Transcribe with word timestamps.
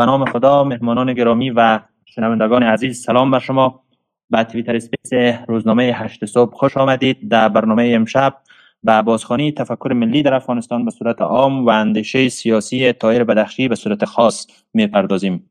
به 0.00 0.06
نام 0.06 0.24
خدا 0.24 0.64
مهمانان 0.64 1.14
گرامی 1.14 1.50
و 1.50 1.80
شنوندگان 2.04 2.62
عزیز 2.62 3.02
سلام 3.02 3.30
بر 3.30 3.38
شما. 3.38 3.82
به 4.30 4.44
Twitter 4.44 4.76
Space 4.76 5.12
روزنامه 5.48 5.82
هشت 5.82 6.24
صبح 6.24 6.54
خوش 6.54 6.76
آمدید. 6.76 7.28
در 7.28 7.48
برنامه 7.48 7.92
امشب 7.94 8.36
و 8.84 9.02
بازخوانی 9.02 9.52
تفکر 9.52 9.92
ملی 9.92 10.22
در 10.22 10.34
افغانستان 10.34 10.84
به 10.84 10.90
صورت 10.90 11.22
عام 11.22 11.66
و 11.66 11.68
اندیشه 11.68 12.28
سیاسی 12.28 12.92
طاهر 12.92 13.24
بدخشی 13.24 13.68
به 13.68 13.74
صورت 13.74 14.04
خاص 14.04 14.46
می‌پردازیم. 14.74 15.50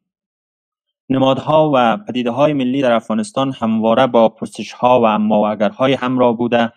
نمادها 1.10 1.72
و 1.76 1.98
پدیده 1.98 2.32
های 2.32 2.54
ملی 2.54 2.82
در 2.82 2.92
افغانستان 2.92 3.54
همواره 3.60 4.08
با 4.08 4.30
پرسش 4.30 4.72
ها 4.72 5.02
و 5.04 5.20
اما 5.20 5.32
و 5.32 5.44
اگرهای 5.44 5.94
همراه 5.94 6.38
بوده. 6.38 6.74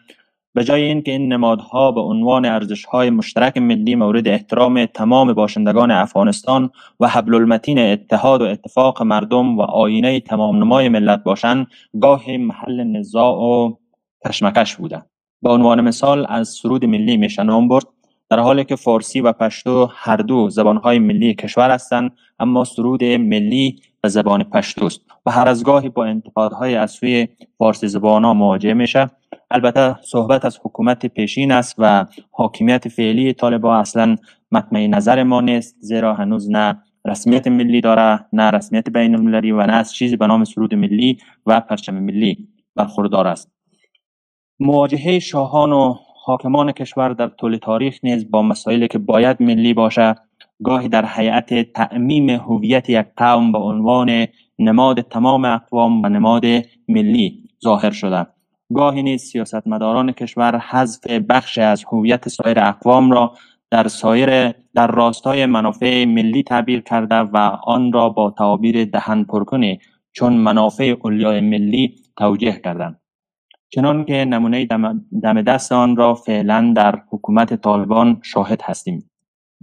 به 0.55 0.65
جای 0.65 0.83
اینکه 0.83 1.13
این 1.13 1.33
نمادها 1.33 1.93
به 1.93 2.01
عنوان 2.01 2.45
ارزشهای 2.45 3.11
مشترک 3.11 3.57
ملی 3.57 3.95
مورد 3.95 4.29
احترام 4.29 4.87
تمام 4.87 5.33
باشندگان 5.33 5.91
افغانستان 5.91 6.71
و 7.01 7.09
حبل 7.09 7.35
المتین 7.35 7.79
اتحاد 7.79 8.43
و 8.43 8.45
اتفاق 8.45 9.03
مردم 9.03 9.59
و 9.59 9.63
آینه 9.63 10.21
تمام 10.21 10.57
نمای 10.57 10.89
ملت 10.89 11.23
باشند 11.23 11.67
گاه 12.01 12.37
محل 12.37 12.85
نزاع 12.85 13.35
و 13.35 13.75
کشمکش 14.27 14.77
بوده 14.77 15.03
به 15.43 15.51
عنوان 15.51 15.81
مثال 15.81 16.27
از 16.29 16.49
سرود 16.49 16.85
ملی 16.85 17.17
میشه 17.17 17.43
نام 17.43 17.69
برد. 17.69 17.85
در 18.31 18.39
حالی 18.39 18.65
که 18.65 18.77
فارسی 18.77 19.21
و 19.21 19.33
پشتو 19.33 19.89
هر 19.93 20.17
دو 20.17 20.51
زبانهای 20.51 20.99
ملی 20.99 21.35
کشور 21.35 21.71
هستند 21.71 22.13
اما 22.39 22.65
سرود 22.65 23.05
ملی 23.05 23.81
به 24.01 24.09
زبان 24.09 24.45
پشتو 24.45 24.85
است 24.85 25.01
و 25.27 25.31
هر 25.31 25.49
از 25.49 25.65
گاهی 25.65 25.89
با 25.89 26.05
انتقادهای 26.05 26.75
از 26.75 26.91
سوی 26.91 27.29
فارسی 27.59 27.89
زبانها 27.89 28.35
مواجه 28.35 28.75
میشه. 28.75 29.11
البته 29.53 29.97
صحبت 30.03 30.45
از 30.45 30.59
حکومت 30.65 31.07
پیشین 31.07 31.53
است 31.53 31.75
و 31.79 32.07
حاکمیت 32.31 32.89
فعلی 32.89 33.33
طالبا 33.33 33.77
اصلا 33.77 34.17
مطمع 34.53 34.87
نظر 34.87 35.23
ما 35.23 35.41
نیست 35.41 35.77
زیرا 35.81 36.15
هنوز 36.15 36.51
نه 36.51 36.83
رسمیت 37.05 37.47
ملی 37.47 37.81
داره 37.81 38.27
نه 38.33 38.51
رسمیت 38.51 38.91
بین 38.91 39.15
المللی 39.15 39.53
و 39.53 39.67
نه 39.67 39.73
از 39.73 39.95
چیزی 39.95 40.17
به 40.17 40.27
نام 40.27 40.45
سرود 40.45 40.75
ملی 40.75 41.19
و 41.47 41.61
پرچم 41.61 41.95
ملی 41.95 42.49
برخوردار 42.77 43.29
است. 43.29 43.53
مواجهه 44.61 45.19
شاهان 45.19 45.73
و 45.73 45.95
حاکمان 46.25 46.73
کشور 46.73 47.09
در 47.09 47.29
طول 47.29 47.57
تاریخ 47.57 47.99
نیز 48.03 48.31
با 48.31 48.43
مسائلی 48.43 48.89
که 48.89 48.99
باید 48.99 49.43
ملی 49.43 49.75
باشه 49.75 50.15
گاهی 50.65 50.89
در 50.89 51.09
هیئت 51.17 51.73
تعمیم 51.73 52.31
هویت 52.31 52.91
یک 52.91 53.07
قوم 53.17 53.53
به 53.53 53.59
عنوان 53.59 54.27
نماد 54.59 55.01
تمام 55.01 55.45
اقوام 55.45 56.03
و 56.03 56.09
نماد 56.09 56.45
ملی 56.89 57.43
ظاهر 57.65 57.91
شده. 57.91 58.27
گاهی 58.75 59.03
نیز 59.03 59.23
سیاستمداران 59.23 60.13
کشور 60.13 60.59
حذف 60.59 61.07
بخش 61.07 61.59
از 61.59 61.85
هویت 61.93 62.29
سایر 62.29 62.59
اقوام 62.61 63.11
را 63.11 63.35
در 63.71 63.89
سایر 63.89 64.55
در 64.75 64.87
راستای 64.87 65.47
منافع 65.47 66.05
ملی 66.05 66.43
تعبیر 66.43 66.81
کرده 66.81 67.15
و 67.15 67.37
آن 67.65 67.93
را 67.93 68.09
با 68.09 68.31
تعابیر 68.31 68.85
دهن 68.85 69.25
پرکنی 69.25 69.81
چون 70.13 70.33
منافع 70.33 70.95
اولیای 71.03 71.41
ملی 71.41 71.95
توجیه 72.17 72.61
کردند. 72.65 73.01
چنان 73.69 74.05
که 74.05 74.25
نمونه 74.25 74.67
دم 75.23 75.43
دست 75.43 75.73
آن 75.73 75.97
را 75.97 76.15
فعلا 76.15 76.73
در 76.77 77.03
حکومت 77.11 77.55
طالبان 77.55 78.21
شاهد 78.23 78.63
هستیم. 78.63 79.11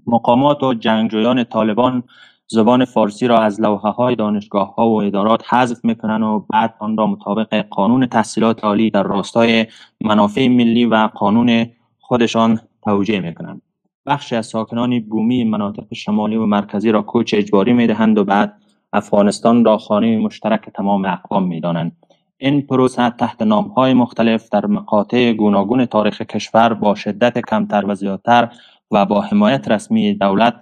مقامات 0.07 0.63
و 0.63 0.73
جنگجویان 0.73 1.43
طالبان 1.43 2.03
زبان 2.52 2.86
فارسی 2.86 3.27
را 3.27 3.39
از 3.39 3.61
لوحه 3.61 3.89
های 3.89 4.15
دانشگاه 4.15 4.76
ها 4.76 4.89
و 4.89 5.02
ادارات 5.02 5.54
حذف 5.54 5.86
می‌کنن 5.86 6.23
و 6.23 6.39
بعد 6.39 6.76
آن 6.80 6.98
را 6.98 7.08
مطابق 7.08 7.65
قانون 7.70 8.05
تحصیلات 8.05 8.64
عالی 8.64 8.89
در 8.89 9.04
راستای 9.04 9.65
منافع 10.02 10.48
ملی 10.48 10.86
و 10.86 10.95
قانون 10.95 11.65
خودشان 11.99 12.59
توجیه 12.83 13.20
می‌کنند. 13.20 13.61
بخشی 14.05 14.36
از 14.36 14.45
ساکنان 14.45 14.99
بومی 14.99 15.43
مناطق 15.43 15.93
شمالی 15.93 16.36
و 16.36 16.45
مرکزی 16.45 16.92
را 16.92 17.02
کوچ 17.02 17.33
اجباری 17.33 17.73
می‌دهند 17.73 18.17
و 18.17 18.23
بعد 18.23 18.54
افغانستان 18.93 19.65
را 19.65 19.77
خانه 19.77 20.17
مشترک 20.17 20.70
تمام 20.70 21.05
اقوام 21.05 21.48
می‌دانند. 21.48 21.98
این 22.38 22.61
پروسه 22.61 23.09
تحت 23.09 23.42
نام 23.42 23.67
های 23.67 23.93
مختلف 23.93 24.49
در 24.49 24.65
مقاطع 24.65 25.33
گوناگون 25.33 25.86
تاریخ 25.86 26.21
کشور 26.21 26.73
با 26.73 26.95
شدت 26.95 27.38
کمتر 27.49 27.86
و 27.86 27.95
زیادتر 27.95 28.49
و 28.92 29.05
با 29.05 29.21
حمایت 29.21 29.67
رسمی 29.67 30.14
دولت 30.14 30.55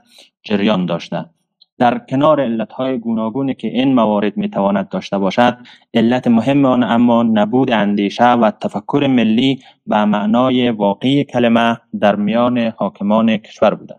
جریان 0.44 0.86
داشته. 0.86 1.26
در 1.80 1.98
کنار 1.98 2.42
علتهای 2.42 3.00
گوناگونی 3.00 3.54
که 3.54 3.68
این 3.68 3.94
موارد 3.94 4.38
می‌تواند 4.38 4.90
داشته 4.90 5.18
باشد 5.18 5.58
علت 5.94 6.28
مهم 6.28 6.66
آن 6.66 6.84
اما 6.84 7.24
نبود 7.24 7.72
اندیشه 7.72 8.32
و 8.32 8.52
تفکر 8.52 9.08
ملی 9.10 9.60
و 9.88 10.06
معنای 10.06 10.70
واقعی 10.70 11.24
کلمه 11.24 11.78
در 12.00 12.16
میان 12.16 12.58
حاکمان 12.58 13.38
کشور 13.38 13.76
بوده. 13.76 13.96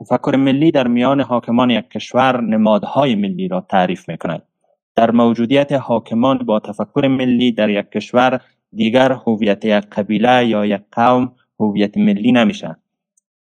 تفکر 0.00 0.36
ملی 0.36 0.70
در 0.70 0.88
میان 0.88 1.20
حاکمان 1.20 1.70
یک 1.70 1.90
کشور 1.90 2.40
نمادهای 2.40 3.14
ملی 3.14 3.48
را 3.48 3.60
تعریف 3.60 4.08
می 4.08 4.18
کند 4.18 4.42
در 4.96 5.10
موجودیت 5.10 5.72
حاکمان 5.72 6.38
با 6.38 6.60
تفکر 6.60 7.08
ملی 7.08 7.52
در 7.52 7.70
یک 7.70 7.90
کشور 7.90 8.40
دیگر 8.72 9.12
هویت 9.12 9.64
یک 9.64 9.72
قبیله 9.72 10.46
یا 10.46 10.66
یک 10.66 10.82
قوم 10.92 11.32
هویت 11.60 11.98
ملی 11.98 12.32
نمیشه 12.32 12.76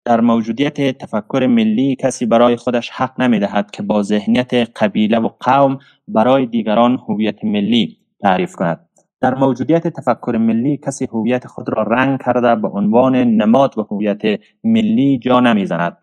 در 0.09 0.21
موجودیت 0.21 0.99
تفکر 0.99 1.47
ملی 1.47 1.97
کسی 1.97 2.27
برای 2.27 2.57
خودش 2.57 2.91
حق 2.91 3.21
نمی 3.21 3.39
دهد 3.39 3.71
که 3.71 3.83
با 3.83 4.03
ذهنیت 4.03 4.55
قبیله 4.55 5.19
و 5.19 5.29
قوم 5.41 5.79
برای 6.09 6.47
دیگران 6.47 6.99
هویت 7.09 7.45
ملی 7.45 7.97
تعریف 8.21 8.57
کند. 8.57 8.89
در 9.21 9.35
موجودیت 9.35 9.89
تفکر 9.89 10.37
ملی 10.41 10.77
کسی 10.77 11.07
هویت 11.13 11.47
خود 11.47 11.69
را 11.69 11.83
رنگ 11.83 12.23
کرده 12.25 12.55
به 12.55 12.69
عنوان 12.69 13.17
نماد 13.17 13.79
و 13.79 13.83
هویت 13.91 14.23
ملی 14.65 15.19
جا 15.19 15.41
نمی‌زند. 15.41 15.97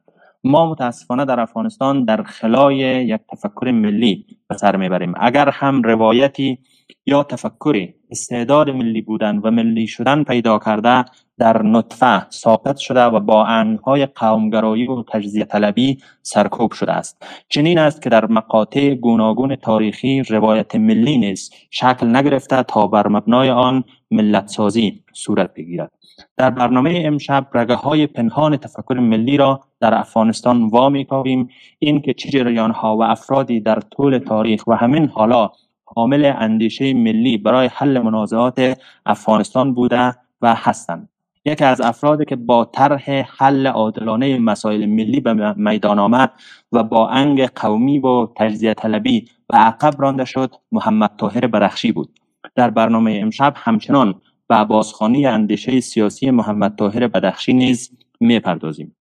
ما 0.44 0.72
متاسفانه 0.72 1.26
در 1.26 1.40
افغانستان 1.40 2.06
در 2.06 2.24
خلای 2.24 2.78
یک 3.06 3.22
تفکر 3.32 3.72
ملی 3.72 4.26
به 4.50 4.58
سر 4.58 4.76
می‌بریم. 4.76 5.14
اگر 5.20 5.50
هم 5.50 5.82
روایتی 5.82 6.60
یا 7.06 7.24
تفکری 7.24 7.96
استعداد 8.12 8.70
ملی 8.70 9.02
بودن 9.02 9.38
و 9.38 9.52
ملی 9.52 9.88
شدن 9.88 10.24
پیدا 10.24 10.60
کرده 10.60 11.06
در 11.38 11.64
نطفه 11.64 12.30
ساقط 12.30 12.78
شده 12.78 13.04
و 13.04 13.20
با 13.20 13.46
انهای 13.46 14.06
قومگرایی 14.06 14.88
و 14.88 15.04
تجزیه 15.04 15.46
طلبی 15.46 15.98
سرکوب 16.22 16.72
شده 16.72 16.92
است. 16.92 17.26
چنین 17.50 17.80
است 17.80 18.02
که 18.02 18.10
در 18.10 18.26
مقاطع 18.26 18.96
گوناگون 18.96 19.56
تاریخی 19.56 20.22
روایت 20.22 20.76
ملی 20.76 21.18
نیز 21.18 21.52
شکل 21.72 22.16
نگرفته 22.16 22.64
تا 22.64 22.88
بر 22.88 23.08
مبنای 23.08 23.50
آن 23.50 23.84
ملت 24.12 24.48
سازی 24.48 25.04
صورت 25.14 25.54
بگیرد. 25.54 25.92
در 26.38 26.50
برنامه 26.50 27.02
امشب 27.06 27.48
رگه 27.54 27.76
های 27.76 28.08
پنهان 28.08 28.58
تفکر 28.58 28.94
ملی 29.00 29.38
را 29.38 29.62
در 29.80 29.94
افغانستان 29.94 30.68
وامی 30.68 31.06
کاویم 31.06 31.50
این 31.80 32.02
که 32.02 32.14
چه 32.14 32.30
جریان 32.30 32.72
ها 32.72 32.98
و 32.98 33.04
افرادی 33.04 33.60
در 33.60 33.80
طول 33.80 34.18
تاریخ 34.18 34.68
و 34.68 34.74
همین 34.74 35.08
حالا 35.08 35.50
حامل 35.86 36.34
اندیشه 36.38 36.94
ملی 36.94 37.38
برای 37.38 37.70
حل 37.74 38.00
منازعات 38.00 38.82
افغانستان 39.06 39.74
بوده 39.74 40.16
و 40.42 40.56
هستند. 40.56 41.10
یکی 41.46 41.64
از 41.64 41.82
افرادی 41.82 42.26
که 42.26 42.36
با 42.36 42.66
طرح 42.66 43.12
حل 43.38 43.68
عادلانه 43.68 44.40
مسائل 44.40 44.86
ملی 44.86 45.20
به 45.20 45.54
میدان 45.54 46.00
آمد 46.00 46.32
و 46.72 46.84
با 46.84 47.10
انگ 47.10 47.48
قومی 47.48 48.00
و 48.00 48.28
تجزیه 48.36 48.74
طلبی 48.74 49.30
و 49.50 49.58
عقب 49.58 50.02
رانده 50.02 50.26
شد 50.26 50.56
محمد 50.72 51.12
طاهر 51.18 51.48
برخشی 51.48 51.92
بود. 51.92 52.20
در 52.56 52.70
برنامه 52.70 53.20
امشب 53.22 53.54
همچنان 53.56 54.22
به 54.48 54.64
بازخوانی 54.64 55.26
اندیشه 55.26 55.80
سیاسی 55.80 56.32
محمد 56.32 56.76
طاهر 56.76 57.08
بدخشی 57.08 57.54
نیز 57.54 57.98
می‌پردازیم. 58.20 58.96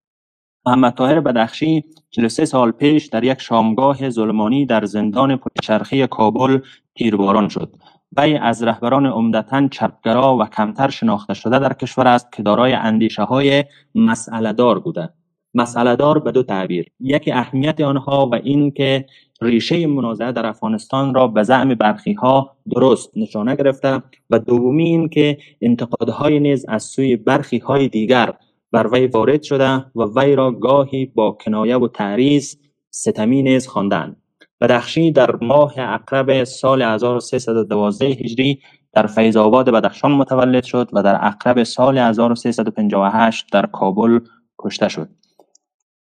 محمد 0.65 0.93
طاهر 0.93 1.19
بدخشی 1.19 1.83
43 2.15 2.45
سال 2.45 2.71
پیش 2.71 3.05
در 3.05 3.23
یک 3.23 3.41
شامگاه 3.41 4.09
ظلمانی 4.09 4.65
در 4.65 4.85
زندان 4.85 5.35
پلچرخی 5.35 6.07
کابل 6.07 6.59
تیرباران 6.95 7.49
شد. 7.49 7.75
وی 8.17 8.37
از 8.37 8.63
رهبران 8.63 9.05
عمدتا 9.05 9.67
چپگرا 9.67 10.37
و 10.37 10.45
کمتر 10.45 10.89
شناخته 10.89 11.33
شده 11.33 11.59
در 11.59 11.73
کشور 11.73 12.07
است 12.07 12.31
که 12.31 12.43
دارای 12.43 12.73
اندیشه 12.73 13.23
های 13.23 13.63
مسئله 13.95 14.53
دار 14.53 14.79
بوده. 14.79 15.09
مسئله 15.53 15.95
دار 15.95 16.19
به 16.19 16.31
دو 16.31 16.43
تعبیر 16.43 16.85
یکی 16.99 17.31
اهمیت 17.31 17.81
آنها 17.81 18.29
و 18.31 18.35
اینکه 18.35 19.05
ریشه 19.41 19.87
منازعه 19.87 20.31
در 20.31 20.45
افغانستان 20.45 21.13
را 21.13 21.27
به 21.27 21.43
زعم 21.43 21.75
برخی 21.75 22.13
ها 22.13 22.55
درست 22.71 23.17
نشانه 23.17 23.55
گرفته 23.55 24.01
و 24.29 24.39
دومی 24.39 24.83
این 24.83 25.09
که 25.09 25.37
انتقادهای 25.61 26.39
نیز 26.39 26.65
از 26.67 26.83
سوی 26.83 27.15
برخی 27.15 27.57
های 27.57 27.87
دیگر 27.87 28.33
بر 28.71 28.87
وی 28.87 29.07
وارد 29.07 29.43
شده 29.43 29.85
و 29.95 30.03
وی 30.15 30.35
را 30.35 30.51
گاهی 30.51 31.05
با 31.05 31.31
کنایه 31.31 31.77
و 31.77 31.87
تعریض 31.87 32.55
ستمی 32.91 33.43
نیز 33.43 33.67
خواندند 33.67 34.21
بدخشی 34.61 35.11
در 35.11 35.35
ماه 35.41 35.73
اقرب 35.77 36.43
سال 36.43 36.81
1312 36.81 38.05
هجری 38.05 38.59
در 38.93 39.07
فیض 39.07 39.37
آباد 39.37 39.69
بدخشان 39.69 40.11
متولد 40.11 40.63
شد 40.63 40.89
و 40.93 41.03
در 41.03 41.25
اقرب 41.25 41.63
سال 41.63 41.97
1358 41.97 43.45
در 43.51 43.65
کابل 43.65 44.19
کشته 44.59 44.87
شد. 44.87 45.09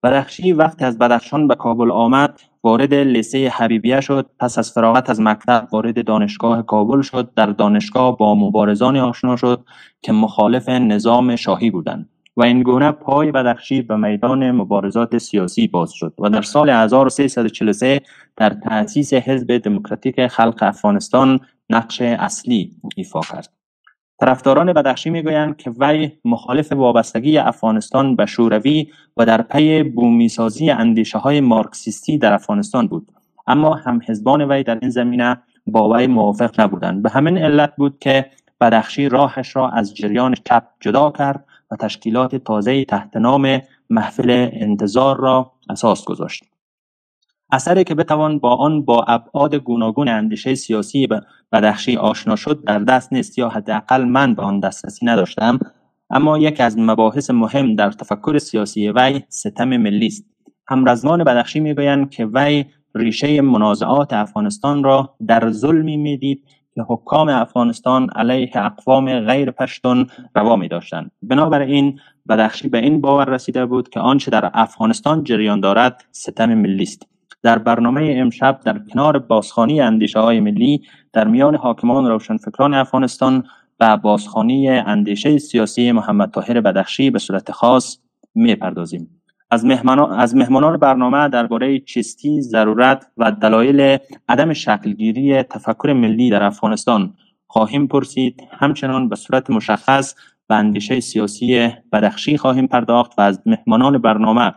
بدخشی 0.03 0.53
وقتی 0.53 0.85
از 0.85 0.97
بدخشان 0.97 1.47
به 1.47 1.55
کابل 1.55 1.91
آمد 1.91 2.39
وارد 2.63 2.93
لیسه 2.93 3.49
حبیبیه 3.49 4.01
شد 4.01 4.29
پس 4.39 4.57
از 4.57 4.71
فراغت 4.71 5.09
از 5.09 5.21
مکتب 5.21 5.67
وارد 5.71 6.05
دانشگاه 6.05 6.65
کابل 6.65 7.01
شد 7.01 7.33
در 7.33 7.45
دانشگاه 7.45 8.17
با 8.17 8.35
مبارزانی 8.35 8.99
آشنا 8.99 9.35
شد 9.35 9.65
که 10.01 10.11
مخالف 10.11 10.69
نظام 10.69 11.35
شاهی 11.35 11.71
بودند 11.71 12.09
و 12.37 12.43
این 12.43 12.63
گونه 12.63 12.91
پای 12.91 13.31
بدخشی 13.31 13.81
به 13.81 13.95
میدان 13.95 14.51
مبارزات 14.51 15.17
سیاسی 15.17 15.67
باز 15.67 15.91
شد 15.91 16.13
و 16.19 16.29
در 16.29 16.41
سال 16.41 16.69
1343 16.69 18.01
در 18.37 18.49
تأسیس 18.49 19.13
حزب 19.13 19.57
دموکراتیک 19.57 20.27
خلق 20.27 20.57
افغانستان 20.61 21.39
نقش 21.69 22.01
اصلی 22.01 22.71
ایفا 22.95 23.19
کرد. 23.19 23.49
طرفداران 24.19 24.73
بدخشی 24.73 25.09
می‌گویند 25.09 25.57
که 25.57 25.71
وی 25.79 26.11
مخالف 26.25 26.71
وابستگی 26.71 27.37
افغانستان 27.37 28.15
به 28.15 28.25
شوروی 28.25 28.87
و 29.17 29.25
در 29.25 29.41
پی 29.41 29.83
بومیسازی 29.83 30.69
اندیشه 30.69 31.17
های 31.17 31.41
مارکسیستی 31.41 32.17
در 32.17 32.33
افغانستان 32.33 32.87
بود. 32.87 33.11
اما 33.47 33.73
هم 33.73 34.01
حزبان 34.07 34.41
وی 34.41 34.63
در 34.63 34.79
این 34.81 34.89
زمینه 34.89 35.37
با 35.67 35.89
وی 35.89 36.07
موافق 36.07 36.61
نبودند. 36.61 37.03
به 37.03 37.09
همین 37.09 37.37
علت 37.37 37.75
بود 37.75 37.99
که 37.99 38.25
بدخشی 38.61 39.09
راهش 39.09 39.55
را 39.55 39.69
از 39.69 39.95
جریان 39.95 40.33
چپ 40.45 40.63
جدا 40.79 41.11
کرد 41.11 41.45
و 41.71 41.75
تشکیلات 41.75 42.35
تازه 42.35 42.85
تحت 42.85 43.17
نام 43.17 43.61
محفل 43.89 44.49
انتظار 44.53 45.19
را 45.19 45.51
اساس 45.69 46.05
گذاشت. 46.05 46.43
اثری 47.51 47.83
که 47.83 47.95
بتوان 47.95 48.39
با 48.39 48.55
آن 48.55 48.81
با 48.81 49.03
ابعاد 49.07 49.55
گوناگون 49.55 50.07
اندیشه 50.07 50.55
سیاسی 50.55 51.07
بدخشی 51.51 51.97
آشنا 51.97 52.35
شد 52.35 52.63
در 52.63 52.79
دست 52.79 53.13
نیست 53.13 53.37
یا 53.37 53.49
حداقل 53.49 54.03
من 54.03 54.33
به 54.33 54.41
آن 54.41 54.59
دسترسی 54.59 55.05
نداشتم 55.05 55.59
اما 56.09 56.37
یکی 56.37 56.63
از 56.63 56.79
مباحث 56.79 57.29
مهم 57.29 57.75
در 57.75 57.91
تفکر 57.91 58.37
سیاسی 58.37 58.89
وی 58.89 59.21
ستم 59.29 59.77
ملی 59.77 60.07
است. 60.07 60.25
همرزمان 60.67 61.23
بدخشی 61.23 61.59
می‌گویند 61.59 62.09
که 62.09 62.25
وی 62.33 62.65
ریشه 62.95 63.41
منازعات 63.41 64.13
افغانستان 64.13 64.83
را 64.83 65.15
در 65.27 65.51
ظلمی 65.51 65.97
می‌دید 65.97 66.43
که 66.75 66.83
حکام 66.87 67.29
افغانستان 67.29 68.09
علیه 68.09 68.51
اقوام 68.55 69.19
غیر 69.19 69.51
پشتون 69.51 70.07
روا 70.35 70.55
می 70.55 70.67
داشتند 70.67 71.11
بنابراین 71.21 71.99
بدخشی 72.29 72.69
به 72.69 72.77
این 72.77 73.01
باور 73.01 73.25
رسیده 73.29 73.65
بود 73.65 73.89
که 73.89 73.99
آنچه 73.99 74.31
در 74.31 74.51
افغانستان 74.53 75.23
جریان 75.23 75.59
دارد 75.59 76.05
ستم 76.11 76.53
ملی 76.53 76.83
است. 76.83 77.07
در 77.43 77.57
برنامه 77.57 78.15
امشب 78.17 78.59
در 78.65 78.79
کنار 78.93 79.19
بازخانی 79.19 79.81
اندیشه 79.81 80.19
های 80.19 80.39
ملی 80.39 80.81
در 81.13 81.27
میان 81.27 81.55
حاکمان 81.55 82.07
روشنفکران 82.07 82.73
افغانستان 82.73 83.43
و 83.79 83.97
بازخانی 83.97 84.69
اندیشه 84.69 85.37
سیاسی 85.37 85.91
محمد 85.91 86.31
طاهر 86.31 86.61
بدخشی 86.61 87.09
به 87.09 87.19
صورت 87.19 87.51
خاص 87.51 87.97
می‌پردازیم. 88.35 89.20
از 89.51 89.65
مهمانان 89.65 90.19
از 90.19 90.35
مهمانان 90.35 90.77
برنامه 90.77 91.29
درباره 91.29 91.79
چیستی 91.79 92.41
ضرورت 92.41 93.07
و 93.17 93.31
دلایل 93.31 93.97
عدم 94.29 94.53
شکلگیری 94.53 95.43
تفکر 95.43 95.93
ملی 95.93 96.29
در 96.29 96.43
افغانستان 96.43 97.13
خواهیم 97.47 97.87
پرسید. 97.87 98.43
همچنان 98.51 99.09
به 99.09 99.15
صورت 99.15 99.49
مشخص 99.49 100.15
به 100.47 100.55
اندیشه 100.55 100.99
سیاسی 100.99 101.69
بدخشی 101.91 102.37
خواهیم 102.37 102.67
پرداخت 102.67 103.11
و 103.17 103.21
از 103.21 103.41
مهمانان 103.45 103.97
برنامه 103.97 104.53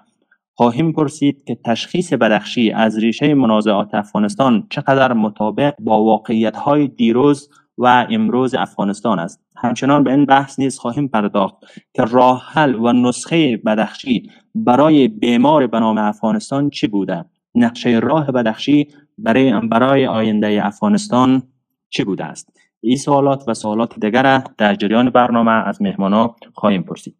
خواهیم 0.54 0.92
پرسید 0.92 1.44
که 1.44 1.58
تشخیص 1.64 2.12
بدخشی 2.12 2.70
از 2.70 2.98
ریشه 2.98 3.34
منازعات 3.34 3.94
افغانستان 3.94 4.66
چقدر 4.70 5.12
مطابق 5.12 5.74
با 5.80 6.04
واقعیت 6.04 6.56
های 6.56 6.88
دیروز 6.88 7.50
و 7.78 8.06
امروز 8.10 8.54
افغانستان 8.54 9.18
است. 9.18 9.40
همچنان 9.56 10.04
به 10.04 10.10
این 10.10 10.24
بحث 10.24 10.58
نیز 10.58 10.78
خواهیم 10.78 11.08
پرداخت 11.08 11.54
که 11.94 12.02
راه 12.02 12.44
حل 12.52 12.74
و 12.74 12.92
نسخه 12.92 13.56
بدخشی 13.56 14.30
برای 14.54 15.08
بیمار 15.08 15.66
به 15.66 15.80
نام 15.80 15.98
افغانستان 15.98 16.70
چی 16.70 16.86
بوده؟ 16.86 17.24
نقشه 17.54 17.90
راه 18.02 18.32
بدخشی 18.32 18.88
برای 19.18 19.60
برای 19.60 20.06
آینده 20.06 20.66
افغانستان 20.66 21.42
چی 21.90 22.04
بوده 22.04 22.24
است؟ 22.24 22.60
این 22.80 22.96
سوالات 22.96 23.44
و 23.48 23.54
سوالات 23.54 24.00
دیگر 24.00 24.44
در 24.58 24.74
جریان 24.74 25.10
برنامه 25.10 25.50
از 25.50 25.82
مهمانا 25.82 26.36
خواهیم 26.54 26.82
پرسید. 26.82 27.16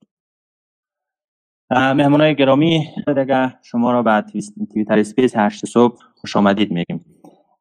مهمانای 1.70 2.34
گرامی 2.34 2.88
دیگه 3.06 3.54
شما 3.62 3.92
را 3.92 4.02
به 4.02 4.24
تویتر 4.72 4.98
اسپیس 4.98 5.36
هشت 5.36 5.66
صبح 5.66 5.98
خوش 6.16 6.36
آمدید 6.36 6.72
میگیم. 6.72 7.04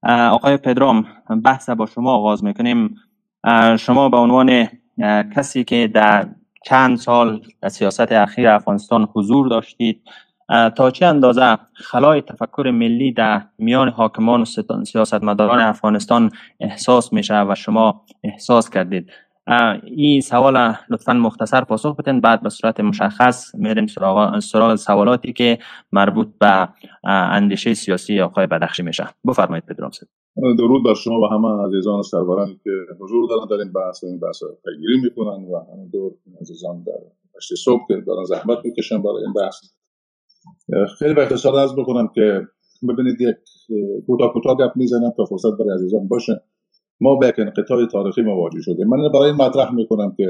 آقای 0.07 0.57
پدرام 0.57 1.05
بحث 1.43 1.69
با 1.69 1.85
شما 1.85 2.11
آغاز 2.11 2.43
می‌کنیم. 2.43 2.95
شما 3.79 4.09
به 4.09 4.17
عنوان 4.17 4.67
کسی 5.35 5.63
که 5.63 5.87
در 5.93 6.29
چند 6.65 6.97
سال 6.97 7.41
در 7.61 7.69
سیاست 7.69 8.11
اخیر 8.11 8.47
افغانستان 8.47 9.07
حضور 9.15 9.47
داشتید. 9.47 10.01
تا 10.75 10.91
چه 10.91 11.05
اندازه 11.05 11.57
خلای 11.73 12.21
تفکر 12.21 12.71
ملی 12.73 13.11
در 13.11 13.41
میان 13.57 13.89
حاکمان 13.89 14.41
و 14.41 14.45
سیاستمداران 14.85 15.59
افغانستان 15.59 16.31
احساس 16.59 17.13
میشه 17.13 17.41
و 17.41 17.55
شما 17.55 18.01
احساس 18.23 18.69
کردید؟ 18.69 19.11
این 19.83 20.21
سوال 20.21 20.75
لطفا 20.89 21.13
مختصر 21.13 21.63
پاسخ 21.63 21.95
بدین. 21.95 22.21
بعد 22.21 22.41
به 22.41 22.49
صورت 22.49 22.79
مشخص 22.79 23.55
میریم 23.55 23.87
سراغ, 23.87 24.39
سراغ 24.39 24.75
سوالاتی 24.75 25.33
که 25.33 25.59
مربوط 25.91 26.27
به 26.39 26.69
اندیشه 27.03 27.73
سیاسی 27.73 28.19
آقای 28.19 28.47
بدخشی 28.47 28.83
میشه. 28.83 29.05
بفرمایید 29.27 29.65
پدرام 29.65 29.91
درود 30.57 30.83
بر 30.85 30.93
شما 30.93 31.19
و 31.19 31.25
همه 31.25 31.67
عزیزان 31.67 31.99
و 31.99 32.03
سرورانی 32.03 32.59
که 32.63 32.69
حضور 32.99 33.29
دارن 33.29 33.47
در 33.49 33.55
این 33.55 33.73
بحث 33.73 34.03
این 34.03 34.19
بحث 34.19 34.43
پیگیری 34.65 35.01
می‌کنن 35.03 35.43
و 35.43 35.73
همینطور 35.73 36.11
عزیزان 36.41 36.83
در 36.83 36.93
هشت 37.37 37.55
صبح 37.65 37.81
که 37.87 37.93
دارن 38.07 38.23
زحمت 38.23 38.57
می‌کشن 38.63 39.01
برای 39.01 39.23
این 39.23 39.33
بحث. 39.33 39.55
خیلی 40.99 41.13
به 41.13 41.23
اختصار 41.23 41.55
از 41.55 41.75
بکنم 41.75 42.07
که 42.15 42.47
ببینید 42.89 43.21
یک 43.21 43.35
کوتاه 44.07 44.33
کوتاه 44.33 44.57
گپ 44.57 44.71
می‌زنم 44.75 45.13
تا 45.17 45.25
فرصت 45.25 45.57
برای 45.59 45.73
عزیزان 45.73 46.07
باشه. 46.07 46.41
ما 47.03 47.15
به 47.15 47.27
یک 47.27 47.39
انقطاع 47.39 47.85
تاریخی 47.85 48.21
مواجه 48.21 48.61
شدیم. 48.61 48.87
من 48.87 49.11
برای 49.13 49.25
این 49.25 49.35
مطرح 49.35 49.73
می‌کنم 49.73 50.15
که 50.17 50.27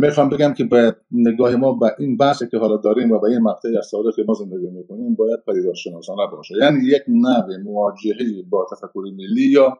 می‌خوام 0.00 0.28
بگم 0.28 0.54
که 0.54 0.64
باید 0.64 0.94
نگاه 1.10 1.56
ما 1.56 1.72
به 1.72 1.86
این 1.98 2.16
بحثی 2.16 2.48
که 2.50 2.58
حالا 2.58 2.76
داریم 2.76 3.10
و 3.10 3.18
به 3.18 3.28
این 3.28 3.42
مقطعی 3.42 3.78
از 3.78 3.90
تاریخ 3.90 4.14
ما 4.28 4.34
زندگی 4.34 4.70
می‌کنیم 4.70 5.14
باید 5.14 5.38
پدیدارشناسانه 5.46 6.22
باشه. 6.32 6.54
یعنی 6.62 6.78
یک 6.84 7.02
نوع 7.08 7.56
مواجهه 7.64 8.42
با 8.50 8.66
تفکر 8.72 9.00
ملی 9.00 9.50
یا 9.50 9.78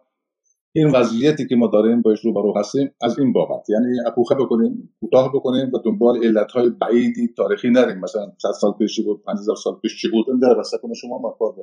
این 0.74 0.90
وضعیتی 0.90 1.46
که 1.46 1.56
ما 1.56 1.66
داریم 1.66 2.02
باش 2.02 2.24
رو 2.24 2.32
برو 2.32 2.54
هستیم 2.56 2.90
از 3.00 3.18
این 3.18 3.32
بابت. 3.32 3.70
یعنی 3.70 4.00
اپوخه 4.06 4.34
بکنیم 4.34 4.94
کوتاه 5.00 5.32
بکنیم 5.34 5.70
و 5.74 5.78
دنبال 5.84 6.24
علتهای 6.24 6.70
بعیدی 6.70 7.28
تاریخی 7.36 7.70
نریم. 7.70 7.98
مثلا 7.98 8.32
100 8.42 8.50
سال 8.60 8.72
پیش 8.72 9.00
بود 9.00 9.22
5000 9.22 9.56
سال 9.56 9.74
پیش 9.82 10.00
چی 10.00 10.08
بود 10.10 10.26
این 10.28 10.38
در 10.38 10.62
شما 11.00 11.18
ما 11.18 11.36
کار 11.38 11.54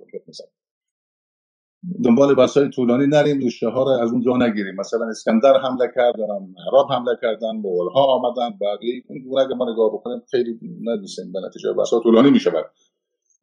دنبال 2.05 2.35
بحث‌های 2.35 2.69
طولانی 2.69 3.07
نریم 3.07 3.39
ریشه 3.39 3.69
ها 3.69 3.83
رو 3.83 3.89
از 3.89 4.11
اونجا 4.11 4.37
نگیریم. 4.37 4.75
مثلا 4.75 5.07
اسکندر 5.09 5.53
حمله 5.57 5.91
کردن 5.95 6.53
عرب 6.73 6.91
حمله 6.91 7.17
کردن 7.21 7.55
مغول 7.55 7.91
ها 7.91 8.05
آمدن 8.05 8.57
بقیه 8.61 9.03
گونه 9.29 9.41
اگه 9.41 9.55
ما 9.55 9.71
نگاه 9.71 9.93
بکنیم 9.93 10.21
خیلی 10.31 10.59
ندیسیم 10.83 11.31
به 11.31 11.39
نتیجه 11.47 11.73
بحث‌ها 11.73 11.99
طولانی 11.99 12.29
میشه 12.29 12.51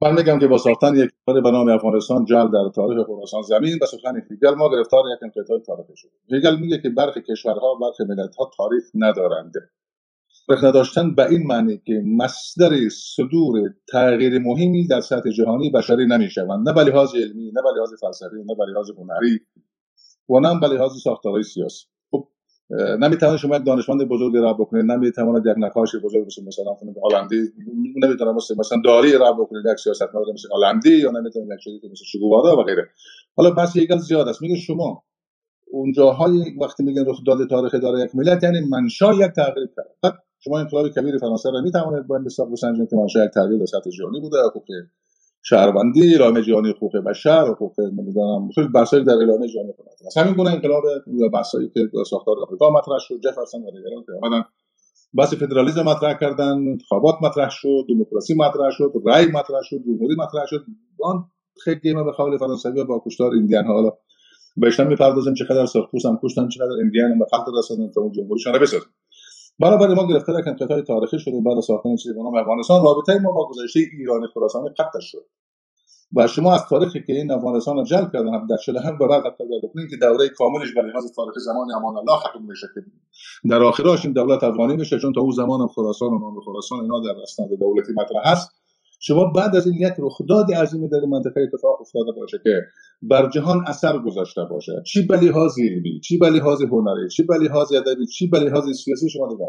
من 0.03 0.15
میگم 0.15 0.39
که 0.39 0.47
با 0.47 0.59
ساختن 0.59 0.97
یک 0.97 1.11
کشور 1.11 1.41
به 1.41 1.51
نام 1.51 1.69
افغانستان 1.69 2.25
جل 2.25 2.49
در 2.49 2.71
تاریخ 2.75 3.07
خراسان 3.07 3.43
زمین 3.43 3.79
به 3.81 3.87
سخن 3.87 4.23
هیگل 4.31 4.55
ما 4.55 4.71
گرفتار 4.71 5.05
یک 5.17 5.23
انقطاع 5.23 5.59
تاریخی 5.59 5.93
شدیم 5.97 6.21
هیگل 6.31 6.57
میگه 6.61 6.79
که 6.79 6.89
برخی 6.89 7.23
کشورها 7.23 7.75
برخی 7.75 8.05
ملتها 8.05 8.51
تاریخ 8.57 8.85
ندارند. 8.95 9.53
تاریخ 10.49 10.65
نداشتن 10.65 11.15
به 11.15 11.31
این 11.31 11.47
معنی 11.47 11.83
که 11.87 12.03
مصدر 12.07 12.89
صدور 12.89 13.75
تغییر 13.89 14.39
مهمی 14.39 14.87
در 14.87 15.01
سطح 15.01 15.31
جهانی 15.31 15.71
بشری 15.71 16.07
نمی‌شوند. 16.07 16.69
نه 16.69 16.75
به 16.75 16.85
لحاظ 16.85 17.15
علمی 17.15 17.47
نه 17.47 17.63
به 17.63 17.69
لحاظ 17.77 17.91
فلسفی 18.01 18.37
نه 18.37 18.55
به 18.59 18.65
لحاظ 18.73 18.91
هنری 18.91 19.41
و 20.29 20.41
نه 20.41 20.61
به 20.61 20.67
لحاظ 20.69 20.93
ساختارهای 21.03 21.43
سیاسی. 21.43 21.87
خب 22.11 22.29
نمی‌تواند 23.01 23.39
شما 23.39 23.57
یک 23.57 23.65
دانشمند 23.65 24.09
بزرگی 24.09 24.39
را 24.39 24.53
بکنید 24.53 24.85
نمی‌تواند 24.85 25.47
یک 25.47 25.55
نقاش 25.59 25.97
بزرگ 26.05 26.27
مثل 26.27 26.45
مثلا 26.47 26.77
هلندی 27.05 27.37
نمی‌تونه 28.05 28.33
مثل 28.33 28.55
مثلا 28.59 28.79
داری 28.85 29.13
را 29.13 29.33
بکنید 29.33 29.65
یک 29.73 29.79
سیاستمدار 29.79 30.25
مثل 30.35 30.49
هلندی 30.55 30.97
یا 30.97 31.11
نمی‌تونه 31.11 31.55
یک 31.55 31.61
چیزی 31.65 31.89
مثل 31.93 32.05
شگوارا 32.05 32.57
و 32.57 32.63
غیره. 32.63 32.89
حالا 33.37 33.51
بس 33.51 33.77
یکم 33.77 33.99
زیاد 33.99 34.29
است. 34.29 34.43
میگه 34.43 34.57
شما 34.57 35.05
اونجاهای 35.71 36.55
وقتی 36.61 36.83
میگن 36.85 37.05
رخ 37.07 37.19
داده 37.27 37.47
تاریخی 37.47 37.81
داره 37.81 38.01
یک 38.01 38.11
ملت 38.15 38.43
یعنی 38.43 38.61
منشا 38.61 39.15
یک 39.15 39.33
تغییر 39.37 39.69
کرد. 39.77 40.15
شما 40.39 40.59
انقلاب 40.59 40.89
کبیر 40.89 41.19
فرانسه 41.19 41.51
را 41.51 41.61
می‌توانید 41.61 42.07
با 42.07 42.17
این 42.17 42.25
حساب 42.25 42.53
بسنجید 42.53 42.91
که 42.91 42.97
منشأ 42.97 43.25
یک 43.25 43.31
تغییر 43.31 43.59
در 43.59 43.67
سطح 43.67 43.91
جهانی 43.91 44.21
بوده 44.21 44.37
حقوق 44.51 44.65
شهروندی 45.43 46.13
اعلامه 46.13 46.43
جهانی 46.43 46.71
حقوق 46.71 46.97
بشر 46.97 47.47
حقوق 47.47 47.81
نمی‌دونم 47.81 48.49
خیلی 48.55 48.69
بحثایی 48.69 49.05
در 49.05 49.13
اعلامه 49.13 49.49
جهانی 49.49 49.69
مطرح 49.69 50.07
است 50.07 50.19
همین 50.19 50.35
گونه 50.35 50.51
انقلاب 50.51 50.85
یا 51.07 51.29
بحثایی 51.29 51.71
که 51.75 51.81
ساختار 52.11 52.37
آمریکا 52.47 52.71
مطرح 52.71 52.99
شد 52.99 53.21
جفرسون 53.25 53.63
و 53.63 53.71
دیگران 53.71 54.05
که 54.07 54.13
اومدن 54.13 54.45
بحث 55.19 55.35
فدرالیسم 55.35 55.83
مطرح 55.83 56.19
کردن 56.21 56.53
انتخابات 56.53 57.15
مطرح 57.23 57.49
شد 57.51 57.85
دموکراسی 57.89 58.35
مطرح 58.35 58.71
شد 58.71 58.93
رأی 59.07 59.27
مطرح 59.27 59.61
شد 59.63 59.77
جمهوری 59.87 60.15
مطرح 60.19 60.47
شد. 60.47 60.65
آن 61.03 61.25
خیلی 61.65 61.95
ما 61.95 62.05
به 62.05 62.13
قول 62.13 62.39
فرانسوی 62.39 62.85
با 62.85 63.03
کشتار 63.07 63.33
ایندیان 63.33 63.65
حالا 63.65 63.93
بهش 64.57 64.81
می‌پردازیم 64.81 65.35
چقدر 65.35 65.67
سرخپوست 65.67 66.07
هم 66.07 66.19
کشتن 66.23 66.49
چقدر 66.49 66.73
ایندیان 66.73 67.11
هم 67.11 67.19
خلق 67.31 67.59
رسوندن 67.59 67.91
تا 67.93 68.01
اون 68.01 68.13
جمهوریشون 68.13 68.53
رو 68.53 68.61
بسازن 68.61 68.87
برای 69.61 69.95
ما 69.95 70.07
گرفته 70.07 70.33
در 70.33 70.49
انقطاع 70.49 70.81
تاریخی 70.81 71.19
شده 71.19 71.41
بعد 71.41 71.61
ساختن 71.61 71.97
چیزی 71.97 72.15
به 72.15 72.23
نام 72.23 72.35
افغانستان. 72.35 72.85
رابطه 72.85 73.19
ما 73.19 73.33
با 73.33 73.49
گذشته 73.49 73.81
ایران 73.99 74.27
خراسان 74.35 74.75
قطع 74.79 75.01
شد. 75.01 75.25
و 76.17 76.27
شما 76.27 76.55
از 76.55 76.65
تاریخی 76.69 77.03
که 77.07 77.13
این 77.13 77.31
افغانستان 77.31 77.77
رو 77.77 77.85
کردن 77.85 78.35
هم 78.35 78.47
در 78.47 78.57
شده 78.57 78.81
هم 78.81 78.99
به 78.99 79.07
بعد 79.07 79.27
اگر 79.27 79.69
بکنید 79.69 79.91
که 79.91 79.97
دوره 79.97 80.29
کاملش 80.29 80.75
به 80.75 80.83
لحاظ 80.83 81.13
تاریخ 81.13 81.35
زمان 81.39 81.73
امان 81.77 81.97
الله 81.97 82.17
ختم 82.17 82.43
میشه 82.49 82.67
که 82.75 82.81
در 83.49 83.63
آخرش 83.63 84.05
این 84.05 84.15
دولت 84.15 84.45
افغانی 84.45 84.77
میشه 84.77 84.99
چون 84.99 85.13
تا 85.13 85.21
اون 85.21 85.31
زمان 85.31 85.67
خراسان 85.67 86.09
و 86.09 86.19
نام 86.19 86.41
خراسان 86.41 86.81
اینا 86.81 87.01
در 87.01 87.21
اسناد 87.23 87.49
دولتی 87.49 87.93
مطرح 87.93 88.33
هست. 88.33 88.66
شما 88.99 89.33
بعد 89.37 89.57
از 89.57 89.67
این 89.67 89.77
یک 89.77 89.93
رخداد 89.99 90.55
عظیمی 90.55 90.89
در 90.89 91.01
منطقه 91.01 91.41
اتفاق 91.41 91.81
افتاده 91.81 92.13
باشه 92.13 92.39
که 92.45 92.63
بر 93.03 93.31
جهان 93.31 93.65
اثر 93.67 93.99
گذاشته 93.99 94.41
باشه. 94.51 94.83
چی 94.87 95.07
به 95.07 95.17
لحاظ 95.17 95.59
علمی 95.59 96.01
چی 96.01 96.19
به 96.19 96.31
لحاظ 96.31 96.63
هنری؟ 96.63 97.09
چی 97.09 97.23
به 97.23 97.37
لحاظ 97.37 97.73
ادبی؟ 97.73 98.07
چی 98.07 98.27
به 98.27 98.39
لحاظ 98.39 98.65
سیاسی 98.85 99.11
شما 99.11 99.29
دیگه 99.29 99.45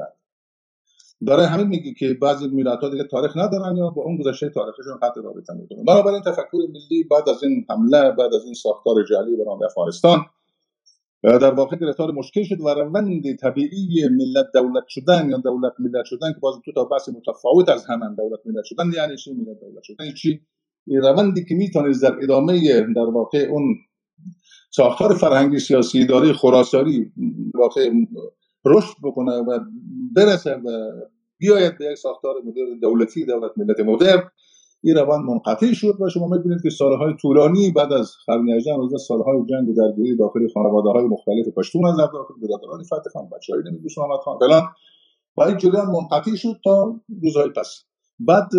برای 1.22 1.46
همین 1.46 1.68
میگی 1.68 1.94
که 1.94 2.14
بعضی 2.22 2.48
ملت 2.48 2.80
ها 2.80 2.90
دیگه 2.90 3.04
تاریخ 3.04 3.38
ندارن 3.38 3.78
یا 3.78 3.90
با 3.90 4.04
اون 4.04 4.18
گذشته 4.18 4.50
تاریخشون 4.50 4.98
قطع 5.02 5.22
رابطه 5.22 5.54
می‌کنن 5.54 5.84
بنابراین 5.84 6.22
تفکر 6.22 6.58
ملی 6.58 7.04
بعد 7.12 7.30
از 7.30 7.44
این 7.44 7.66
حمله 7.70 8.12
بعد 8.12 8.34
از 8.34 8.46
این 8.46 8.54
ساختار 8.54 8.96
جعلی 9.10 9.36
برای 9.36 9.66
افغانستان 9.66 10.26
در 11.24 11.54
واقع 11.54 11.76
گرفتار 11.76 12.12
مشکل 12.12 12.44
شد 12.44 12.62
و 12.62 12.70
روند 12.70 13.36
طبیعی 13.36 14.08
ملت 14.12 14.46
دولت 14.54 14.84
شدن 14.88 15.30
یا 15.30 15.38
دولت 15.38 15.74
ملت 15.80 16.06
شدن 16.06 16.34
که 16.34 16.40
باز 16.40 16.56
تو 16.66 16.72
تا 16.72 16.84
بحث 16.84 17.10
متفاوت 17.10 17.70
از 17.70 17.86
همان 17.86 18.16
دولت 18.16 18.40
ملت 18.46 18.64
شدن 18.66 18.92
یعنی 18.96 19.18
چی 19.18 19.34
ملت 19.34 19.60
دولت 19.60 19.84
شدن؟ 19.84 20.06
یعنی 20.06 20.18
چی؟ 20.18 20.42
روندی 20.88 21.46
که 21.46 21.56
می‌تونه 21.56 21.94
در 22.02 22.16
ادامه 22.24 22.82
در 22.96 23.02
واقع 23.02 23.48
اون 23.50 23.76
ساختار 24.72 25.14
فرهنگی 25.14 25.60
سیاسی 25.60 26.06
داره 26.06 26.34
خراسانی 26.34 27.12
واقع 27.56 27.90
رشد 28.66 28.96
بکنه 29.04 29.32
و 29.32 29.60
برسه 30.16 30.56
و 30.56 30.92
بیاید 31.38 31.78
به 31.78 31.86
یک 31.86 31.98
ساختار 31.98 32.36
مدرن 32.46 32.80
دولتی 32.82 33.26
دولت 33.26 33.52
ملت 33.58 33.80
مدرن. 33.80 34.24
این 34.84 34.96
روند 34.96 35.26
منقطع 35.26 35.74
شد 35.74 36.02
و 36.02 36.10
شما 36.10 36.28
می‌بینید 36.28 36.62
که 36.64 36.70
سالهای 36.70 37.14
طولانی 37.22 37.72
بعد 37.72 37.94
از 37.94 38.12
قرن 38.28 38.50
18 38.50 38.76
روز 38.76 39.08
سالهای 39.08 39.46
جنگ 39.50 39.70
و 39.70 39.74
درگیری 39.74 40.18
داخل 40.18 40.48
خانواده 40.54 40.90
های 40.90 41.06
مختلف 41.06 41.48
پشتون 41.56 41.88
از 41.88 41.98
داخل 41.98 42.34
برادران 42.42 42.84
فتح 42.84 43.10
خان 43.14 43.30
بچه 43.30 43.54
های 43.54 43.64
نمیدوست 43.72 43.98
محمد 43.98 44.20
خان 44.20 44.38
فلان. 44.40 44.64
و 45.38 45.42
این 45.42 45.58
جریان 45.58 45.88
منقطع 45.88 46.36
شد 46.36 46.56
تا 46.64 46.96
روزهای 47.24 47.50
پس. 47.50 47.84
بعد 48.20 48.50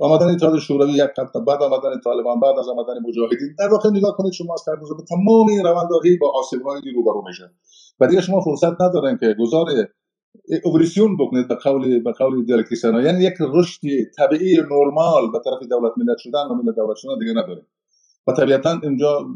آمدن 0.00 0.26
اتحاد 0.26 0.58
شوروی 0.58 0.92
یک 0.92 1.02
قطع 1.02 1.40
بعد 1.40 1.62
آمدن 1.62 2.00
طالبان 2.04 2.40
بعد 2.40 2.58
از 2.58 2.68
آمدن 2.68 2.94
مجاهدین. 3.08 3.48
در 3.58 3.68
واقع 3.68 3.90
نگاه 3.90 4.16
کنید 4.16 4.32
شما 4.32 4.54
از 4.54 4.64
به 4.80 5.04
تمام 5.08 5.48
این 5.48 5.64
روندهایی 5.64 6.16
با 6.16 6.32
آسیب‌های 6.34 6.80
روبرو 6.94 7.24
میشه. 7.26 7.50
و 8.00 8.06
دیگه 8.06 8.20
شما 8.20 8.40
فرصت 8.40 8.80
ندارن 8.80 9.18
که 9.20 9.34
گذار 9.40 9.66
اولوسیون 10.64 11.16
بکنید 11.16 11.48
به 11.48 11.54
قول 11.54 12.02
به 12.02 12.12
قول 12.12 12.44
دیالکتیسیان 12.44 13.04
یعنی 13.04 13.24
یک 13.24 13.34
رشد 13.40 13.80
طبیعی 14.16 14.56
نرمال 14.56 15.30
به 15.32 15.38
طرف 15.44 15.68
دولت 15.70 15.92
ملت 15.96 16.18
شدن 16.18 16.44
و 16.50 16.54
ملت 16.54 16.76
دولت 16.76 16.96
شدن 16.96 17.18
دیگه 17.18 17.32
نداره. 17.32 17.62
و 18.26 18.32
طبیعتا 18.32 18.80
اینجا 18.82 19.26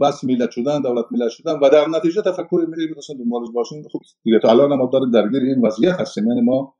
بس 0.00 0.24
ملت 0.24 0.50
شدن 0.50 0.82
دولت 0.82 1.04
ملت 1.10 1.30
شدن 1.30 1.58
و 1.62 1.68
در 1.68 1.88
نتیجه 1.88 2.22
تفکر 2.22 2.66
ملی 2.68 2.86
به 2.86 2.94
دنبالش 3.18 3.48
باشین 3.54 3.82
خب 3.92 4.00
دیگه 4.22 4.38
تا 4.38 4.50
الان 4.50 4.74
ما 4.78 4.90
داریم 4.92 5.10
درگیر 5.10 5.42
این 5.42 5.66
وضعیت 5.66 6.00
هستیم. 6.00 6.26
یعنی 6.28 6.40
ما 6.40 6.74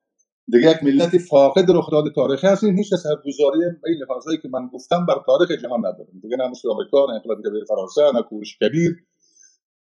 دیگه 0.52 0.70
یک 0.70 0.82
ملت 0.82 1.18
فاقد 1.18 1.70
رخداد 1.70 2.04
تاریخی 2.14 2.46
هستیم. 2.46 2.76
هیچ 2.76 2.94
سرگذاری 2.94 3.58
به 3.82 3.90
این 3.90 3.98
لحاظایی 4.08 4.38
که 4.38 4.48
من 4.48 4.68
گفتم 4.72 5.06
بر 5.06 5.14
تاریخ 5.26 5.62
جهان 5.62 5.78
نداریم. 5.78 6.20
دیگه 6.22 6.36
نه 6.36 6.48
مثل 6.48 6.70
آمریکا 6.70 7.06
نه 7.06 7.12
انقلاب 7.14 7.38
فرانسه 7.68 8.02
نه 8.14 8.22
کورش 8.22 8.58
کبیر. 8.58 9.05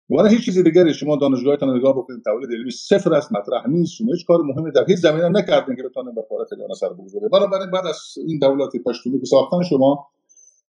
ولی 0.10 0.36
هیچ 0.36 0.46
چیزی 0.46 0.64
دیگری. 0.64 0.94
شما 0.94 1.16
دانشگاهتان 1.16 1.78
نگاه 1.78 1.94
بکنید 1.94 2.24
تولید 2.24 2.50
علمی 2.52 2.72
صفر 2.72 3.14
است 3.14 3.32
مطرح 3.32 3.68
نیست 3.68 3.94
شما 3.94 4.08
هیچ 4.14 4.26
کار 4.26 4.42
مهمی 4.42 4.72
در 4.72 4.86
هیچ 4.88 4.98
زمینه 4.98 5.30
نکردین 5.30 5.76
که 5.76 5.84
بتونه 5.84 6.12
به 6.12 6.22
کار 6.30 6.46
خیلی 6.50 6.62
سر 6.80 6.90
بگذاره 6.90 7.30
بنابراین 7.30 7.72
بعد 7.72 7.86
از 7.86 8.00
این 8.28 8.40
دولت 8.40 8.72
پشتونی 8.86 9.20
که 9.20 9.26
ساختن 9.26 9.62
شما 9.70 10.08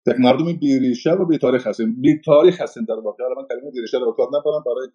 یک 0.08 0.20
مردم 0.20 0.54
بی 0.54 0.80
ریشه 0.80 1.12
و 1.12 1.26
بی 1.26 1.38
تاریخ 1.38 1.68
هستین. 1.68 2.02
بی 2.02 2.22
تاریخ 2.26 2.62
هستین 2.62 2.84
در 2.84 2.94
واقع. 2.94 3.24
من 3.38 3.48
کلمه 3.50 3.72
بی 3.72 3.82
ریشه 3.82 3.98
رو 3.98 4.12
کار 4.12 4.28
نبرم 4.28 4.64
برای 4.66 4.88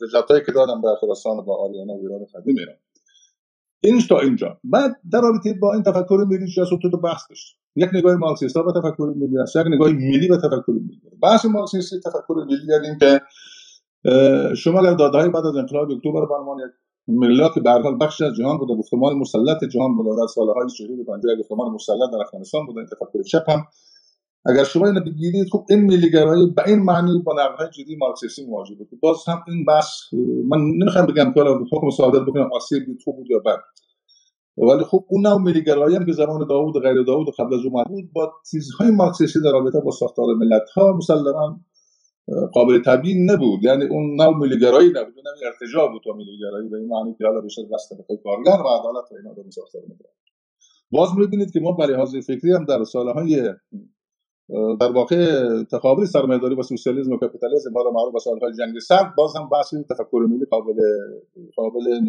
رجعتایی 0.00 0.44
که 0.46 0.52
دادم 0.52 0.80
در 0.80 0.94
خراسان 1.00 1.36
و 1.36 1.50
آریانا 1.50 1.92
و 1.92 2.00
ایران 2.00 2.26
قدیم 2.34 2.56
ایران. 2.56 2.76
اینش 3.80 4.06
تا 4.06 4.20
اینجا. 4.20 4.58
بعد 4.64 4.96
در 5.12 5.20
رابطه 5.20 5.52
با 5.52 5.72
این 5.72 5.82
تفکر 5.82 6.24
ملی 6.28 6.52
چه 6.52 6.62
تو 6.82 6.96
بحث 6.96 7.22
داشت. 7.28 7.56
یک 7.76 7.88
نگاه 7.94 8.16
مارکسیستا 8.16 8.64
و 8.64 8.72
تفکر 8.72 9.12
ملی 9.16 9.38
است 9.38 9.56
یک 9.56 9.66
نگاه 9.66 9.92
ملی 9.92 10.28
و 10.28 10.36
تفکر 10.36 10.72
ملی. 10.72 11.00
بحث 11.22 11.44
مارکسیستی 11.44 12.00
تفکر 12.00 12.34
ملی 12.34 12.56
یعنی 12.68 12.98
که 13.00 13.20
شما 14.56 14.80
اگر 14.80 14.94
داده 14.94 15.18
های 15.18 15.28
بعد 15.28 15.46
از 15.46 15.56
انقلاب 15.56 15.90
اکتبر 15.90 16.26
به 16.26 16.34
عنوان 16.34 16.58
یک 16.58 16.70
ملت 17.08 17.58
به 17.58 17.70
هر 17.70 17.82
حال 17.82 17.98
بخش 18.00 18.20
از 18.20 18.34
جهان 18.34 18.58
بوده 18.58 18.74
گفتمان 18.74 19.16
مسلط 19.16 19.64
جهان 19.64 19.96
بوده 19.96 20.20
در 20.20 20.26
سالهای 20.26 20.68
40 20.78 20.90
و 20.90 21.04
50 21.04 21.36
گفتمان 21.40 21.72
مسلط 21.72 22.10
در 22.12 22.20
افغانستان 22.20 22.66
بوده 22.66 22.84
تفکر 22.84 23.22
چپ 23.22 23.50
هم. 23.50 23.64
اگر 24.46 24.64
شما 24.64 24.86
اینو 24.86 25.00
بگیرید 25.00 25.48
خب 25.52 25.66
این 25.70 25.80
ملیگرایی 25.80 26.46
به 26.46 26.62
این 26.66 26.78
معنی 26.78 27.18
با 27.18 27.32
نقدهای 27.32 27.68
جدی 27.70 27.96
مارکسیستی 27.96 28.46
مواجه 28.46 28.74
بود. 28.74 28.88
باز 29.02 29.16
هم 29.28 29.44
این 29.48 29.64
بحث 29.64 29.88
من 30.48 30.58
نمی‌خوام 30.58 31.06
بگم 31.06 31.32
که 31.32 31.40
حکم 31.72 31.90
صادر 31.90 32.20
بکنم 32.20 32.50
آسیب 32.52 32.82
تو 33.04 33.12
بود 33.12 33.30
یا 33.30 33.38
بد. 33.38 33.58
ولی 34.56 34.84
خب 34.84 35.04
اون 35.08 35.26
نوع 35.26 35.40
ملیگرایی 35.40 35.96
هم 35.96 36.06
که 36.06 36.12
زمان 36.12 36.46
داوود 36.46 36.76
و 36.76 36.80
غیر 36.80 37.02
داوود 37.02 37.28
و 37.28 37.30
قبل 37.38 37.54
از 37.54 37.60
اون 37.64 37.84
بود 37.84 38.12
با 38.12 38.32
چیزهای 38.50 38.90
مارکسیستی 38.90 39.40
در 39.40 39.52
رابطه 39.52 39.80
با 39.80 39.90
ساختار 39.90 40.26
ملت 40.34 40.70
ها 40.70 40.92
مسلما 40.92 41.60
قابل 42.52 42.82
تبیین 42.86 43.30
نبود. 43.30 43.64
یعنی 43.64 43.84
اون 43.84 44.14
نوع 44.14 44.36
ملیگرایی 44.36 44.88
نبود. 44.88 45.14
اون 45.16 45.26
ارتجاع 45.46 45.92
بود 45.92 46.02
تا 46.04 46.12
ملیگرایی 46.12 46.68
به 46.68 46.76
این 46.78 46.88
معنی 46.88 47.14
که 47.18 47.26
حالا 47.26 47.40
بیشتر 47.40 47.62
بسته 47.72 47.96
به 47.96 48.16
کارگر 48.24 48.62
و 48.62 48.68
عدالت 48.68 49.12
و 49.12 49.14
اینا 49.16 49.32
رو 49.32 49.50
ساختار 49.50 49.82
باز 50.90 51.08
می‌بینید 51.16 51.50
که 51.50 51.60
ما 51.60 51.72
برای 51.72 51.94
لحاظ 51.94 52.16
فکری 52.16 52.52
هم 52.52 52.64
در 52.64 52.84
سالهای 52.84 53.54
در 54.80 54.92
واقع 54.92 55.42
تقابل 55.64 56.04
سرمایه‌داری 56.04 56.54
و 56.54 56.62
سوسیالیسم 56.62 57.12
و 57.12 57.16
کاپیتالیسم 57.16 57.70
ما 57.72 57.90
معروف 57.90 58.12
به 58.12 58.18
سالهای 58.18 58.52
جنگ 58.58 58.78
سرد 58.78 59.14
باز 59.16 59.36
هم 59.36 59.48
بحث 59.48 59.74
تفکر 59.90 60.26
ملی 60.28 60.44
قابل 60.44 60.80
قابل 61.56 62.00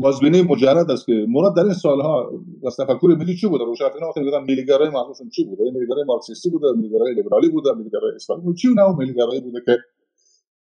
بازبینی 0.00 0.42
مجرد 0.42 0.90
است 0.90 1.06
که 1.06 1.26
مراد 1.28 1.56
در 1.56 1.62
این 1.62 1.72
سالها 1.72 2.30
از 2.66 2.76
تفکر 2.76 3.16
ملی 3.18 3.36
چی 3.36 3.46
بوده؟ 3.46 3.64
روشنفکران 3.64 4.08
وقتی 4.08 4.20
میگن 4.20 4.38
ملیگرای 4.38 4.88
معروفشون 4.88 5.28
چی 5.28 5.44
بوده؟ 5.44 5.62
ملیگرای 5.74 6.04
مارکسیستی 6.04 6.50
بوده 6.50 6.66
ملیگرای 6.76 7.14
لیبرالی 7.14 7.48
بوده 7.48 7.72
ملیگرای 7.72 8.14
اسلامی 8.14 8.42
بوده. 8.42 8.56
چی 8.56 8.68
نوع 8.68 8.96
ملیگرایی 8.98 9.40
بوده 9.40 9.60
که 9.66 9.78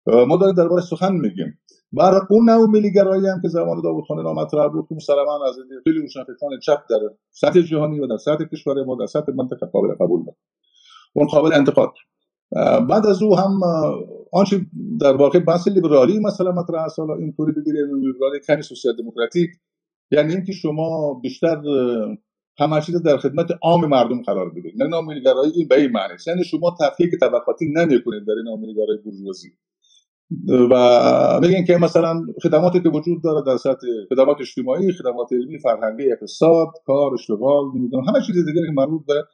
ما 0.07 0.37
داریم 0.37 0.55
درباره 0.55 0.83
سخن 0.83 1.13
میگیم. 1.13 1.59
برای 1.93 2.21
اون 2.31 2.51
نوع 2.51 2.71
ملیگرایی 2.71 3.27
هم 3.27 3.41
که 3.43 3.49
زمان 3.49 3.83
داوود 3.83 4.05
خان 4.05 4.23
مطرح 4.23 4.69
بود 4.69 4.87
که 4.89 4.95
مسلمان 4.95 5.41
از 5.49 5.57
خیلی 5.85 5.99
روشنفکران 5.99 6.59
چپ 6.63 6.79
در 6.91 6.99
سطح 7.31 7.61
جهانی 7.61 8.01
و 8.01 8.07
در 8.07 8.17
سطح 8.17 8.45
کشور 8.45 8.85
ما 8.85 8.97
در 9.01 9.07
سطح 9.07 9.33
منطقه 9.33 9.67
قابل 9.67 9.95
قبول 9.95 10.23
بود 10.23 10.37
اون 11.13 11.27
قابل 11.27 11.53
انتقاد. 11.53 11.93
بعد 12.89 13.07
از 13.07 13.23
او 13.23 13.39
هم 13.39 13.61
آنچه 14.33 14.61
در 15.01 15.17
واقع 15.17 15.39
بحث 15.39 15.69
لیبرالی 15.69 16.19
مثلا 16.19 16.53
مطرح 16.53 16.83
است 16.83 16.99
حالا 16.99 17.15
اینطوری 17.15 17.53
بگیرید 17.53 17.87
لیبرالی 18.01 18.41
کمی 18.47 18.63
سوسیال 18.63 18.97
دموکراتیک 18.97 19.51
یعنی 20.11 20.33
اینکه 20.33 20.53
شما 20.53 21.15
بیشتر 21.23 21.63
همه 22.59 22.81
در 23.05 23.17
خدمت 23.17 23.47
عام 23.63 23.87
مردم 23.87 24.23
قرار 24.23 24.51
بدید 24.51 24.83
نه 24.83 24.89
ناملیگرایی 24.89 25.53
این 25.55 25.69
به 25.69 25.81
این 25.81 25.91
معنی 25.91 26.15
یعنی 26.27 26.45
شما 26.45 26.77
تفکیک 26.81 27.11
طبقاتی 27.21 27.73
نمی‌کنید 27.77 28.27
در 28.27 28.33
این 28.33 28.45
ناملیگرایی 28.45 29.01
بورژوازی 29.05 29.49
و 30.49 31.41
میگن 31.41 31.65
که 31.65 31.77
مثلا 31.77 32.21
خدماتی 32.43 32.81
که 32.81 32.89
وجود 32.89 33.23
داره 33.25 33.43
در 33.47 33.57
سطح 33.57 33.87
خدمات 34.11 34.37
اجتماعی 34.41 34.93
خدمات 34.93 35.33
علمی 35.33 35.59
فرهنگی 35.59 36.13
اقتصاد 36.13 36.69
کار 36.87 37.15
اشتغال 37.15 37.65
نمی‌دونم 37.75 38.05
همه 38.05 38.21
چیز 38.27 38.37
دیگری 38.37 38.67
که 38.67 38.73
مربوط 38.75 39.07
به 39.07 39.25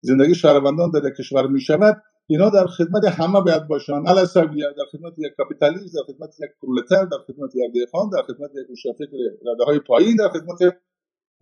زندگی 0.00 0.34
شهروندان 0.34 0.90
در 0.90 1.10
کشور 1.18 1.46
می‌شود 1.46 2.02
اینا 2.30 2.50
در 2.50 2.66
خدمت 2.66 3.04
همه 3.04 3.40
باید 3.40 3.68
باشن. 3.68 4.06
علی 4.06 4.26
در 4.60 4.84
خدمت 4.92 5.12
یک 5.18 5.32
کاپیتالیست 5.36 5.94
در 5.94 6.14
خدمت 6.14 6.30
یک 6.40 6.50
پرولتر 6.62 7.04
در 7.04 7.18
خدمت 7.26 7.50
یک 7.54 7.72
دیخان 7.72 8.10
در 8.10 8.22
خدمت 8.22 8.50
یک 8.54 8.70
مشافق 8.70 9.08
رده 9.46 9.64
های 9.64 9.78
پایین 9.78 10.16
در 10.16 10.28
خدمت 10.28 10.76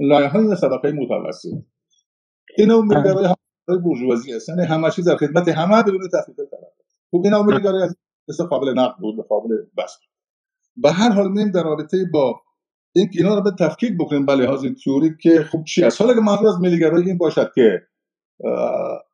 لایه 0.01 0.29
های 0.29 0.57
طبقه 0.57 0.93
متوسط 0.93 1.49
اینا 2.59 2.81
میگرای 2.81 3.25
های 3.69 3.79
بورژوازی 3.79 4.31
یعنی 4.49 4.63
همه 4.63 4.91
چیز 4.91 5.09
در 5.09 5.17
خدمت 5.17 5.49
همه 5.49 5.83
بدون 5.83 6.09
تفکیک 6.13 6.37
طرف 6.37 6.71
خب 7.11 7.21
اینا 7.25 7.43
میگرای 7.43 7.83
از 7.83 8.41
قابل 8.51 8.79
نقد 8.79 8.97
بود 9.01 9.27
قابل 9.29 9.49
بس 9.79 9.99
به 10.77 10.91
هر 10.91 11.11
حال 11.11 11.29
میم 11.29 11.51
در 11.51 11.63
رابطه 11.63 12.05
با 12.13 12.41
این 12.95 13.11
اینا 13.13 13.35
رو 13.35 13.43
به 13.43 13.51
تفکیک 13.59 13.93
بکنیم 13.99 14.27
به 14.27 14.35
لحاظ 14.35 14.67
تئوری 14.85 15.17
که 15.21 15.43
خب 15.43 15.65
چی 15.65 15.85
است 15.85 16.01
حالا 16.01 16.15
که 16.15 16.21
منظور 16.21 16.49
از 16.49 16.61
ملیگرایی 16.61 17.07
این 17.07 17.19
باشد 17.19 17.53
که 17.55 17.83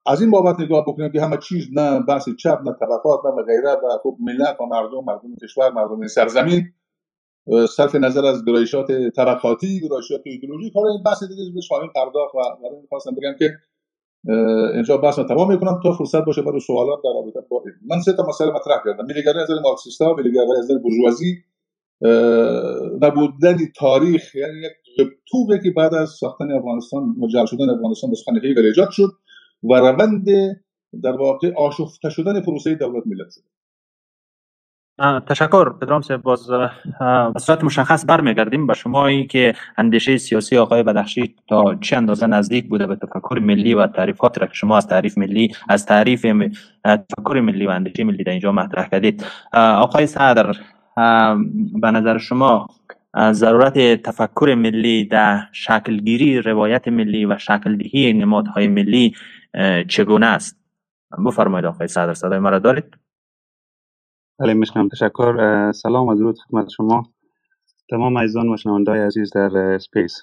از 0.07 0.21
این 0.21 0.31
بابت 0.31 0.61
نگاه 0.61 0.85
بکنیم 0.85 1.13
که 1.13 1.21
همه 1.21 1.37
چیز 1.37 1.69
نه 1.73 2.01
بحث 2.01 2.29
چپ 2.39 2.61
نه 2.65 2.73
طبقات 2.81 3.21
نه 3.25 3.43
غیره 3.43 3.73
و 3.73 3.99
خب 4.03 4.17
ملت 4.21 4.61
و 4.61 4.67
مردم 4.67 5.05
مردم 5.07 5.37
کشور 5.43 5.71
مردم 5.71 6.07
سرزمین 6.07 6.63
صرف 7.77 7.95
نظر 7.95 8.25
از 8.25 8.45
گرایشات 8.45 8.93
طبقاتی 9.17 9.81
گرایشات 9.81 10.21
ایدئولوژیک. 10.25 10.73
حالا 10.75 10.91
این 10.91 11.03
بحث 11.03 11.23
دیگه 11.23 11.53
بهش 11.55 11.69
خواهیم 11.69 11.91
پرداخت 11.95 12.35
و 12.35 12.39
برای 12.63 12.81
می‌خواستم 12.83 13.11
بگم 13.15 13.35
که 13.39 13.51
اینجا 14.75 14.97
بحث 14.97 15.19
رو 15.19 15.25
تمام 15.25 15.53
می‌کنم 15.53 15.81
تا 15.83 15.93
فرصت 15.93 16.25
باشه 16.25 16.43
برای 16.43 16.61
سوالات 16.61 16.99
در 17.05 17.11
رابطه 17.15 17.41
با 17.49 17.63
من 17.91 18.01
سه 18.01 18.13
تا 18.13 18.27
مسئله 18.29 18.51
مطرح 18.53 18.77
کردم. 18.85 19.05
ملیگرایی 19.05 19.41
از 19.41 19.51
مارکسیستا 19.65 20.15
ملیگرایی 20.15 20.59
از 20.59 20.71
بورژوازی 20.83 21.37
نبودن 23.01 23.59
تاریخ 23.77 24.35
یعنی 24.35 24.59
یک 24.99 25.09
توبه 25.31 25.61
که 25.65 25.71
بعد 25.71 25.95
از 25.95 26.11
ساختن 26.11 26.53
افغانستان 26.53 27.15
مجل 27.19 27.47
شدن 27.47 27.71
افغانستان 27.71 28.11
به 28.11 28.17
سخن 28.17 28.41
هیگل 28.43 28.67
ایجاد 28.67 28.91
شد. 28.91 29.09
و 29.63 29.75
روند 29.75 30.27
در 31.03 31.17
واقع 31.19 31.53
آشفته 31.57 32.11
شدن 32.11 32.41
پروسه 32.41 32.75
دولت 32.75 33.07
ملت 33.07 33.31
شد 33.31 33.43
تشکر 35.29 35.73
پدرام 35.79 36.03
صاحب. 36.03 36.23
باز 36.23 36.51
به 37.35 37.41
صورت 37.41 37.65
مشخص 37.65 38.05
برمیگردیم 38.09 38.67
به 38.67 38.75
شما 38.75 39.07
ای 39.07 39.27
که 39.27 39.55
اندیشه 39.77 40.17
سیاسی 40.17 40.57
آقای 40.57 40.83
بدخشی 40.83 41.35
تا 41.49 41.75
چه 41.75 41.97
اندازه 41.97 42.27
نزدیک 42.27 42.69
بوده 42.69 42.87
به 42.87 42.97
تفکر 42.97 43.39
ملی 43.43 43.75
و 43.75 43.87
تعریفات 43.87 44.39
را 44.39 44.47
که 44.47 44.55
شما 44.55 44.77
از 44.77 44.87
تعریف 44.87 45.19
ملی 45.19 45.55
از 45.69 45.87
تعریف 45.87 46.27
تفکر 46.85 47.41
ملی 47.41 47.67
و 47.67 47.71
اندیشه 47.71 48.05
ملی 48.05 48.25
در 48.25 48.31
اینجا 48.31 48.53
مطرح 48.53 48.89
کردید. 48.89 49.25
آقای 49.53 50.07
صدر 50.07 50.57
به 51.81 51.91
نظر 51.91 52.19
شما 52.19 52.67
ضرورت 53.33 54.03
تفکر 54.03 54.55
ملی 54.59 55.05
در 55.05 55.41
شکلگیری 55.53 56.41
روایت 56.41 56.89
ملی 56.89 57.27
و 57.27 57.39
شکلدهی 57.39 58.13
نمادهای 58.13 58.69
ملی 58.69 59.15
چگونه 59.89 60.27
است؟ 60.27 60.57
بفرمایید 61.27 61.67
آقای 61.67 61.89
صدر 61.89 62.15
صدای 62.15 62.39
مرا 62.39 62.59
دارید؟ 62.59 62.85
بله 64.39 64.55
میشنم. 64.55 64.89
تشکر. 64.89 65.73
سلام 65.73 66.07
و 66.07 66.15
درود 66.15 66.39
خدمت 66.39 66.69
شما. 66.69 67.03
تمام 67.91 68.19
عزیزان 68.19 68.49
و 68.49 68.57
شنوندای 68.57 69.01
عزیز 69.01 69.33
در 69.35 69.79
سپیس. 69.79 70.23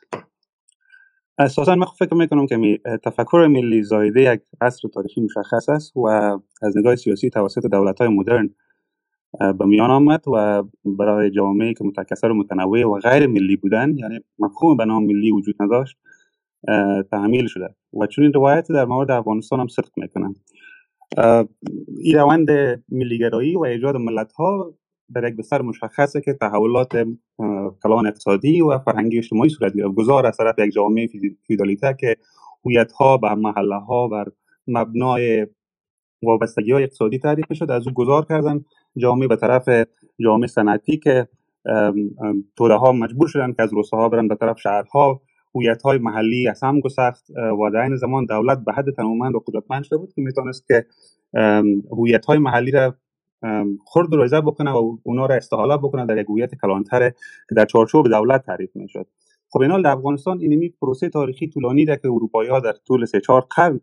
اساسا 1.38 1.76
من 1.76 1.86
فکر 2.00 2.14
می‌کنم 2.14 2.48
که 2.48 2.80
تفکر 3.04 3.48
ملی 3.50 3.84
زایده 3.84 4.22
یک 4.22 4.42
عصر 4.62 4.88
تاریخی 4.94 5.22
مشخص 5.22 5.70
است 5.70 5.98
و 5.98 6.08
از 6.62 6.78
نگاه 6.78 6.96
سیاسی 6.96 7.30
توسط 7.30 7.66
دولت 7.66 8.02
های 8.02 8.10
مدرن 8.10 8.50
به 9.40 9.66
میان 9.66 9.92
آمد 9.92 10.24
و 10.28 10.64
برای 10.86 11.32
جامعه 11.32 11.74
که 11.74 11.84
متکثر 11.84 12.28
و 12.28 12.34
متنوع 12.34 12.86
و 12.86 13.00
غیر 13.00 13.28
ملی 13.28 13.56
بودن 13.56 13.98
یعنی 13.98 14.20
مفهوم 14.40 14.78
به 14.78 14.86
نام 14.86 15.04
ملی 15.04 15.32
وجود 15.32 15.56
نداشت 15.60 15.98
تعمیل 17.12 17.48
شده. 17.48 17.76
و 17.94 18.08
چون 18.08 18.24
این 18.24 18.34
روایت 18.34 18.68
در 18.72 18.86
مورد 18.86 19.12
افغانستان 19.12 19.60
هم 19.60 19.68
صدق 19.68 19.90
می‌کنم 19.98 20.36
این 21.98 22.16
روند 22.16 22.50
ملیگرایی 22.90 23.56
و 23.56 23.62
ایجاد 23.62 23.96
ملت 23.96 24.32
ها 24.32 24.74
در 25.16 25.28
یک 25.28 25.36
بستر 25.36 25.62
مشخصه 25.62 26.22
که 26.22 26.34
تحولات 26.34 27.08
کلان 27.84 28.08
اقتصادی 28.08 28.62
و 28.62 28.80
فرهنگی 28.80 29.18
اجتماعی 29.18 29.50
صورت 29.50 29.74
گرفت. 29.74 29.96
گذار 29.96 30.26
از 30.26 30.38
طرف 30.38 30.60
یک 30.60 30.74
جامعه 30.74 31.08
فیدالیته 31.48 31.96
که 32.00 32.18
هویت 32.66 32.92
ها 32.92 33.18
بر 33.18 33.36
محله 33.36 33.80
ها 33.80 34.08
بر 34.08 34.26
مبنای 34.68 35.48
وابستگی 36.24 36.72
های 36.72 36.84
اقتصادی 36.84 37.20
تعریف 37.20 37.54
شد 37.54 37.72
از 37.72 37.88
او 37.88 37.94
گذار 37.94 38.26
کردن 38.26 38.66
جامعه 38.98 39.28
به 39.28 39.36
طرف 39.36 39.70
جامعه 40.20 40.48
صنعتی 40.48 40.98
که 40.98 41.28
توده 42.56 42.74
ها 42.74 42.92
مجبور 42.92 43.28
شدن 43.28 43.54
که 43.54 43.62
از 43.64 43.74
روستاها 43.74 44.10
برن 44.10 44.28
به 44.28 44.36
طرف 44.36 44.60
شهرها 44.60 45.22
هویت 45.56 45.82
های 45.82 45.98
محلی 45.98 46.48
از 46.48 46.64
هم 46.64 46.80
گسخت 46.80 47.30
و 47.30 47.70
در 47.74 47.80
این 47.80 47.96
زمان 47.96 48.26
دولت 48.26 48.60
به 48.66 48.74
حد 48.74 48.92
تنومند 48.98 49.36
و 49.36 49.44
قدرتمند 49.48 49.84
شده 49.84 49.98
بود 49.98 50.14
که 50.14 50.22
می‌تونست 50.22 50.68
که 50.68 50.86
هویت 51.92 52.26
های 52.26 52.38
محلی 52.38 52.72
را 52.72 52.96
خرد 53.94 54.14
و 54.14 54.42
بکنه 54.42 54.72
و 54.72 54.98
اونا 55.04 55.26
را 55.26 55.36
استحاله 55.36 55.78
بکنه 55.78 56.06
در 56.06 56.18
یک 56.18 56.28
هویت 56.30 56.56
کلانتر 56.56 57.10
که 57.50 57.56
در 57.56 57.66
چارچوب 57.66 58.08
دولت 58.08 58.46
تعریف 58.46 58.76
می‌شد. 58.76 59.08
خب 59.52 59.62
اینا 59.62 59.82
در 59.82 59.92
افغانستان 59.92 60.40
این 60.40 60.74
پروسه 60.82 61.10
تاریخی 61.10 61.48
طولانی 61.48 61.86
ده 61.86 61.96
که 61.96 62.08
اروپایی 62.08 62.50
ها 62.50 62.60
در 62.60 62.74
طول 62.88 63.06
سه 63.06 63.22
چهار 63.22 63.48
قرن 63.56 63.80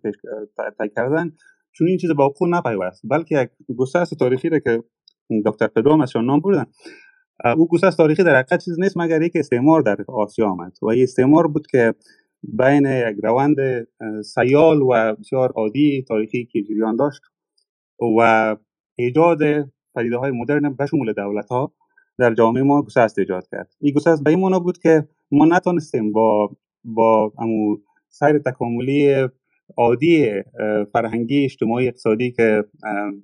طی 0.78 0.88
کردن. 0.96 1.32
چون 1.72 1.88
این 1.88 1.98
چیز 1.98 2.10
با 2.10 2.26
وقوع 2.28 2.48
نپیوست 2.48 3.02
بلکه 3.04 3.40
یک 3.40 3.76
گسست 3.76 4.14
تاریخی 4.14 4.48
را 4.48 4.58
که 4.58 4.82
دکتر 5.46 5.66
پدرام 5.66 6.00
از 6.00 6.16
نام 6.16 6.40
بردن. 6.40 6.66
او 7.44 7.68
گسست 7.68 7.96
تاریخی 7.96 8.24
در 8.24 8.36
حقیقت 8.36 8.64
چیز 8.64 8.80
نیست 8.80 8.96
مگر 8.96 9.22
یک 9.22 9.32
استعمار 9.34 9.82
در 9.82 9.96
آسیا 10.08 10.48
آمد 10.48 10.76
و 10.82 10.86
این 10.86 11.02
استعمار 11.02 11.46
بود 11.46 11.66
که 11.66 11.94
بین 12.42 12.86
یک 12.86 13.16
روند 13.22 13.56
سیال 14.24 14.82
و 14.82 15.14
بسیار 15.14 15.52
عادی 15.52 16.04
تاریخی 16.08 16.48
که 16.52 16.62
جریان 16.62 16.96
داشت 16.96 17.20
و 18.18 18.56
ایجاد 18.94 19.38
پدیده 19.94 20.16
های 20.16 20.30
مدرن 20.30 20.74
به 20.74 20.86
شمول 20.86 21.12
دولت 21.12 21.48
ها 21.48 21.72
در 22.18 22.34
جامعه 22.34 22.62
ما 22.62 22.82
گسست 22.82 23.18
ایجاد 23.18 23.48
کرد. 23.50 23.72
این 23.80 23.94
گسست 23.94 24.24
به 24.24 24.30
این 24.30 24.40
معنا 24.40 24.58
بود 24.58 24.78
که 24.78 25.08
ما 25.30 25.44
نتونستیم 25.44 26.12
با 26.12 26.56
با 26.84 27.32
امو 27.38 27.76
سیر 28.08 28.38
تکاملی 28.38 29.28
عادی 29.76 30.30
فرهنگی 30.92 31.44
اجتماعی 31.44 31.88
اقتصادی 31.88 32.32
که 32.32 32.64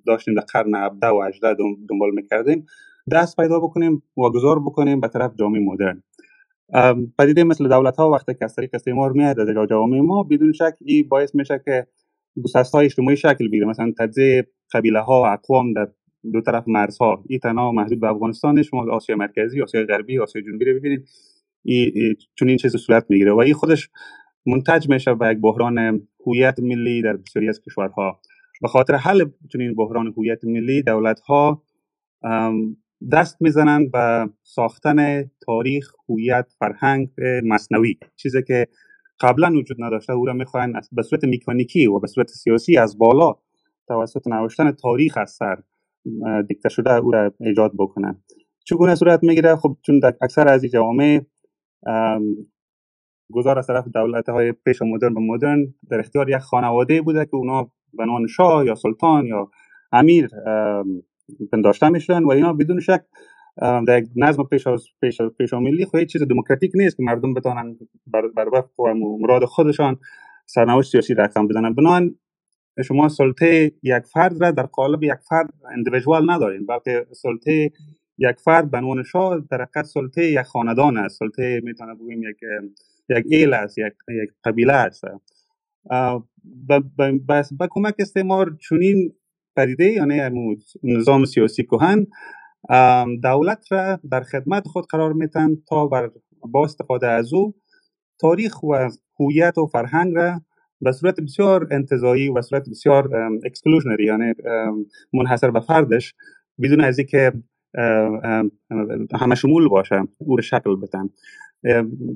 داشتیم 0.06 0.34
در 0.34 0.40
قرن 0.40 0.74
17 0.74 1.06
و 1.06 1.22
18 1.22 1.54
دنبال 1.88 2.10
می‌کردیم 2.14 2.66
دست 3.10 3.36
پیدا 3.36 3.60
بکنیم 3.60 4.02
و 4.16 4.30
گذار 4.30 4.60
بکنیم 4.60 5.00
به 5.00 5.08
طرف 5.08 5.32
جامعه 5.38 5.60
مدرن. 5.60 6.02
پدیده 7.18 7.44
مثل 7.44 7.68
دولت 7.68 7.96
ها 7.96 8.10
وقتی 8.10 8.34
که 8.34 8.44
از 8.44 8.54
طریق 8.54 8.70
استعمار 8.74 9.12
میاد 9.12 9.36
در 9.36 9.66
جامعه 9.66 10.00
ما 10.00 10.22
بدون 10.22 10.52
شک 10.52 10.74
این 10.80 11.08
باعث 11.08 11.34
میشه 11.34 11.62
که 11.64 11.86
گسست 12.44 12.74
های 12.74 12.84
اجتماعی 12.84 13.16
شکل 13.16 13.48
بگیره. 13.48 13.66
مثلا 13.66 13.92
تجزیه 13.98 14.46
قبیله 14.72 15.00
ها 15.00 15.32
اقوام 15.32 15.72
در 15.72 15.88
دو 16.32 16.40
طرف 16.40 16.64
مرزها 16.66 17.24
این 17.28 17.38
تنها 17.38 17.72
محدود 17.72 18.00
به 18.00 18.10
افغانستان 18.10 18.62
شما 18.62 18.92
آسیا 18.92 19.16
مرکزی 19.16 19.62
آسیا 19.62 19.84
غربی 19.84 20.18
آسیا 20.18 20.42
جنوبی 20.42 20.64
رو 20.64 20.78
ببینید 20.78 21.08
چون 22.34 22.48
این 22.48 22.56
چیز 22.56 22.76
صورت 22.76 23.06
می‌گیره. 23.08 23.32
و 23.32 23.38
این 23.38 23.54
خودش 23.54 23.90
منتج 24.46 24.88
میشه 24.88 25.14
به 25.14 25.28
یک 25.32 25.38
بحران 25.38 26.02
هویت 26.26 26.60
ملی 26.60 27.02
در 27.02 27.16
بسیاری 27.16 27.48
از 27.48 27.60
کشورها. 27.60 28.20
به 28.62 28.68
خاطر 28.68 28.94
حل 28.94 29.24
چنین 29.52 29.74
بحران 29.74 30.14
هویت 30.16 30.44
ملی 30.44 30.82
دولت 30.82 31.20
ها 31.20 31.62
دست 33.12 33.42
می‌زنند 33.42 33.90
به 33.90 34.28
ساختن 34.42 35.30
تاریخ 35.46 35.92
هویت 36.08 36.52
فرهنگ 36.58 37.08
مصنوی. 37.44 37.98
چیزی 38.16 38.42
که 38.42 38.66
قبلا 39.20 39.52
وجود 39.52 39.76
نداشته 39.80 40.12
او 40.12 40.26
را 40.26 40.32
می‌خواهند 40.32 40.86
به 40.92 41.02
صورت 41.02 41.24
میکانیکی 41.24 41.86
و 41.86 41.98
به 41.98 42.06
صورت 42.06 42.28
سیاسی 42.28 42.76
از 42.76 42.98
بالا 42.98 43.34
توسط 43.88 44.26
نوشتن 44.26 44.70
تاریخ 44.70 45.16
از 45.16 45.30
سر 45.30 45.62
دیکته 46.48 46.68
شده 46.68 46.94
او 46.94 47.10
را 47.10 47.32
ایجاد 47.40 47.72
بکنن 47.78 48.22
چگونه 48.64 48.94
صورت 48.94 49.22
می‌گیره؟ 49.22 49.56
خب 49.56 49.76
چون 49.82 49.98
در 49.98 50.14
اکثر 50.20 50.48
از 50.48 50.64
جوامع 50.64 51.20
گذار 53.32 53.58
از 53.58 53.66
طرف 53.66 53.88
دولت 53.94 54.28
های 54.28 54.52
پیش 54.52 54.82
مدرن 54.82 55.12
و 55.12 55.20
مدرن 55.20 55.74
در 55.90 56.00
اختیار 56.00 56.30
یک 56.30 56.36
خانواده 56.38 57.02
بوده 57.02 57.24
که 57.24 57.34
اونا 57.34 57.70
به 57.92 58.04
نام 58.04 58.26
شاه 58.26 58.66
یا 58.66 58.74
سلطان 58.74 59.26
یا 59.26 59.50
امیر 59.92 60.28
پنداشته 61.52 61.88
می‌شدن 61.88 62.24
و 62.24 62.30
اینا. 62.30 62.52
بدون 62.52 62.80
شک 62.80 63.04
در 63.60 63.98
یک 63.98 64.08
نظم 64.16 64.44
پیش 64.44 64.68
پیش 65.00 65.22
پیش 65.22 65.52
ملی 65.54 65.84
خو 65.84 66.04
چیز 66.04 66.22
دموکراتیک 66.22 66.72
نیست 66.74 66.96
که 66.96 67.02
مردم 67.02 67.34
بتونن 67.34 67.76
بر, 68.06 68.28
بر 68.28 68.48
وقت 68.48 68.80
و 68.80 68.94
مراد 68.94 69.44
خودشان 69.44 69.96
سرنوشت 70.46 70.90
سیاسی 70.90 71.14
رقم 71.14 71.48
بزنن 71.48 71.74
بنان 71.74 72.14
شما 72.84 73.08
سلطه 73.08 73.72
یک 73.82 74.02
فرد 74.12 74.42
را 74.42 74.50
در 74.50 74.62
قالب 74.62 75.02
یک 75.02 75.18
فرد 75.28 75.54
اندیویدوال 75.76 76.30
ندارین 76.30 76.66
بلکه 76.66 77.06
سلطه 77.12 77.70
یک 78.18 78.36
فرد 78.44 78.70
به 78.70 78.78
عنوان 78.78 79.02
شاه 79.02 79.40
در 79.50 79.62
حقیقت 79.62 79.84
سلطه 79.84 80.24
یک 80.24 80.42
خاندان 80.42 80.96
است. 80.96 81.18
سلطه 81.18 81.60
می‌تونه 81.64 81.94
بگیم 81.94 82.22
یک 82.22 82.36
یک 83.08 83.24
ایل 83.28 83.54
است 83.54 83.78
یک, 83.78 83.92
یک 84.08 84.30
قبیله 84.44 84.72
است. 84.72 85.04
با 87.58 87.68
کمک 87.70 87.94
استعمار 87.98 88.56
چنین 88.60 89.12
پدیده 89.56 89.84
یعنی 89.84 90.56
نظام 90.82 91.24
سیاسی 91.24 91.62
کهن 91.64 92.06
دولت 93.22 93.72
را 93.72 93.98
در 94.10 94.20
خدمت 94.20 94.68
خود 94.68 94.86
قرار 94.86 95.12
میدن 95.12 95.56
تا 95.68 95.86
بر 95.86 96.10
با 96.50 96.64
استفاده 96.64 97.06
از 97.06 97.32
او 97.32 97.54
تاریخ 98.20 98.62
و 98.62 98.88
هویت 99.20 99.58
و 99.58 99.66
فرهنگ 99.66 100.14
را 100.14 100.40
به 100.80 100.92
صورت 100.92 101.20
بسیار 101.20 101.68
انتزاعی 101.70 102.28
و 102.28 102.42
صورت 102.42 102.68
بسیار 102.68 103.14
exclusionary 103.44 104.04
یعنی 104.04 104.34
منحصر 105.12 105.50
به 105.50 105.60
فردش 105.60 106.14
بدون 106.62 106.80
از 106.80 106.98
اینکه 106.98 107.32
همه 109.20 109.34
شمول 109.34 109.68
باشه 109.68 110.02
او 110.18 110.36
را 110.36 110.42
شکل 110.42 110.76
بدن. 110.76 111.08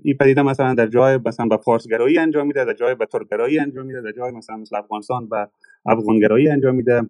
این 0.05 0.17
پدیده 0.21 0.43
مثلا 0.43 0.75
در 0.75 0.87
جای 0.87 1.19
مثلا 1.27 1.47
به 1.47 1.57
فارسگرایی 1.57 2.19
انجام 2.19 2.47
میده 2.47 2.65
در 2.65 2.75
جای 2.75 2.95
به 2.95 3.07
ترکگرایی 3.07 3.59
انجام 3.59 3.87
میده 3.87 4.01
در 4.01 4.13
جای 4.13 4.31
مثلا 4.31 4.57
مثل 4.57 4.77
افغانستان 4.77 5.29
به 5.29 5.49
افغانگرایی 5.87 6.49
انجام 6.49 6.75
میده. 6.75 7.03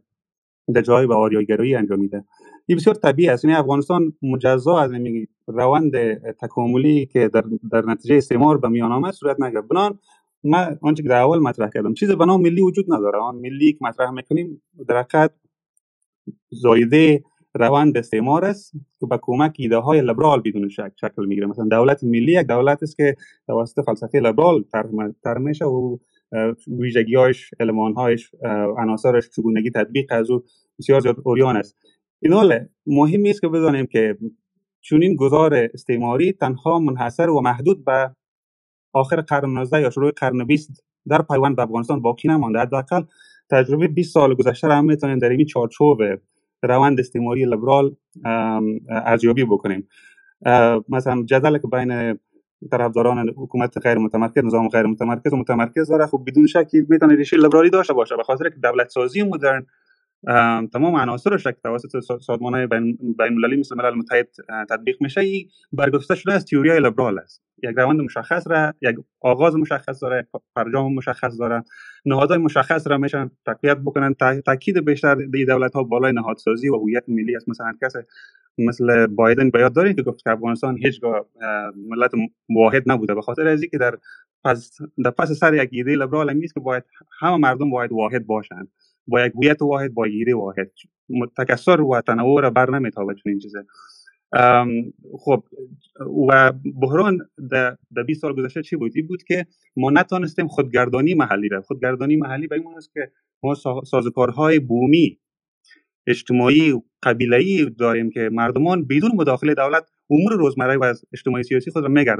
در 0.74 0.80
جای 0.80 1.06
به 1.06 1.14
آریاگرایی 1.14 1.74
انجام 1.74 2.00
میده. 2.00 2.24
این 2.66 2.78
بسیار 2.78 2.94
طبیعی 2.94 3.28
است. 3.28 3.44
یعنی 3.44 3.56
افغانستان 3.56 4.12
مجزا 4.22 4.78
از 4.78 4.92
این 4.92 5.28
روند 5.46 5.92
تکاملی 6.32 7.06
که 7.06 7.28
در, 7.28 7.44
در 7.72 7.84
نتیجه 7.86 8.16
استعمار 8.16 8.58
به 8.58 8.68
میان 8.68 8.92
آمد 8.92 9.14
صورت 9.14 9.40
نگرفت. 9.40 9.68
بنان 9.68 9.98
من 10.44 10.78
آنچه 10.82 11.02
که 11.02 11.08
در 11.08 11.22
اول 11.22 11.38
مطرح 11.38 11.70
کردم 11.70 11.94
چیز 11.94 12.10
به 12.10 12.24
نام 12.24 12.42
ملی 12.42 12.60
وجود 12.60 12.84
نداره. 12.88 13.18
آن 13.18 13.34
ملی 13.34 13.72
که 13.72 13.78
مطرح 13.80 14.10
می‌کنیم 14.10 14.62
در 14.88 14.98
حقیقت 14.98 15.32
زایده 16.50 17.24
روند 17.54 17.98
استعمار 17.98 18.44
است 18.44 18.72
که 19.00 19.06
به 19.06 19.18
کمک 19.22 19.56
ایده 19.58 19.76
های 19.76 20.00
لبرال 20.00 20.40
بدون 20.40 20.68
شک 20.68 20.92
شکل 20.96 21.26
می‌گیره. 21.26 21.46
مثلا 21.46 21.64
دولت 21.64 22.04
ملی 22.04 22.32
یک 22.32 22.46
دولت 22.46 22.82
است 22.82 22.96
که 22.96 23.16
توسط 23.46 23.84
فلسفه 23.84 24.20
لبرال 24.20 24.64
طرح 25.24 25.38
میشه 25.38 25.64
و 25.64 25.96
ویژگیهایش 26.78 27.50
المانهایش 27.60 28.30
عناصرش 28.78 29.30
چگونگی 29.30 29.70
تطبیق 29.70 30.06
از 30.12 30.30
او 30.30 30.44
بسیار 30.78 31.00
زیاد 31.00 31.16
اوریان 31.24 31.56
است. 31.56 31.76
این 32.22 32.32
حال 32.32 32.66
مهم 32.86 33.22
است 33.26 33.40
که 33.40 33.48
بدانیم 33.48 33.86
که 33.86 34.18
چون 34.80 35.02
این 35.02 35.16
گذار 35.16 35.54
استعماری 35.54 36.32
تنها 36.32 36.78
منحصر 36.78 37.30
و 37.30 37.40
محدود 37.40 37.84
به 37.84 38.14
آخر 38.92 39.20
قرن 39.20 39.50
19 39.50 39.80
یا 39.80 39.90
شروع 39.90 40.10
قرن 40.10 40.44
20 40.44 40.84
در 41.08 41.22
پیوند 41.22 41.56
به 41.56 41.62
افغانستان 41.62 42.02
باقی 42.02 42.28
نمانده. 42.28 42.58
حداقل 42.58 43.02
تجربه 43.50 43.88
20 43.88 44.14
سال 44.14 44.34
گذشته 44.34 44.68
را 44.68 44.74
هم 44.74 44.84
می‌تونیم 44.84 45.18
در 45.18 45.28
این 45.28 45.44
چارچوب 45.44 45.98
روند 46.62 47.00
استعماری 47.00 47.44
لیبرال 47.44 47.96
ارزیابی 48.88 49.44
بکنیم. 49.44 49.88
مثلا 50.88 51.22
جدل 51.26 51.58
که 51.58 51.68
بین 51.68 52.18
طرفداران 52.70 53.28
حکومت 53.28 53.78
غیر 53.78 53.98
متمرکز 53.98 54.44
نظام 54.44 54.68
غیر 54.68 54.86
متمرکز 54.86 55.32
و 55.32 55.36
متمرکز. 55.36 55.88
داره 55.88 56.06
خب 56.06 56.22
بدون 56.26 56.46
شک 56.46 56.70
می‌تونه 56.88 57.14
ریشه 57.14 57.36
لیبرالی 57.36 57.70
داشته 57.70 57.92
باشه 57.92 58.16
به 58.16 58.22
خاطر 58.22 58.48
که 58.48 58.56
دولت 58.62 58.88
سازی 58.88 59.22
مدرن 59.22 59.66
تمام 60.72 60.96
عناصرش 60.96 61.44
که 61.44 61.56
توسط 61.62 62.00
سازمان 62.20 62.54
های 62.54 62.66
بین 62.66 62.98
المللی 63.20 63.56
مثل 63.56 63.76
ملل 63.76 63.94
متحد 63.94 64.28
تطبیق 64.70 64.96
میشه 65.00 65.20
ای 65.20 65.46
برگزیده 65.72 66.14
شده 66.14 66.32
از 66.32 66.44
تئوری 66.44 66.80
لیبرال 66.80 67.18
است. 67.18 67.42
یک 67.62 67.74
روند 67.76 68.00
مشخص 68.00 68.48
را 68.48 68.74
یک 68.82 68.96
آغاز 69.20 69.56
مشخص 69.56 70.02
داره 70.02 70.28
فرجام 70.54 70.94
مشخص 70.94 71.38
داره 71.38 71.64
نهادهای 72.06 72.38
مشخص 72.38 72.86
را 72.86 72.98
میشن 72.98 73.30
تقویت 73.46 73.76
بکنن 73.76 74.14
تاکید 74.46 74.84
بیشتر 74.84 75.14
به 75.14 75.44
دولت 75.44 75.72
ها 75.72 75.82
بالای 75.82 76.12
نهادسازی 76.12 76.68
و 76.68 76.76
هویت 76.76 77.04
ملی 77.08 77.36
است. 77.36 77.48
مثلا 77.48 77.72
کس 77.82 77.92
مثل 78.58 79.06
بایدن 79.06 79.50
بیاد 79.50 79.72
داره 79.72 79.94
که 79.94 80.02
گفت 80.02 80.24
که 80.24 80.30
افغانستان 80.30 80.78
هیچگاه 80.78 81.26
ملت 81.88 82.10
واحد 82.56 82.82
نبوده. 82.86 83.14
به 83.14 83.22
خاطر 83.22 83.46
از 83.46 83.64
که 83.64 83.78
در 83.78 83.98
پس 84.44 84.78
در 85.04 85.10
پس 85.10 85.32
سر 85.32 85.54
یک 85.54 85.68
ایده 85.72 85.96
لیبرال 85.96 86.34
نیست 86.34 86.54
که 86.54 86.60
باید 86.60 86.84
همه 87.20 87.36
مردم 87.36 87.70
باید 87.70 87.92
واحد 87.92 88.26
باشند. 88.26 88.68
با 89.08 89.26
یک 89.26 89.32
هویت 89.34 89.62
واحد 89.62 89.94
با 89.94 90.04
ایده 90.04 90.34
واحد. 90.34 90.70
تکسر 91.38 91.80
و 91.80 92.00
تنوع 92.00 92.40
را 92.42 92.50
بر 92.50 92.70
نمیتابه 92.70 93.14
چنین 93.14 93.38
چیزه. 93.38 93.66
خب 95.18 95.44
و 96.28 96.52
بحران 96.80 97.18
در 97.50 98.02
20 98.06 98.20
سال 98.20 98.32
گذشته 98.32 98.62
چی 98.62 98.76
بود 98.76 98.92
این 98.94 99.06
بود 99.06 99.22
که 99.22 99.46
ما 99.76 99.90
نتانستیم 99.90 100.48
خودگردانی 100.48 101.14
محلی 101.14 101.48
را 101.48 101.62
خودگردانی 101.62 102.16
محلی 102.16 102.46
به 102.46 102.56
این 102.56 102.64
است 102.76 102.92
که 102.94 103.10
ما 103.42 103.54
سازوکارهای 103.84 104.58
بومی 104.58 105.18
اجتماعی 106.06 106.70
و 106.72 106.82
قبیله‌ای 107.02 107.70
داریم 107.78 108.10
که 108.10 108.30
مردمان 108.32 108.86
بدون 108.86 109.10
مداخله 109.14 109.54
دولت 109.54 109.90
امور 110.10 110.32
روزمره 110.32 110.76
و 110.76 110.94
اجتماعی 111.12 111.42
سیاسی 111.42 111.70
خود 111.70 111.82
را 111.82 111.88
میگرد 111.88 112.18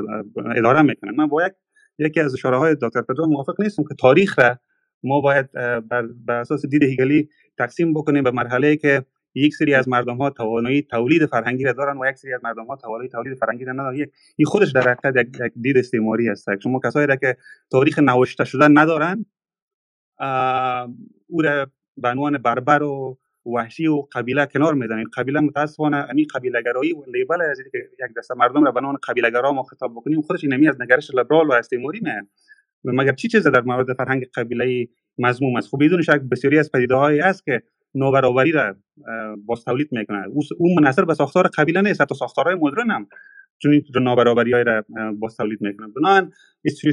اداره 0.56 0.82
می‌کنن. 0.82 1.14
من 1.16 1.26
با 1.26 1.46
یک 1.46 1.52
یکی 1.98 2.20
از 2.20 2.34
اشاره 2.34 2.58
های 2.58 2.76
دکتر 2.82 3.02
پدرو 3.02 3.26
موافق 3.26 3.60
نیستم 3.60 3.82
که 3.82 3.94
تاریخ 3.94 4.38
را 4.38 4.58
ما 5.02 5.20
باید 5.20 5.52
بر, 5.88 6.08
اساس 6.28 6.66
دید 6.66 6.82
هیگلی 6.82 7.28
تقسیم 7.58 7.94
بکنیم 7.94 8.24
به 8.24 8.30
مرحله 8.30 8.76
که 8.76 9.04
یک 9.34 9.54
سری 9.54 9.74
از 9.74 9.88
مردم 9.88 10.16
ها 10.16 10.30
توانایی 10.30 10.82
تولید 10.82 11.26
فرهنگی 11.26 11.64
را 11.64 11.72
دارن 11.72 11.98
و 11.98 12.10
یک 12.10 12.16
سری 12.16 12.34
از 12.34 12.40
مردم 12.44 12.66
ها 12.66 12.76
توانایی 12.76 13.08
تولید 13.08 13.38
فرهنگی 13.38 13.64
را 13.64 13.72
ندارن. 13.72 14.06
این 14.36 14.46
خودش 14.46 14.72
در 14.72 14.80
حقیقت 14.80 15.16
یک, 15.16 15.52
دید 15.60 15.78
استعماری 15.78 16.28
است 16.28 16.48
شما 16.62 16.80
کسایی 16.84 17.06
را 17.06 17.16
که 17.16 17.36
تاریخ 17.70 17.98
نوشته 17.98 18.44
شدن 18.44 18.78
ندارن 18.78 19.26
او 21.26 21.42
را 21.42 21.66
به 21.96 22.08
عنوان 22.08 22.38
بربر 22.38 22.82
و 22.82 23.18
وحشی 23.54 23.86
و 23.86 24.02
قبیله 24.12 24.46
کنار 24.46 24.74
می‌زنید 24.74 25.06
قبیله 25.16 25.40
متاسفانه 25.40 25.96
امی 25.96 26.24
قبیله 26.34 26.62
گرایی 26.62 26.92
و 26.92 27.02
لیبل 27.14 27.40
از 27.42 27.58
که 27.72 27.78
یک 27.78 28.16
دسته 28.16 28.34
مردم 28.34 28.64
را 28.64 28.72
به 28.72 28.80
عنوان 28.80 28.96
قبیله 29.08 29.30
گرا 29.30 29.52
ما 29.52 29.62
خطاب 29.62 29.92
بکنیم 29.92 30.20
خودش 30.22 30.44
نمی 30.44 30.68
از 30.68 30.80
نگرش 30.80 31.10
لیبرال 31.14 31.46
و 31.46 31.52
استعماری 31.52 32.00
میاد. 32.02 32.26
مگر 32.84 33.12
چی 33.12 33.28
چیز 33.28 33.46
در 33.46 33.60
مورد 33.60 33.92
فرهنگ 33.92 34.26
قبیله 34.34 34.88
مذموم 35.18 35.56
است؟ 35.56 35.68
خب 35.68 35.78
بدون 35.84 36.02
شک 36.02 36.20
بسیاری 36.30 36.58
از 36.58 36.72
پدیده 36.72 36.94
هایی 36.94 37.20
است 37.20 37.44
که 37.44 37.62
نابرابری 37.94 38.52
را 38.52 38.76
باز 39.44 39.64
تولید 39.64 39.88
می‌کنه 39.92 40.26
اون 40.58 40.74
منحصر 40.80 41.04
به 41.04 41.14
ساختار 41.14 41.48
قبیله 41.58 41.80
نیست 41.80 42.00
حتی 42.00 42.14
ساختارهای 42.14 42.54
مدرن 42.54 42.90
هم. 42.90 43.08
چون 43.58 43.72
این 43.72 43.82
نابرابری 44.02 44.52
های 44.52 44.64
را 44.64 44.84
باز 45.18 45.36
تولید 45.36 45.60
می‌کنه 45.60 45.86
بنابراین 45.88 46.32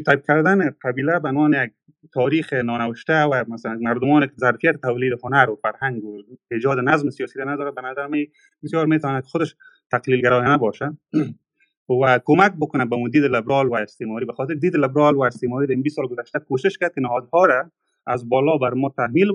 تایپ 0.05 0.25
کردن 0.27 0.69
قبیله 0.81 1.19
به 1.19 1.29
عنوان 1.29 1.53
یک 1.53 1.71
تاریخ 2.13 2.53
نانوشته 2.53 3.23
و 3.23 3.43
مثلا 3.47 3.77
مردمان 3.81 4.27
که 4.27 4.33
ظرفیت 4.39 4.81
تولید 4.81 5.13
هنر 5.23 5.49
و 5.49 5.55
فرهنگ 5.55 6.03
و 6.03 6.21
ایجاد 6.51 6.79
نظم 6.79 7.09
سیاسی 7.09 7.39
را 7.39 7.53
نداره. 7.53 7.71
به 7.71 7.81
نظر 7.81 8.07
من 8.07 8.27
بسیار 8.63 8.85
می‌تواند 8.85 9.23
خودش 9.23 9.55
تقلیل 9.91 10.21
گرایانه 10.21 10.57
باشه. 10.57 10.97
و 12.01 12.19
کمک 12.25 12.53
بکنه 12.59 12.85
به 12.85 12.95
دید 13.11 13.23
لیبرال 13.23 13.67
و 13.67 13.73
استعماری. 13.73 14.25
به 14.25 14.33
خاطر 14.33 14.53
دید 14.53 14.75
لیبرال 14.75 15.15
و 15.15 15.21
استعماری 15.21 15.73
این 15.73 15.81
20 15.81 15.95
سال 15.95 16.07
گذشته 16.07 16.39
کوشش 16.39 16.77
کرد 16.77 16.93
که 16.95 17.01
نهادها 17.01 17.45
را 17.45 17.71
از 18.07 18.29
بالا 18.29 18.57
بر 18.57 18.73
ما 18.73 18.93
تحمیل 18.97 19.31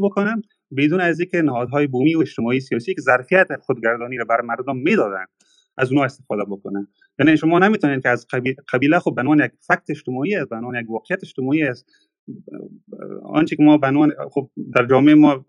بدون 0.76 1.00
از 1.00 1.20
اینکه 1.20 1.42
نهادهای 1.42 1.86
بومی 1.86 2.14
و 2.14 2.20
اجتماعی 2.20 2.60
سیاسی 2.60 2.94
که 2.94 3.00
ظرفیت 3.00 3.56
خودگردانی 3.60 4.16
را 4.16 4.24
بر 4.24 4.40
مردم 4.40 4.76
می‌دادن 4.76 5.24
از 5.78 5.90
اونها 5.90 6.04
استفاده 6.04 6.44
بکنن. 6.44 6.88
یعنی 7.18 7.36
شما 7.36 7.58
نمی‌تونید 7.58 8.02
که 8.02 8.08
از 8.08 8.26
قبیله 8.72 8.98
خب 8.98 9.14
به 9.14 9.22
عنوان 9.22 9.40
یک 9.44 9.52
فکت 9.66 9.90
اجتماعی 9.90 10.36
است 10.36 10.48
به 10.48 10.56
عنوان 10.56 10.74
یک 10.74 10.90
واقعیت 10.90 11.20
اجتماعی 11.22 11.62
است. 11.62 11.86
آنچه 13.22 13.56
که 13.56 13.62
ما 13.62 13.76
به 13.78 13.86
عنوان 13.86 14.12
خب 14.30 14.50
در 14.74 14.86
جامعه 14.86 15.14
ما 15.14 15.44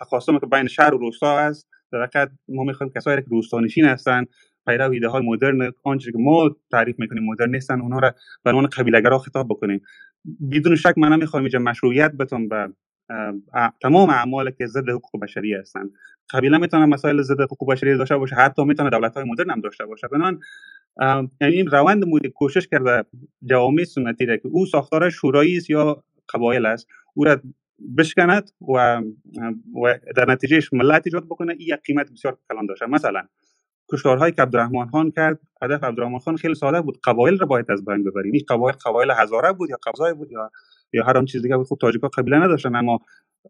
تخاصم 0.00 0.38
که 0.38 0.46
بین 0.46 0.66
شهر 0.66 0.94
و 0.94 0.98
روستا 0.98 1.38
است 1.38 1.68
در 1.92 2.02
حقیقت 2.02 2.30
ما 2.48 2.64
می‌خوایم 2.64 2.92
کسایی 2.92 3.22
که 3.22 3.26
روستانشین 3.30 3.84
هستن 3.84 4.24
پیرو 4.66 4.90
ایده 4.90 5.08
های 5.08 5.22
مدرن 5.26 5.72
آنچه 5.82 6.12
که 6.12 6.18
ما 6.18 6.56
تعریف 6.70 6.98
می‌کنیم 6.98 7.24
مدرن 7.24 7.50
نیستن 7.50 7.80
اونها 7.80 7.98
را 7.98 8.14
به 8.44 8.50
عنوان 8.50 8.66
قبیله‌گرا 8.66 9.18
خطاب 9.18 9.48
بکنیم. 9.48 9.80
بدون 10.52 10.76
شک 10.76 10.94
من 10.96 11.12
نمی‌خوام 11.12 11.42
اینجا 11.42 11.58
مشروعیت 11.58 12.12
بتون 12.12 12.48
به 12.48 12.72
تمام 13.82 14.10
اعمال 14.10 14.50
که 14.50 14.66
ضد 14.66 14.88
حقوق 14.88 15.22
بشری 15.22 15.54
هستند 15.54 15.90
قبیله 16.30 16.58
می‌تونه 16.58 16.86
مسائل 16.86 17.22
ضد 17.22 17.40
حقوق 17.40 17.72
بشری 17.72 17.96
داشته 17.96 18.16
باشه 18.16 18.36
حتی 18.36 18.64
می‌تونه 18.64 18.90
دولت 18.90 19.14
های 19.14 19.24
مدرن 19.24 19.50
هم 19.50 19.60
داشته 19.60 19.86
باشه. 19.86 20.08
بنان 20.08 20.40
یعنی 21.40 21.54
این 21.54 21.66
روند 21.66 22.04
مورد 22.04 22.26
کوشش 22.26 22.68
کرده 22.68 23.04
جوامع 23.50 23.84
سنتی 23.84 24.26
را 24.26 24.36
که 24.36 24.48
او 24.48 24.66
ساختار 24.66 25.10
شورایی 25.10 25.56
است 25.56 25.70
یا 25.70 26.04
قبایل 26.34 26.66
است 26.66 26.86
او 27.14 27.24
را 27.24 27.40
بشکند 27.98 28.50
و, 28.74 29.02
و 29.82 29.98
در 30.16 30.30
نتیجهش 30.30 30.72
ملت 30.72 31.02
ایجاد 31.06 31.24
بکنه 31.24 31.52
این 31.52 31.68
یک 31.68 31.80
قیمت 31.84 32.12
بسیار 32.12 32.38
کلان 32.50 32.66
داشته. 32.66 32.86
مثلا 32.86 33.22
کشتارهایی 33.92 34.32
که 34.32 34.42
عبدالرحمن 34.42 34.86
خان 34.86 35.10
کرد 35.10 35.40
هدف 35.62 35.84
عبدالرحمن 35.84 36.18
خان 36.18 36.36
خیلی 36.36 36.54
ساده 36.54 36.80
بود 36.80 36.98
قبایل 37.04 37.38
را 37.38 37.46
باید 37.46 37.70
از 37.70 37.84
بین 37.84 38.04
ببریم. 38.04 38.32
این 38.32 38.42
قبایل 38.48 38.76
قبایل 38.84 39.10
هزاره 39.10 39.52
بود 39.52 39.70
یا 39.70 39.76
قبضای 39.86 40.14
بود 40.14 40.32
یا 40.32 40.50
یا 40.92 41.04
هر 41.04 41.24
چیز 41.24 41.42
دیگه 41.42 41.56
بود. 41.56 41.66
خب 41.66 41.78
تاجیکا 41.80 42.08
قبیله 42.08 42.36
نداشتن 42.36 42.76
اما 42.76 43.00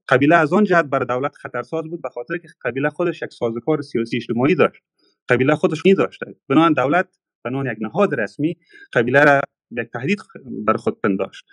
قبیله 0.09 0.37
از 0.37 0.52
آن 0.52 0.64
جهت 0.64 0.85
بر 0.85 0.98
دولت 0.98 1.35
خطرساز 1.35 1.85
بود 1.85 2.02
به 2.02 2.09
خاطر 2.09 2.38
که 2.38 2.48
قبیله 2.64 2.90
خودش 2.90 3.22
یک 3.22 3.32
سازوکار 3.32 3.82
سیاسی 3.82 4.16
اجتماعی 4.16 4.54
داشت. 4.54 4.82
قبیله 5.28 5.54
خودش 5.54 5.87
نی 5.87 5.94
داشته 5.94 6.26
بنابراین 6.48 6.72
دولت 6.72 7.18
به 7.44 7.50
یک 7.50 7.78
نهاد 7.80 8.20
رسمی 8.20 8.56
قبیله 8.92 9.24
را 9.24 9.40
یک 9.70 9.88
تهدید 9.92 10.18
بر 10.66 10.74
خود 10.74 11.00
پنداشت. 11.00 11.44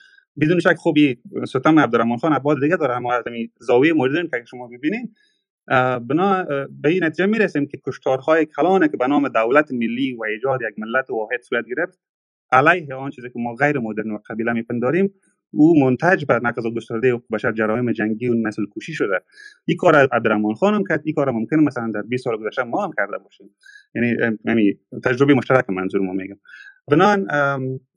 بدون 0.42 0.60
شک 0.60 0.76
خوبی 0.76 1.22
ستم 1.48 1.80
عبدالرحمن 1.80 2.18
خان 2.18 2.34
ابعاد 2.34 2.62
دیگه 2.62 2.76
داره 2.76 2.96
اما 2.96 3.14
از 3.14 3.24
زاویه 3.60 3.94
مدرن 3.94 4.28
که 4.28 4.44
شما 4.50 4.68
ببینید 4.68 5.16
بنا 6.10 6.44
به 6.82 6.90
این 6.90 7.04
نتیجه 7.04 7.26
می‌رسیم 7.26 7.68
که 7.68 7.80
کشتارهای 7.88 8.46
کلانه 8.46 8.88
که 8.88 8.98
به 8.98 9.08
نام 9.08 9.28
دولت 9.28 9.72
ملی 9.72 10.16
و 10.16 10.24
ایجاد 10.24 10.60
یک 10.62 10.80
ملت 10.80 11.10
واحد 11.10 11.42
صورت 11.42 11.66
گرفت 11.66 12.00
علیه 12.52 12.96
آن 12.96 13.12
چیزی 13.12 13.30
که 13.30 13.40
ما 13.40 13.56
غیر 13.56 13.80
مدرن 13.80 14.12
و 14.12 14.20
قبیله 14.30 14.54
میپنداریم 14.54 15.14
او 15.54 15.80
منتج 15.86 16.26
بر 16.26 16.40
نقض 16.44 16.64
گسترده 16.76 17.22
بشر 17.32 17.52
جرایم 17.52 17.92
جنگی 17.92 18.28
و 18.28 18.34
نسل 18.34 18.64
کشی 18.76 18.94
شده. 18.94 19.22
این 19.66 19.78
کار 19.78 19.96
عبدالرحمن 19.96 20.54
خان 20.54 20.74
هم 20.74 20.84
کرد. 20.90 21.02
این 21.06 21.16
کار 21.16 21.32
ممکن 21.32 21.60
مثلا 21.60 21.92
در 21.94 22.02
20 22.02 22.24
سال 22.24 22.38
گذشته 22.38 22.64
ما 22.64 22.84
هم 22.84 22.92
کرده 22.98 23.18
باشیم. 23.18 23.50
یعنی 23.96 24.38
یعنی 24.46 24.80
تجربه 25.04 25.34
مشترک 25.34 25.70
منظور 25.70 26.02
ما 26.02 26.14
میگم. 26.14 26.38
بنان 26.88 27.28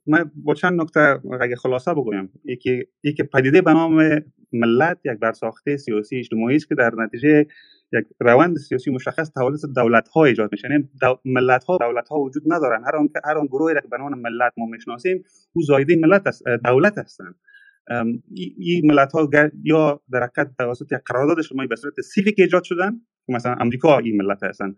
من 0.07 0.31
با 0.35 0.53
چند 0.53 0.81
نکته 0.81 1.19
اگه 1.41 1.55
خلاصه 1.55 1.93
بگویم. 1.93 2.29
یکی 2.45 2.83
یکی 3.03 3.23
پدیده 3.23 3.61
به 3.61 3.73
نام 3.73 4.21
ملت 4.53 4.97
یک 5.05 5.19
برساخته 5.19 5.77
سیاسی 5.77 6.17
اجتماعی 6.17 6.55
است 6.55 6.69
که 6.69 6.75
در 6.75 6.91
نتیجه 6.97 7.47
یک 7.93 8.05
روند 8.19 8.57
سیاسی 8.57 8.91
مشخص 8.91 9.31
توسط 9.31 9.69
دولت 9.75 10.07
ها 10.07 10.25
ایجاد 10.25 10.49
میشه. 10.51 10.67
یعنی 10.71 10.89
ملت 11.25 11.63
ها 11.63 11.77
دولت 11.77 12.07
ها 12.09 12.19
وجود 12.19 12.43
ندارن. 12.45 12.83
هر 12.83 12.95
آن 12.95 13.09
هر 13.25 13.37
آن 13.37 13.45
گروهی 13.45 13.75
که 13.75 13.87
به 13.91 13.97
نام 13.97 14.19
ملت 14.19 14.53
ما 14.57 14.65
می‌شناسیم 14.65 15.23
او 15.53 15.61
زایده 15.61 15.95
ملت 15.95 16.27
است 16.27 16.43
دولت 16.65 16.97
هستند. 16.97 17.35
این 18.57 18.91
ملت 18.91 19.11
ها 19.11 19.29
یا 19.63 20.01
در 20.11 20.23
حقیقت 20.23 20.57
توسط 20.57 20.93
قرارداد 21.05 21.39
اجتماعی 21.39 21.67
به 21.67 21.75
صورت 21.75 22.01
سیویک 22.01 22.35
ایجاد 22.37 22.63
شدن 22.63 23.01
مثلا 23.29 23.55
امریکا 23.59 23.97
این 23.97 24.17
ملت 24.21 24.43
هستن. 24.43 24.75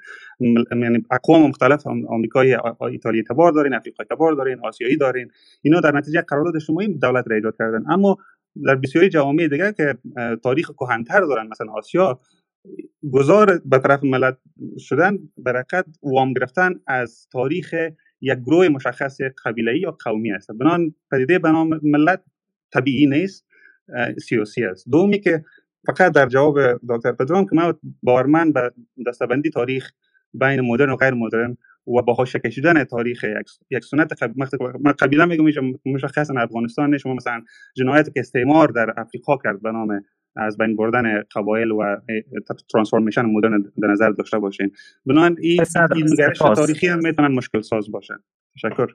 یعنی 0.72 1.04
اقوام 1.12 1.50
مختلف 1.50 1.88
آمریکایی 1.88 2.56
ایتالیا 2.91 3.24
تبار 3.30 3.52
دارین 3.52 3.74
افریقای 3.74 4.06
تبار 4.10 4.34
دارین 4.34 4.60
آسیایی 4.63 4.98
دارین. 4.98 5.32
اینا 5.62 5.80
در 5.80 5.98
نتیجه 5.98 6.22
قرارداد 6.22 6.56
اجتماعی 6.56 6.98
دولت 6.98 7.26
را 7.28 7.36
ایجاد 7.36 7.56
کردن. 7.58 7.84
اما 7.91 8.17
در 8.65 8.76
بسیاری 8.76 9.10
جوامع 9.10 9.48
دیگر 9.48 9.72
که 9.72 9.98
تاریخ 10.43 10.72
کهنتر 10.72 11.22
دارن 11.22 11.48
مثلا 11.48 11.72
آسیا 11.72 12.19
گذار 13.13 13.62
به 13.65 13.80
طرف 13.80 14.04
ملت 14.04 14.38
شدن 14.80 15.17
برکت 15.38 15.86
وام 16.04 16.34
گرفتن 16.34 16.74
از 16.88 17.28
تاریخ 17.32 17.76
یک 18.22 18.39
گروه 18.39 18.67
مشخص 18.67 19.17
قبیله 19.45 19.80
یا 19.80 19.91
قومی 19.91 20.32
است. 20.32 20.52
بنان 20.52 20.95
پدیده 21.12 21.39
به 21.39 21.52
نام 21.52 21.80
ملت 21.84 22.24
طبیعی 22.74 23.06
نیست 23.06 23.45
سیاسی 24.28 24.65
است. 24.65 24.89
دومی 24.89 25.19
که 25.19 25.43
فقط 25.88 26.12
در 26.12 26.26
جواب 26.26 26.56
دکتر 26.89 27.12
پدرام 27.12 27.45
که 27.45 27.56
من 27.56 27.74
باورمند 28.04 28.54
به 28.54 28.72
دستبندی 29.08 29.50
تاریخ 29.50 29.91
بین 30.34 30.62
مدرن 30.62 30.89
و 30.89 30.95
غیر 30.95 31.13
مدرن 31.13 31.58
و 31.88 32.02
با 32.02 32.26
کشیدن 32.26 32.84
تاریخ 32.84 33.26
یک 33.72 33.84
سنت 33.84 34.24
قبیله 35.00 35.26
میگم 35.26 35.43
مشخصا 35.86 36.34
افغانستان 36.38 36.98
شما 36.98 37.13
مثلا 37.13 37.41
جنایت 37.76 38.13
که 38.13 38.19
استعمار 38.19 38.67
در 38.67 38.93
افریقا 38.98 39.38
کرد 39.43 39.62
به 39.62 39.72
نام 39.72 40.02
از 40.36 40.58
بین 40.58 40.76
بردن 40.76 41.24
قبایل 41.36 41.72
و 41.72 41.98
ترانسفورمیشن 42.74 43.22
مدرن 43.22 43.72
در 43.82 43.88
نظر 43.88 44.10
داشته 44.10 44.39
باشین. 44.39 44.72
بنابراین 45.06 45.38
این 45.42 45.63
نگرش 46.13 46.38
تاریخی 46.38 46.88
هم 46.88 47.00
می‌تونن 47.00 47.36
مشکل 47.36 47.62
ساز 47.62 47.92
باشه 47.92 48.13
تشکر. 48.56 48.88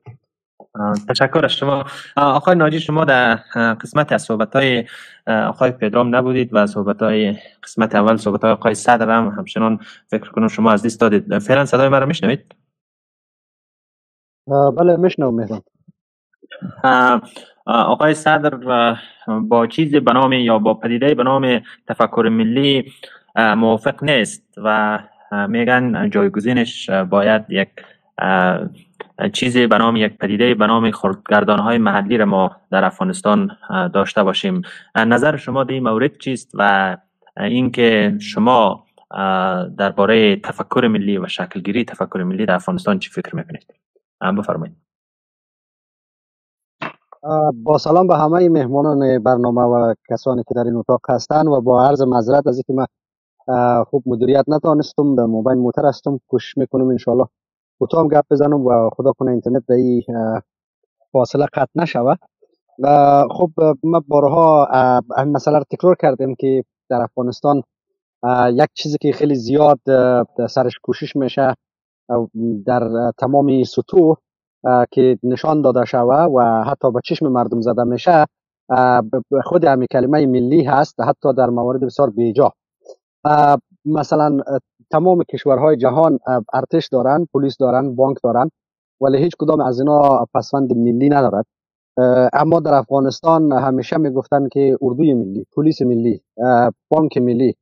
تشکر 1.09 1.45
از 1.45 1.53
شما. 1.53 1.85
آقای 2.17 2.55
ناجی 2.55 2.81
شما 2.81 3.05
در 3.05 3.35
قسمت 3.55 4.13
از 4.13 4.23
صحبت 4.23 4.57
های 4.57 4.85
آقای 5.27 5.71
پدرام 5.71 6.17
نبودید 6.17 6.51
و 6.53 6.67
صحبت 6.67 7.03
های 7.03 7.37
قسمت 7.63 7.95
اول 7.95 8.17
صحبت 8.17 8.43
های 8.43 8.53
آقای 8.53 8.75
صدر 8.75 9.11
هم 9.11 9.29
همچنان 9.29 9.79
فکر 10.11 10.31
کنم 10.31 10.49
شما 10.49 10.73
از 10.73 10.85
لیست 10.85 11.01
دادید. 11.01 11.39
فعلا 11.39 11.65
صدای 11.65 11.89
مرا 11.89 12.07
میشنوید؟ 12.07 12.55
بله 14.77 14.97
میشنوم 14.97 15.35
مهران. 15.35 15.63
آقای 17.67 18.15
صدر 18.15 18.51
با 19.27 19.67
چیزی 19.67 20.01
به 20.01 20.13
نام 20.13 20.33
یا 20.33 20.59
با 20.59 20.75
پدیده 20.75 21.15
به 21.15 21.23
نام 21.23 21.61
تفکر 21.89 22.29
ملی 22.33 22.93
موافق 23.37 24.05
نیست 24.05 24.55
و 24.57 24.99
میگن 25.49 26.11
جایگزینش 26.11 26.91
باید 26.91 27.45
یک 27.49 27.69
چیزی 29.33 29.67
به 29.67 29.79
نام 29.79 29.97
یک 29.97 30.19
پدیده 30.19 30.55
به 30.55 30.67
نام 30.67 30.91
خردگردان 30.91 31.59
های 31.59 31.79
محلی 31.79 32.17
را 32.17 32.25
ما 32.25 32.57
در 32.71 32.85
افغانستان 32.85 33.57
داشته 33.93 34.23
باشیم. 34.23 34.63
نظر 34.97 35.37
شما 35.37 35.65
در 35.65 35.73
این 35.73 35.83
مورد 35.83 36.19
چیست 36.19 36.51
و 36.55 36.97
اینکه 37.37 38.17
شما 38.21 38.85
درباره 39.79 40.37
تفکر 40.37 40.89
ملی 40.91 41.19
و 41.19 41.29
شکلگیری 41.29 41.85
تفکر 41.85 42.23
ملی 42.23 42.47
در 42.47 42.55
افغانستان 42.55 42.99
چی 42.99 43.11
فکر 43.11 43.37
می‌کنید؟ 43.37 43.75
بفرمایید. 44.39 44.84
با 47.65 47.79
سلام 47.79 48.07
به 48.07 48.17
همه 48.17 48.49
مهمانان 48.49 49.23
برنامه 49.23 49.63
و 49.63 49.95
کسانی 50.11 50.43
که 50.49 50.55
در 50.55 50.65
این 50.65 50.77
اتاق 50.77 51.01
هستند 51.09 51.47
و 51.47 51.61
با 51.61 51.87
عرض 51.87 52.03
معذرت 52.03 52.47
از 52.47 52.57
اینکه 52.57 52.73
من 52.73 52.87
خوب 53.85 54.03
مدیریت 54.07 54.45
نتانستم 54.49 55.15
در 55.15 55.25
موبایل 55.25 55.59
موتر 55.59 55.87
هستم 55.87 56.21
کوشش 56.29 56.59
می‌کنم 56.59 56.89
انشالله 56.89 57.27
کوتاه 57.79 58.09
گپ 58.09 58.25
بزنم 58.31 58.67
و 58.67 58.91
خدا 58.91 59.13
کنه 59.13 59.31
اینترنت 59.31 59.63
در 59.69 59.75
این 59.75 60.03
فاصله 61.13 61.47
قطع 61.53 61.73
نشوه 61.75 62.15
و 62.79 63.23
خب 63.31 63.51
ما 63.83 64.03
بارها 64.09 64.69
این 65.19 65.29
مسئله 65.33 65.59
رو 65.59 65.65
تکرار 65.71 65.97
کردیم 66.01 66.35
که 66.35 66.65
در 66.89 67.03
افغانستان 67.03 67.63
یک 68.53 68.69
چیزی 68.75 68.99
که 69.01 69.13
خیلی 69.13 69.35
زیاد 69.35 69.81
سرش 70.51 70.79
کوشش 70.83 71.17
میشه 71.17 71.55
در 72.67 73.13
تمام 73.19 73.65
سطوح 73.65 74.17
که 74.91 75.19
نشان 75.23 75.63
داده 75.63 75.85
شوه 75.85 76.17
و 76.17 76.65
حتی 76.65 76.91
به 76.93 77.01
چشم 77.05 77.29
مردم 77.29 77.61
زده 77.61 77.85
میشه 77.85 78.27
خود 79.45 79.65
همین 79.65 79.87
کلمه 79.91 80.27
ملی 80.27 80.65
هست 80.65 81.01
حتی 81.01 81.33
در 81.33 81.47
موارد 81.51 81.81
بسیار 81.81 82.11
بیجا. 82.11 82.53
مثلا 83.85 84.39
تمام 84.91 85.23
کشورهای 85.23 85.77
جهان 85.77 86.19
ارتش 86.55 86.89
دارن 86.89 87.27
پلیس 87.35 87.57
دارن 87.57 87.95
بانک 87.95 88.17
دارن 88.25 88.51
ولی 89.01 89.19
هیچ 89.19 89.33
کدام 89.39 89.61
از 89.61 89.79
اینا 89.81 90.27
پسوند 90.35 90.77
ملی 90.77 91.09
ندارد. 91.09 91.47
اما 92.33 92.61
در 92.61 92.75
افغانستان 92.75 93.53
همیشه 93.53 93.97
می‌گفتن 93.99 94.49
که 94.49 94.79
اردوی 94.83 95.15
ملی 95.15 95.47
پلیس 95.57 95.83
ملی 95.83 96.21
بانک 96.89 97.19
ملی 97.19 97.55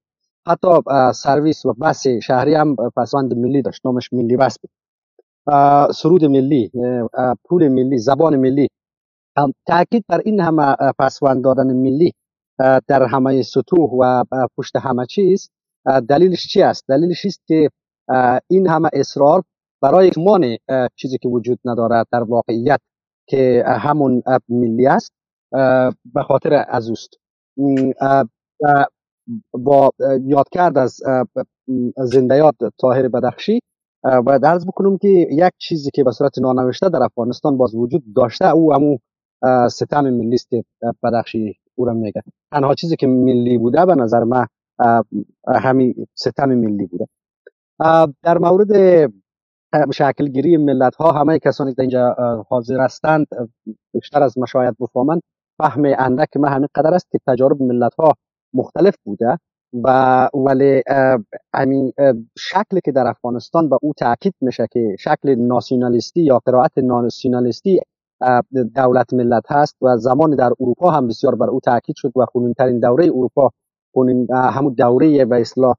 حتی 0.49 0.69
سرویس 1.15 1.67
و 1.67 1.73
بس 1.73 2.07
شهری 2.07 2.55
هم 2.55 2.77
پسوند 2.97 3.39
ملی 3.39 3.63
داشت 3.63 3.87
نامش 3.87 4.13
ملی 4.13 4.37
بس 4.37 4.59
بود. 4.59 4.71
سرود 5.95 6.25
ملی 6.25 6.71
پول 7.45 7.69
ملی 7.69 7.99
زبان 7.99 8.37
ملی. 8.37 8.69
تاکید 9.67 10.05
بر 10.09 10.21
این 10.25 10.41
همه 10.41 10.77
پسوند 10.99 11.45
دادن 11.45 11.73
ملی 11.73 12.13
در 12.89 13.03
همه 13.03 13.43
سطوح 13.43 13.91
و 14.01 14.25
پشت 14.57 14.77
همه 14.77 15.07
چیز 15.07 15.51
دلیلش 16.09 16.47
چی 16.47 16.63
است؟ 16.63 16.85
دلیلش 16.89 17.27
است 17.27 17.41
که 17.47 17.71
این 18.51 18.69
همه 18.69 18.89
اصرار 18.93 19.43
برای 19.83 20.07
اکمان 20.07 20.57
چیزی 20.97 21.19
که 21.19 21.29
وجود 21.29 21.59
ندارد 21.65 22.07
در 22.13 22.23
واقعیت 22.23 22.81
که 23.29 23.65
همون 23.67 24.23
ملی 24.49 24.87
است 24.87 25.13
به 26.15 26.23
خاطر 26.23 26.65
از 26.69 26.89
اوست. 26.89 27.11
با 29.53 29.91
یاد 30.25 30.49
کرد 30.53 30.79
از 30.79 31.01
زندیات 31.97 32.55
طاهر 32.81 33.09
بدخشی 33.09 33.61
و 34.05 34.39
درز 34.39 34.67
بکنم 34.67 34.99
که 34.99 35.09
یک 35.31 35.53
چیزی 35.59 35.91
که 35.95 36.05
به 36.05 36.11
صورت 36.11 36.39
نانوشته 36.39 36.89
در 36.89 37.03
افغانستان 37.03 37.57
باز 37.57 37.75
وجود 37.75 38.03
داشته 38.17 38.47
او 38.47 38.75
همون 38.75 38.99
ستم 39.69 40.11
ملی 40.11 40.35
است 40.35 40.49
بدخشی 41.03 41.57
او 41.75 41.85
را 41.85 41.93
میگه. 41.93 42.23
تنها 42.53 42.75
چیزی 42.75 42.97
که 42.97 43.07
ملی 43.07 43.59
بوده 43.59 43.87
به 43.87 43.95
نظر 43.95 44.25
من 44.25 44.47
همین 45.55 46.07
ستم 46.15 46.49
ملی 46.49 46.87
بوده. 46.87 47.07
در 48.23 48.39
مورد 48.39 48.71
شکلگیری 49.95 50.57
ملت 50.57 50.95
ها 50.95 51.13
همه 51.13 51.39
کسانی 51.39 51.75
که 51.75 51.83
اینجا 51.83 52.17
حاضر 52.49 52.81
هستند 52.81 53.27
بیشتر 53.95 54.23
از 54.23 54.39
مشاهد 54.39 54.77
بفهمند 54.81 55.23
فهم 55.59 55.83
اندک 55.99 56.37
ما 56.37 56.49
همین 56.49 56.69
قدر 56.75 56.95
است 56.95 57.11
که 57.11 57.19
تجارب 57.27 57.63
ملت 57.63 57.95
ها 57.95 58.15
مختلف 58.55 58.97
بوده. 59.05 59.39
و 59.73 60.29
ولی 60.35 60.83
همین 61.55 61.93
شکلی 62.39 62.81
که 62.85 62.93
در 62.93 63.07
افغانستان 63.07 63.69
به 63.69 63.79
او 63.83 63.93
تاکید 63.97 64.35
میشه 64.41 64.67
که 64.71 64.97
شکل 64.99 65.35
ناسیونالیستی 65.35 66.23
یا 66.23 66.41
قرائت 66.45 66.79
ناسیونالیستی 66.79 67.81
دولت 68.75 69.15
ملت 69.15 69.53
هست 69.53 69.77
و 69.83 69.97
زمان 69.97 70.37
در 70.37 70.53
اروپا 70.61 70.91
هم 70.91 71.09
بسیار 71.09 71.35
بر 71.35 71.51
او 71.51 71.61
تاکید 71.61 71.97
شد 71.97 72.13
و 72.17 72.27
خونینترین 72.27 72.81
دوره 72.81 73.05
اروپا 73.05 73.51
خونین 73.95 74.27
همون 74.33 74.75
دوره 74.75 75.25
به 75.25 75.41
اصلاح 75.41 75.75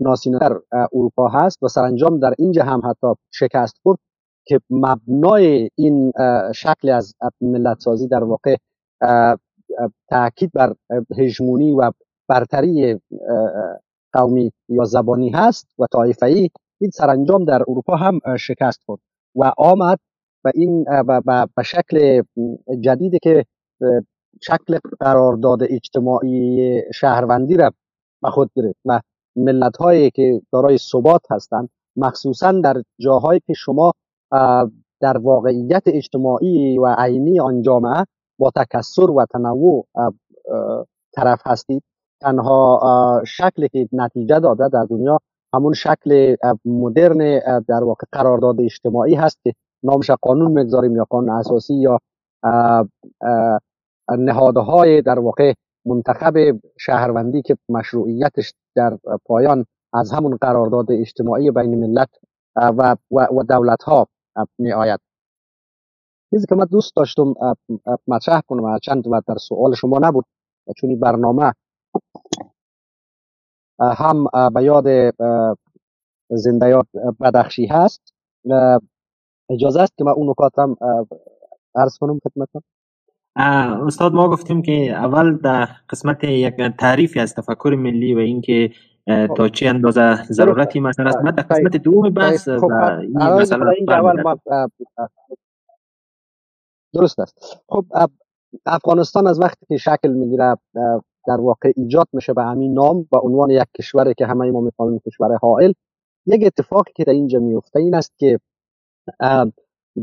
ناسیونال 0.00 0.60
اروپا 0.92 1.28
هست 1.28 1.62
و 1.62 1.68
سرانجام 1.68 2.18
در 2.18 2.34
اینجا 2.38 2.64
هم 2.64 2.82
حتی 2.84 3.06
شکست 3.30 3.74
خورد 3.82 3.98
که 4.46 4.60
مبنای 4.70 5.70
این 5.74 6.12
شکل 6.54 6.90
از 6.90 7.14
ملت 7.40 7.80
سازی 7.80 8.08
در 8.08 8.24
واقع 8.24 8.56
تاکید 10.08 10.52
بر 10.52 10.74
هژمونی 11.18 11.72
و 11.72 11.90
برتری 12.30 13.00
قومی 14.12 14.52
یا 14.68 14.84
زبانی 14.84 15.30
هست 15.30 15.66
و 15.78 15.86
طایفه‌ای 15.92 16.50
این 16.80 16.90
سرانجام 16.90 17.44
در 17.44 17.62
اروپا 17.68 17.96
هم 17.96 18.36
شکست 18.36 18.82
خورد 18.86 19.00
و 19.34 19.52
آمد 19.58 19.98
و 20.44 20.50
این 20.54 20.84
به 21.56 21.62
شکل 21.64 22.22
جدیدی 22.80 23.18
که 23.22 23.44
شکل 24.42 24.78
قرارداد 25.00 25.62
اجتماعی 25.62 26.82
شهروندی 26.94 27.56
را 27.56 27.72
به 28.22 28.30
خود 28.30 28.50
گرفت 28.56 28.78
و 28.84 29.00
ملت 29.36 29.76
هایی 29.76 30.10
که 30.10 30.42
دارای 30.52 30.78
ثبات 30.78 31.32
هستند 31.32 31.68
مخصوصا 31.96 32.52
در 32.52 32.82
جاهایی 32.98 33.40
که 33.46 33.52
شما 33.52 33.92
در 35.00 35.18
واقعیت 35.18 35.82
اجتماعی 35.86 36.78
و 36.78 36.94
عینی 36.98 37.40
آن 37.40 37.62
جامعه 37.62 38.04
با 38.38 38.50
تکسر 38.56 39.10
و 39.10 39.26
تنوع 39.30 39.86
طرف 41.12 41.40
هستید. 41.46 41.82
تنها 42.20 43.22
شکلی 43.26 43.68
که 43.68 43.88
نتیجه 43.92 44.40
داده 44.40 44.68
در 44.68 44.84
دنیا 44.84 45.20
همون 45.54 45.72
شکل 45.72 46.36
مدرن 46.64 47.40
در 47.68 47.84
واقع 47.84 48.04
قرارداد 48.12 48.60
اجتماعی 48.60 49.14
هست 49.14 49.38
که 49.44 49.52
نامش 49.82 50.10
قانون 50.10 50.52
می‌گذاریم 50.52 50.96
یا 50.96 51.06
قانون 51.10 51.30
اساسی 51.30 51.74
یا 51.74 51.98
نهادهای 54.18 55.02
در 55.02 55.18
واقع 55.18 55.54
منتخب 55.86 56.34
شهروندی 56.78 57.42
که 57.42 57.56
مشروعیتش 57.68 58.52
در 58.74 58.98
پایان 59.24 59.66
از 59.92 60.12
همون 60.12 60.36
قرارداد 60.36 60.92
اجتماعی 60.92 61.50
بین 61.50 61.86
ملت 61.86 62.08
و, 62.56 62.96
و, 63.10 63.42
دولت 63.48 63.82
ها 63.82 64.06
می 64.58 64.72
آید 64.72 65.00
چیزی 66.30 66.46
که 66.46 66.54
من 66.54 66.64
دوست 66.64 66.96
داشتم 66.96 67.34
مطرح 68.08 68.40
کنم 68.40 68.78
چند 68.78 69.06
و 69.06 69.20
در 69.26 69.36
سوال 69.36 69.74
شما 69.74 69.98
نبود 70.02 70.24
چون 70.76 71.00
برنامه 71.00 71.52
هم 73.80 74.26
به 74.54 74.62
یاد 74.62 75.14
زندیات 76.30 76.86
بدخشی 77.20 77.66
هست. 77.66 78.14
اجازه 79.50 79.80
است 79.80 79.92
که 79.96 80.04
من 80.04 80.12
اون 80.12 80.30
نکات 80.30 80.58
هم 80.58 80.76
عرض 81.74 81.98
کنم 81.98 82.18
خدمتتون؟ 82.24 82.62
استاد 83.86 84.12
ما 84.12 84.28
گفتیم 84.28 84.62
که 84.62 84.72
اول 84.72 85.36
در 85.36 85.68
قسمت 85.90 86.24
یک 86.24 86.54
تعریفی 86.78 87.20
از 87.20 87.34
تفکر 87.34 87.74
ملی 87.78 88.14
و 88.14 88.18
اینکه 88.18 88.70
خب. 89.28 89.34
تا 89.36 89.48
چه 89.48 89.68
اندازه 89.68 90.14
ضرورتی 90.24 90.80
مثلا 90.80 91.08
است. 91.08 91.18
در 91.18 91.42
قسمت 91.42 91.76
دوم 91.76 92.10
بحث 92.10 92.48
خب 92.48 92.72
مثلا 93.40 93.72
درست 96.94 97.20
است. 97.20 97.62
خب 97.68 97.84
افغانستان 98.66 99.26
از 99.26 99.40
وقتی 99.40 99.66
که 99.68 99.76
شکل 99.76 100.08
می‌گیره 100.08 100.56
در 101.26 101.40
واقع 101.40 101.72
ایجاد 101.76 102.08
میشه 102.12 102.32
به 102.32 102.42
همین 102.42 102.74
نام 102.74 103.02
به 103.12 103.18
عنوان 103.18 103.50
یک 103.50 103.66
کشوری 103.76 104.14
که 104.14 104.26
همه 104.26 104.50
ما 104.50 104.60
می‌فهمیم 104.60 104.98
کشور 104.98 105.36
حائل. 105.36 105.72
یک 106.26 106.42
اتفاقی 106.46 106.92
که 106.94 107.04
در 107.04 107.12
اینجا 107.12 107.38
میفته 107.38 107.78
این 107.80 107.94
است 107.94 108.12
که 108.18 108.40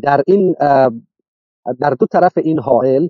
در 0.01 0.23
این 0.27 0.56
در 1.80 1.89
دو 1.89 2.06
طرف 2.06 2.38
این 2.38 2.60
حائل 2.60 3.08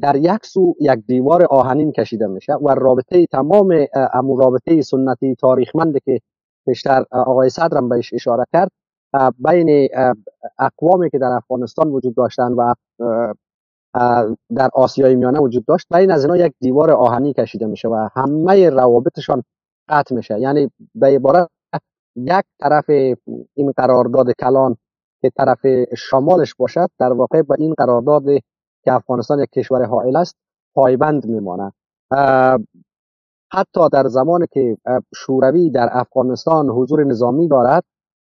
در 0.00 0.16
یک 0.16 0.46
سو 0.46 0.74
یک 0.80 0.98
دیوار 1.06 1.44
آهنین 1.44 1.92
کشیده 1.92 2.26
میشه 2.26 2.54
و 2.54 2.68
رابطه 2.74 3.26
تمام 3.26 3.86
امو 4.12 4.36
رابطه 4.40 4.82
سنتی 4.82 5.34
تاریخمند 5.34 5.98
که 6.04 6.20
پیشتر 6.66 7.04
آقای 7.10 7.50
صدرم 7.50 7.88
بهش 7.88 8.14
اشاره 8.14 8.44
کرد 8.52 8.70
بین 9.38 9.88
اقوامی 10.58 11.10
که 11.10 11.18
در 11.18 11.26
افغانستان 11.26 11.88
وجود 11.88 12.14
داشتن 12.14 12.52
و 12.52 12.74
در 14.54 14.68
آسیای 14.72 15.14
میانه 15.14 15.40
وجود 15.40 15.64
داشت 15.66 15.86
بین 15.90 16.10
از 16.10 16.24
اینا 16.24 16.36
یک 16.36 16.52
دیوار 16.60 16.90
آهنی 16.90 17.32
کشیده 17.32 17.66
میشه 17.66 17.88
و 17.88 18.08
همه 18.16 18.70
روابطشان 18.70 19.42
قطع 19.88 20.14
میشه. 20.14 20.40
یعنی 20.40 20.70
به 20.94 21.06
عبارت 21.06 21.48
یک 22.16 22.44
طرف 22.60 22.90
این 23.54 23.72
قرارداد 23.76 24.32
کلان 24.32 24.76
که 25.22 25.30
طرف 25.36 25.66
شمالش 25.96 26.54
باشد 26.54 26.90
در 26.98 27.12
واقع 27.12 27.42
به 27.42 27.54
این 27.58 27.74
قرارداد 27.74 28.24
که 28.84 28.92
افغانستان 28.92 29.38
یک 29.38 29.50
کشور 29.50 29.84
حائل 29.84 30.16
است 30.16 30.36
پایبند 30.74 31.26
میمانه. 31.26 31.72
حتی 33.52 33.88
در 33.92 34.08
زمانی 34.08 34.46
که 34.52 34.76
شوروی 35.14 35.70
در 35.70 35.88
افغانستان 35.92 36.68
حضور 36.68 37.04
نظامی 37.04 37.48
دارد 37.48 37.84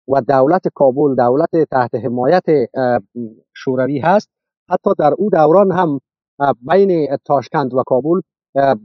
و 0.08 0.20
دولت 0.20 0.68
کابل 0.74 1.14
دولت 1.14 1.50
تحت 1.70 1.94
حمایت 1.94 2.44
شوروی 3.54 3.98
هست 3.98 4.28
حتی 4.70 4.90
در 4.98 5.14
او 5.18 5.30
دوران 5.30 5.72
هم 5.72 6.00
بین 6.70 7.16
تاشکند 7.24 7.74
و 7.74 7.82
کابل 7.86 8.20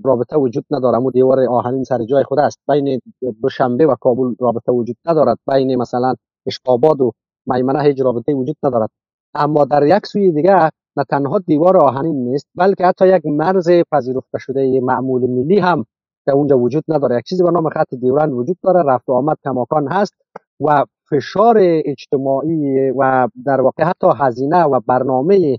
رابطه 0.06 0.38
وجود 0.38 0.66
ندارد 0.72 1.06
و 1.06 1.12
دیوار 1.12 1.40
آهنین 1.50 1.84
سر 1.84 2.06
جای 2.06 2.24
خود 2.24 2.40
است. 2.40 2.60
بین 2.68 3.02
دوشنبه 3.42 3.86
و 3.86 3.96
کابل 3.96 4.36
رابطه 4.40 4.72
وجود 4.72 4.98
ندارد. 5.06 5.38
بین 5.48 5.76
مثلا 5.76 6.14
اشقاباد 6.46 7.02
و 7.02 7.12
میمنه 7.46 7.84
هیچ 7.84 8.02
رابطه 8.02 8.34
وجود 8.34 8.56
ندارد. 8.64 8.90
اما 9.34 9.66
در 9.66 9.98
یک 9.98 10.06
سوی 10.06 10.32
دیگه 10.32 10.70
نه 10.98 11.04
تنها 11.10 11.40
دیوار 11.40 11.78
آهنین 11.78 12.16
نیست 12.16 12.48
بلکه 12.56 12.86
حتی 12.86 13.08
یک 13.08 13.26
مرز 13.26 13.70
پذیرفته 13.92 14.38
شده 14.38 14.80
معمول 14.82 15.22
ملی 15.30 15.60
هم 15.60 15.86
در 16.26 16.34
اونجا 16.34 16.60
وجود 16.60 16.84
نداره. 16.88 17.18
یک 17.18 17.26
چیزی 17.26 17.44
به 17.44 17.52
نام 17.52 17.70
خط 17.70 17.94
دیورند 17.94 18.34
وجود 18.34 18.58
داره. 18.64 18.84
رفت 18.94 19.10
و 19.10 19.14
آمد 19.14 19.38
کماکان 19.44 19.88
هست 19.88 20.14
و 20.60 20.86
فشار 21.10 21.58
اجتماعی 21.86 22.92
و 22.98 23.28
در 23.46 23.62
واقع 23.62 23.84
حتی 23.84 24.08
هزینه 24.16 24.64
و 24.64 24.80
برنامه 24.88 25.58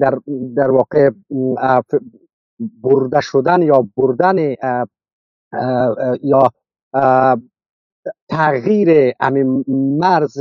در, 0.00 0.18
در 0.56 0.70
واقع 0.70 1.10
برده 2.82 3.20
شدن 3.20 3.62
یا 3.62 3.88
بردن 3.96 4.54
یا 6.22 6.50
تغییر 8.28 9.12
مرز 9.98 10.38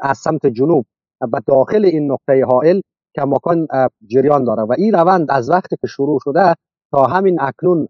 از 0.00 0.18
سمت 0.18 0.46
جنوب 0.46 0.86
به 1.32 1.40
داخل 1.46 1.84
این 1.84 2.12
نقطه 2.12 2.44
حائل 2.44 2.80
کماکان 3.16 3.68
جریان 4.06 4.44
داره 4.44 4.62
و 4.62 4.74
این 4.78 4.92
روند 4.94 5.30
از 5.30 5.50
وقتی 5.50 5.76
که 5.80 5.86
شروع 5.86 6.18
شده 6.24 6.54
تا 6.92 7.04
همین 7.04 7.40
اکنون 7.40 7.88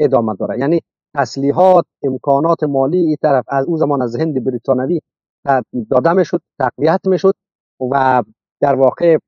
ادامه 0.00 0.34
داره. 0.34 0.58
یعنی 0.58 0.80
تسلیحات 1.16 1.84
امکانات 2.02 2.62
مالی 2.64 2.98
این 2.98 3.16
طرف 3.22 3.44
از 3.48 3.66
اون 3.66 3.76
زمان 3.76 4.02
از 4.02 4.16
هند 4.16 4.44
بریتانوی 4.44 5.00
داده 5.90 6.12
می‌شد 6.12 6.40
تقویت 6.58 7.00
می‌شد 7.06 7.34
و 7.92 8.22
در 8.60 8.74
واقع 8.74 9.18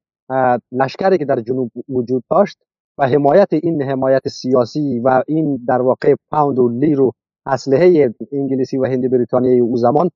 لشکری 0.72 1.18
که 1.18 1.24
در 1.24 1.40
جنوب 1.40 1.70
وجود 1.88 2.24
داشت 2.30 2.58
و 2.98 3.06
حمایت 3.06 3.48
این 3.52 3.82
حمایت 3.82 4.28
سیاسی 4.28 5.00
و 5.04 5.22
این 5.26 5.64
در 5.68 5.82
واقع 5.82 6.14
پاوند 6.30 6.58
و 6.58 6.68
لیر 6.68 7.00
و 7.00 7.12
اسلحه 7.46 8.14
انگلیسی 8.32 8.78
و 8.78 8.84
هند 8.84 9.10
بریتانیایی 9.10 9.60
او 9.60 9.76
زمان 9.76 10.10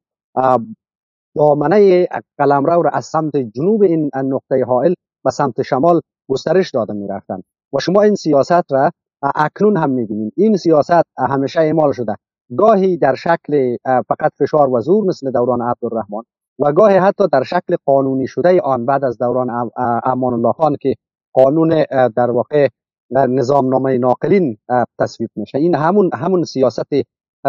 دامنه 1.37 2.09
قلمرو 2.39 2.83
را 2.83 2.91
از 2.91 3.05
سمت 3.05 3.37
جنوب 3.37 3.83
این 3.83 4.11
نقطه 4.15 4.65
حائل 4.65 4.95
و 5.25 5.31
سمت 5.31 5.63
شمال 5.63 6.01
گسترش 6.31 6.71
داده 6.71 6.93
می 6.93 7.09
رفتن 7.09 7.43
و 7.73 7.79
شما 7.79 8.03
این 8.03 8.15
سیاست 8.15 8.73
را 8.73 8.91
اکنون 9.35 9.77
هم 9.77 9.91
می‌بینیم 9.91 10.33
این 10.37 10.57
سیاست 10.57 11.03
همیشه 11.19 11.61
اعمال 11.61 11.93
شده. 11.93 12.15
گاهی 12.57 12.97
در 12.97 13.15
شکل 13.15 13.77
فقط 13.85 14.33
فشار 14.39 14.71
و 14.71 14.81
زور 14.81 15.05
مثل 15.05 15.31
دوران 15.31 15.63
عبدالرحمن 15.63 16.23
و 16.59 16.73
گاهی 16.73 16.97
حتی 16.97 17.25
در 17.33 17.43
شکل 17.43 17.77
قانونی 17.85 18.27
شده 18.27 18.61
آن 18.61 18.87
بعد 18.87 19.05
از 19.05 19.19
دوران 19.19 19.71
امان 20.05 20.35
الله 20.35 20.53
خان 20.53 20.77
که 20.81 20.95
قانون 21.33 21.85
در 22.17 22.31
واقع 22.31 22.69
نظام 23.11 23.69
نامه 23.69 23.99
ناقلین 23.99 24.59
تصویب 24.99 25.31
میشه. 25.37 25.59
این 25.59 25.75
همون 25.75 26.11
همون 26.15 26.45
سیاست 26.45 26.89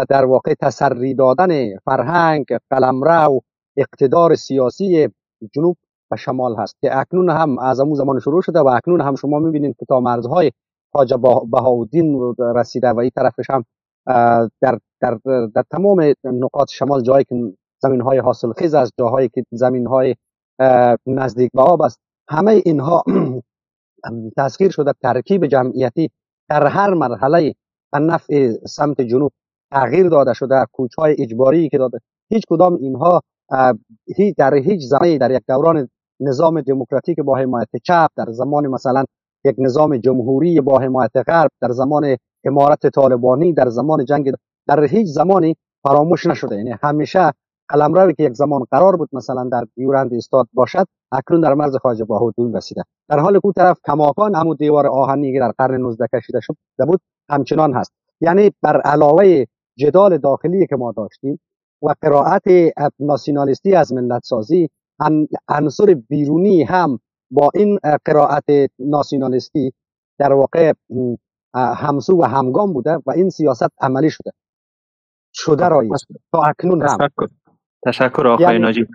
در 0.08 0.24
واقع 0.24 0.54
تسری 0.60 1.14
دادن 1.14 1.78
فرهنگ 1.78 2.46
قلمرو 2.70 3.40
اقتدار 3.76 4.34
سیاسی 4.34 5.08
جنوب 5.52 5.76
و 6.10 6.16
شمال 6.16 6.56
هست 6.56 6.76
که 6.80 6.98
اکنون 6.98 7.30
هم 7.30 7.58
از 7.58 7.80
امو 7.80 7.94
زمان 7.94 8.20
شروع 8.20 8.42
شده 8.42 8.60
و 8.60 8.68
اکنون 8.68 9.00
هم 9.00 9.14
شما 9.14 9.38
می‌بینید 9.38 9.76
که 9.78 9.86
تا 9.86 10.00
مرزهای 10.00 10.50
حاج 10.94 11.14
بهاودین 11.50 12.34
رسیده 12.38 12.88
و 12.88 12.98
این 12.98 13.10
طرفش 13.16 13.50
هم 13.50 13.64
در, 14.60 14.78
در, 15.00 15.18
در 15.54 15.64
تمام 15.70 16.14
نقاط 16.24 16.70
شمال 16.70 17.02
جایی 17.02 17.24
که 17.24 17.52
زمین 17.82 18.00
های 18.00 18.18
حاصل 18.18 18.52
خیز 18.52 18.74
است 18.74 18.92
جاهایی 18.98 19.28
که 19.28 19.44
زمین 19.52 19.86
های 19.86 20.14
نزدیک 21.06 21.50
به 21.54 21.62
آب 21.62 21.82
است. 21.82 22.00
همه 22.28 22.62
اینها 22.64 23.04
تسخیر 24.36 24.70
شده 24.70 24.92
ترکیب 25.02 25.46
جمعیتی 25.46 26.10
در 26.48 26.66
هر 26.66 26.94
مرحله 26.94 27.54
نفع 27.94 28.52
سمت 28.66 29.00
جنوب 29.00 29.32
تغییر 29.70 30.08
داده 30.08 30.32
شده 30.34 30.66
کوچ 30.72 30.94
های 30.98 31.16
اجباری 31.18 31.68
که 31.68 31.78
داده. 31.78 31.98
هیچ 32.28 32.42
کدام 32.48 32.74
اینها 32.74 33.22
در 34.36 34.54
هیچ 34.54 34.80
زمانی 34.80 35.18
در 35.18 35.30
یک 35.30 35.42
دوران 35.48 35.88
نظام 36.20 36.60
دموکراتیک 36.60 37.20
با 37.20 37.36
حمایت 37.36 37.68
چپ 37.84 38.10
در 38.16 38.32
زمان 38.32 38.66
مثلا 38.66 39.04
یک 39.44 39.54
نظام 39.58 39.96
جمهوری 39.96 40.60
با 40.60 40.78
حمایت 40.78 41.16
غرب 41.26 41.50
در 41.60 41.70
زمان 41.70 42.16
امارت 42.44 42.86
طالبانی 42.86 43.52
در 43.52 43.68
زمان 43.68 44.04
جنگ 44.04 44.32
در 44.66 44.84
هیچ 44.84 45.06
زمانی 45.06 45.56
فراموش 45.82 46.26
نشده. 46.26 46.56
یعنی 46.56 46.74
همیشه 46.82 47.32
قلمروی 47.70 48.14
که 48.14 48.22
یک 48.22 48.32
زمان 48.32 48.64
قرار 48.70 48.96
بود 48.96 49.08
مثلا 49.12 49.44
در 49.44 49.66
دیورند 49.76 50.14
استاد 50.14 50.48
باشد 50.52 50.86
اکنون 51.12 51.40
در 51.40 51.54
مرز 51.54 51.76
خواجه 51.76 52.04
باهودون 52.04 52.56
رسیده. 52.56 52.82
در 53.08 53.18
حال 53.18 53.40
که 53.40 53.52
طرف 53.56 53.78
کماکان 53.86 54.34
همون 54.34 54.56
دیوار 54.58 54.86
آهنی 54.86 55.32
که 55.32 55.38
در 55.40 55.52
قرن 55.58 55.80
19 55.80 56.06
کشیده 56.14 56.40
شده 56.40 56.56
بود 56.86 57.00
همچنان 57.28 57.74
هست. 57.74 57.92
یعنی 58.20 58.50
بر 58.62 58.80
علاوه 58.80 59.44
جدال 59.78 60.18
داخلی 60.18 60.66
که 60.66 60.76
ما 60.76 60.92
داشتیم 60.92 61.40
و 61.82 61.94
قرائت 62.02 62.42
ناسیونالیستی 62.98 63.74
از 63.74 63.92
ملت 63.92 64.22
سازی 64.24 64.68
عنصر 65.48 65.94
بیرونی 66.08 66.62
هم 66.62 66.98
با 67.30 67.50
این 67.54 67.78
قرائت 68.04 68.44
ناسیونالیستی 68.78 69.72
در 70.18 70.32
واقع 70.32 70.72
همسو 71.54 72.22
و 72.22 72.24
همگام 72.24 72.72
بوده 72.72 72.98
و 73.06 73.10
این 73.10 73.30
سیاست 73.30 73.68
عملی 73.80 74.10
شده. 74.10 74.30
شده 75.32 75.68
رایی 75.68 75.90
تا 76.32 76.42
اکنون 76.42 76.82
هم. 76.82 77.08
تشکر 77.86 78.26
آقای 78.26 78.44
یعنی 78.44 78.58
ناجی. 78.58 78.86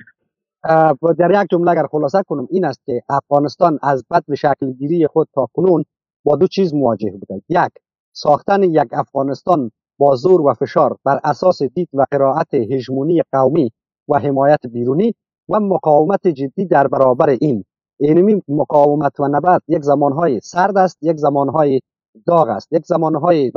در 1.17 1.41
یک 1.41 1.48
جمله 1.52 1.71
اگر 1.71 1.88
خلاصه 1.91 2.24
کنم 2.28 2.48
این 2.52 2.65
است 2.65 2.80
که 2.86 3.02
افغانستان 3.10 3.80
از 3.82 4.04
بد 4.12 4.24
به 4.28 4.36
شکل 4.36 4.71
گیری 4.71 5.08
خود 5.08 5.28
تا 5.34 5.48
کنون 5.54 5.86
با 6.24 6.36
دو 6.36 6.48
چیز 6.48 6.74
مواجه 6.74 7.12
بوده. 7.12 7.41
یک 7.50 7.71
ساختن 8.13 8.63
یک 8.63 8.88
افغانستان 8.91 9.71
با 9.98 10.15
زور 10.15 10.41
و 10.41 10.54
فشار 10.54 10.98
بر 11.04 11.19
اساس 11.24 11.63
دید 11.63 11.89
و 11.93 12.06
قرائت 12.12 12.54
هژمونی 12.54 13.21
قومی 13.32 13.71
و 14.10 14.19
حمایت 14.19 14.60
بیرونی 14.67 15.15
و 15.50 15.60
مقاومت 15.60 16.28
جدی 16.28 16.65
در 16.65 16.88
برابر 16.88 17.30
این. 17.30 17.65
اینمی 18.00 18.41
مقاومت 18.48 19.19
و 19.19 19.28
نبرد 19.28 19.62
یک 19.67 19.82
زمانهای 19.82 20.39
سرد 20.43 20.78
است 20.78 20.98
یک 21.02 21.17
زمانهای 21.17 21.82
داغ 22.28 22.48
است. 22.48 22.67
یک 22.74 22.86
زمانهای 22.86 23.52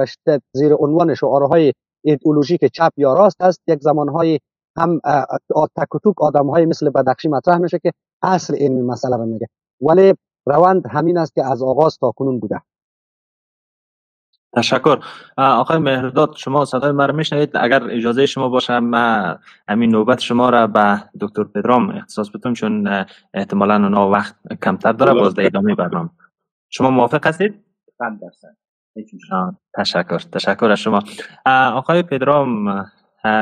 زیر 0.52 0.74
عنوان 0.78 1.14
شعارهای 1.14 1.72
ایدئولوژیک 2.02 2.64
چپ 2.64 2.92
یا 2.96 3.14
راست 3.14 3.42
است 3.42 3.62
یک 3.66 3.78
زمانهای 3.80 4.38
هم 4.76 5.00
تک 5.76 5.94
و 5.94 5.98
توک 5.98 6.22
آدم 6.22 6.50
های 6.50 6.66
مثل 6.66 6.90
بدخشی 6.90 7.28
مطرح 7.28 7.58
میشه 7.58 7.78
که 7.78 7.92
اصل 8.22 8.54
این 8.54 8.86
مسئله 8.86 9.16
رو 9.16 9.26
میگه. 9.26 9.48
ولی 9.80 10.14
روند 10.46 10.86
همین 10.90 11.18
است 11.18 11.34
که 11.34 11.44
از 11.44 11.62
آغاز 11.62 11.98
تا 11.98 12.10
کنون 12.10 12.40
بوده. 12.40 12.60
تشکر. 14.56 14.98
آقای 15.36 15.78
مهرداد 15.78 16.36
شما 16.36 16.64
صدای 16.64 16.92
مرا 16.92 17.14
میشنوید. 17.14 17.56
اگر 17.56 17.90
اجازه 17.90 18.26
شما 18.26 18.48
باشه 18.48 18.80
من 18.80 19.38
همین 19.68 19.90
نوبت 19.90 20.18
شما 20.18 20.50
را 20.50 20.66
به 20.66 21.02
دکتر 21.20 21.44
پدرام 21.44 21.90
اختصاص 21.90 22.30
بدم 22.30 22.52
چون 22.52 23.04
احتمالا 23.34 23.74
اونا 23.74 24.10
وقت 24.10 24.36
کمتر 24.64 24.92
داره 24.92 25.14
باز 25.14 25.34
در 25.34 25.46
ادامه 25.46 25.74
برنامه. 25.74 26.10
شما 26.70 26.90
موافق 26.90 27.26
هستید؟ 27.26 27.64
تشکر. 29.74 30.18
تشکر 30.18 30.70
از 30.70 30.78
شما. 30.78 31.02
آقای 31.46 32.02
پدرام 32.02 32.84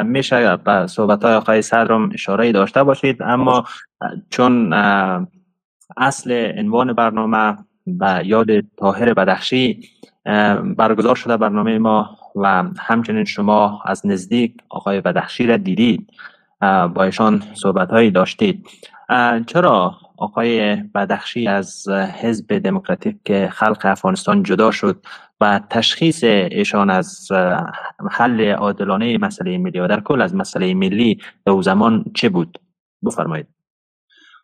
میشه 0.06 0.56
به 0.56 0.86
صحبت 0.86 1.24
های 1.24 1.34
آقای 1.34 1.62
صدرم 1.62 2.10
اشاره 2.14 2.52
داشته 2.52 2.82
باشید. 2.82 3.22
اما 3.22 3.64
چون 4.30 4.72
اصل 5.96 6.52
عنوان 6.58 6.92
برنامه 6.92 7.56
و 8.00 8.22
یاد 8.24 8.46
تاهر 8.76 9.14
بدخشی 9.14 9.88
برگزار 10.76 11.14
شده 11.14 11.36
برنامه 11.36 11.78
ما 11.78 12.18
و 12.36 12.64
همچنین 12.78 13.24
شما 13.24 13.82
از 13.86 14.06
نزدیک 14.06 14.54
آقای 14.68 15.00
بدخشی 15.00 15.46
را 15.46 15.56
دیدید 15.56 16.10
با 16.94 17.04
ایشان 17.04 17.42
صحبت 17.54 17.90
هایی 17.90 18.10
داشتید 18.10 18.68
چرا 19.46 19.94
آقای 20.16 20.76
بدخشی 20.76 21.48
از 21.48 21.88
حزب 21.88 22.58
دموکراتیک 22.58 23.48
خلق 23.48 23.80
افغانستان 23.84 24.42
جدا 24.42 24.70
شد؟ 24.70 25.02
و 25.40 25.60
تشخیص 25.70 26.24
ایشان 26.24 26.90
از 26.90 27.28
حل 28.10 28.50
عادلانه 28.50 29.18
مسئله 29.18 29.58
ملی 29.58 29.80
و 29.80 29.88
در 29.88 30.00
کل 30.00 30.22
از 30.22 30.34
مسئله 30.34 30.74
ملی 30.74 31.18
در 31.46 31.52
او 31.52 31.62
زمان 31.62 32.04
چه 32.14 32.28
بود؟ 32.28 32.58
بفرمایید. 33.06 33.46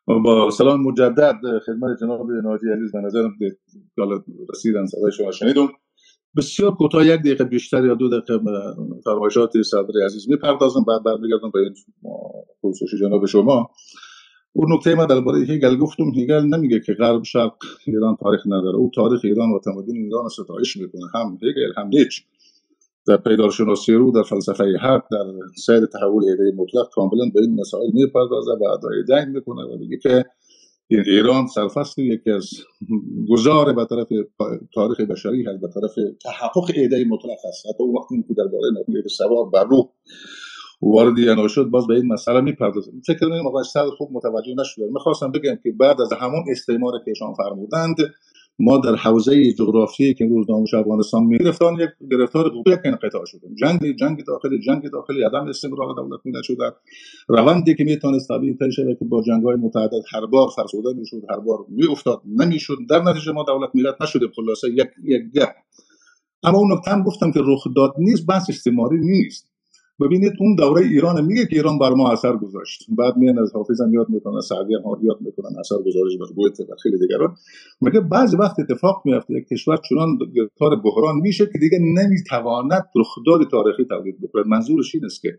با 0.06 0.50
سلام 0.50 0.82
مجدد 0.82 1.40
خدمت 1.66 2.00
جناب 2.00 2.30
ناجی 2.30 2.66
عزیز 2.72 2.92
به 2.92 2.98
نظرم 2.98 3.38
رسیدن 4.50 4.86
صدای 4.86 5.12
شما 5.12 5.30
شنیدم. 5.30 5.68
بسیار 6.36 6.70
کوتاه 6.70 7.06
یک 7.06 7.20
دقیقه 7.20 7.44
بیشتر 7.44 7.84
یا 7.84 7.94
دو 7.94 8.08
دقیقه 8.08 8.44
فرمایشات 9.04 9.62
صدر 9.62 10.04
عزیز 10.04 10.30
می‌پردازم. 10.30 10.84
بعد 10.88 11.02
برمیگردم 11.04 11.50
به 11.50 11.58
این 11.58 11.74
پرسش 12.62 12.94
جناب 13.00 13.26
شما. 13.26 13.70
اون 14.52 14.72
نکته 14.72 14.94
من 14.94 15.06
درباره 15.06 15.38
هیگل 15.38 15.76
گفتم 15.76 16.04
هیگل 16.14 16.44
نمیگه 16.44 16.80
که 16.80 16.92
غرب 16.92 17.22
شرق 17.22 17.56
ایران 17.86 18.16
تاریخ 18.16 18.40
نداره. 18.46 18.76
او 18.76 18.90
تاریخ 18.94 19.20
ایران 19.24 19.50
و 19.50 19.58
تمدن 19.58 19.96
ایران 19.96 20.28
ستایش 20.28 20.76
می‌کنه. 20.76 21.02
هم 21.14 21.38
هیگل 21.42 21.72
هم 21.76 21.86
نیچ. 21.86 22.24
در 23.06 23.16
پیدارشناسی 23.16 23.92
رو 23.92 24.12
در 24.12 24.22
فلسفه 24.22 24.64
حق 24.64 25.02
در 25.10 25.24
سیر 25.56 25.86
تحول 25.86 26.24
ایده 26.24 26.52
مطلق 26.56 26.88
کاملا 26.92 27.30
به 27.34 27.40
این 27.40 27.60
مسائل 27.60 27.90
می‌پردازه 27.92 28.50
و 28.52 28.64
ادای 28.64 29.04
جنگ 29.08 29.28
می‌کنه 29.34 29.62
و 29.62 29.78
میگه 29.78 29.98
که 29.98 30.24
ایران 30.88 31.46
سرفصل 31.46 32.02
یکی 32.02 32.30
از 32.30 32.50
گذار 33.30 33.72
به 33.72 33.84
طرف 33.84 34.06
تاریخ 34.74 35.00
بشری 35.00 35.44
هست 35.44 35.60
به 35.60 35.68
طرف 35.68 35.94
تحقق 36.24 36.70
ایده 36.74 37.04
مطلق 37.04 37.38
است. 37.48 37.66
حتی 37.66 37.82
اون 37.84 37.96
وقتی 37.96 38.24
که 38.28 38.34
درباره 38.34 38.70
نبوت 38.70 39.06
سوار 39.06 39.50
بر 39.50 39.64
روح 39.64 39.88
وارد 40.82 41.18
یا 41.18 41.48
شد 41.48 41.64
باز 41.64 41.86
به 41.86 41.94
این 41.94 42.06
مسئله 42.06 42.40
می‌پردازم 42.40 42.92
فکر 43.06 43.18
کنم 43.18 43.46
آقای 43.46 43.64
صدر 43.64 43.90
خوب 43.98 44.10
متوجه 44.12 44.54
نشد 44.58 44.82
می‌خواستم 44.92 45.32
بگم 45.32 45.58
که 45.62 45.72
بعد 45.72 46.00
از 46.00 46.12
همون 46.12 46.44
استعمار 46.50 46.92
که 47.04 47.10
ایشان 47.10 47.34
فرمودند 47.34 47.96
ما 48.58 48.78
در 48.78 48.94
حوزه 48.96 49.52
جغرافیایی 49.52 50.14
که 50.14 50.24
امروز 50.24 50.50
ناموش 50.50 50.74
افغانستان 50.74 51.24
می 51.24 51.38
گرفتان 51.38 51.74
یک 51.74 51.90
گرفتار 52.10 52.52
یک 52.66 52.78
انقطاع 52.84 53.24
شدیم 53.26 53.54
جنگ 53.54 53.96
جنگ 53.96 54.24
داخلی 54.24 54.58
جنگ 54.58 54.90
داخلی 54.90 55.22
عدم 55.22 55.48
استقرار 55.48 55.94
دولت 55.96 56.20
می 56.24 56.32
نشد 56.32 56.56
روندی 57.28 57.74
که 57.74 57.84
می‌تونست 57.84 58.28
طبیعی 58.28 58.54
تر 58.54 58.94
که 58.98 59.04
با 59.04 59.22
جنگ 59.22 59.44
های 59.44 59.56
متعدد 59.56 60.02
هر 60.12 60.26
بار 60.26 60.48
فرسوده 60.56 60.92
می‌شد 60.98 61.22
هر 61.30 61.38
بار 61.38 61.58
می 61.68 61.86
افتاد 61.86 62.22
نمی‌شد. 62.26 62.76
در 62.90 63.02
نتیجه 63.02 63.32
ما 63.32 63.44
دولت 63.44 63.70
ملت 63.74 64.02
نشده 64.02 64.26
خلاصه 64.36 64.68
یک 64.68 64.88
یک 65.04 65.22
گپ. 65.34 65.54
اما 66.42 66.58
اون 66.58 66.72
نکته 66.72 67.02
گفتم 67.02 67.32
که 67.32 67.40
رخ 67.44 67.64
داد 67.76 67.94
نیست 67.98 68.26
بحث 68.26 68.50
استعماری 68.50 68.98
نیست. 69.00 69.51
ببینید 70.02 70.32
اون 70.40 70.54
دوره 70.54 70.82
ایران 70.82 71.24
میگه 71.24 71.46
که 71.46 71.56
ایران 71.56 71.78
بر 71.78 71.90
ما 71.90 72.12
اثر 72.12 72.36
گذاشت. 72.36 72.86
بعد 72.98 73.16
میان 73.16 73.38
از 73.38 73.52
حافظم 73.54 73.94
یاد 73.94 74.06
می‌کنن 74.08 74.40
سعدی 74.40 74.74
هم 74.74 74.82
یاد 75.02 75.18
می‌کنن 75.20 75.58
اثر 75.60 75.76
گذارش 75.86 76.16
بر 76.20 76.34
گویت 76.36 76.60
و 76.60 76.64
خیلی 76.82 76.98
دیگران. 76.98 77.36
میگه 77.80 78.00
بعضی 78.00 78.36
وقت 78.36 78.60
اتفاق 78.60 79.02
میفته 79.04 79.34
یک 79.34 79.48
کشور 79.48 79.76
چنان 79.76 80.18
گرفتار 80.36 80.76
بحران 80.76 81.16
میشه 81.22 81.46
که 81.52 81.58
دیگه 81.58 81.78
نمی‌تواند 81.78 82.84
رخداد 82.96 83.50
تاریخی 83.50 83.84
تولید 83.84 84.20
بکنه 84.20 84.42
منظورش 84.46 84.94
این 84.94 85.04
است 85.04 85.22
که 85.22 85.38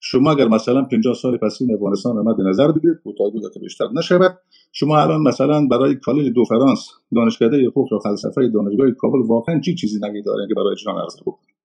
شما 0.00 0.30
اگر 0.30 0.48
مثلا 0.48 0.82
50 0.82 1.14
سال 1.14 1.36
پس 1.36 1.58
این 1.60 1.74
افغانستان 1.74 2.16
مد 2.16 2.40
نظر 2.40 2.72
بگیرید 2.72 2.96
کوتاه 3.04 3.30
که 3.54 3.60
بیشتر 3.60 3.84
نشود. 3.94 4.38
شما 4.72 4.98
الان 4.98 5.22
مثلا 5.22 5.66
برای 5.70 5.94
کالج 5.94 6.32
دو 6.32 6.44
فرانس 6.44 6.88
دانشکده 7.14 7.66
حقوق 7.66 7.92
و 7.92 7.98
فلسفه 7.98 8.48
دانشگاه 8.48 8.90
کابل 8.90 9.18
واقعا 9.26 9.60
چی 9.60 9.74
چیزی 9.74 10.00
نمیداره 10.02 10.48
که 10.48 10.54
برای 10.54 10.76
جان 10.84 10.94
عرض 10.94 11.16
بکنید 11.26 11.57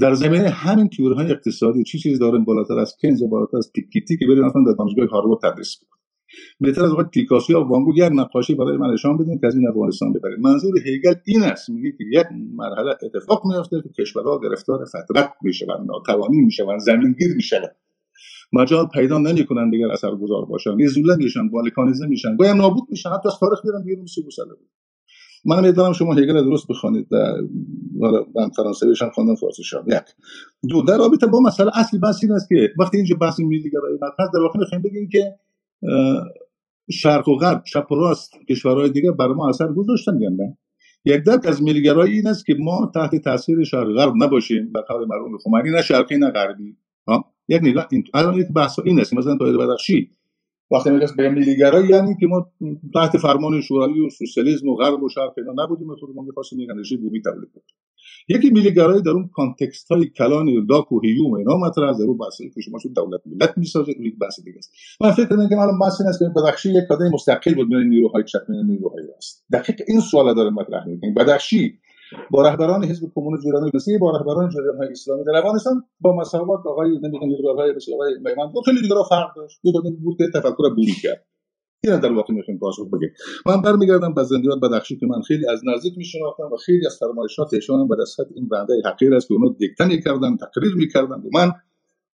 در 0.00 0.14
زمینه 0.14 0.48
همین 0.48 0.88
تیورهای 0.88 1.30
اقتصادی 1.30 1.84
چی 1.84 1.98
چیز 1.98 2.18
داریم 2.18 2.44
بالاتر 2.44 2.78
از 2.78 2.96
کنز 3.02 3.22
بالاتر 3.30 3.56
از 3.56 3.72
پیکیتی 3.74 4.16
که 4.16 4.26
بریم 4.26 4.44
اصلا 4.44 4.62
در 4.66 4.72
دانشگاه 4.72 5.06
هاروارد 5.06 5.40
تدریس 5.42 5.76
بکنیم. 5.76 5.98
بهتر 6.60 6.84
از 6.84 6.92
وقت 6.92 7.10
پیکاسو 7.10 7.52
یا 7.52 7.64
وانگو 7.64 7.92
یک 7.96 8.12
نقاشی 8.12 8.54
برای 8.54 8.76
من 8.76 8.90
نشان 8.92 9.16
بدین 9.16 9.38
که 9.38 9.46
از 9.46 9.56
این 9.56 9.68
افغانستان 9.68 10.12
ببریم. 10.12 10.40
منظور 10.40 10.74
هیگل 10.84 11.14
این 11.26 11.42
است 11.42 11.70
میگه 11.70 11.92
که 11.98 12.04
یک 12.12 12.26
مرحله 12.56 12.90
اتفاق 13.02 13.46
میافته 13.46 13.82
که 13.82 14.02
کشورها 14.02 14.40
گرفتار 14.40 14.84
فترت 14.84 15.32
می‌شوند 15.42 15.86
ناتوانی 15.86 16.40
می‌شوند 16.40 16.80
زمینگیر 16.80 17.34
می‌شوند. 17.36 17.76
مجال 18.52 18.86
پیدا 18.86 19.18
نمی‌کنن 19.18 19.70
دیگر 19.70 19.92
اثرگذار 19.92 20.44
باشن 20.44 20.78
یزوله 20.78 21.16
میشن 21.16 21.48
بالکانیزه 21.48 22.06
میشن. 22.06 22.36
گاهی 22.36 22.58
نابود 22.58 22.84
میشن 22.90 23.10
حتی 23.10 23.28
از 23.28 23.34
تاریخ 23.40 23.58
میرن 23.64 23.84
بیرون 23.84 24.06
سو 24.06 24.22
من 25.44 25.66
می‌دونم 25.66 25.92
شما 25.92 26.14
هگل 26.14 26.44
درست 26.44 26.66
بخوانید. 26.68 27.06
من 28.34 28.48
فرانسوی 28.56 28.94
هم 29.00 29.10
خواندم 29.10 29.34
شام. 29.64 29.84
یک. 29.88 30.02
دو 30.68 30.82
در 30.82 30.98
رابطه 30.98 31.26
با 31.26 31.40
مسئله 31.40 31.70
اصلی 31.74 32.00
بحث 32.00 32.24
این 32.24 32.32
است 32.32 32.48
که 32.48 32.72
وقتی 32.78 32.96
اینجا 32.96 33.16
بحث 33.16 33.40
ملی 33.40 33.70
گرایی 33.70 33.94
مطرح 33.94 34.26
در 34.34 34.40
واقع 34.40 34.58
می‌خوایم 34.58 34.82
بگیم 34.82 35.08
که 35.12 35.34
شرق 36.90 37.28
و 37.28 37.36
غرب 37.36 37.62
چپ 37.64 37.92
و 37.92 37.94
راست 37.94 38.32
کشورهای 38.48 38.90
دیگه 38.90 39.12
بر 39.12 39.28
ما 39.28 39.48
اثر 39.48 39.72
گذاشتن 39.72 40.20
یا 40.20 40.30
یک 41.04 41.22
درک 41.24 41.46
از 41.46 41.62
ملیگرایی 41.62 42.14
این 42.14 42.26
است 42.26 42.46
که 42.46 42.54
ما 42.58 42.90
تحت 42.94 43.16
تاثیر 43.16 43.64
شرق 43.64 43.86
غرب 43.86 44.12
نباشیم 44.18 44.72
به 44.72 44.80
قول 44.88 45.06
مرحوم 45.08 45.38
خمینی 45.38 45.70
نه 45.70 45.82
شرقی 45.82 46.16
نه 46.16 46.30
غربی. 46.30 46.76
یک 47.48 47.62
نگاه 47.62 47.86
این 47.90 48.04
الان 48.14 48.34
یک 48.34 48.46
بحث 48.56 48.78
این 48.84 49.00
است. 49.00 49.14
مثلا 49.14 49.36
طاهر 49.36 49.58
بدخشی 49.58 50.10
وقتی 50.70 50.90
میگه 50.90 51.06
به 51.16 51.28
ملیگرایی 51.28 51.88
یعنی 51.88 52.16
که 52.20 52.26
ما 52.26 52.50
تحت 52.94 53.16
فرمان 53.16 53.60
شوروی 53.60 54.06
و 54.06 54.10
سوسیالیسم 54.10 54.68
و 54.68 54.74
غرب 54.74 55.02
و 55.02 55.08
شرق 55.08 55.32
اینا 55.36 55.64
نبودیم 55.64 55.96
خودمون 56.00 56.24
می‌خواستیم 56.24 56.60
یک 56.60 56.70
انرژی 56.70 56.96
بومی 56.96 57.22
تولید 57.22 57.48
کنیم. 57.52 57.64
یکی 58.28 58.50
ملیگرایی 58.50 59.02
در 59.02 59.10
اون 59.10 59.30
context 59.32 59.92
های 59.92 60.06
کلان 60.08 60.66
لاک 60.68 60.92
و 60.92 61.00
هیوم 61.00 61.34
اینا 61.34 61.56
مطرح 61.56 61.88
از 61.88 62.00
رو 62.00 62.14
بحثی 62.14 62.50
که 62.50 62.60
شما 62.60 62.78
شد 62.78 62.88
دولت 62.96 63.20
ملت 63.26 63.58
می‌سازه 63.58 63.92
یک 64.00 64.18
بحث 64.18 64.40
دیگه 64.44 64.58
است. 64.58 64.72
من 65.00 65.10
فکر 65.10 65.22
می‌کنم 65.22 65.48
که 65.48 65.58
الان 65.58 65.78
بحث 65.78 66.00
این 66.00 66.08
است 66.08 66.18
که 66.18 66.24
بدخشی 66.36 66.70
یک 66.70 66.84
کاده 66.88 67.10
مستقل 67.12 67.54
بود 67.54 67.68
بین 67.68 67.88
نیروهای 67.88 68.24
چپ 68.24 68.50
و 68.50 68.52
نیروهای 68.52 69.02
راست. 69.14 69.46
دقیق 69.52 69.80
این 69.88 70.00
سوال 70.00 70.34
داره 70.34 70.50
مطرح 70.50 70.86
می‌کنیم 70.86 71.14
بدخشی 71.14 71.78
با 72.30 72.42
رهبران 72.42 72.84
حزب 72.84 73.06
کمونیست 73.14 73.46
ایران 73.46 73.70
روسیه 73.72 73.98
با 73.98 74.10
رهبران 74.10 74.48
جمهوری 74.48 74.90
اسلامی 74.90 75.24
در 75.24 75.36
افغانستان 75.36 75.84
با 76.00 76.16
مساوات 76.16 76.66
آقای 76.66 76.88
نمی‌دونم 76.88 77.28
لیبرال 77.28 77.76
مثل 77.76 77.94
آقای 77.94 78.14
میمن 78.14 78.52
خیلی 78.64 78.80
دیگه 78.82 78.94
فرق 79.08 79.36
داشت. 79.36 79.60
یه 79.64 79.72
بود 80.02 80.16
که 80.18 80.24
تفکر 80.34 80.74
بوری 80.76 80.92
کرد. 81.02 81.26
این 81.84 82.00
در 82.00 82.12
واقع 82.12 82.34
می‌خوایم 82.34 82.60
پاسخ 82.60 82.86
بگیم 82.92 83.10
من 83.46 83.62
برمیگردم 83.62 84.14
به 84.14 84.24
زندیات 84.24 84.58
بدخشی 84.62 84.96
که 84.96 85.06
من 85.06 85.20
خیلی 85.20 85.48
از 85.48 85.62
نزدیک 85.66 85.94
میشناختم 85.96 86.52
و 86.52 86.56
خیلی 86.56 86.86
از 86.86 86.98
فرمایشات 87.00 87.54
ایشان 87.54 87.88
به 87.88 87.96
دست 88.02 88.20
این 88.34 88.48
بنده 88.48 88.72
حقیر 88.84 89.14
است 89.14 89.28
که 89.28 89.34
اونا 89.34 89.54
دیکته 89.58 89.84
می‌کردن 89.84 90.36
تقریر 90.36 90.74
می‌کردن. 90.74 91.14
و 91.14 91.28
من 91.34 91.52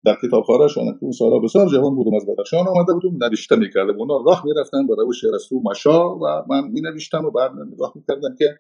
در 0.05 0.17
کتابخانهشان 0.23 0.85
که 0.85 0.99
اون 1.01 1.13
سالا 1.13 1.39
بسیار 1.39 1.69
جوان 1.69 1.95
بودم 1.95 2.17
از 2.17 2.27
بدخشان 2.27 2.69
آمده 2.69 2.93
بودم 2.93 3.25
نوشته 3.25 3.57
می‌کردم. 3.57 4.01
اونا 4.01 4.23
راه 4.27 4.43
می‌رفتن 4.45 4.87
با 4.87 4.95
روش 4.95 5.25
رسو 5.35 5.61
مشا 5.65 6.15
و 6.15 6.45
من 6.49 6.69
می 6.69 6.81
نوشتم 6.81 7.25
و 7.25 7.31
بعد 7.31 7.51
نگاه 7.73 7.93
می‌کردم 7.95 8.35
که 8.39 8.59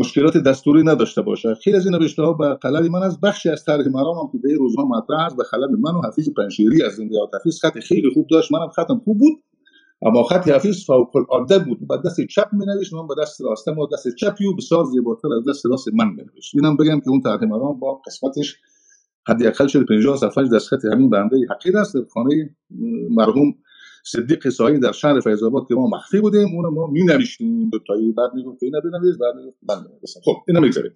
مشکلات 0.00 0.36
دستوری 0.36 0.82
نداشته 0.82 1.22
باشه. 1.22 1.54
خیلی 1.54 1.76
از 1.76 1.86
این 1.86 1.94
نوشته 1.94 2.22
ها 2.22 2.32
به 2.32 2.54
قلم 2.54 2.88
من 2.88 3.02
از 3.02 3.20
بخشی 3.20 3.48
از 3.48 3.64
طرح 3.64 3.88
مرام 3.88 4.18
هم 4.18 4.28
که 4.32 4.38
به 4.38 4.54
روزها 4.54 4.84
مطرح 4.84 5.26
است 5.26 5.36
به 5.36 5.42
قلم 5.52 5.80
من 5.80 5.94
و 5.94 6.00
حفیظ 6.08 6.28
پنشیری 6.36 6.82
از 6.82 6.92
زنده 6.92 7.14
حفیظ 7.40 7.60
خط 7.60 7.78
خیلی 7.78 8.10
خوب 8.14 8.26
داشت. 8.30 8.52
منم 8.52 8.68
خطم 8.68 9.00
خوب 9.04 9.18
بود 9.18 9.42
اما 10.02 10.22
خط 10.22 10.48
حفیظ 10.48 10.84
فوق 10.84 11.16
العاده 11.16 11.58
بود. 11.58 11.86
با 11.86 11.96
دست 11.96 12.20
چپ 12.20 12.48
می 12.52 12.66
نوشت 12.66 12.94
من 12.94 13.06
با 13.06 13.14
دست 13.22 13.40
راستم 13.40 13.78
و 13.78 13.86
دست 13.92 14.14
چپی 14.14 14.46
و 14.46 14.56
بسیار 14.56 14.84
زیباتر 14.84 15.28
از 15.32 15.48
دست 15.48 15.66
راست 15.66 15.88
من 15.94 16.08
می 16.08 16.22
نوشت 16.22 16.54
اینم 16.54 16.76
بگم 16.76 17.00
که 17.00 17.10
اون 17.10 17.20
طرح 17.20 17.44
مرام 17.44 17.80
با 17.80 17.94
قسمتش 18.06 18.56
حدی 19.28 19.46
اقل 19.46 19.66
شده 19.66 19.84
50 19.84 20.16
صفحه 20.16 20.48
دست 20.48 20.68
خط 20.68 20.84
همین 20.92 21.10
بنده 21.10 21.36
حقیر 21.50 21.76
است. 21.76 21.94
در 21.94 22.04
خانه 22.14 22.56
مرحوم 23.10 23.54
صدیق 24.04 24.48
سایی 24.48 24.78
در 24.78 24.92
شهر 24.92 25.20
فیض 25.20 25.42
آباد 25.42 25.68
که 25.68 25.74
ما 25.74 25.86
مخفی 25.86 26.20
بودیم 26.20 26.48
اون 26.54 26.74
ما 26.74 26.86
می 26.86 27.04
نوشتیم 27.04 27.70
دو 27.70 27.78
تایی 27.86 28.12
بعد 28.12 28.34
می‌گفت 28.34 28.62
اینا 28.62 28.80
بنویس 28.80 29.16
بعد 29.68 29.78
خب 30.24 30.36
اینا 30.48 30.60
می‌گذاریم. 30.60 30.92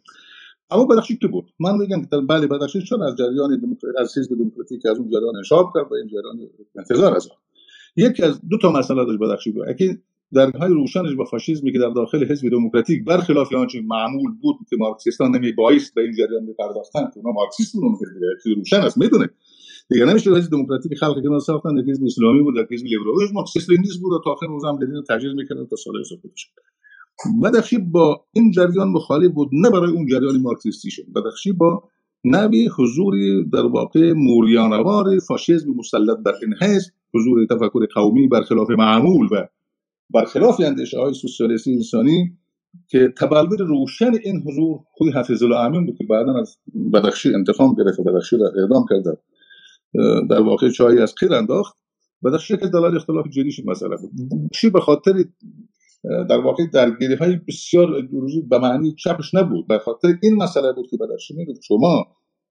اما 0.71 0.85
بدخشی 0.85 1.17
که 1.17 1.29
بود؟ 1.29 1.51
من 1.61 1.77
میگم 1.77 2.03
که 2.03 2.17
بله 2.29 2.47
بدخشی 2.47 2.83
چون 2.83 3.03
از 3.03 3.17
جریان 3.17 3.61
دموکراسی 3.61 3.99
از 3.99 4.19
حزب 4.19 4.35
دموکراتیک 4.35 4.87
از 4.87 4.99
اون 4.99 5.09
جریان 5.09 5.37
انشاب 5.37 5.73
کرد 5.75 5.93
و 5.93 5.95
این 5.95 6.09
جریان 6.09 6.51
انتظار 6.77 7.17
از 7.17 7.29
یکی 7.97 8.23
از 8.23 8.41
دو 8.51 8.59
تا 8.59 8.73
مسئله 8.73 9.05
داشت 9.05 9.19
بدخشی 9.21 9.53
بود. 9.53 9.69
یکی 9.69 9.99
های 10.61 10.75
روشنش 10.75 11.15
با 11.15 11.25
فاشیسمی 11.25 11.73
که 11.73 11.79
در 11.79 11.91
داخل 11.91 12.25
حزب 12.25 12.49
دموکراتیک 12.49 13.05
برخلاف 13.05 13.55
آنچه 13.55 13.81
معمول 13.81 14.31
بود 14.43 14.57
که 14.71 14.77
مارکسیستان 14.77 15.37
نمی 15.37 15.53
بایست 15.53 15.95
به 15.95 16.03
این 16.03 16.13
جریان 16.13 16.43
میپرداختن 16.43 17.01
که 17.01 17.21
اونا 17.21 17.33
مارکسیست 17.33 17.73
بودن 17.73 17.95
روشن 18.57 18.81
است 18.81 18.99
می‌دونه. 18.99 19.31
دیگه 19.91 20.05
نمیشه 20.05 20.31
حزب 20.31 20.51
دموکراتیک 20.51 20.99
خلق 20.99 21.23
که 21.23 21.39
ساختن 21.39 21.77
یک 21.77 21.89
حزب 21.89 22.05
اسلامی 22.05 22.43
بود 22.43 22.55
یک 22.57 22.73
حزب 22.73 22.87
لیبرال 22.87 23.33
مارکسیست 23.33 23.71
لنینیست 23.71 24.01
بود 24.01 24.23
تا 24.25 24.31
آخر 24.31 24.47
روز 24.47 24.65
هم 24.65 24.79
لنین 24.79 25.03
تجلیل 25.09 25.35
می‌کردن 25.35 25.67
تا 25.67 25.77
سال 25.77 26.01
1950 26.01 26.65
بدخشی 27.43 27.79
با 27.79 28.27
این 28.33 28.51
جریان 28.51 28.89
مخالف 28.89 29.33
بود 29.33 29.49
نه 29.53 29.71
برای 29.71 29.93
اون 29.93 30.07
جریان 30.07 30.41
مارکسیستی 30.41 30.91
شد. 30.91 31.03
بدخشی 31.17 31.53
با 31.53 31.89
نبی 32.25 32.69
حضوری 32.79 33.45
در 33.53 33.67
واقع 33.67 34.13
موریانوار 34.13 35.19
فاشیسم 35.19 35.71
مسلط 35.77 36.19
در 36.25 36.33
این 36.43 36.55
حزب 36.61 36.93
حضور 37.15 37.47
تفکر 37.47 37.87
قومی 37.95 38.29
برخلاف 38.29 38.71
معمول 38.71 39.27
و 39.33 39.47
برخلاف 40.15 40.61
اندیشه 40.61 40.99
های 40.99 41.15
سوسیالیستی 41.15 41.73
انسانی 41.73 42.39
که 42.89 43.13
تبلور 43.19 43.59
روشن 43.59 44.13
این 44.25 44.43
حضور 44.47 44.79
خود 44.93 45.15
حفظ 45.15 45.43
الامین 45.43 45.87
بود 45.87 45.99
که 45.99 46.05
بعدا 46.05 46.35
از 46.41 46.57
بدخشی 46.93 47.35
انتخاب 47.35 47.77
گرفت 47.79 47.99
و 47.99 48.03
بدخشی 48.03 48.37
را 48.37 48.47
اعدام 48.63 48.85
کرده 48.91 49.19
در 50.31 50.41
واقع 50.41 50.71
چای 50.71 50.99
از 50.99 51.15
قیر 51.15 51.35
انداخت 51.35 51.77
بدخشی 52.25 52.57
که 52.57 52.67
دلال 52.67 52.97
اختلاف 52.97 53.29
جدیش 53.29 53.61
مسئله 53.65 53.97
بود. 53.97 54.11
چی 54.53 54.71
به 54.71 54.81
خاطر 54.81 55.25
در 56.29 56.41
واقع 56.41 56.67
درگیری 56.73 57.15
های 57.15 57.41
بسیار 57.49 57.95
ایدئولوژی 57.95 58.41
به 58.41 58.59
معنی 58.59 58.95
چپش 58.95 59.35
نبود. 59.35 59.67
به 59.67 59.79
خاطر 59.79 60.19
این 60.23 60.35
مسئله 60.35 60.73
بود 60.73 60.87
که 60.91 60.97
بدخشی 60.97 61.35
می‌گفت 61.35 61.61
شما 61.63 62.07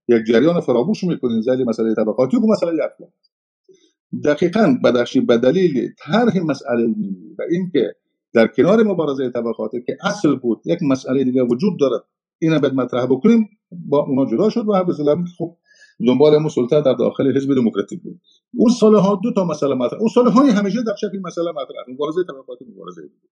یک 0.08 0.24
جریان 0.28 0.60
فراموش 0.60 1.04
می‌کنین 1.04 1.42
زیل 1.42 1.64
مسئله 1.64 1.96
طبقاتی 1.96 2.38
و 2.38 2.40
مسئله 2.40 2.74
یک 2.74 3.10
دقیقا 4.26 4.78
بدخشی 4.84 5.22
به 5.22 5.38
دلیل 5.38 5.90
طرح 5.98 6.40
مسئله 6.40 6.86
و 7.40 7.42
اینکه 7.52 7.96
در 8.34 8.48
کنار 8.48 8.84
مبارزه 8.84 9.30
طبقاتی 9.30 9.82
که 9.82 9.98
اصل 10.04 10.36
بود 10.36 10.62
یک 10.66 10.80
مسئله 10.82 11.24
دیگه 11.24 11.44
وجود 11.44 11.80
دارد 11.80 12.04
اینا 12.40 12.60
باید 12.60 12.74
مطرح 12.74 13.06
بکنیم 13.06 13.50
با 13.72 14.00
اونا 14.00 14.26
جدا 14.26 14.50
شد 14.50 14.68
و 14.68 14.74
حفظ 14.76 15.02
خب 15.38 15.58
دنبال 16.08 16.38
مو 16.38 16.50
سلطه 16.50 16.82
در 16.82 16.94
داخل 16.94 17.36
حزب 17.36 17.56
دموکراتیک 17.56 18.02
بود. 18.02 18.22
اون 18.54 18.72
سالها 18.72 19.20
دو 19.24 19.34
تا 19.34 19.46
مسئله 19.46 19.76
مطرح. 19.76 20.00
اون 20.00 20.10
سالهای 20.10 20.50
همیشه 20.50 20.84
در 20.84 20.96
شکل 20.96 21.20
مسئله 21.26 21.52
مطرح. 21.52 21.94
مبارزه 21.94 22.24
طبقاتی 22.24 22.66
مبارزه. 22.66 23.02
بود 23.02 23.30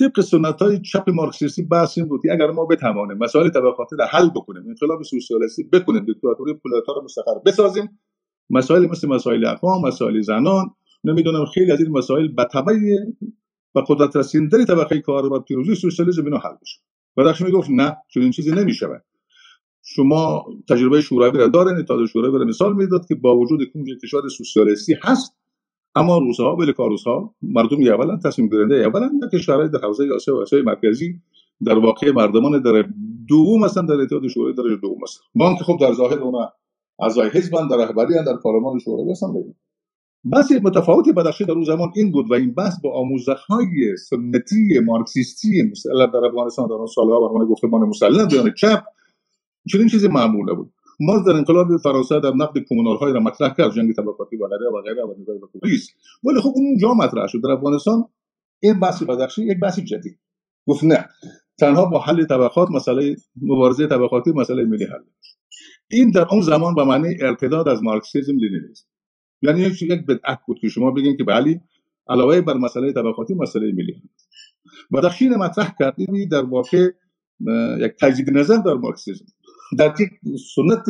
طبق 0.00 0.20
سنت 0.20 0.62
های 0.62 0.80
چپ 0.80 1.10
مارکسیستی 1.10 1.62
بحث 1.62 1.98
این 1.98 2.08
بود 2.08 2.20
اگر 2.32 2.50
ما 2.50 2.64
بتوانیم 2.64 3.18
مسائل 3.18 3.48
طبقاتی 3.48 3.96
را 3.98 4.06
حل 4.06 4.30
بکنیم 4.30 4.62
انقلاب 4.68 5.02
سوسیالیستی 5.02 5.62
بکنیم 5.62 6.04
دیکتاتوری 6.04 6.54
پرولتار 6.54 7.04
مستقر 7.04 7.38
بسازیم 7.46 8.00
مسائل 8.50 8.86
مثل 8.86 9.08
مسائل 9.08 9.46
اقوام 9.46 9.86
مسائل 9.86 10.20
زنان 10.20 10.70
نمی‌دونم 11.04 11.44
خیلی 11.44 11.72
از 11.72 11.80
این 11.80 11.90
مسائل 11.90 12.28
به 12.28 12.48
و 13.74 13.80
قدرت 13.80 14.16
رسیدن 14.16 14.64
طبقه 14.64 15.00
کار 15.00 15.32
و 15.32 15.40
پیروزی 15.40 15.74
سوسیالیسم 15.74 16.24
اینا 16.24 16.38
حل 16.38 16.54
بشه. 16.62 16.80
و 17.16 17.34
می‌گفت 17.44 17.70
نه 17.70 17.96
چون 18.08 18.30
چیزی 18.30 18.50
نمی‌شود. 18.50 19.04
شما 19.94 20.44
تجربه 20.68 21.00
شورای 21.00 21.30
را 21.30 21.46
دارین 21.46 21.76
اتحاد 21.76 22.06
شورای 22.06 22.32
را 22.32 22.44
مثال 22.44 22.76
می‌داد 22.76 23.06
که 23.06 23.14
با 23.14 23.36
وجود 23.36 23.60
که 23.72 23.96
کشور 24.02 24.28
سوسیالیستی 24.28 24.96
هست 25.02 25.36
اما 25.94 26.18
روسها 26.18 26.56
ولی 26.56 26.72
کاروسها 26.72 27.34
مردم 27.42 27.92
اولا 27.92 28.16
تصمیم 28.16 28.48
گیرنده 28.48 28.74
اولا 28.74 29.10
در 29.22 29.38
کشورهای 29.38 29.68
در 29.68 29.78
حوزه 29.78 30.14
آسیا 30.14 30.36
و 30.36 30.40
آسیای 30.40 30.62
مرکزی 30.62 31.20
در 31.66 31.78
واقع 31.78 32.10
مردمان 32.10 32.62
در 32.62 32.88
دوم 33.28 33.64
هستن 33.64 33.86
در 33.86 33.94
اتحاد 33.94 34.28
شورای 34.28 34.52
در 34.52 34.62
دوم 34.82 34.98
هستن. 35.02 35.20
ما 35.34 35.54
که 35.54 35.64
خب 35.64 35.78
در 35.80 35.92
ظاهر 35.92 36.18
اونا 36.18 36.52
اعضای 37.00 37.28
حزبن 37.28 37.68
در 37.68 37.76
رهبری 37.76 38.14
در 38.26 38.36
پارلمان 38.42 38.78
شورای 38.78 39.10
هستن 39.10 39.32
بگیم. 39.32 39.56
بحث 40.32 40.52
متفاوتی 40.52 41.12
بدخشی 41.12 41.44
در 41.44 41.52
اون 41.52 41.64
زمان 41.64 41.92
این 41.96 42.12
بود 42.12 42.30
و 42.30 42.34
این 42.34 42.54
بحث 42.54 42.80
با 42.82 42.92
آموزهای 43.00 43.96
سنتی 44.08 44.80
مارکسیستی 44.84 45.62
مسلح 45.70 46.06
در 46.06 46.24
افغانستان 46.24 46.66
در 46.66 46.74
اون 46.74 46.86
سالها 46.86 47.28
برمان 47.28 47.46
گفتمان 47.46 47.80
مسلح 47.80 48.26
بیان 48.26 48.54
چپ 48.54 48.82
چنین 49.72 49.88
چیزی 49.88 50.08
معمول 50.08 50.52
نبود. 50.52 50.72
ما 51.00 51.18
در 51.18 51.32
انقلاب 51.32 51.76
فرانسه 51.76 52.20
در 52.20 52.30
نقد 52.34 52.58
کمونال 52.68 52.96
های 52.96 53.12
را 53.12 53.20
مطرح 53.20 53.54
کرد. 53.54 53.72
جنگ 53.72 53.92
طبقاتی 53.92 54.36
و 54.36 54.46
غیره 54.46 54.70
و 54.70 54.82
غیره 54.82 55.02
و 55.02 55.14
به 55.14 55.60
پلیس 55.60 55.88
ولی 56.24 56.40
خب 56.40 56.52
اون 56.54 56.78
جا 56.78 56.94
مطرح 56.94 57.26
شد. 57.26 57.42
در 57.42 57.50
افغانستان 57.50 58.04
این 58.60 58.80
بحث 58.80 59.02
بدخشی 59.02 59.44
یک 59.44 59.60
بحث 59.60 59.78
جدید 59.78 60.18
گفت 60.66 60.84
نه 60.84 61.08
تنها 61.58 61.84
با 61.84 61.98
حل 62.00 62.24
طبقات 62.24 62.70
مسئله 62.70 63.16
مبارزه 63.42 63.86
طبقاتی 63.86 64.32
مسئله 64.32 64.64
ملی 64.64 64.84
حل. 64.84 65.02
این 65.90 66.10
در 66.10 66.26
اون 66.30 66.40
زمان 66.40 66.74
به 66.74 66.84
معنی 66.84 67.14
ارتداد 67.20 67.68
از 67.68 67.82
مارکسیسم 67.82 68.36
لینینیسم 68.36 68.86
یعنی 69.42 69.60
یک 69.60 70.06
بدعت 70.06 70.38
بود 70.46 70.58
که 70.58 70.68
شما 70.68 70.90
بگین 70.90 71.16
که 71.16 71.24
بله 71.24 71.60
علاوه 72.08 72.40
بر 72.40 72.54
مسئله 72.54 72.92
طبقاتی 72.92 73.34
مسئله 73.34 73.72
ملی 73.72 74.02
بدخشی 74.92 75.28
مطرح 75.28 75.74
کردیم 75.78 76.28
در 76.28 76.42
واقع 76.42 76.90
یک 77.78 77.92
تجدید 78.00 78.30
نظر 78.30 78.56
در 78.56 78.74
مارکسیسم 78.74 79.24
در 79.78 79.94
یک 80.00 80.10
سنت 80.54 80.84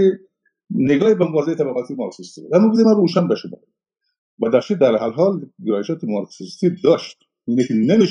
نگاه 0.70 1.14
به 1.14 1.24
مبارزه 1.24 1.54
طبقاتی 1.54 1.94
مارکسیستی. 1.94 2.42
بود 2.42 2.54
همون 2.54 2.82
من 2.84 2.96
روشن 2.96 3.28
بشه 3.28 3.48
و 4.42 4.50
در 4.50 4.60
در 4.80 4.96
حال 4.96 5.12
حال 5.12 5.46
گرایشات 5.66 6.04
مارکسیستی 6.04 6.70
داشت. 6.84 7.18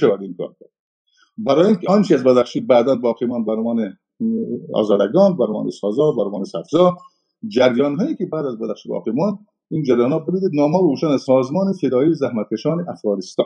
باید 0.07 0.21
این 0.21 0.35
کار 0.37 0.55
کرد. 0.59 0.69
برای 1.37 1.65
اینکه 1.65 1.87
آنچه 1.89 2.15
از 2.15 2.23
بدخشی 2.23 2.59
بعدا 2.59 2.95
باقی 2.95 3.25
من 3.25 3.45
برمان 3.45 3.97
آزادگان 4.73 5.37
برمان 5.37 5.69
سازا 5.69 6.11
برمان 6.11 6.43
جریان 7.47 7.99
هایی 7.99 8.15
که 8.15 8.25
بعد 8.25 8.45
از 8.45 8.59
بدخشی 8.59 8.89
باقی 8.89 9.11
من 9.11 9.37
این 9.71 9.83
جریان 9.83 10.11
ها 10.11 10.25
نام 10.53 10.71
روشن 10.71 11.17
سازمان 11.17 11.73
فدایی 11.81 12.13
زحمتکشان 12.13 12.89
افغانستان. 12.89 13.45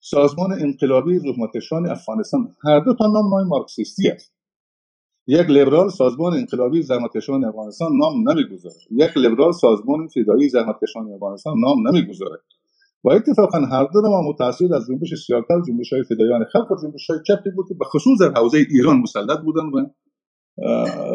سازمان 0.00 0.52
انقلابی 0.52 1.18
زحمتکشان 1.18 1.90
افغانستان. 1.90 2.54
هر 2.64 2.80
دو 2.80 2.94
تا 2.94 3.06
نام 3.06 3.48
مارکسیستی 3.48 4.08
است. 4.08 4.34
یک 5.26 5.50
لیبرال 5.50 5.88
سازمان 5.88 6.32
انقلابی 6.34 6.82
زحمتکشان 6.82 7.44
افغانستان 7.44 7.92
نام 7.96 8.30
نمی‌گذاره. 8.30 8.74
یک 8.90 9.16
لیبرال 9.16 9.52
سازمان 9.52 10.08
فدایی 10.08 10.48
زحمتکشان 10.48 11.12
افغانستان 11.12 11.54
نام 11.60 11.88
نمی‌گذاره. 11.88 12.38
و 13.04 13.10
اتفاقا 13.10 13.58
هر 13.58 13.88
دو 13.92 14.02
ما 14.02 14.22
متاثر 14.22 14.74
از 14.74 14.86
جنبش 14.86 15.14
سیاکل 15.14 15.62
جنبش 15.68 15.92
های 15.92 16.02
فدایان 16.02 16.44
خلق 16.52 16.72
و 16.72 16.76
جنبش 16.82 17.10
های 17.10 17.18
چپی 17.26 17.50
بود 17.50 17.68
که 17.68 17.74
به 17.74 17.84
خصوص 17.84 18.20
در 18.20 18.32
حوزه 18.40 18.58
ایران 18.70 18.96
مسلط 18.96 19.38
بودن 19.40 19.66
و 19.66 19.86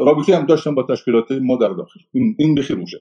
رابطه 0.05 0.37
هم 0.37 0.45
داشتن 0.45 0.75
با 0.75 0.83
تشکیلات 0.83 1.31
ما 1.31 1.55
در 1.55 1.69
داخل. 1.69 1.99
این, 2.11 2.35
این 2.39 2.55
بخی 2.55 2.73
روشه 2.73 2.97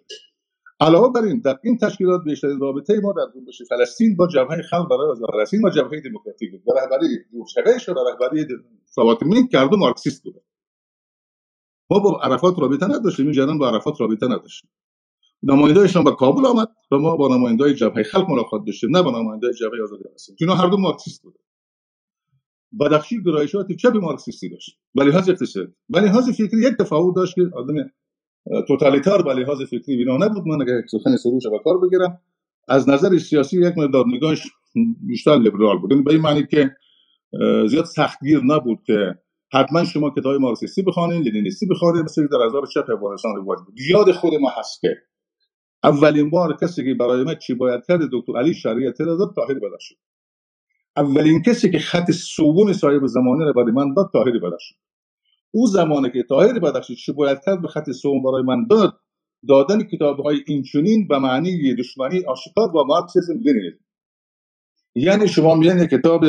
علاوه 0.81 1.13
بر 1.13 1.23
این 1.23 1.41
در 1.45 1.59
این 1.65 1.79
تشکیلات 1.79 2.25
بیشتر 2.25 2.49
رابطه 2.61 3.01
ما 3.01 3.13
در 3.13 3.41
جنبش 3.41 3.63
فلسطین 3.69 4.17
با 4.17 4.27
جبهه 4.27 4.63
خلق 4.63 4.89
برای 4.89 5.11
آزادی 5.11 5.65
و 5.65 5.71
جبهه 5.71 6.01
دموکراتیک 6.01 6.51
بود. 6.51 6.63
رهبری 6.77 7.09
جورشقش 7.33 7.89
و 7.89 7.95
رهبری 7.95 8.47
فاطمی 8.95 9.49
کرد 9.49 9.75
مارکسیست 9.75 10.25
بود. 10.25 10.35
ما 11.91 11.99
با 11.99 12.21
عرفات 12.23 12.59
رابطه 12.59 12.87
نداشتیم 12.87 13.27
این 13.27 13.35
جریان 13.35 13.59
با 13.59 13.69
عرفات 13.69 14.01
رابطه 14.01 14.27
نداشتیم. 14.27 14.71
نمایندهشان 15.43 16.05
به 16.05 16.11
کابل 16.11 16.47
آمد 16.47 16.69
و 16.91 16.97
ما 16.97 17.17
با 17.17 17.37
نماینده 17.37 17.75
جبهه 17.75 18.03
خلق 18.03 18.31
ملاقات 18.31 18.65
داشتیم 18.67 18.97
نه 18.97 19.03
با 19.03 19.11
نماینده 19.11 19.53
جبهه 19.61 19.83
آزادی 19.83 20.03
فلسطین 20.03 20.37
اینا 20.41 20.55
هر 20.55 20.67
دو 20.67 20.77
مارکسیست 20.77 21.23
بودن. 21.23 21.41
بدخشی 22.81 23.23
گرایشات 23.23 23.73
چپ 23.73 23.97
مارکسیستی 23.97 24.49
داشت؟ 24.49 24.79
ولی 24.95 25.11
لحاظ 25.11 25.29
اقتصادی 25.29 25.73
ولی 25.89 26.07
لحاظ 26.07 26.31
فکری 26.31 26.61
یک 26.61 26.75
تفاوت 26.79 27.17
داشت 27.17 27.35
که 27.35 27.43
آدم 27.55 27.75
توتالیتار 28.69 29.23
به 29.23 29.35
لحاظ 29.35 29.63
فکری 29.63 29.97
بینا 29.97 30.17
نبود. 30.17 30.47
من 30.47 30.63
اگر 30.63 30.87
سخن 30.87 31.17
سروش 31.17 31.47
به 31.47 31.59
کار 31.65 31.79
بگیرم 31.79 32.21
از 32.69 32.89
نظر 32.89 33.19
سیاسی 33.19 33.61
یک 33.61 33.79
مقدار 33.79 34.05
نگاهش 34.09 34.43
بیشتر 35.07 35.39
لیبرال 35.39 35.79
بود. 35.79 35.91
یعنی 35.91 36.03
به 36.03 36.19
معنی 36.19 36.47
که 36.47 36.71
زیاد 37.69 37.85
سختگیر 37.85 38.41
نبود 38.45 38.79
که 38.87 39.19
حتما 39.53 39.85
شما 39.85 40.11
کتاب 40.11 40.35
مارکسیستی 40.35 40.83
بخوانید 40.83 41.29
لنینیستی 41.29 41.67
بخوانید 41.67 42.05
مثل 42.05 42.27
در 42.27 42.47
عذاب 42.47 42.65
چپ 42.67 42.91
افغانستان 42.91 43.37
رواج 43.37 43.59
بود 43.67 43.75
یاد 43.91 44.13
خود 44.13 44.35
ما 44.35 44.51
هست 44.59 44.81
که 44.81 44.97
اولین 45.85 46.31
بار 46.31 46.57
کسی 46.63 46.85
که 46.85 46.95
برای 46.95 47.25
ما 47.25 47.35
چی 47.35 47.55
باید 47.55 47.81
کرد 47.89 48.01
دکتر 48.13 48.39
علی 48.39 48.55
شریعتی 48.55 49.05
را 49.05 49.17
داد 49.17 49.35
طاهر 49.37 49.55
بدر 49.55 49.79
اولین 50.97 51.43
کسی 51.43 51.71
که 51.71 51.79
خط 51.79 52.11
سوم 52.11 52.73
صاحب 52.73 53.07
زمانه 53.07 53.45
را 53.45 53.53
برای 53.53 53.73
من 53.73 53.95
داد 53.95 54.11
طاهر 54.13 54.39
بدر 54.39 54.59
او 55.51 55.67
زمانی 55.67 56.11
که 56.11 56.23
طاهر 56.23 56.59
بدخشی 56.59 56.97
چی 56.97 57.13
باید 57.13 57.39
کرد؟ 57.47 57.63
به 57.63 57.69
خط 57.69 57.91
سوم 57.91 58.23
برای 58.23 58.43
من 58.43 58.67
داد. 58.67 59.01
دادن 59.49 59.83
کتاب 59.83 60.21
های 60.21 60.45
اینچنین 60.47 61.09
به 61.09 61.19
معنی 61.19 61.75
دشمنی 61.75 62.25
آشکار 62.25 62.69
با 62.69 62.85
مارکسیسم 62.85 63.33
لنینیسم 63.33 63.85
یعنی 64.95 65.29
شما 65.29 65.55
میان 65.55 65.87
کتاب 65.87 66.25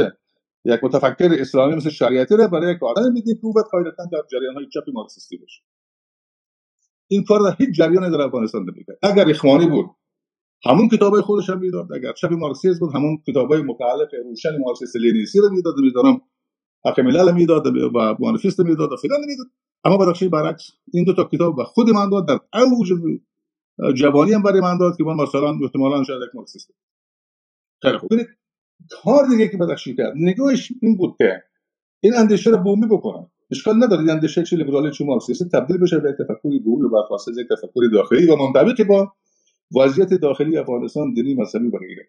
یک 0.66 0.84
متفکر 0.84 1.30
اسلامی 1.40 1.76
مثل 1.76 1.90
شریعتی 1.90 2.38
را 2.38 2.48
برای 2.48 2.76
یک 2.76 2.84
آدم 2.84 3.12
می‌دید 3.14 3.40
که 3.40 3.46
او 3.46 3.54
باید 3.54 3.68
قاعدتا 3.72 4.06
در 4.12 4.22
جریان 4.32 4.56
های 4.56 4.68
چپ 4.74 4.84
مارکسیستی 4.94 5.38
باشه. 5.38 5.62
این 7.08 7.24
کار 7.24 7.40
در 7.40 7.56
هیچ 7.58 7.76
جریان 7.76 8.12
در 8.12 8.22
افغانستان 8.22 8.62
نمی‌کرد. 8.62 8.98
اگر 9.04 9.30
اخوانی 9.30 9.68
بود 9.68 9.86
همون 10.66 10.90
کتاب 10.90 11.22
خودش 11.22 11.50
هم 11.50 11.60
می‌داد. 11.60 11.94
اگر 11.94 12.14
چپ 12.14 12.32
مارکسیسم 12.32 12.80
بود 12.80 12.96
همون 12.96 13.18
کتاب 13.28 13.52
های 13.52 13.62
متعلق 13.62 14.10
روشن 14.26 14.58
مارکسیست 14.58 14.96
لینیستی 14.96 15.40
رو 15.40 15.50
می‌داد. 15.50 15.76
میدارم 15.78 16.22
حق 16.86 17.00
ملل 17.00 17.34
می‌داد 17.34 17.68
و 17.68 18.16
مانیفست 18.20 18.60
می‌داد 18.60 18.92
و 18.92 18.96
فلان 18.96 19.20
می‌داد. 19.28 19.48
اما 19.84 19.98
بدخشی 19.98 20.30
برعکس 20.30 20.72
این 20.94 21.04
دو 21.04 21.14
تا 21.14 21.24
کتاب 21.24 21.56
به 21.56 21.64
خود 21.64 21.90
من 21.90 22.10
داد. 22.10 22.28
در 22.28 22.40
اوج 22.54 22.94
جوانی 23.96 24.34
هم 24.34 24.44
برای 24.44 24.62
من 24.62 24.78
داد 24.78 24.98
که 24.98 25.04
من 25.04 25.14
مثلا 25.14 25.58
احتمالا 25.64 26.04
شاید 26.04 26.22
یک 26.22 26.36
مارکسیست 26.36 26.72
خیلی 27.82 27.98
خوب. 27.98 28.10
کار 29.04 29.28
دیگه 29.30 29.48
که 29.48 29.58
بدخشی 29.58 29.96
کرد. 29.96 30.14
نگاهش 30.16 30.72
این 30.82 30.98
بود 30.98 31.16
که 31.18 31.44
این 32.00 32.16
اندیشه 32.16 32.50
رو 32.50 32.58
بومی 32.58 32.88
بکنن 32.88 33.28
اشکال 33.52 33.76
نداره. 33.84 34.02
این 34.02 34.10
اندیشه 34.10 34.44
چه 34.44 34.58
لیبرال 34.58 34.92
چه 34.92 35.06
مارکسیستی 35.06 35.46
تبدیل 35.46 35.78
بشه 35.78 36.00
به 36.00 36.16
تفکری 36.20 36.60
بومی 36.60 36.86
و 36.86 36.90
برخواسته 36.90 37.32
یک 37.32 37.48
تفکر 37.52 37.82
داخلی 37.94 38.28
و 38.28 38.36
منطبق 38.36 38.88
با 38.88 39.14
وضعیت 39.76 40.14
داخلی 40.14 40.58
افغانستان 40.58 41.14
دینی 41.14 41.36
مذهبی 41.36 41.68
و 41.68 41.78
غیره 41.78 42.08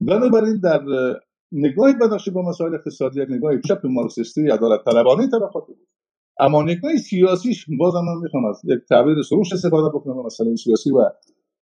بنابراین 0.00 0.60
در 0.60 0.82
نگاه 1.52 1.92
بدخشی 1.92 2.30
با 2.30 2.42
مسائل 2.42 2.74
اقتصادی 2.74 3.22
یک 3.22 3.30
نگاه 3.30 3.60
چپ 3.60 3.86
مارکسیستی 3.86 4.48
عدالت 4.48 4.84
طلبانه 4.84 5.26
طبقاتی 5.26 5.72
بود. 5.72 5.88
اما 6.40 6.62
نگاه 6.62 6.96
سیاسیش 6.96 7.66
بازم 7.78 8.00
من 8.00 8.22
می‌خوام 8.22 8.44
از 8.44 8.60
یک 8.64 8.78
تعبیر 8.88 9.22
سروش 9.22 9.52
استفاده 9.52 9.88
بکنم 9.88 10.26
مسئله 10.26 10.56
سیاسی 10.56 10.90
و 10.90 11.10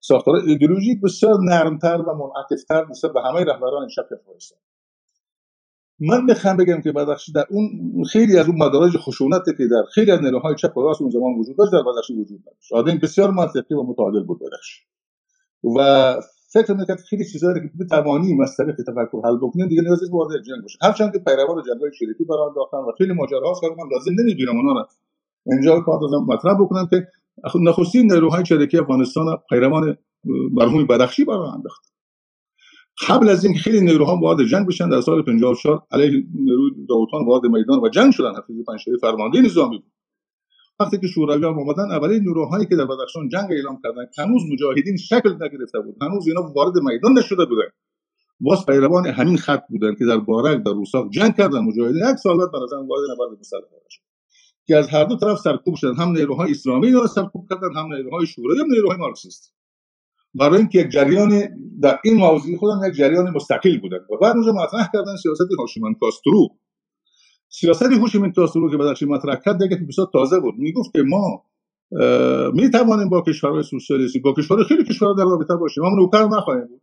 ساختار 0.07 0.35
ایدئولوژیک 0.47 1.01
بسیار 1.01 1.35
نرمتر 1.43 1.97
و 1.97 2.15
منعطفتر 2.15 2.87
نسبت 2.91 3.13
به 3.13 3.21
همه 3.23 3.45
رهبران 3.45 3.89
چپ 3.89 4.07
افغانستان 4.13 4.59
من 6.01 6.27
بخوام 6.27 6.57
بگم 6.57 6.81
که 6.81 6.93
بدخشی 6.93 7.33
در 7.33 7.45
اون 7.51 8.05
خیلی 8.05 8.39
از 8.39 8.47
اون 8.47 8.57
مدارج 8.59 8.97
خشونتی 8.97 9.51
که 9.59 9.67
در 9.71 9.83
خیلی 9.95 10.11
از 10.11 10.21
نیروهای 10.23 10.55
چپ 10.55 10.77
و 10.77 10.83
راست 10.83 11.01
اون 11.03 11.11
زمان 11.11 11.35
وجود 11.39 11.57
داشت 11.59 11.73
در 11.73 11.83
بدخشی 11.83 12.15
وجود 12.15 12.45
داشت. 12.45 12.73
آدم 12.73 12.99
بسیار 12.99 13.31
منطقی 13.31 13.75
و 13.75 13.83
متعادل 13.83 14.23
بود 14.23 14.39
بدخشی 14.41 14.83
و 15.77 16.15
فکر 16.53 16.73
می‌کرد 16.73 17.01
خیلی 17.01 17.25
چیزایی 17.25 17.55
که 17.55 17.71
بتوانیم 17.81 18.41
از 18.41 18.57
طریق 18.57 18.77
تفکر 18.77 19.21
حل 19.25 19.37
بکنیم 19.37 19.69
دیگه 19.69 19.83
نیازی 19.83 20.11
وارد 20.13 20.43
جنگ 20.43 20.63
باشه. 20.63 20.79
هرچند 20.83 21.13
که 21.13 21.19
پیروان 21.19 21.63
جنگ‌های 21.63 21.91
شریفی 21.99 22.25
برای 22.25 22.49
انداختن 22.49 22.79
و 22.79 22.93
خیلی 22.99 23.13
ماجراهاست 23.13 23.61
که 23.61 23.67
من 23.69 23.89
لازم 23.93 24.13
نمی‌بینم 24.21 24.57
اونا 24.57 24.73
رو. 24.73 24.87
اینجا 25.47 25.81
کار 25.81 26.01
دادم 26.01 26.25
مطرح 26.25 26.55
بکنم 26.61 26.87
که 26.91 27.07
نخستین 27.55 28.13
نیروهای 28.13 28.43
چریکی 28.43 28.79
افغانستان 28.79 29.37
پیروان 29.49 29.97
مرحوم 30.53 30.87
بدخشی 30.87 31.25
برای 31.25 31.49
انداخت. 31.49 31.95
قبل 33.09 33.29
از 33.29 33.45
اینکه 33.45 33.61
خیلی 33.61 33.81
نیروها 33.81 34.17
وارد 34.17 34.47
جنگ 34.47 34.67
بشن 34.67 34.89
در 34.89 35.01
سال 35.01 35.23
54 35.23 35.87
علیه 35.91 36.25
نیروی 36.35 36.71
داوطان 36.89 37.27
وارد 37.27 37.45
میدان 37.45 37.81
و 37.81 37.89
جنگ 37.89 38.13
شدن. 38.13 38.31
حفیظ 38.31 38.57
پنجشیری 38.67 38.97
فرمانده 39.01 39.41
نظامی 39.41 39.79
بود. 39.79 39.93
وقتی 40.81 40.99
که 40.99 41.07
شورویان 41.07 41.55
اومدن 41.55 41.91
اولین 41.91 42.21
نیروهایی 42.21 42.67
که 42.67 42.77
در 42.77 42.85
بدخشان 42.85 43.29
جنگ 43.29 43.53
اعلام 43.53 43.81
کردن 43.83 44.07
هنوز 44.19 44.43
مجاهدین 44.53 44.97
شکل 44.97 45.35
نگرفته 45.35 45.81
بود 45.81 45.97
هنوز 46.03 46.29
اینا 46.29 46.53
وارد 46.57 46.77
میدان 46.77 47.19
نشده 47.19 47.45
بودن. 47.45 47.69
باز 48.41 48.67
پیروان 48.67 49.07
همین 49.07 49.37
خط 49.37 49.63
بودن 49.69 49.95
که 49.95 50.05
در 50.05 50.19
بارک 50.19 50.63
در 50.63 50.73
روساق 50.73 51.11
جنگ 51.11 51.37
کردن. 51.37 51.59
مجاهدین 51.59 52.03
یک 52.11 52.17
سال 52.17 52.39
بعد 52.39 52.51
به 52.51 52.59
وارد 52.59 53.11
نبرد 53.11 53.39
مسلح 53.41 53.61
شد. 53.89 54.04
که 54.67 54.77
از 54.77 54.89
هر 54.89 55.05
دو 55.05 55.17
طرف 55.17 55.39
سرکوب 55.39 55.75
شدن. 55.75 55.95
هم 55.95 56.09
نیروهای 56.09 56.51
اسلامی 56.51 56.91
را 56.91 57.07
سرکوب 57.07 57.47
کردن 57.51 57.77
هم 57.77 57.95
نیروهای 57.95 58.27
شوروی 58.27 58.61
هم 58.61 58.67
نیروهای 58.71 58.99
مارکسیست. 58.99 59.55
برای 60.35 60.59
اینکه 60.59 60.79
یک 60.79 60.89
جریان 60.89 61.43
در 61.81 61.99
این 62.05 62.17
موضوع 62.17 62.57
خودم 62.57 62.81
یک 62.89 62.95
جریان 62.95 63.31
مستقل 63.31 63.79
بودن. 63.79 63.97
و 63.97 64.17
بعد 64.23 64.37
اونجا 64.37 64.53
مطرح 64.53 64.89
کردن 64.93 65.17
سیاست 65.17 65.49
هاشیمان 65.59 65.95
کاسترو. 65.95 66.49
سیاست 67.49 67.93
هوشیمین 67.93 68.33
کاسترو 68.33 68.71
که 68.71 68.77
بدخشی 68.77 69.07
مطرح 69.07 69.37
کرد 69.45 69.63
دیگه 69.63 69.77
بسیار 69.77 70.09
تازه 70.13 70.41
بود. 70.41 70.55
می‌گفت 70.59 70.93
که 70.93 71.03
ما 71.03 71.45
می 72.55 72.71
توانیم 72.71 73.09
با 73.09 73.21
کشورهای 73.21 73.63
سوسیالیستی 73.63 74.19
با 74.19 74.33
کشور 74.33 74.65
خیلی 74.65 74.85
کشورها 74.85 75.15
در 75.15 75.25
رابطه 75.25 75.57
باشیم. 75.57 75.85
ما 75.85 75.91
نوکر 75.91 76.25
نخواهیم 76.25 76.67
بود. 76.67 76.83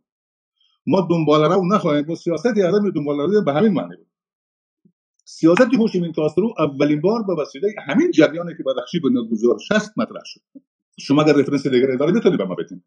ما 0.86 1.06
دنبال 1.10 1.52
رو 1.52 1.66
نخواهیم 1.66 2.04
بود. 2.04 2.16
سیاست 2.16 2.46
عدم 2.46 2.90
دنبال 2.90 3.20
رو 3.20 3.44
به 3.44 3.52
همین 3.52 3.72
معنی 3.72 3.96
بود. 3.96 4.06
سیاست 5.38 5.74
هوشیمین 5.78 6.12
کاسترو 6.12 6.54
اولین 6.58 7.00
بار 7.00 7.22
به 7.22 7.34
وسیله 7.42 7.74
همین 7.86 8.10
جریانی 8.10 8.52
که 8.56 8.62
بدخشی 8.62 9.00
به 9.00 9.08
2060 9.08 9.98
مطرح 9.98 10.22
شد. 10.24 10.40
شما 11.00 11.22
اگر 11.22 11.32
رفرنس 11.32 11.66
دیگری 11.66 11.96
دارید 11.96 12.14
می‌تونید 12.14 12.38
به 12.38 12.44
ما 12.44 12.54
بدین. 12.54 12.82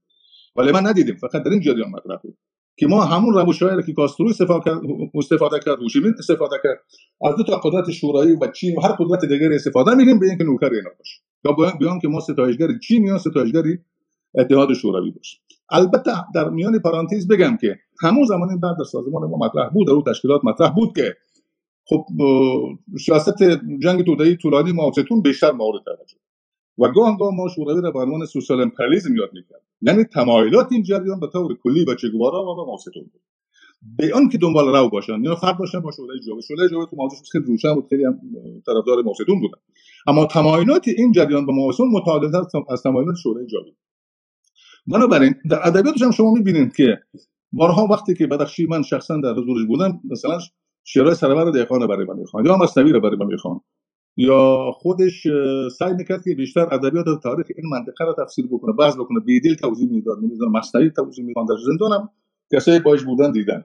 ولی 0.56 0.72
من 0.72 0.88
ندیدیم 0.88 1.16
فقط 1.16 1.44
در 1.44 1.50
این 1.50 1.60
جریان 1.60 1.90
مطرح 1.90 2.18
بود 2.18 2.38
که 2.78 2.88
ما 2.88 3.06
همون 3.06 3.34
روشهایی 3.34 3.84
که 3.84 3.94
کاسترو 3.94 4.28
استفاده 5.14 5.60
کرد 5.60 5.80
هوشیمین 5.82 6.14
استفاده 6.20 6.56
کرد 6.64 6.80
از 7.26 7.36
دو 7.36 7.44
تا 7.44 7.58
قدرت 7.58 7.92
شورایی 7.92 8.34
و 8.42 8.52
چین 8.52 8.78
و 8.78 8.82
هر 8.82 8.92
قدرت 8.92 9.26
دیگری 9.26 9.56
استفاده 9.56 9.96
میگیم 9.96 10.20
به 10.20 10.26
اینکه 10.26 10.44
نوکر 10.44 10.70
اینا 10.74 10.90
باشه 10.98 11.22
یا 11.46 11.72
بیان 11.80 12.00
که 12.00 12.08
ما 12.08 12.20
ستایشگر 12.20 12.68
چین 12.88 13.06
یا 13.06 13.18
ستایشگری 13.18 13.80
اتحاد 14.36 14.74
شوروی 14.74 15.12
باشه 15.12 15.38
البته 15.70 16.12
در 16.36 16.50
میان 16.50 16.80
پرانتز 16.80 17.28
بگم 17.28 17.58
که 17.62 17.80
همون 18.02 18.26
زمانی 18.26 18.58
بعد 18.58 18.78
در 18.78 18.84
سازمان 18.84 19.30
ما 19.30 19.38
مطرح 19.38 19.70
بود 19.70 19.88
در 19.88 19.94
اون 19.94 20.04
تشکیلات 20.04 20.42
مطرح 20.44 20.70
بود 20.70 20.96
که 20.96 21.16
خب 21.88 22.06
سیاست 23.06 23.44
جنگ 23.84 24.06
توده‌ای 24.06 24.36
طولانی 24.36 24.72
ماوزتون 24.72 25.22
بیشتر 25.22 25.52
مورد 25.52 25.84
توجه 25.86 26.18
و 26.78 26.92
گاه 26.92 27.18
گاه 27.18 27.36
ما 27.36 27.48
شوروی 27.48 27.82
را 27.82 27.92
به 27.92 28.00
عنوان 28.00 28.26
سوسیال 28.26 28.62
امپریالیسم 28.62 29.16
یاد 29.16 29.30
می‌کرد 29.34 29.62
یعنی 29.82 30.04
تمایلات 30.04 30.72
این 30.72 30.84
جریان 30.84 31.20
به 31.20 31.28
طور 31.28 31.58
کلی 31.64 31.86
به 31.86 31.96
چگوارا 31.96 32.44
و 32.44 32.56
به 32.56 32.62
ماوزتون 32.72 33.04
بود. 33.04 33.22
به 33.98 34.14
آن 34.16 34.30
که 34.30 34.38
دنبال 34.38 34.76
رو 34.76 34.90
باشن 34.90 35.24
یا 35.24 35.36
فرق 35.36 35.60
داشتن 35.60 35.80
با 35.80 35.92
شورای 35.92 36.20
جواب 36.20 36.40
شورای 36.42 36.70
جواب 36.70 36.90
تو 36.90 36.96
موضوع 36.96 37.20
خیلی 37.32 37.46
روشن 37.46 37.76
بود 37.76 37.88
خیلی 37.90 38.06
هم 38.06 38.20
طرفدار 38.66 39.02
ماوزتون 39.02 39.40
بودن. 39.40 39.58
اما 40.08 40.26
تمایلات 40.26 40.88
این 40.88 41.12
جریان 41.12 41.46
به 41.46 41.54
ماوزتون 41.54 41.90
متعادل 41.92 42.32
از 42.70 42.84
تمایلات 42.84 43.16
شورای 43.24 43.46
جواب 43.46 43.66
بنابراین 44.88 45.36
در 45.50 45.68
ادبیاتش 45.68 46.02
هم 46.02 46.12
شما 46.12 46.32
می‌بینید 46.32 46.76
که 46.76 47.00
بارها 47.54 47.88
وقتی 47.88 48.14
که 48.14 48.28
بدخشی 48.28 48.66
من 48.66 48.82
شخصا 48.82 49.18
در 49.18 49.32
حضورش 49.32 49.68
بودم 49.68 50.02
مثلا 50.10 50.40
شعرهای 50.88 51.16
سرور 51.16 51.52
دهقان 51.52 51.88
برای 51.88 52.06
من 52.06 52.16
می‌خوان 52.16 52.46
یا 52.46 52.58
مصنوی 52.58 52.92
رو 52.92 53.02
برای 53.02 53.18
من 53.18 53.26
می‌خوان 53.26 53.62
یا 54.18 54.72
خودش 54.74 55.28
سعی 55.80 55.94
می‌کرد 55.94 56.24
که 56.24 56.36
بیشتر 56.36 56.74
ادبیات 56.74 57.08
و 57.08 57.20
تاریخ 57.20 57.48
این 57.58 57.70
منطقه 57.70 58.06
رو 58.06 58.16
تفسیر 58.26 58.48
بکنه 58.52 58.74
بعض 58.74 58.96
بکنه 58.96 59.20
بیدل 59.20 59.56
توضیح 59.56 59.90
می‌داد 59.92 60.18
نمی‌دونم 60.18 60.52
مصنوی 60.52 60.90
توضیح 60.90 61.26
می‌داد 61.26 61.48
در 61.48 61.56
زندانم 61.66 62.10
کسایی 62.54 62.80
باش 62.80 63.04
بودن 63.04 63.32
دیدن. 63.32 63.64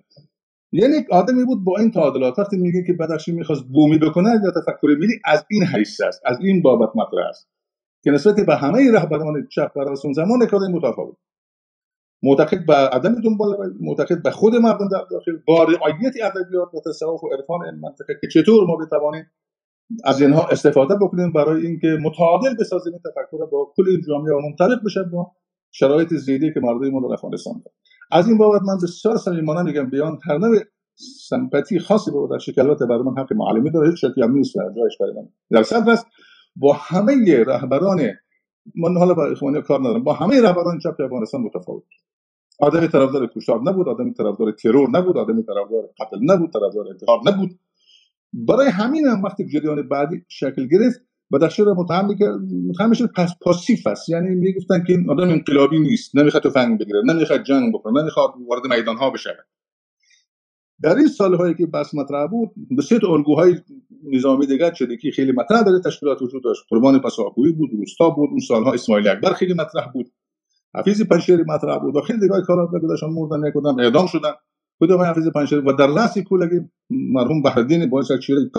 یعنی 0.73 0.95
آدمی 1.11 1.45
بود 1.45 1.65
با 1.65 1.79
این 1.79 1.91
تعادلات 1.91 2.39
وقتی 2.39 2.57
میگه 2.57 2.85
که 2.87 2.93
بدخشی 2.93 3.33
می‌خواست 3.33 3.65
بومی 3.65 3.99
بکنه 3.99 4.29
یا 4.45 4.51
تفکر 4.51 4.89
ملی 4.99 5.21
از 5.25 5.45
این 5.51 5.63
حیث 5.63 6.01
است 6.01 6.23
از 6.25 6.39
این 6.41 6.63
بابت 6.63 6.97
مطرح 6.97 7.29
است. 7.29 7.49
که 8.05 8.11
نسبت 8.11 8.47
به 8.47 8.57
همه 8.57 8.93
رهبران 8.93 9.47
چپ 9.51 9.71
در 9.77 9.83
اون 10.05 10.13
زمان 10.13 10.47
کار 10.47 10.61
متفاوت. 10.61 11.17
معتقد 12.23 12.67
به 12.67 12.75
عدم 12.75 13.21
دنبال 13.21 13.75
معتقد 13.81 14.23
به 14.23 14.31
خود 14.31 14.55
مردم 14.55 14.89
در 14.89 15.05
داخل 15.11 15.33
با 15.47 15.65
رعایت 15.65 16.15
ادبیات 16.23 16.75
و 16.75 16.81
تصوف 16.91 17.25
و 17.25 17.29
عرفان 17.29 17.65
این 17.65 17.75
منطقه 17.75 18.19
که 18.21 18.29
چطور 18.29 18.67
ما 18.67 18.77
بتوانیم 18.77 19.27
از 20.05 20.23
اینها 20.23 20.47
استفاده 20.47 20.95
بکنیم 20.95 21.33
برای 21.33 21.67
اینکه 21.67 21.99
متعادل 22.03 22.55
بسازیم 22.61 22.93
این 22.93 23.03
تفکر 23.03 23.47
با 23.47 23.73
کل 23.77 23.89
این 23.89 24.01
جامعه 24.09 24.35
و 24.35 24.41
منطبق 24.41 24.85
بشه 24.85 25.03
با 25.03 25.33
شرایط 25.71 26.15
زیدی 26.15 26.53
که 26.55 26.61
مردم 26.61 26.91
ما 26.91 27.09
در 27.09 27.13
افغانستان 27.13 27.63
از 28.11 28.29
این 28.29 28.39
بابت 28.39 28.63
من 28.63 28.77
بسیار 28.83 29.17
صمیمانه 29.17 29.63
میگم 29.63 29.91
بیان 29.91 30.19
هر 30.25 30.39
نوع 30.39 30.57
سمپاتی 31.29 31.79
خاصی 31.79 32.11
به 32.11 32.19
در 32.31 32.39
شکلات 32.39 32.79
برای 32.83 33.03
من 33.03 33.23
حق 33.23 33.33
معلمی 33.33 33.71
داره 33.71 33.91
هیچ 33.91 34.05
شکی 34.05 34.23
هم 34.23 34.33
نیست 34.33 34.55
جایش 34.77 34.99
برای 35.01 35.13
من 35.13 35.29
در 35.51 35.63
صدر 35.63 35.99
با 36.57 36.73
همه 36.73 37.45
رهبران 37.47 38.01
من 38.77 38.97
حالا 38.99 39.15
با 39.15 39.27
اخوانی 39.27 39.63
کار 39.63 39.81
ندارم. 39.81 40.05
با 40.05 40.13
همه 40.13 40.41
رهبران 40.41 40.79
چپ 40.79 41.01
افغانستان 41.01 41.41
متفاوت. 41.41 41.85
آدمی 42.61 42.89
طرفدار 42.89 43.27
کشتار 43.27 43.61
نبود 43.63 43.89
آدمی 43.89 44.13
طرفدار 44.15 44.53
ترور 44.53 44.91
نبود 44.91 45.17
آدمی 45.19 45.43
طرفدار 45.43 45.83
قتل 46.01 46.19
نبود 46.23 46.53
طرفدار 46.53 46.89
انتحار 46.91 47.21
نبود. 47.27 47.59
برای 48.33 48.69
همین 48.69 49.07
هم 49.07 49.23
وقتی 49.23 49.47
جریان 49.47 49.89
بعدی 49.89 50.25
شکل 50.29 50.67
گرفت 50.67 51.01
بدخشی 51.33 51.65
را 51.65 51.75
متهم 51.75 52.09
متهم 52.69 52.93
شد 52.93 53.13
پس 53.13 53.35
پاسیف 53.41 53.87
است. 53.87 54.09
یعنی 54.09 54.35
می‌گفتن 54.35 54.85
که 54.87 54.93
این 54.93 55.11
آدم 55.11 55.29
انقلابی 55.29 55.79
نیست. 55.79 56.17
نمی‌خواد 56.17 56.43
تفنگ 56.43 56.81
بگیره 56.81 57.03
نمی‌خواد 57.07 57.43
جنگ 57.43 57.75
بکنه 57.75 58.01
نمی‌خواد 58.01 58.31
وارد 58.49 58.63
میدان 58.67 58.97
ها 58.97 59.11
بشه. 59.11 59.31
در 60.83 60.97
این 60.97 61.09
سالهایی 61.09 61.55
که 61.55 61.67
بس 61.67 61.95
مطرح 61.95 62.27
بود 62.27 62.51
به 62.71 62.83
سه 62.83 62.99
الگوهای 63.09 63.55
نظامی 64.13 64.47
دیگر 64.47 64.71
که 64.71 65.11
خیلی 65.17 65.33
مطرح 65.33 65.63
داره 65.63 65.81
تشکیلات 65.85 66.23
وجود 66.23 66.45
داشت. 66.45 66.63
قربان 66.69 66.99
پساپویی 66.99 67.53
بود 67.53 67.71
روستا 67.73 68.11
بود 68.11 68.31
اون 68.31 68.39
سالها 68.39 68.73
اسماعیل 68.73 69.09
اکبر 69.09 69.33
خیلی 69.33 69.55
مطرح 69.55 69.93
بود. 69.93 70.07
حفیظ 70.75 71.03
پنشیری 71.03 71.43
مطرح 71.43 71.79
بود 71.79 71.97
و 71.97 72.01
خیلی 72.01 72.21
دیگه 72.21 72.35
کارات 72.47 72.71
بگذاشتن 72.71 73.07
مردن 73.07 73.49
نکردن 73.49 73.81
اعدام 73.81 74.07
شدن. 74.07 74.33
کدام 74.81 75.01
حفیظ 75.01 75.29
پنشیری 75.29 75.61
و 75.61 75.73
در 75.73 75.87
رأس 75.87 76.19
کل 76.19 76.61
مرحوم 76.91 77.43
بحردین 77.43 77.91
باعث 77.91 78.11
یک 78.11 78.21
شیره 78.21 78.51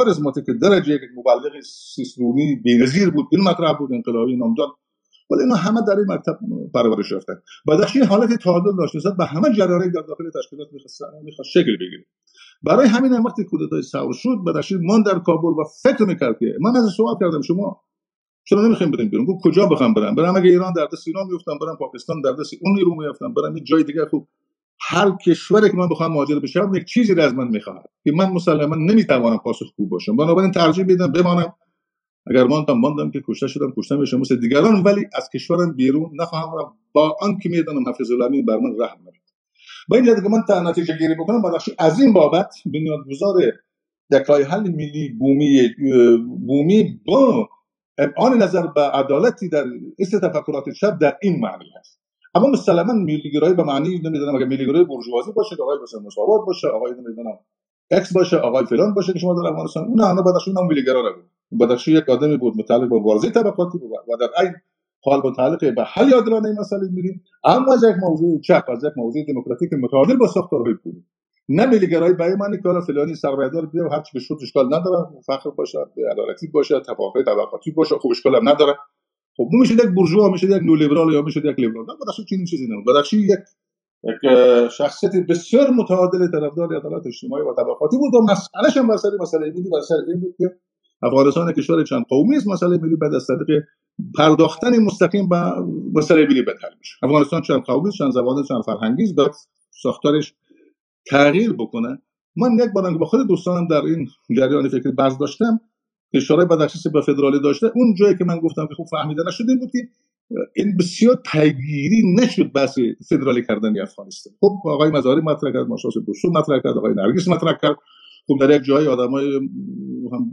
که 0.46 0.54
درجه 0.54 0.94
یک 0.94 1.02
مبلغ 1.16 1.62
سیستونی 1.96 2.56
بی‌نظیر 2.56 3.10
بود 3.10 3.26
این 3.32 3.42
مطرح 3.42 3.78
بود 3.78 3.94
انقلابی 3.94 4.36
نامدار 4.36 4.68
ولی 5.32 5.42
اینا 5.42 5.56
همه 5.56 5.82
در 5.88 5.96
این 5.96 6.06
مکتب 6.12 6.40
پرورش 6.74 7.12
یافتن 7.12 7.42
بدخشی 7.68 8.00
حالت 8.00 8.34
تعادل 8.34 8.76
داشت. 8.78 8.96
نسبت 8.96 9.14
به 9.18 9.26
همه 9.26 9.54
جراره 9.54 9.90
در 9.90 10.02
داخل 10.02 10.24
تشکیلات 10.42 10.68
می‌خواست 11.24 11.52
شکل 11.54 11.76
بگیره. 11.80 12.06
برای 12.64 12.88
همین 12.88 13.14
هم 13.14 13.24
وقتی 13.24 13.44
کودتای 13.44 13.82
ثور 13.82 14.14
شد 14.14 14.38
بدخشی 14.48 14.76
من 14.78 15.02
در 15.02 15.20
کابل 15.20 15.48
و 15.48 15.64
فکر 15.84 16.04
می‌کرد 16.04 16.40
که 16.40 16.46
من 16.62 16.76
از 16.76 16.86
سوال 16.98 17.16
کردم 17.20 17.42
شما 17.42 17.82
چرا 18.44 18.66
نمی‌خوایم 18.66 18.92
بریم 18.92 19.10
بیرون؟ 19.10 19.28
کجا 19.44 19.66
بخوام 19.66 19.94
برم؟ 19.94 20.16
برم 20.16 20.36
اگه 20.36 20.50
ایران 20.50 20.74
در 20.74 20.88
دست 20.94 21.08
ایران 21.08 21.28
میفتم 21.32 21.58
برم 21.62 21.78
پاکستان 21.78 22.22
در 22.22 22.32
دست 22.32 22.54
اون 22.62 22.74
نیرو 22.76 22.96
میفتم 22.96 23.34
برم 23.34 23.58
یه 23.58 23.64
جای 23.64 23.84
دیگه. 23.84 24.06
خوب 24.06 24.28
هر 24.80 25.12
کشوری 25.26 25.70
که 25.70 25.78
من 25.78 25.90
بخوام 25.90 26.12
مهاجر 26.12 26.40
بشم 26.40 26.72
یک 26.76 26.86
چیزی 26.86 27.22
از 27.22 27.34
من 27.34 27.48
می‌خواهد 27.48 27.90
که 28.04 28.12
من 28.16 28.30
مسلما 28.30 28.76
نمی‌توانم 28.76 29.38
پاسخ 29.38 29.66
خوب 29.76 29.90
باشم. 29.90 30.16
بنابراین 30.16 30.52
ترجیح 30.52 30.86
میدم 30.86 31.12
بمانم 31.12 31.54
اگر 32.28 32.44
ماندم 32.44 32.78
ماندم 32.78 33.12
که 33.12 33.22
کشته 33.28 33.48
شدم 33.48 33.74
کشته 33.78 33.96
میشم 33.96 34.20
مثل 34.20 34.36
دیگران 34.36 34.84
ولی 34.84 35.06
از 35.14 35.30
کشورم 35.34 35.74
بیرون 35.76 36.12
نخواهم 36.16 36.60
رفت. 36.60 36.72
با 36.94 37.18
آنکه 37.22 37.50
می‌دانم 37.50 37.90
حفظ 37.90 38.12
الامین 38.12 38.46
بر 38.46 38.58
من 38.58 38.72
رحم 38.80 39.00
نمید 39.02 39.22
با 39.90 39.98
این 39.98 40.06
که 40.06 40.30
من 40.30 40.42
تا 40.48 40.62
نتیجه 40.62 40.98
گیری 40.98 41.16
بکنم 41.16 41.42
بدخشی 41.42 41.72
از 41.80 42.02
این 42.02 42.14
بابت 42.14 42.56
بنیادگذار 42.66 43.36
یک 44.12 44.30
حل 44.30 44.70
ملی 44.70 45.10
بومی 45.20 45.70
بومی 46.48 47.00
با 47.06 47.50
آن 48.18 48.42
نظر 48.42 48.68
به 48.68 48.82
عدالتی 48.82 49.50
در 49.50 49.66
است 50.00 50.16
تفکرات 50.16 50.74
شب 50.74 51.00
در 51.00 51.18
این 51.22 51.40
معنی 51.40 51.66
هست 51.80 52.02
اما 52.36 52.48
مسلما 52.48 52.94
میلیگرایی 52.94 53.54
به 53.54 53.64
معنی 53.64 54.00
نمی‌دونم 54.00 54.36
اگر 54.36 54.46
میلیگرایی 54.46 54.86
برجوازی 54.86 55.32
باشه 55.36 55.56
آقای 55.62 55.78
مثلا 55.84 56.00
مساوات 56.00 56.46
باشه 56.46 56.68
آقای 56.68 56.92
نمی‌دونم 56.92 57.38
اکس 57.92 58.14
باشه 58.14 58.38
آقای 58.38 58.66
فلان 58.66 58.94
باشه 58.94 59.14
که 59.14 59.20
شما 59.20 59.42
در 59.42 59.50
افغانستان 59.50 59.84
اون 59.84 60.00
همه 60.00 60.22
بدخشی 60.22 60.52
هم 60.52 60.68
میلیگرا 60.68 61.02
بود 61.02 61.32
بدخشی 61.60 61.92
یک 61.92 62.10
آدمی 62.10 62.38
بود 62.38 62.58
متعلق 62.58 62.90
به 62.90 62.96
مبارزه 62.96 63.30
طبقاتی 63.30 63.78
بود 63.78 63.92
و 63.92 64.18
در 64.18 64.44
این 64.44 64.54
حال 65.04 65.22
متعلق 65.26 65.76
به 65.76 65.84
حل 65.84 66.14
عادلانه 66.14 66.60
مسئله 66.60 66.90
میریم. 66.92 67.24
اما 67.44 67.74
از 67.74 67.84
یک 67.84 67.96
موضوع 68.02 68.40
چپ 68.42 68.66
از 68.70 68.84
یک 68.84 68.94
موضوع 68.98 69.24
دموکراتیک 69.28 69.74
متعادل 69.74 70.18
با 70.18 70.28
ساختارهای 70.28 70.74
پولی. 70.74 71.06
نه 71.50 71.66
ملیگرایی 71.66 72.14
برای 72.14 72.36
من 72.36 72.52
که 72.52 72.80
فلانی 72.88 73.16
سرمایه‌دار 73.16 73.66
بیاد 73.66 73.92
هر 73.92 74.02
چی 74.02 74.12
به 74.14 74.20
شد 74.20 74.38
اشکال 74.42 74.66
نداره 74.66 75.10
فخر 75.28 75.50
باشه 75.50 75.78
عدالتی 76.12 76.48
باشه 76.48 76.80
تفاوت 76.80 77.26
طبقاتی 77.26 77.72
باشه 77.72 77.96
خوب 77.96 78.12
اشکال 78.12 78.36
هم 78.36 78.50
نداره. 78.50 78.76
خب 79.38 79.48
میشه 79.52 79.74
یک 79.74 79.90
بورژوا 79.96 80.30
میشه 80.30 80.48
یک 80.48 80.64
نو 80.64 80.76
لیبرال 80.76 81.14
یا 81.14 81.22
میشه 81.22 81.40
یک 81.40 81.60
لیبرال. 81.60 81.86
نه 81.86 81.94
بدخشی 82.02 82.26
چنین 82.26 82.46
چیزی 82.46 82.68
نه 82.68 82.76
بدخشی 82.88 83.18
یک 83.18 83.40
یک 84.04 84.32
شخصیت 84.70 85.12
بسیار 85.30 85.70
متعادل 85.70 86.32
طرفدار 86.32 86.76
عدالت 86.76 87.08
اجتماعی 87.08 87.44
و 87.44 87.54
طبقاتی 87.54 87.98
بود 87.98 88.16
و 88.16 88.22
مسئلهش 88.22 88.78
هم 88.78 88.88
مسئله 88.88 89.18
مسئله 89.20 89.52
ملی 89.52 89.70
سر 89.88 89.96
این 90.08 90.20
بود 90.20 90.36
که 90.38 90.50
افغانستان 91.02 91.52
کشور 91.52 91.84
چند 91.84 92.06
قومی 92.10 92.36
است 92.36 92.48
مسئله 92.48 92.78
ملی 92.78 92.96
بعد 92.96 93.14
از 93.14 93.28
طریق 93.28 93.64
پرداختن 94.18 94.80
مستقیم 94.80 95.30
به 95.30 95.36
مسئله 95.94 96.26
ملی 96.26 96.42
به 96.42 96.54
میشه 96.80 96.96
افغانستان 97.04 97.42
چند 97.42 97.62
قومی 97.62 97.92
چند 97.92 98.12
زبان 98.12 98.44
چند 98.44 98.62
فرهنگی 98.66 99.04
است 99.04 99.50
ساختارش 99.82 100.34
تغییر 101.10 101.54
بکنه. 101.54 102.02
من 102.36 102.66
یک 102.66 102.74
بار 102.74 102.98
با 102.98 103.06
خود 103.06 103.28
دوستانم 103.28 103.68
در 103.68 103.82
این 103.82 104.08
جریان 104.38 104.70
فکری 104.70 104.92
بحث 104.92 105.14
داشتم 105.20 105.60
اشاره 106.14 106.46
به 106.46 106.68
به 106.94 107.02
فدرالی 107.02 107.40
داشته. 107.40 107.72
اون 107.76 107.96
جایی 107.96 108.18
که 108.18 108.24
من 108.24 108.40
گفتم 108.40 108.68
که 108.68 108.74
خوب 108.76 108.88
فهمیده 108.88 109.24
نشده 109.28 109.56
بود 109.56 109.72
این 110.56 110.78
بسیار 110.78 111.16
پیگیری 111.16 112.16
نشد 112.16 112.52
بحث 112.52 112.80
فدرالی 113.10 113.46
کردن 113.46 113.82
افغانستان. 113.82 114.34
خب 114.40 114.54
آقای 114.66 114.92
مزاری 114.92 115.22
مطرح 115.22 115.54
کرد 115.54 115.68
ماشاس 115.68 115.94
دوستو 116.06 116.30
مطرح 116.30 116.60
کرد 116.60 116.78
آقای 116.78 116.94
نرگس 116.94 117.28
مطرح 117.28 117.54
کرد. 117.62 117.76
خب 118.32 118.46
در 118.46 118.56
یک 118.56 118.64
جای 118.64 118.88
آدمای 118.88 119.50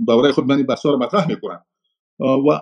دوره 0.07 0.32
خود 0.32 0.44
من 0.44 0.66
رو 0.84 0.99
مطرح 0.99 1.28
می‌کنن 1.28 1.59
و 2.20 2.61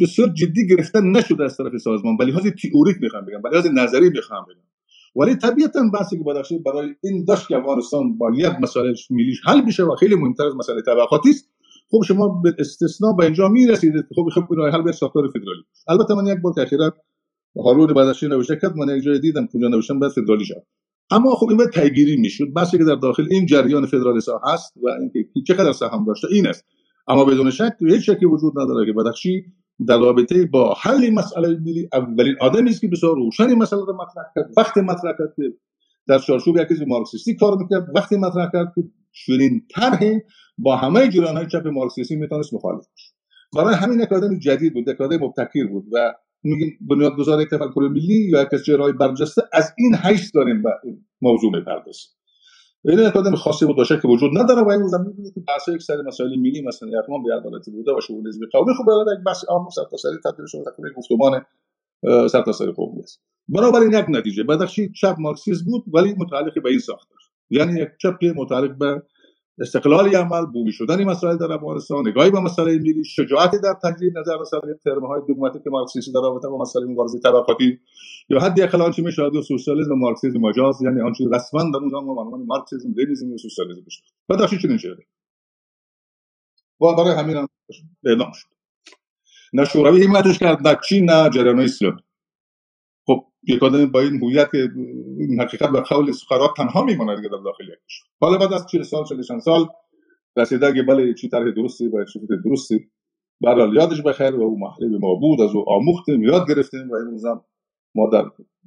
بسیار 0.00 0.28
جدی 0.28 0.66
گرفتن 0.66 1.10
نشده 1.10 1.44
از 1.44 1.56
طرف 1.56 1.76
سازمان 1.76 2.16
ولی 2.20 2.30
لحاظ 2.30 2.46
تئوریک 2.46 2.96
می‌خوام 3.00 3.24
بگم 3.24 3.40
ولی 3.44 3.68
نظری 3.74 4.10
می‌خوام 4.10 4.44
بگم. 4.44 4.64
ولی 5.16 5.34
طبیعتا 5.36 5.80
بحثی 5.94 6.18
که 6.18 6.24
بدخشی 6.24 6.58
برای 6.58 6.94
این 7.02 7.24
داشت 7.24 7.48
که 7.48 7.56
افغانستان 7.56 8.18
باید 8.18 8.52
مسئله 8.60 8.94
ملیش 9.10 9.40
حل 9.46 9.60
بشه 9.60 9.84
و 9.84 9.94
خیلی 9.96 10.14
مهمتر 10.14 10.46
از 10.46 10.56
مسئله 10.56 10.82
طبقاتی 10.82 11.30
است 11.30 11.50
خب 11.90 12.02
شما 12.06 12.28
به 12.28 12.54
استثنا 12.58 13.12
به 13.12 13.24
اینجا 13.24 13.48
می‌رسید 13.48 13.92
خب 14.16 14.28
خب 14.34 14.46
راه 14.50 14.70
حل 14.70 14.82
به 14.82 14.92
ساختار 14.92 15.28
فدرالی. 15.28 15.62
البته 15.88 16.14
من 16.14 16.26
یک 16.26 16.38
بار 16.42 16.52
که 16.54 16.62
اخیرا 16.62 16.94
هارون 17.64 17.86
بدخشی 17.86 18.28
نوشته 18.28 18.56
کرد 18.62 18.76
من 18.76 18.96
یک 18.96 19.02
جای 19.02 19.18
دیدم 19.18 19.46
کجا 19.46 19.68
نوشتم 19.68 19.98
بعد 19.98 20.10
فدرالی 20.10 20.44
شد. 20.44 20.62
اما 21.10 21.34
خب 21.34 21.46
این 21.48 21.56
باید 21.56 21.70
پیگیری 21.70 22.16
می‌شد. 22.16 22.52
بحثی 22.56 22.78
که 22.78 22.84
در 22.84 22.94
داخل 22.94 23.26
این 23.30 23.46
جریان 23.46 23.86
فدرالیستا 23.86 24.40
هست 24.44 24.72
و 24.76 24.88
اینکه 24.88 25.18
چقدر 25.46 25.72
سهم 25.72 26.04
داشته 26.04 26.28
این 26.30 26.46
است. 26.46 26.64
اما 27.08 27.24
بدون 27.24 27.50
شک 27.50 27.72
هیچ 27.80 28.10
شکی 28.10 28.26
وجود 28.26 28.58
نداره 28.58 28.86
که 28.86 28.92
بدخشی 28.92 29.44
در 29.88 29.98
رابطه 29.98 30.46
با 30.46 30.74
حل 30.80 31.10
مسئله 31.10 31.48
ملی 31.48 31.88
اولین 31.92 32.34
آدمی 32.40 32.70
است 32.70 32.80
که 32.80 32.88
بسیار 32.88 33.16
روشن 33.16 33.54
مسئله 33.54 33.80
رو 33.86 33.94
مطرح 33.94 34.24
کرد. 34.34 34.50
وقتی 34.56 34.80
مطرح 34.80 35.12
کرد 35.18 35.32
که 35.36 35.42
در 36.08 36.18
چارچوب 36.18 36.56
یک 36.56 36.68
مارکسیستی 36.86 37.34
کار 37.34 37.56
می‌کرد. 37.58 37.86
وقتی 37.94 38.16
مطرح 38.16 38.50
کرد 38.52 38.72
که 38.74 38.82
چنین 39.12 39.62
طرح 39.74 40.00
با 40.58 40.76
همه 40.76 41.08
جریان 41.08 41.36
های 41.36 41.46
چپ 41.46 41.66
مارکسیستی 41.66 42.16
می‌تونست 42.16 42.54
مخالف 42.54 42.84
برای 43.56 43.74
همین 43.74 44.00
یک 44.00 44.12
آدم 44.12 44.38
جدید 44.38 44.74
بود 44.74 44.88
یک 44.88 45.00
آدم 45.00 45.16
مبتکر 45.16 45.66
بود 45.66 45.84
و 45.92 46.14
میگیم 46.44 46.78
بنیادگذار 46.80 47.42
یک 47.42 47.48
تفکر 47.48 47.88
ملی 47.90 48.28
یا 48.30 48.42
یک 48.42 48.48
از 48.54 48.64
چهرهای 48.64 48.92
برجسته 48.92 49.42
از 49.52 49.72
این 49.78 49.94
حیث 49.94 50.30
داریم 50.34 50.62
به 50.62 50.70
موضوع 51.22 51.52
می‌پردازیم 51.58 52.10
این 52.84 53.00
آدم 53.00 53.34
خاصی 53.34 53.66
بود 53.66 53.76
باشه 53.76 53.98
که 54.02 54.08
وجود 54.08 54.30
نداره 54.38 54.62
و 54.62 54.88
زمین 54.88 55.06
می‌بینید 55.06 55.34
که 55.34 55.40
بحث 55.40 55.68
یک 55.68 55.82
سری 55.82 56.02
مسائل 56.06 56.30
ملی 56.36 56.62
مثلا 56.62 56.88
اقوام 56.98 57.22
به 57.22 57.34
عدالتی 57.34 57.70
بوده 57.70 57.92
و 57.92 57.96
حزب 57.96 58.40
قومی 58.52 58.74
خب 58.78 58.84
باید 58.86 59.18
یک 59.18 59.24
بحث 59.24 59.44
عام 59.48 59.68
سرتاسری 59.68 60.18
تبدیل 60.24 60.46
شده 60.46 60.64
به 60.78 60.90
گفتمان 60.96 61.42
سرتاسر 62.28 62.70
قومی 62.70 63.00
است. 63.00 63.22
بنابراین 63.48 63.92
یک 63.92 64.06
نتیجه. 64.08 64.42
بدخشی 64.42 64.92
چپ 64.92 65.16
مارکسیسم 65.18 65.64
بود 65.64 65.84
ولی 65.94 66.14
متعلق 66.18 66.62
به 66.62 66.70
این 66.70 66.78
ساختار 66.78 67.18
یعنی 67.50 67.80
یک 67.80 67.88
چپ 68.00 68.24
متعلق 68.36 68.78
به 68.78 69.02
استقلال 69.58 70.16
عمل 70.16 70.46
بومی 70.46 70.72
شدن 70.72 71.04
مسائل 71.04 71.36
در 71.36 71.52
افغانستان 71.52 72.08
نگاهی 72.08 72.30
به 72.30 72.40
مسئله 72.40 72.78
ملی 72.78 73.04
شجاعتی 73.04 73.58
در 73.58 73.74
تجدید 73.82 74.18
نظر 74.18 74.32
رسانی 74.40 74.74
ترم 74.84 75.06
های 75.06 75.20
که 75.64 75.70
مارکسیسم 75.70 76.12
در 76.12 76.20
رابطه 76.20 76.48
با 76.48 76.58
مسئله 76.58 76.86
مبارزه 76.86 77.18
طبقاتی 77.18 77.78
یا 78.28 78.40
حدی 78.40 78.62
اقل 78.62 78.82
آنچه 78.82 79.02
میشه 79.02 79.22
و 79.22 79.42
سوسیالیسم 79.42 79.92
و 79.92 79.96
مارکسیسم 79.96 80.38
مجاز 80.38 80.82
یعنی 80.82 81.00
آنچه 81.00 81.24
رسما 81.32 81.62
در 81.62 81.76
اون 81.76 81.90
زمان 81.90 82.18
عنوان 82.18 82.42
مارکسیسم 82.46 82.88
لنینیسم 82.96 83.32
و 83.32 83.38
سوسیالیسم 83.38 83.80
بشه 83.86 84.02
و 84.28 84.36
داشتی 84.36 84.58
چنین 84.58 84.76
شده 84.76 85.02
و 86.80 86.94
برای 86.96 87.14
همین 87.14 87.36
هم 87.36 87.48
اعلام 88.04 88.32
شد. 88.32 88.48
نه 89.52 89.64
شوروی 89.64 90.04
حمایتش 90.04 90.38
کرد 90.38 90.68
نه 90.68 90.78
چین 90.88 91.10
نه 91.10 91.30
جریان 91.30 91.60
اسلامی. 91.60 92.03
یک 93.48 93.62
آدم 93.62 93.86
با 93.86 94.00
این 94.00 94.22
هویت 94.22 94.48
این 95.18 95.40
حقیقت 95.40 95.70
و 95.70 95.80
قول 95.80 96.12
سخرات 96.12 96.50
تنها 96.56 96.84
میمونه 96.84 97.16
دیگه 97.16 97.28
در 97.28 97.42
داخل 97.44 97.64
یک 97.64 98.02
حالا 98.20 98.38
بعد 98.38 98.52
از 98.52 98.66
40 98.66 98.82
سال 98.82 99.04
40 99.04 99.38
سال 99.38 99.68
رسیده 100.36 100.72
که 100.74 100.82
بله 100.82 101.14
چی 101.14 101.28
طرح 101.28 101.50
درستی 101.50 101.88
و 101.88 102.04
چی 102.04 102.20
درستی. 102.44 102.80
برحال 103.40 103.76
یادش 103.76 104.02
بخیر 104.02 104.34
و 104.34 104.42
او 104.42 104.58
محلی 104.58 104.98
ما 104.98 105.14
بود 105.14 105.40
از 105.40 105.54
او 105.54 105.64
آموختیم 105.68 106.22
یاد 106.22 106.48
گرفتیم 106.48 106.90
و 106.90 106.94
امروز 106.94 107.24
هم 107.24 107.40
ما 107.94 108.10
در 108.12 108.24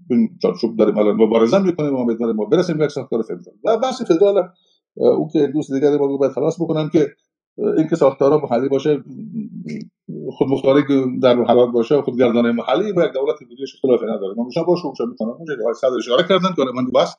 این 0.10 0.30
چارچوب 0.42 0.78
داریم. 0.78 0.98
الان 0.98 1.16
مبارزه 1.16 1.60
می‌کنیم 1.60 1.96
و 1.96 1.98
امیدواریم 1.98 2.36
ما 2.36 2.46
برسیم 2.46 2.78
به 2.78 2.84
یک 2.84 2.92
ساختار 2.92 3.22
فدرال. 3.22 3.56
و 3.66 3.78
بحث 3.78 4.02
فدرال 4.02 4.50
او 4.96 5.30
که 5.34 5.48
دوست 5.48 5.74
دیگری 5.74 5.98
ما 5.98 6.18
باید 6.18 6.32
خلاص 6.32 6.62
بکنم 6.62 6.90
که 6.90 7.08
اینکه 7.58 7.96
ساختارها 7.96 8.38
محلی 8.38 8.70
باشه 8.70 9.04
خود 10.32 10.48
مختاری 10.48 10.84
در 11.20 11.36
حالات 11.36 11.70
باشه 11.72 11.96
و 11.96 12.02
خودگردانه 12.02 12.52
محلی 12.52 12.94
با 12.94 13.06
یک 13.06 13.12
دولت 13.14 13.42
ملی 13.42 13.64
اختلافی 13.76 14.06
نداره. 14.06 14.34
من 14.38 14.46
میشم 14.46 14.64
باشه 14.64 14.86
اونجا 14.86 15.06
می‌تونم 15.06 15.32
اونجا 15.32 15.56
که 15.56 15.62
صد 15.74 15.88
اشاره 15.98 16.24
کردن 16.24 16.54
که 16.56 16.64
من 16.76 16.92
بس 16.96 17.16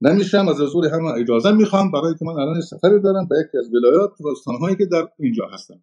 نمیشم 0.00 0.48
از 0.48 0.60
حضور 0.60 0.86
هم 0.86 1.04
اجازه 1.06 1.52
می‌خوام. 1.52 1.90
برای 1.90 2.14
که 2.18 2.24
من 2.24 2.32
الان 2.32 2.60
سفری 2.60 3.00
دارم 3.00 3.28
به 3.28 3.36
یکی 3.46 3.58
از 3.58 3.74
ولایات 3.74 4.20
و 4.20 4.28
استانهایی 4.28 4.76
که 4.76 4.86
در 4.86 5.08
اینجا 5.18 5.46
هستن. 5.52 5.74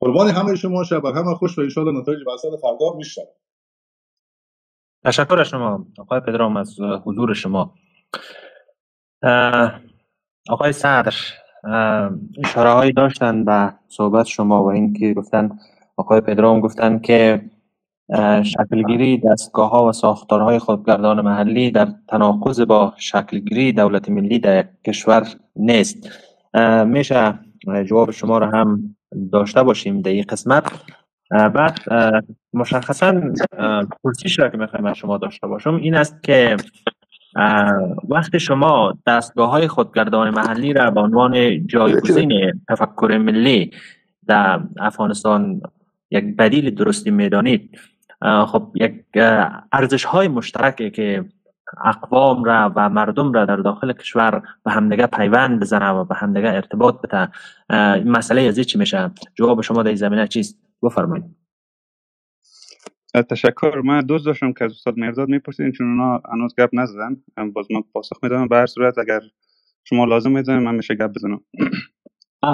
قربان 0.00 0.28
همه 0.28 0.54
شما 0.54 0.84
شب 0.84 1.04
همه 1.04 1.34
خوش 1.34 1.58
و 1.58 1.60
ان 1.60 1.96
نتایج 1.96 2.18
بحث 2.26 2.44
فردا 2.62 2.96
میشه 2.96 3.22
تشکر 5.04 5.42
شما 5.42 5.86
آقای 5.98 6.20
پدرام 6.20 6.56
از 6.56 6.80
حضور 7.04 7.34
شما. 7.34 7.74
آقای 10.48 10.72
صدر 10.72 11.14
اشاره 12.44 12.70
هایی 12.70 12.92
داشتن 12.92 13.44
به 13.44 13.72
صحبت 13.88 14.26
شما 14.26 14.64
و 14.64 14.66
اینکه 14.66 15.14
گفتن 15.14 15.58
آقای 15.96 16.20
پدرام 16.20 16.60
گفتن 16.60 16.98
که 16.98 17.50
شکلگیری 18.42 19.18
دستگاه 19.18 19.70
ها 19.70 19.86
و 19.88 19.92
ساختارهای 19.92 20.58
خودگردان 20.58 21.20
محلی 21.20 21.70
در 21.70 21.88
تناقض 22.08 22.60
با 22.60 22.92
شکلگیری 22.96 23.72
دولت 23.72 24.08
ملی 24.08 24.38
در 24.38 24.64
کشور 24.86 25.26
نیست. 25.56 26.10
میشه 26.86 27.38
جواب 27.88 28.10
شما 28.10 28.38
را 28.38 28.50
هم 28.50 28.96
داشته 29.32 29.62
باشیم 29.62 30.00
در 30.00 30.10
این 30.10 30.24
قسمت. 30.28 30.72
بعد 31.30 31.78
مشخصا 32.52 33.20
پرسیش 34.04 34.38
را 34.38 34.48
که 34.48 34.56
می‌خوایم 34.56 34.86
از 34.86 34.96
شما 34.96 35.18
داشته 35.18 35.46
باشم 35.46 35.74
این 35.74 35.94
است 35.94 36.22
که 36.22 36.56
وقتی 38.08 38.40
شما 38.40 38.98
دستگاه 39.06 39.50
های 39.50 39.68
خودگردان 39.68 40.30
محلی 40.30 40.72
را 40.72 40.90
به 40.90 41.00
عنوان 41.00 41.66
جایگزین 41.66 42.62
تفکر 42.68 43.18
ملی 43.22 43.70
در 44.26 44.60
افغانستان 44.78 45.60
یک 46.10 46.36
بدیل 46.36 46.74
درستی 46.74 47.10
می‌دانید. 47.10 47.78
خب 48.46 48.72
یک 48.74 49.04
ارزش 49.72 50.04
های 50.04 50.28
مشترکه 50.28 50.90
که 50.90 51.24
اقوام 51.84 52.44
را 52.44 52.72
و 52.76 52.88
مردم 52.88 53.32
را 53.32 53.44
در 53.44 53.56
داخل 53.56 53.92
کشور 53.92 54.42
به 54.64 54.72
همدیگه 54.72 55.06
پیوند 55.06 55.60
بزنه 55.60 55.90
و 55.90 56.04
به 56.04 56.14
همدیگه 56.14 56.48
ارتباط 56.48 56.94
بده. 57.00 57.28
مسئله 58.04 58.40
از 58.42 58.60
چی 58.60 58.78
میشه؟ 58.78 59.10
جواب 59.34 59.60
شما 59.60 59.82
در 59.82 59.88
این 59.88 59.96
زمینه 59.96 60.26
چیست؟ 60.26 60.58
بفرمایید. 60.82 61.35
تشکر 63.14 63.80
من 63.84 64.00
دوست 64.00 64.26
داشتم 64.26 64.52
که 64.52 64.64
از 64.64 64.72
استاد 64.72 64.98
مرداد 64.98 65.28
میپرسیدین 65.28 65.72
چون 65.72 65.86
اونا 65.86 66.22
هنوز 66.32 66.54
گپ 66.58 66.70
نزدن. 66.72 67.16
باز 67.54 67.66
من 67.70 67.82
پاسخ 67.92 68.18
میدم. 68.22 68.48
به 68.48 68.56
هر 68.56 68.66
صورت 68.66 68.98
اگر 68.98 69.20
شما 69.84 70.04
لازم 70.04 70.30
می‌دونم 70.30 70.62
من 70.62 70.74
میشه 70.74 70.94
گپ 70.94 71.12
بزنم. 71.12 71.40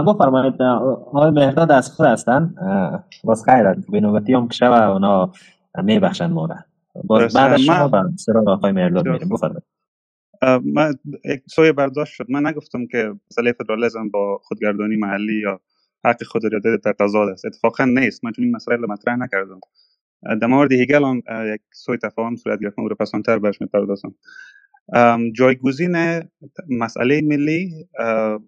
بفرمایید. 0.06 0.62
آقای 0.62 1.30
مهرداد 1.30 1.72
از 1.72 1.90
خود 1.90 2.06
هستن. 2.06 2.54
باز 3.24 3.44
خیر 3.44 3.72
به 3.72 4.00
نوبتی 4.00 4.34
هم 4.34 4.48
که 4.48 4.54
شب 4.54 4.72
اونا 4.72 5.32
میبخشن 5.84 6.32
ما 6.32 6.48
باز 7.04 7.36
بعد 7.36 7.56
شما 7.56 7.88
به 7.88 8.02
سراغ 8.16 8.48
آقای 8.48 8.72
مهرداد 8.72 9.08
میریم. 9.08 9.28
بفرمایید. 9.28 9.62
من 10.74 10.94
یک 11.24 11.42
سوی 11.46 11.72
برداشت 11.72 12.12
شد. 12.12 12.26
من 12.30 12.46
نگفتم 12.46 12.86
که 12.86 13.14
مسئله 13.30 13.52
فدرالیزم 13.52 14.08
با 14.08 14.40
خودگردانی 14.42 14.96
محلی 14.96 15.40
یا 15.40 15.60
حق 16.04 16.22
خود 16.22 16.42
در 16.84 16.92
تضاد 16.92 17.28
است. 17.28 17.44
اتفاقا 17.44 17.84
نیست. 17.84 18.24
من 18.24 18.32
چون 18.32 18.44
این 18.44 18.56
مسئله 18.56 18.76
مطرح 18.76 19.16
نکردم. 19.16 19.60
در 20.40 20.46
مورد 20.46 20.72
هیگل 20.72 21.04
هم 21.04 21.22
یک 21.54 21.60
سوی 21.72 21.96
تفاهم 21.96 22.36
صورت 22.36 22.60
گرفت 22.60 22.78
رو 22.78 22.94
پسانتر 22.94 23.38
برش 23.38 23.60
می‌پردازم 23.60 24.14
جایگزین 25.36 26.22
مسئله 26.68 27.20
ملی 27.20 27.86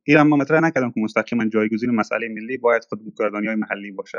این 0.05 0.23
ما 0.23 0.37
مطرح 0.37 0.61
نکردم 0.61 0.91
که 0.91 1.01
مستقیما 1.01 1.49
جایگزین 1.49 1.91
مسئله 1.91 2.29
ملی 2.29 2.57
باید 2.57 2.83
خود 2.85 3.01
های 3.47 3.55
محلی 3.55 3.91
باشه 3.91 4.19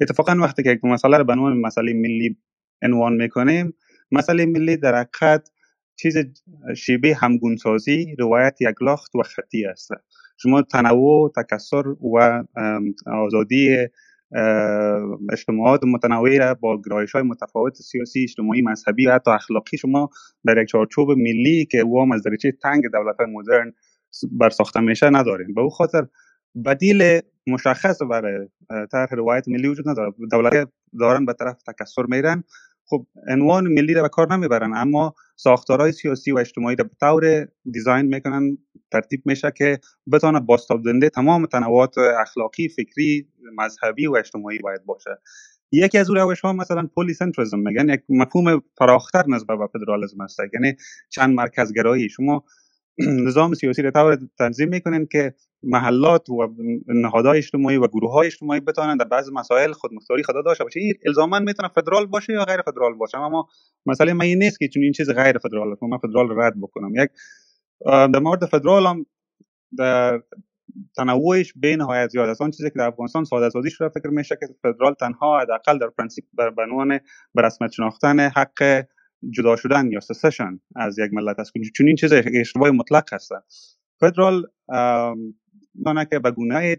اتفاقا 0.00 0.36
وقتی 0.40 0.62
که 0.62 0.80
مسئله 0.82 1.18
رو 1.18 1.24
به 1.24 1.32
عنوان 1.32 1.56
مسئله 1.56 1.92
ملی 1.92 2.36
عنوان 2.82 3.12
می‌کنیم 3.12 3.74
مسئله 4.12 4.46
ملی 4.46 4.76
در 4.76 4.94
حقیقت 4.94 5.50
چیز 5.96 6.16
شیبه 6.76 7.14
همگونسازی 7.14 8.16
روایت 8.18 8.60
یک 8.60 8.82
لاخت 8.82 9.14
و 9.16 9.22
خطی 9.22 9.66
است 9.66 9.90
شما 10.38 10.62
تنوع 10.62 11.32
تکسر 11.36 11.88
و 11.88 12.44
آزادی 13.06 13.76
اجتماعات 15.32 15.84
متنوعی 15.84 16.38
را 16.38 16.54
با 16.54 16.80
گرایش 16.86 17.12
های 17.12 17.22
متفاوت 17.22 17.74
سیاسی 17.74 18.22
اجتماعی 18.22 18.62
مذهبی 18.62 19.06
و 19.06 19.14
حتی 19.14 19.30
اخلاقی. 19.30 19.78
شما 19.78 20.10
در 20.46 20.62
یک 20.62 20.68
چارچوب 20.68 21.10
ملی 21.10 21.66
که 21.70 21.78
او 21.78 22.02
هم 22.02 22.12
از 22.12 22.22
دریچه 22.22 22.52
تنگ 22.52 22.82
دولت 22.92 23.16
های 23.16 23.26
مدرن 23.26 23.72
برساخته 24.32 24.80
میشه 24.80 25.10
نداریم. 25.10 25.54
به 25.54 25.60
او 25.60 25.70
خاطر 25.70 26.06
بدیل 26.64 27.20
مشخص 27.46 28.02
برای 28.02 28.48
طرح 28.92 29.14
روایت 29.14 29.48
ملی 29.48 29.68
وجود 29.68 29.88
نداره. 29.88 30.12
دولت 30.30 30.68
دارن 31.00 31.26
به 31.26 31.32
طرف 31.32 31.62
تکسر 31.62 32.02
میرن. 32.08 32.44
خب 32.86 33.06
عنوان 33.28 33.64
ملی 33.68 33.94
را 33.94 34.02
به 34.02 34.08
کار 34.08 34.32
نمی‌برن 34.36 34.72
اما 34.76 35.14
ساختارهای 35.36 35.92
سیاسی 35.92 36.32
و 36.32 36.38
اجتماعی 36.38 36.76
را 36.76 36.84
به 36.84 36.90
طور 37.00 37.48
دیزاین 37.72 38.06
می‌کنن 38.06 38.58
ترتیب 38.92 39.22
میشه 39.24 39.52
که 39.56 39.78
بتونه 40.12 40.40
باستابدنده 40.40 41.08
تمام 41.08 41.46
تنوعات 41.46 41.98
اخلاقی 41.98 42.68
فکری 42.68 43.28
مذهبی 43.56 44.06
و 44.06 44.14
اجتماعی 44.16 44.58
باید 44.58 44.84
باشه. 44.84 45.10
یکی 45.72 45.98
از 45.98 46.10
روش 46.10 46.40
ها 46.40 46.52
مثلا 46.52 46.88
پولی 46.94 47.14
سنتریزم 47.14 47.58
میگن 47.58 47.88
یک 47.88 48.00
مفهوم 48.08 48.62
فراختر 48.78 49.24
نسبت 49.28 49.58
به 49.58 49.66
فدرالیسم 49.72 50.20
است 50.20 50.38
یعنی 50.54 50.76
چند 51.10 51.34
مرکزگرایی. 51.34 52.08
شما 52.08 52.44
نظام 53.26 53.54
سیاسی 53.54 53.82
را 53.82 53.90
طور 53.90 54.18
تنظیم 54.38 54.68
می‌کنن 54.68 55.06
که 55.06 55.34
محلات 55.62 56.30
و 56.30 56.48
نهادهای 56.88 57.38
اجتماعی 57.38 57.76
و 57.76 57.86
گروه 57.86 58.12
های 58.12 58.26
اجتماعی 58.26 58.60
بتوانند 58.60 58.98
در 59.00 59.08
بعض 59.08 59.30
مسائل 59.32 59.72
خودمختاری 59.72 60.22
خدا 60.22 60.42
داشته 60.42 60.64
باشه. 60.64 60.80
این 60.80 60.94
الزاما 61.06 61.38
می‌تونه 61.38 61.68
فدرال 61.68 62.06
باشه 62.06 62.32
یا 62.32 62.44
غیر 62.44 62.62
فدرال 62.62 62.94
باشه. 62.94 63.18
اما 63.18 63.48
مسئله 63.86 64.12
من 64.12 64.24
این 64.24 64.38
نیست 64.38 64.58
که 64.58 64.68
چون 64.68 64.82
این 64.82 64.92
چیز 64.92 65.10
غیر 65.10 65.38
فدرال 65.38 65.76
من 65.82 65.98
فدرال 65.98 66.28
رد 66.36 66.54
بکنم. 66.60 66.92
یک 66.94 67.10
در 67.86 68.18
مورد 68.18 68.46
فدرال 68.46 68.86
هم 68.86 69.06
در 69.78 70.22
تنوعش 70.96 71.52
به 71.56 71.76
نهایت 71.76 72.10
زیاد 72.10 72.28
است. 72.28 72.42
آن 72.42 72.50
چیزی 72.50 72.70
که 72.70 72.78
در 72.78 72.86
افغانستان 72.86 73.24
ساده 73.24 73.50
سازی 73.50 73.70
شده 73.70 73.88
فکر 73.88 74.08
میشه 74.08 74.36
که 74.40 74.46
فدرال 74.62 74.94
تنها 74.94 75.40
حداقل 75.40 75.78
در 75.78 75.90
پرنسیپ 75.98 76.24
به 76.32 76.50
عنوان 76.50 77.00
به 77.34 77.42
رسمیت 77.42 77.70
شناختن 77.70 78.20
حق 78.20 78.84
جدا 79.30 79.56
شدن 79.56 79.92
یا 79.92 80.00
secession 80.00 80.60
از 80.76 80.98
یک 80.98 81.12
ملت 81.12 81.38
است. 81.38 81.52
چون 81.74 81.86
این 81.86 81.96
چیز 81.96 82.12
اشتباه 82.12 82.70
مطلق 82.70 83.14
هست 83.14 83.32
فدرال 84.00 84.46
می‌تانه 85.84 86.06
که 86.10 86.18
به 86.18 86.30
گونه 86.30 86.76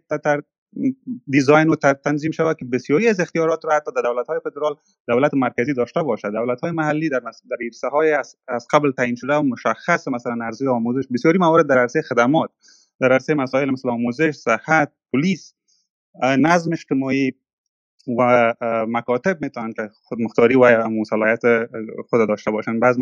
design 1.28 1.70
و 1.70 1.76
تنظیم 1.76 2.32
شود 2.32 2.58
که 2.58 2.66
بسیاری 2.66 3.08
از 3.08 3.20
اختیارات 3.20 3.66
را 3.66 3.76
حتی 3.76 3.92
در 3.96 4.02
دولت 4.02 4.28
های 4.28 4.40
فدرال 4.44 4.76
دولت 5.08 5.34
مرکزی 5.34 5.74
داشته 5.74 6.04
باشد. 6.04 6.32
دولت 6.32 6.62
های 6.62 6.72
محلی 6.72 7.10
در 7.10 7.20
در 7.20 7.58
عرصه 7.60 7.88
های 7.88 8.12
از, 8.12 8.38
قبل 8.72 8.92
تعیین 8.92 9.16
شده 9.16 9.34
و 9.34 9.42
مشخص 9.42 10.08
مثلا 10.08 10.46
عرضه 10.46 10.70
آموزش. 10.70 11.08
بسیاری 11.14 11.38
موارد 11.38 11.68
در 11.68 11.78
عرصه 11.78 12.02
خدمات 12.02 12.50
در 13.00 13.12
عرصه 13.12 13.34
مسائل 13.34 13.70
مثل 13.72 13.90
آموزش 13.90 14.32
صحت 14.32 14.92
پلیس 15.14 15.54
نظم 16.24 16.72
اجتماعی 16.72 17.34
و 18.08 18.54
مکاتب 18.88 19.42
می‌تونن 19.42 19.74
که 19.74 19.90
خودمختاری 20.04 20.56
و 20.56 20.90
صلاحیت 21.10 21.42
خود 22.10 22.28
داشته 22.28 22.52
باشن. 22.52 22.80
بعض 22.80 22.98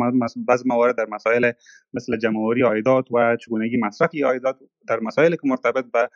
بعض 0.46 0.66
موارد 0.66 0.96
در 0.96 1.06
مسائل 1.10 1.52
مثل 1.94 2.16
جمعوری 2.16 2.64
آیدات 2.64 3.12
و 3.12 3.36
چگونگی 3.36 3.76
مصرفی 3.76 4.24
آیدات 4.24 4.58
در 4.88 5.00
مسائل 5.00 5.30
که 5.30 5.42
مرتبط 5.44 5.84
به 5.92 6.10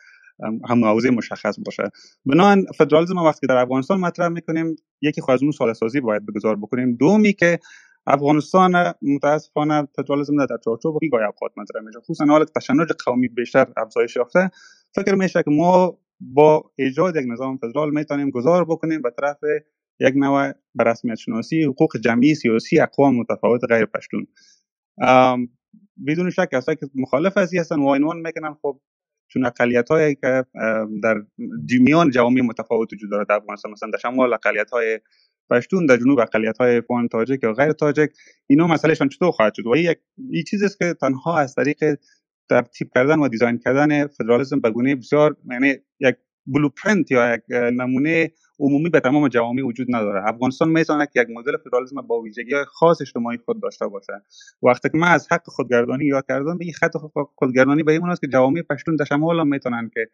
هم 0.69 0.79
موضوع 0.79 1.11
مشخص 1.11 1.59
باشه. 1.65 1.83
بنابراین 2.25 2.65
فدرالیسم 2.77 3.17
وقتی 3.17 3.47
در 3.47 3.57
افغانستان 3.57 3.99
مطرح 3.99 4.27
می‌کنیم 4.27 4.75
یکی 5.01 5.21
خواهد 5.21 5.39
اون 5.41 5.51
ساده 5.51 5.73
سازی 5.73 5.99
باید 5.99 6.25
بگذار 6.25 6.55
بکنیم. 6.55 6.95
دومی 6.95 7.33
که 7.33 7.59
افغانستان 8.07 8.93
متاسفانه 9.01 9.87
فدرالیسم 9.95 10.45
در 10.45 10.57
چارچوب 10.65 10.99
گاهی 11.11 11.25
اوقات 11.25 11.51
مطرح 11.57 11.81
میشه. 11.81 11.99
خصوصا 11.99 12.25
حال 12.25 12.45
تشنج 12.45 12.87
قومی 13.05 13.27
بیشتر 13.27 13.67
افزایش 13.77 14.15
یافته. 14.15 14.51
فکر 14.95 15.15
میشه 15.15 15.43
که 15.43 15.51
ما 15.51 15.97
با 16.19 16.71
ایجاد 16.75 17.15
یک 17.15 17.25
نظام 17.27 17.57
فدرال 17.57 17.93
می‌تونیم 17.93 18.29
گذار 18.29 18.65
بکنیم 18.65 19.01
به 19.01 19.11
طرف 19.21 19.37
یک 19.99 20.13
نوع 20.15 20.51
به 20.75 20.83
رسمیت 20.83 21.15
شناسی 21.15 21.63
حقوق 21.63 21.97
جمعی 21.97 22.35
سیاسی 22.35 22.79
اقوام 22.79 23.15
متفاوت 23.15 23.61
غیر 23.69 23.85
پشتون. 23.85 24.27
بدون 26.07 26.29
شک 26.29 26.49
کسایی 26.51 26.75
که 26.75 26.87
مخالف 26.95 27.37
از 27.37 27.55
هستن 27.55 27.79
و 27.79 27.95
عنوان 27.95 28.17
می‌کنن. 28.17 28.55
خب 28.61 28.79
چون 29.31 29.45
اقلیت 29.45 29.89
هایی 29.89 30.15
که 30.15 30.45
در 31.03 31.15
میان 31.79 32.09
جوامع 32.09 32.41
متفاوت 32.41 32.93
وجود 32.93 33.11
داره 33.11 33.25
در 33.29 33.35
افغانستان 33.35 33.71
مثلا 33.71 33.89
در 33.89 33.97
شمال 33.97 34.33
اقلیت 34.33 34.71
های 34.71 34.99
پشتون 35.49 35.85
در 35.85 35.97
جنوب 35.97 36.19
اقلیت 36.19 36.57
های 36.57 36.81
فان 36.81 37.07
تاجک 37.07 37.43
یا 37.43 37.53
غیر 37.53 37.71
تاجک 37.71 38.09
اینا 38.47 38.67
مسئلهشان 38.67 39.09
چطور 39.09 39.31
خواهد 39.31 39.53
شد؟ 39.53 39.65
و 39.65 39.69
این 39.69 40.43
چیزی 40.47 40.65
است 40.65 40.79
که 40.79 40.95
تنها 41.01 41.37
از 41.37 41.55
طریق 41.55 41.77
ترتیب 42.49 42.89
کردن 42.95 43.19
و 43.19 43.27
دیزاین 43.27 43.57
کردن 43.57 44.07
فدرالیسم 44.07 44.59
به 44.59 44.71
گونه 44.71 44.95
بسیار 44.95 45.37
یعنی 45.51 45.75
یک 45.99 46.15
بلوپرنت 46.47 47.11
یا 47.11 47.33
یک 47.33 47.41
نمونه 47.51 48.31
عمومی 48.59 48.89
به 48.89 48.99
تمام 48.99 49.27
جوامع 49.27 49.61
وجود 49.61 49.87
نداره. 49.95 50.29
افغانستان 50.29 50.69
می‌تونه 50.69 51.07
که 51.13 51.21
یک 51.21 51.27
مدل 51.29 51.57
فدرالیسم 51.57 52.01
با 52.01 52.21
ویژگی 52.21 52.53
های 52.53 52.65
خاص 52.65 53.01
اجتماعی 53.01 53.37
خود 53.37 53.61
داشته 53.61 53.87
باشه 53.87 54.13
وقتی 54.63 54.89
که 54.89 54.97
من 54.97 55.07
از 55.07 55.27
حق 55.31 55.43
خودگردانی 55.45 56.05
یاد 56.05 56.25
کردم 56.27 56.57
این 56.61 56.73
خط 56.73 56.91
خودگردانی 57.35 57.83
به 57.83 57.91
این 57.91 58.09
است 58.09 58.21
که 58.21 58.27
جوامع 58.27 58.61
پشتون 58.61 58.95
در 58.95 59.05
شمال 59.05 59.39
هم 59.39 59.47
می‌تونن 59.47 59.91
که 59.93 60.09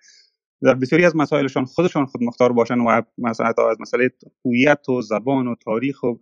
در 0.61 0.73
بسیاری 0.73 1.05
از 1.05 1.15
مسائلشان 1.15 1.65
خودشان 1.65 2.05
خود 2.05 2.23
مختار 2.23 2.53
باشن 2.53 2.79
و 2.79 3.01
مثلا 3.17 3.47
از 3.47 3.77
مسئله 3.79 4.09
هویت 4.45 4.89
و 4.89 5.01
زبان 5.01 5.47
و 5.47 5.55
تاریخ 5.55 6.03
و 6.03 6.13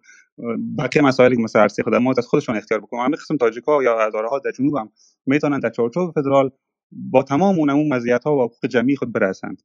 بقیه 0.77 1.01
مسائلی 1.01 1.43
مثل 1.43 1.59
عرصه 1.59 1.84
خدمات 1.84 2.17
از 2.17 2.27
خودشان 2.27 2.55
اختیار 2.55 2.79
بکنن 2.79 2.99
همین 2.99 3.15
قسم 3.15 3.38
تاجیک 3.38 3.63
ها 3.63 3.84
یا 3.84 4.07
هزاره 4.07 4.29
ها 4.29 4.39
در 4.39 4.51
جنوب 4.51 4.75
هم 4.75 4.91
می‌تونن 5.25 5.59
در 5.59 5.69
چارچوب 5.69 6.11
فدرال 6.11 6.51
با 6.91 7.23
تمام 7.23 7.59
اون 7.59 7.69
اون 7.69 7.93
مزیت 7.93 8.23
ها 8.23 8.36
و 8.36 8.41
حقوق 8.41 8.65
جمعی 8.65 8.95
خود 8.95 9.13
برسند. 9.13 9.61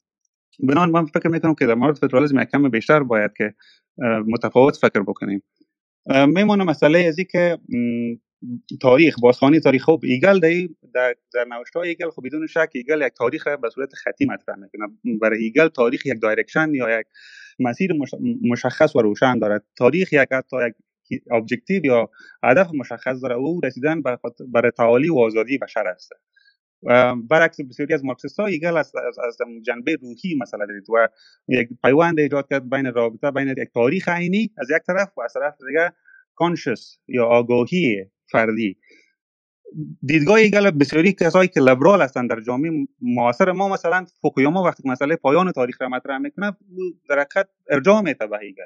بنابراین 0.60 0.92
من 0.92 1.06
فکر 1.06 1.28
می‌کنم 1.28 1.54
که 1.54 1.66
در 1.66 1.74
مورد 1.74 1.96
فدرالیسم 1.96 2.44
کم 2.44 2.68
بیشتر 2.68 3.02
باید 3.02 3.30
که 3.36 3.54
متفاوت 4.26 4.76
فکر 4.76 5.02
بکنیم. 5.02 5.42
میمونه 6.26 6.64
مسئله 6.64 6.98
ازی 6.98 7.24
که 7.24 7.58
تاریخ 8.80 9.16
بازخوانی 9.22 9.60
تاریخ. 9.60 9.84
خب 9.84 10.00
هگل 10.04 10.40
در 10.40 10.68
در, 10.94 11.14
در 11.34 11.46
های 11.74 11.88
هگل 11.88 12.10
خب 12.10 12.22
بدون 12.24 12.46
شک 12.46 12.70
هگل 12.74 13.02
یک 13.06 13.12
تاریخ 13.12 13.48
به 13.48 13.70
صورت 13.70 13.94
خطی 13.94 14.26
مطرح 14.26 14.56
می‌کنه. 14.56 15.18
برای 15.20 15.42
هگل 15.42 15.68
تاریخ 15.68 16.06
یک 16.06 16.20
direction 16.22 16.74
یا 16.74 17.00
یک 17.00 17.06
مسیر 17.58 17.92
مشخص 18.50 18.96
و 18.96 19.02
روشن 19.02 19.38
دارد. 19.38 19.64
تاریخ 19.76 20.12
یک 20.12 20.28
حتی 20.32 20.56
یک 20.66 20.74
objective 21.30 21.86
یا 21.86 22.10
هدف 22.44 22.70
مشخص 22.74 23.22
داره. 23.22 23.34
او 23.34 23.60
رسیدن 23.64 24.02
برای 24.48 24.70
تعالی 24.76 25.08
و 25.08 25.18
آزادی 25.18 25.58
بشر 25.58 25.88
است. 25.88 26.12
برعکس 27.28 27.60
بسیاری 27.60 27.94
از 27.94 28.04
مارکسیست 28.04 28.40
ها 28.40 28.46
هگل 28.46 28.76
از, 28.76 28.92
از, 28.96 29.18
از 29.18 29.36
جنبه 29.66 29.96
روحی 30.02 30.38
مثلا 30.42 30.66
دید 30.66 30.90
و 30.90 31.08
یک 31.48 31.68
پیوند 31.82 32.20
ایجاد 32.20 32.48
کرد 32.50 32.70
بین 32.70 32.92
رابطه 32.92 33.30
بین 33.30 33.48
یک 33.48 33.68
تاریخ 33.74 34.08
عینی 34.08 34.50
از 34.58 34.70
یک 34.70 34.82
طرف 34.86 35.18
و 35.18 35.20
از 35.20 35.32
طرف 35.32 35.54
دیگه 35.68 35.92
conscious 36.34 36.98
یا 37.08 37.26
آگاهی 37.26 38.04
فردی. 38.30 38.76
دیدگاه 40.02 40.36
هیگل 40.36 40.70
بسیاری 40.70 41.12
کسایی 41.12 41.48
که 41.48 41.60
لیبرال 41.60 42.02
هستند 42.02 42.30
در 42.30 42.40
جامعه 42.40 42.86
معاصر 43.02 43.52
ما 43.52 43.68
مثلا 43.68 44.06
فوکویاما 44.22 44.62
وقتی 44.62 44.88
مسئله 44.88 45.16
پایان 45.16 45.52
تاریخ 45.52 45.82
را 45.82 45.88
مطرح 45.88 46.18
می‌کنه 46.18 46.56
در 47.08 47.18
حقیقت 47.18 47.48
ارجاع 47.70 48.00
میته 48.00 48.26
به 48.26 48.38
هیگل 48.38 48.62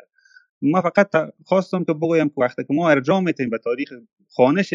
ما 0.63 0.81
فقط 0.81 1.33
خواستم 1.45 1.85
که 1.85 1.93
بگویم 1.93 2.29
که 2.29 2.35
وقتی 2.39 2.65
که 2.65 2.75
ما 2.75 2.91
ارجاع 2.91 3.21
میتیم 3.21 3.51
به 3.51 3.59
تاریخ 3.59 3.93
خوانش 4.29 4.75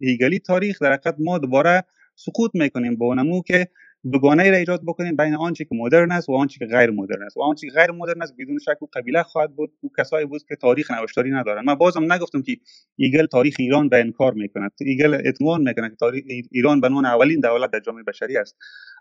هیگلی 0.00 0.38
تاریخ 0.38 0.82
در 0.82 0.92
حقیقت 0.92 1.16
ما 1.18 1.38
دوباره 1.38 1.84
سقوط 2.16 2.50
می‌کنیم 2.54 2.96
با 2.96 3.14
نمو 3.14 3.42
که 3.42 3.68
دوگانه 4.12 4.42
ای 4.42 4.50
را 4.50 4.56
ایجاد 4.56 4.82
بکنیم 4.86 5.16
بین 5.16 5.34
آنچه 5.34 5.64
که 5.64 5.74
مدرن 5.74 6.12
است 6.12 6.28
و 6.28 6.32
آنچه 6.32 6.58
که 6.58 6.66
غیر 6.66 6.90
مدرن 6.90 7.22
است. 7.22 7.36
و 7.36 7.40
آنچه 7.40 7.66
که 7.66 7.72
غیر 7.72 7.90
مدرن 7.90 8.22
است 8.22 8.34
بدون 8.38 8.58
شک 8.58 8.82
و 8.82 8.86
قبیله 8.92 9.22
خواهد 9.22 9.56
بود. 9.56 9.72
و 9.84 9.88
کسایی 9.98 10.26
بود 10.26 10.42
که 10.48 10.56
تاریخ 10.56 10.90
نوشتاری 10.90 11.30
ندارن 11.30 11.64
من 11.64 11.74
بازم 11.74 12.12
نگفتم 12.12 12.42
که 12.42 12.56
هیگل 12.96 13.26
تاریخ 13.26 13.56
ایران 13.58 13.88
به 13.88 14.00
انکار 14.00 14.32
می‌کند. 14.32 14.72
هیگل 14.80 15.14
اعتماد 15.14 15.60
می‌کنه 15.60 15.90
که 15.90 15.96
تاریخ 15.96 16.24
ایران 16.50 16.80
به 16.80 16.86
اولین 16.86 17.40
دولت 17.40 17.70
در 17.70 17.80
جامعه 17.80 18.02
بشری 18.02 18.36
است. 18.36 18.56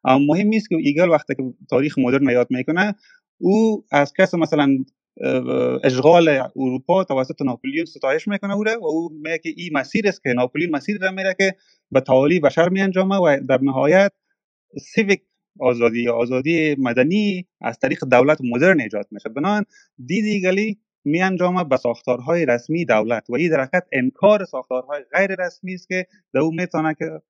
مهم 0.06 0.48
نیست 0.48 0.70
که 0.70 0.76
هیگل 0.76 1.10
وقتی 1.10 1.36
که 1.36 1.44
تاریخ 1.70 2.00
مدرن 2.00 2.30
یاد 2.30 2.48
می‌کنه 2.50 2.96
او 3.38 3.86
از 3.92 4.14
کس 4.18 4.34
مثلا 4.34 4.78
اشغال 5.84 6.30
اروپا 6.56 7.04
توسط 7.04 7.42
ناپلیون 7.42 7.86
ستایش 7.86 8.28
می‌کنه 8.28 8.56
او 8.56 8.64
و 8.82 8.86
او 8.86 9.10
میگه 9.24 9.38
که 9.38 9.50
این 9.58 9.70
مسیر 9.74 10.08
است 10.08 10.24
که 10.24 10.30
ناپلیون 10.30 10.72
مسیر 10.72 10.98
را 11.02 11.12
میره 11.12 11.36
که 11.40 11.56
به 11.92 12.00
تعالی 12.00 12.40
بشر 12.40 12.70
می 12.70 12.82
انجامه 12.82 13.16
و 13.16 13.38
در 13.50 13.60
نهایت 13.62 14.12
civic 14.80 15.22
آزادی 15.60 16.10
آزادی 16.10 16.76
مدنی 16.80 17.48
از 17.62 17.80
طریق 17.80 18.06
دولت 18.06 18.38
مدرن 18.44 18.80
ایجاد 18.80 19.08
میشه 19.12 19.30
بنابراین 19.30 19.66
دیدی 20.06 20.42
گلی 20.42 20.80
می 21.06 21.22
انجامه 21.22 21.64
به 21.64 21.78
ساختارهای 21.78 22.46
رسمی 22.46 22.86
دولت 22.86 23.30
و 23.30 23.36
این 23.36 23.52
در 23.52 23.62
حقیقت 23.62 23.88
انکار 23.92 24.46
ساختارهای 24.46 25.04
غیر 25.14 25.36
رسمی 25.40 25.74
است 25.74 25.88
که 25.88 26.08
در 26.34 26.40
او 26.40 26.52
می‌تونه 26.52 26.94
که 26.94 27.22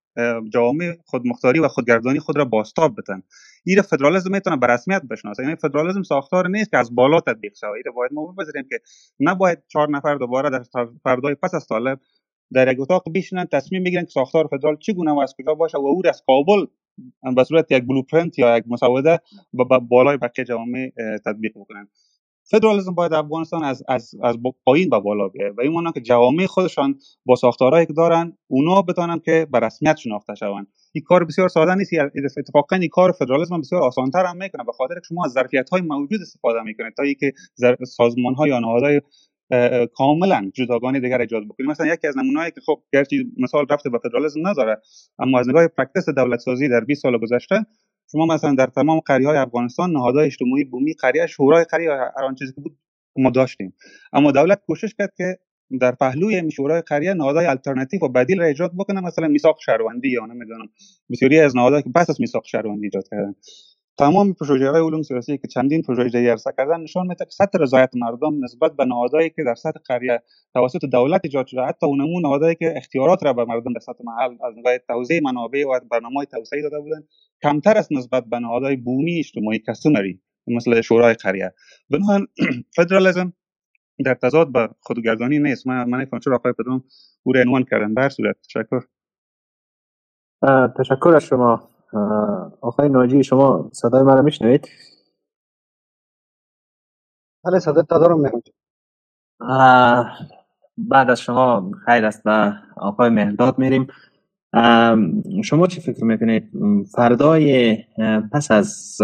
جوامع 0.54 0.94
خودمختاری 1.06 1.60
و 1.60 1.68
خودگردانی 1.68 2.20
خود 2.20 2.38
را 2.38 2.46
باستاب 2.46 2.96
بتن. 2.98 3.24
این 3.66 3.82
فدرالیسم 3.82 4.32
می‌تونه 4.32 4.58
به 4.58 4.68
رسمیت 4.68 5.02
بشناسه. 5.02 5.44
یعنی 5.44 5.56
فدرالیسم 5.56 6.04
ساختار 6.04 6.48
نیست 6.48 6.72
که 6.72 6.78
از 6.78 6.96
بالا 6.96 7.20
تطبیق 7.20 7.56
شود. 7.56 7.74
این 7.86 7.96
باید 7.96 8.14
ما 8.14 8.26
بپذیریم 8.26 8.68
که 8.70 8.80
نباید 9.20 9.64
چهار 9.68 9.90
نفر 9.90 10.16
دوباره 10.16 10.50
در 10.50 10.64
فردای 11.04 11.36
پس 11.36 11.54
از 11.54 11.68
طالب 11.68 12.00
در 12.54 12.72
یک 12.74 12.80
اتاق 12.80 13.04
بشینن 13.16 13.46
تصمیم 13.46 13.84
بگیرن 13.84 14.04
که 14.06 14.12
ساختار 14.12 14.48
فدرال 14.48 14.78
چگونه 14.78 15.12
و 15.12 15.20
از 15.20 15.36
کجا 15.38 15.54
باشه 15.54 15.78
و 15.78 15.86
او 15.86 16.02
از 16.08 16.24
کابل 16.28 16.66
به 17.36 17.44
صورت 17.44 17.72
یک 17.72 17.84
بلوپرنت 17.84 18.40
یا 18.40 18.58
یک 18.58 18.64
مسوده 18.68 19.20
با 19.54 19.80
بالای 19.80 20.18
بقیه 20.18 20.46
جوامع 20.46 20.90
تطبیق 21.26 21.52
بکنن. 21.56 21.88
فدرالیسم 22.52 22.96
باید 22.96 23.14
افغانستان 23.14 23.64
از 23.64 23.84
از 23.88 24.16
از 24.24 24.38
پایین 24.66 24.90
به 24.90 25.00
بالا 25.00 25.28
بیاره 25.28 25.54
و 25.58 25.62
این 25.62 25.92
که 25.92 26.02
جوامع 26.02 26.46
خودشان 26.46 27.00
با 27.26 27.36
ساختارهایی 27.36 27.86
که 27.86 27.94
دارن 27.94 28.38
اونا 28.48 28.82
بتونن 28.82 29.20
که 29.20 29.48
به 29.52 29.60
رسمیت 29.60 29.98
شناخته 29.98 30.36
شوند. 30.36 30.68
این 30.92 31.04
کار 31.04 31.24
بسیار 31.24 31.48
ساده 31.48 31.76
نیست. 31.76 31.94
اتفاقا 32.38 32.76
این 32.76 32.90
کار 32.90 33.12
فدرالیسم 33.12 33.60
بسیار 33.60 33.82
آسانتر 33.82 34.26
هم 34.26 34.38
می‌کنه 34.38 34.64
به 34.64 34.72
خاطر 34.72 34.96
شما 35.08 35.26
از 35.26 35.32
ظرفیت 35.32 35.70
های 35.70 35.82
موجود 35.82 36.22
استفاده 36.22 36.62
می‌کنید 36.62 36.94
تا 36.98 37.04
اینکه 37.04 37.34
سازمان 37.88 38.36
های 38.36 38.50
یا 38.50 38.60
نهادهای 38.60 39.02
کاملا 39.94 40.52
جداگانه 40.54 41.00
دیگر 41.00 41.22
ایجاد 41.22 41.46
بکنیم. 41.46 41.70
مثلا 41.70 41.88
یکی 41.88 42.08
از 42.08 42.18
نمونه‌ای 42.18 42.52
که 42.52 42.62
خب 42.66 42.82
گرچه 42.94 43.18
مثال 43.38 43.66
رفته 43.70 43.90
به 43.90 44.00
فدرالیسم 44.04 44.48
نداره 44.48 44.82
اما 45.20 45.40
از 45.40 45.50
نگاه 45.50 45.68
پرکتس 45.68 46.10
دولت 46.10 46.40
سازی 46.40 46.70
در 46.70 46.80
20 46.80 47.02
سال 47.02 47.18
گذشته 47.18 47.66
شما 48.12 48.26
مثلا 48.26 48.56
در 48.56 48.68
تمام 48.68 49.00
قریه 49.00 49.28
های 49.28 49.38
افغانستان 49.38 49.92
نهادهای 49.92 50.26
اجتماعی 50.26 50.64
بومی 50.64 50.94
قریه 50.94 51.28
شورای 51.28 51.64
قریه 51.64 51.92
هر 51.92 52.24
آن 52.24 52.36
چیزی 52.36 52.54
که 52.54 52.62
بود 52.62 52.78
ما 53.18 53.30
داشتیم. 53.30 53.74
اما 54.14 54.32
دولت 54.32 54.62
کوشش 54.68 54.94
کرد 54.98 55.14
که 55.18 55.40
در 55.82 55.92
پهلوی 55.92 56.36
این 56.36 56.50
شورای 56.50 56.82
قریه 56.82 57.14
نهادهای 57.14 57.46
الटरनेटیو 57.46 58.00
و 58.06 58.10
بدیل 58.10 58.40
را 58.40 58.46
ایجاد 58.46 58.72
بکنه 58.78 59.02
مثلا 59.02 59.28
میثاق 59.28 59.58
شهروندی 59.66 60.10
یا 60.10 60.26
نمی‌دونم 60.26 60.70
بسیاری 61.10 61.40
از 61.40 61.56
نهادهایی 61.56 61.84
که 61.84 61.90
پس 61.96 62.10
از 62.10 62.22
میثاق 62.22 62.46
شهروندی 62.46 62.86
ایجاد 62.86 63.04
کردن. 63.12 63.36
تمام 63.98 64.34
پروژه 64.34 64.70
های 64.70 64.82
علوم 64.82 65.02
سیاسی 65.02 65.38
که 65.38 65.48
چندین 65.48 65.82
پروژه 65.82 66.20
ارسا 66.20 66.52
کردن 66.52 66.82
نشان 66.82 67.08
میده 67.08 67.26
که 67.26 67.32
سطح 67.32 67.58
رضایت 67.60 67.90
مردم 67.96 68.44
نسبت 68.44 68.76
به 68.76 68.86
نهادهایی 68.86 69.30
که 69.30 69.44
در 69.44 69.56
سطح 69.56 69.80
قریه 69.86 70.22
توسط 70.54 70.86
دولت 70.86 71.22
ایجاد 71.24 71.48
شده 71.48 71.62
حتی 71.62 71.86
اونمون 71.86 72.22
نهادهایی 72.22 72.56
که 72.56 72.74
اختیارات 72.78 73.24
را 73.24 73.34
به 73.34 73.46
مردم 73.46 73.74
در 73.74 73.80
سطح 73.80 74.04
محل 74.04 74.38
از 74.44 74.54
نگاه 74.58 74.78
توزیع 74.78 75.22
منابع 75.24 75.66
و 75.68 75.80
برنامه 75.92 76.26
توسعه 76.26 76.62
داده 76.62 76.80
بودن 76.80 77.04
کمتر 77.44 77.78
است 77.78 77.92
نسبت 77.92 78.26
به 78.26 78.40
نهادهای 78.40 78.76
بومی 78.76 79.20
اجتماعی 79.20 79.60
کسومری 79.60 80.22
مثل 80.48 80.82
شورای 80.82 81.14
قریه. 81.14 81.54
بنابراین 81.90 82.28
فدرالیسم 82.76 83.34
در 84.06 84.14
تضاد 84.14 84.48
با 84.48 84.70
خودگردانی 84.82 85.40
نیست. 85.40 85.68
من 85.68 85.90
من 85.90 86.20
چرا 86.20 86.36
آقای 86.36 86.54
پدرام 86.54 86.84
او 87.24 87.34
عنوان 87.36 87.64
کردن 87.64 87.94
بر 87.94 88.10
صورت. 88.10 88.36
تشکر. 88.42 88.82
تشکر 90.78 91.10
از 91.16 91.24
شما. 91.24 91.75
آقای 92.62 92.90
ناجی 92.90 93.24
شما 93.24 93.70
صدای 93.74 94.04
مرا 94.04 94.22
میشنوید؟ 94.22 94.68
بله 97.44 97.60
صدای 97.60 97.84
تا 97.90 98.00
دارم 98.00 98.42
بعد 100.78 101.10
از 101.10 101.22
شما 101.22 101.72
خیر 101.86 102.06
است 102.06 102.24
به 102.24 102.54
آقای 102.78 103.10
مهداد 103.10 103.60
میریم. 103.60 103.88
شما 105.44 105.68
چی 105.68 105.82
فکر 105.82 106.04
می‌کنید؟ 106.04 106.52
فردای 106.96 107.78
پس 108.32 108.52
از 108.52 108.98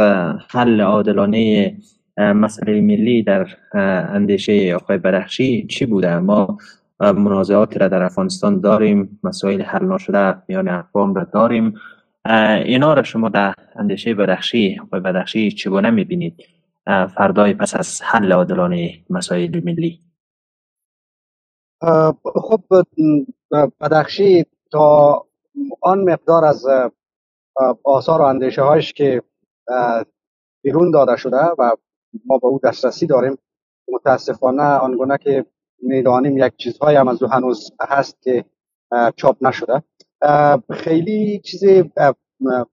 حل 0.50 0.82
عادلانه 0.82 1.78
مسئله 2.18 2.82
ملی 2.82 3.24
در 3.24 3.48
اندیشه 4.14 4.74
آقای 4.76 4.98
برخشی 4.98 5.68
چی 5.68 5.86
بوده؟ 5.86 6.18
ما 6.20 6.58
منازعاتی 7.00 7.80
را 7.80 7.88
در 7.88 8.04
افغانستان 8.04 8.62
داریم 8.62 9.20
مسائل 9.24 9.62
حل 9.62 9.86
نشده 9.86 10.44
میان 10.48 10.68
اقوام 10.68 11.14
را 11.14 11.24
داریم. 11.24 11.74
اینا 12.66 12.94
را 12.94 13.04
شما 13.04 13.30
در 13.30 13.54
اندیشه 13.76 14.14
بدخشی 14.14 14.80
آقای 14.84 15.00
بدخشی 15.00 15.52
چگونه 15.52 15.90
می‌بینید؟ 15.90 16.44
فردای 16.86 17.54
پس 17.54 17.76
از 17.76 18.02
حل 18.02 18.32
عادلانه 18.32 19.06
مسائل 19.10 19.62
ملی. 19.64 20.02
خب 22.24 22.64
بدخشی 23.82 24.46
تا 24.72 25.26
آن 25.82 26.00
مقدار 26.04 26.46
از 26.46 26.66
آثار 27.84 28.22
و 28.22 28.24
اندیشه 28.24 28.62
هایش 28.62 28.94
که 28.94 29.22
بیرون 30.64 30.92
داده 30.92 31.16
شده 31.16 31.38
و 31.38 31.76
ما 32.26 32.38
به 32.38 32.48
او 32.48 32.60
دسترسی 32.64 33.08
داریم 33.08 33.38
متاسفانه 33.94 34.64
آنگونه 34.64 35.18
که 35.18 35.46
می‌دانیم 35.82 36.38
یک 36.38 36.58
چیزهایی 36.58 36.98
هم 36.98 37.08
از 37.08 37.24
هنوز 37.24 37.72
هست 37.82 38.22
که 38.22 38.46
چاپ 39.16 39.38
نشده. 39.42 39.84
خیلی 40.72 41.40
چیز 41.40 41.64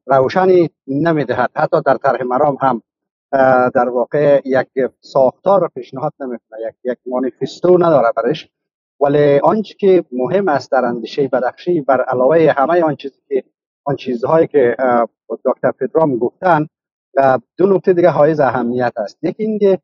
روشنی 0.07 0.71
نمی‌دهد. 0.87 1.51
حتی 1.57 1.77
در 1.87 1.97
طرح 1.97 2.23
مرام 2.23 2.57
هم 2.61 2.83
در 3.75 3.89
واقع 3.89 4.41
یک 4.45 4.69
ساختار 5.01 5.69
پیشنهاد 5.75 6.13
نمی‌کنه. 6.21 6.59
یک 6.69 6.75
یک 6.85 6.99
مانیفستو 7.07 7.79
نداره 7.79 8.13
برش. 8.17 8.49
ولی 9.01 9.39
آنچه 9.39 9.75
که 9.75 10.05
مهم 10.13 10.49
است 10.49 10.73
در 10.73 10.85
اندیشه 10.85 11.29
بدخشی 11.29 11.81
بر 11.81 12.01
علاوه 12.01 12.55
همه 12.57 12.83
آن 12.83 12.97
چیزی 12.97 13.21
که 13.29 13.45
آن 13.85 13.97
چیزهایی 13.97 14.47
که 14.47 14.77
دکتر 15.45 15.71
پدرام 15.71 16.19
گفتن 16.19 16.67
دو 17.57 17.67
نکته 17.67 17.93
دیگه 17.93 18.09
حائز 18.09 18.41
اهمیت 18.41 18.93
است. 18.97 19.19
یکی 19.23 19.43
اینکه 19.43 19.79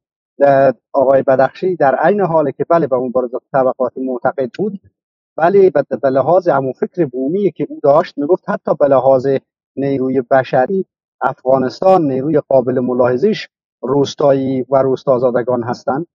آقای 0.93 1.23
بدخشی 1.23 1.77
در 1.77 1.95
عین 1.95 2.21
حالی 2.21 2.53
که 2.53 2.65
بله 2.69 2.87
به 2.87 2.97
مبارزات 2.97 3.43
طبقات 3.53 3.93
معتقد 3.97 4.51
بود 4.59 4.81
ولی 5.37 5.71
به 6.03 6.11
لحاظ 6.11 6.49
همون 6.49 6.73
فکر 6.73 7.07
بومی 7.07 7.53
که 7.53 7.67
او 7.69 7.81
داشت 7.83 8.19
می‌گفت 8.19 8.51
حتی 8.51 8.75
به 8.75 8.89
لحاظ 8.89 9.27
نیروی 9.77 10.23
بشری 10.31 10.87
افغانستان 11.21 12.03
نیروی 12.03 12.41
قابل 12.49 12.81
ملاحظش 12.81 13.49
روستایی 13.83 14.67
و 14.71 14.83
روستازادگان 14.83 15.63
هستند 15.63 16.07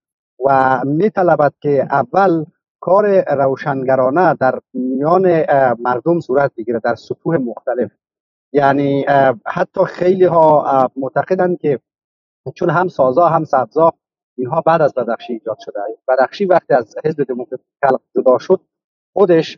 و 0.46 0.82
میطلبد 0.86 1.54
که 1.62 1.88
اول 1.92 2.46
کار 2.80 3.36
روشنگرانه 3.36 4.34
در 4.34 4.60
میان 4.74 5.46
مردم 5.80 6.20
صورت 6.20 6.52
بگیره 6.58 6.80
در 6.84 6.96
سطوح 6.96 7.38
مختلف. 7.38 7.92
یعنی 8.54 9.06
حتی 9.46 9.86
خیلی 9.86 10.26
ها 10.26 10.92
معتقدند 10.96 11.58
که 11.58 11.80
چون 12.56 12.70
هم 12.70 12.88
سازا 12.88 13.28
هم 13.28 13.44
سبزا 13.44 13.94
اینها 14.38 14.62
بعد 14.62 14.82
از 14.82 14.94
بدخشی 14.94 15.34
ایجاد 15.34 15.58
شده. 15.60 15.80
بدخشی 16.08 16.46
وقتی 16.46 16.74
از 16.74 16.96
حزب 17.06 17.24
دموکراتیک 17.24 17.68
جدا 18.16 18.38
شد 18.38 18.62
خودش 19.14 19.58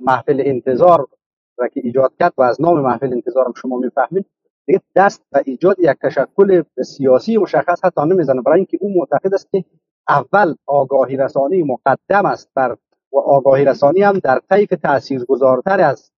محفل 0.00 0.42
انتظار 0.44 1.08
را 1.58 1.68
که 1.68 1.80
ایجاد 1.84 2.12
کرد 2.18 2.32
و 2.36 2.42
از 2.42 2.60
نام 2.60 2.80
محفل 2.80 3.12
انتظارم 3.12 3.52
شما 3.56 3.78
می‌فهمید 3.78 4.26
دیگه 4.66 4.80
دست 4.96 5.22
و 5.32 5.40
ایجاد 5.44 5.76
یک 5.78 5.96
تشکل 6.02 6.62
سیاسی 6.84 7.36
مشخص 7.36 7.84
حتی 7.84 8.00
نمی‌زنه 8.00 8.42
برای 8.42 8.56
اینکه 8.56 8.78
او 8.80 8.98
معتقد 8.98 9.34
است 9.34 9.50
که 9.52 9.64
اول 10.08 10.54
آگاهی 10.66 11.16
رسانی 11.16 11.62
مقدم 11.62 12.26
است 12.26 12.50
بر 12.54 12.76
و 13.12 13.18
آگاهی 13.18 13.64
رسانی 13.64 14.02
هم 14.02 14.18
در 14.18 14.40
طیف 14.50 14.70
تاثیرگذارتر 14.82 15.80
از 15.80 16.10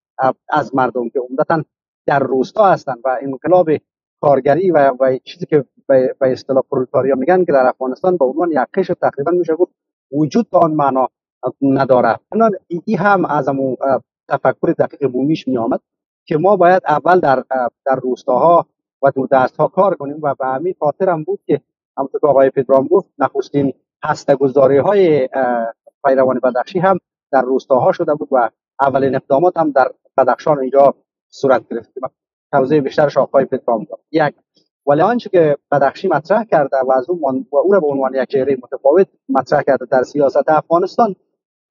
از 0.49 0.75
مردم 0.75 1.09
که 1.09 1.21
عمدتا 1.31 1.65
در 2.07 2.19
روستا 2.19 2.67
هستند 2.67 2.99
و 3.05 3.19
انقلاب 3.23 3.71
کارگری 4.21 4.71
و, 4.71 4.91
و 5.01 5.19
چیزی 5.25 5.47
که 5.47 5.65
به 5.89 6.15
اصطلاح 6.21 6.63
پرولتاریا 6.71 7.15
میگن 7.15 7.45
که 7.45 7.53
در 7.53 7.67
افغانستان 7.67 8.17
به 8.17 8.25
عنوان 8.25 8.51
یک 8.51 8.59
قشر 8.75 8.95
تقریبا 8.95 9.31
میشه 9.31 9.55
گفت 9.55 9.73
وجود 10.13 10.51
به 10.51 10.59
آن 10.59 10.73
معنا 10.73 11.09
نداره 11.63 12.21
این 12.69 12.99
هم 12.99 13.25
از 13.25 13.49
امو 13.49 13.77
تفکر 14.29 14.75
دقیق 14.79 15.11
بومیش 15.11 15.49
می 15.49 15.57
آمد 15.57 15.81
که 16.27 16.39
ما 16.39 16.57
باید 16.57 16.83
اول 16.89 17.21
در 17.21 17.45
در 17.87 17.97
روستاها 18.03 18.67
و 19.03 19.11
دور 19.11 19.29
دست 19.33 19.57
ها 19.57 19.69
کار 19.69 19.95
کنیم 19.95 20.19
و 20.23 20.35
به 20.35 20.47
همین 20.47 20.75
خاطر 20.81 21.09
هم 21.11 21.25
بود 21.25 21.41
که 21.47 21.61
همونطور 21.99 22.21
که 22.21 22.27
آقای 22.27 22.51
پدرام 22.51 22.87
گفت 22.87 23.09
نخستین 23.19 23.73
هسته 24.05 24.35
گذاری 24.35 24.79
های 24.79 25.29
پیروان 26.05 26.41
بدخشی 26.43 26.79
هم 26.79 26.99
در 27.33 27.43
روستاها 27.43 27.93
شده 27.93 28.15
بود 28.15 28.29
و 28.31 28.51
اولین 28.81 29.15
اقدامات 29.15 29.57
هم 29.57 29.71
در 29.71 29.91
بدخشان 30.17 30.59
اینجا 30.59 30.95
صورت 31.29 31.69
گرفت 31.69 31.93
توضیح 32.53 32.81
بیشترش 32.81 33.17
آقای 33.17 33.45
پدرام 33.45 33.85
داد 33.85 34.01
یک 34.13 34.35
ولی 34.87 35.01
آنچه 35.01 35.31
که 35.31 35.57
بدخشی 35.73 36.09
مطرح 36.09 36.45
کرده 36.45 36.77
و 36.87 36.93
از 36.93 37.11
اون 37.11 37.47
و 37.53 37.57
او 37.57 37.73
را 37.73 37.81
به 37.81 37.87
عنوان 37.87 38.15
یک 38.15 38.29
چهره 38.29 38.59
متفاوت 38.63 39.07
مطرح 39.29 39.63
کرده 39.63 39.87
در 39.91 40.03
سیاست 40.03 40.49
افغانستان 40.49 41.17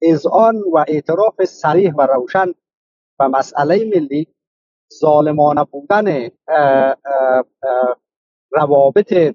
اذعان 0.02 0.56
و 0.72 0.84
اعتراف 0.88 1.44
صریح 1.44 1.94
و 1.94 2.06
روشن 2.06 2.46
و 3.20 3.28
مسئله 3.28 3.84
ملی 3.84 4.26
ظالمانه 5.00 5.64
بودن 5.64 6.28
روابط 8.52 9.34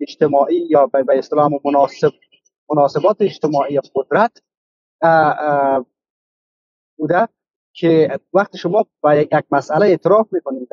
اجتماعی 0.00 0.66
یا 0.70 0.86
به 0.86 1.18
اصطلاح 1.18 1.50
مناسب 1.64 2.12
مناسبات 2.70 3.16
اجتماعی 3.20 3.80
قدرت 3.94 4.42
بوده 6.98 7.28
که 7.74 8.20
وقتی 8.32 8.58
شما 8.58 8.86
با 9.00 9.14
یک 9.14 9.32
مسئله 9.50 9.86
اعتراف 9.86 10.32
می‌کنید 10.32 10.68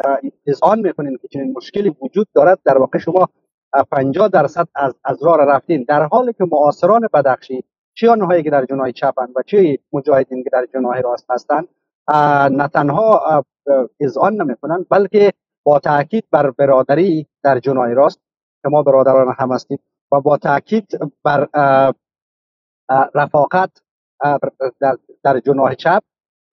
اذعان 0.48 0.80
می‌کنید 0.80 1.22
که 1.22 1.28
چنین 1.28 1.54
مشکلی 1.58 1.96
وجود 2.02 2.28
دارد 2.34 2.60
در 2.66 2.78
واقع 2.78 3.00
شما 3.00 3.30
50 3.92 4.28
درصد 4.28 4.68
از 4.76 4.96
از 5.04 5.24
راه 5.24 5.38
رفتین. 5.38 5.86
در 5.88 6.04
حالی 6.04 6.34
که 6.34 6.46
معاصران 6.52 7.08
بدخشی 7.14 7.64
چه 8.00 8.10
آنهایی 8.10 8.43
که 8.43 8.50
در 8.50 8.66
جناح 8.66 8.91
چپند 8.91 9.30
و 9.36 9.41
چه 9.45 9.80
مجاهدین 9.93 10.43
که 10.43 10.50
در 10.54 10.68
جناح 10.74 11.00
راست 11.02 11.32
هستند 11.32 11.68
نه 12.52 12.68
تنها 12.68 13.43
اذعان 14.00 14.41
نمی‌کنند 14.41 14.86
بلکه 14.89 15.34
با 15.64 15.80
تاکید 15.80 16.24
بر 16.32 16.52
برادری 16.52 17.28
در 17.43 17.60
جناح 17.60 17.89
راست 17.89 18.20
که 18.64 18.70
ما 18.70 18.84
برادران 18.84 19.36
هم 19.39 19.52
هستیم 19.52 19.80
و 20.12 20.22
با 20.22 20.38
تاکید 20.38 21.00
بر 21.24 21.47
رفاقت 23.16 23.72
در, 25.24 25.39
جناح 25.45 25.74
چپ 25.74 26.04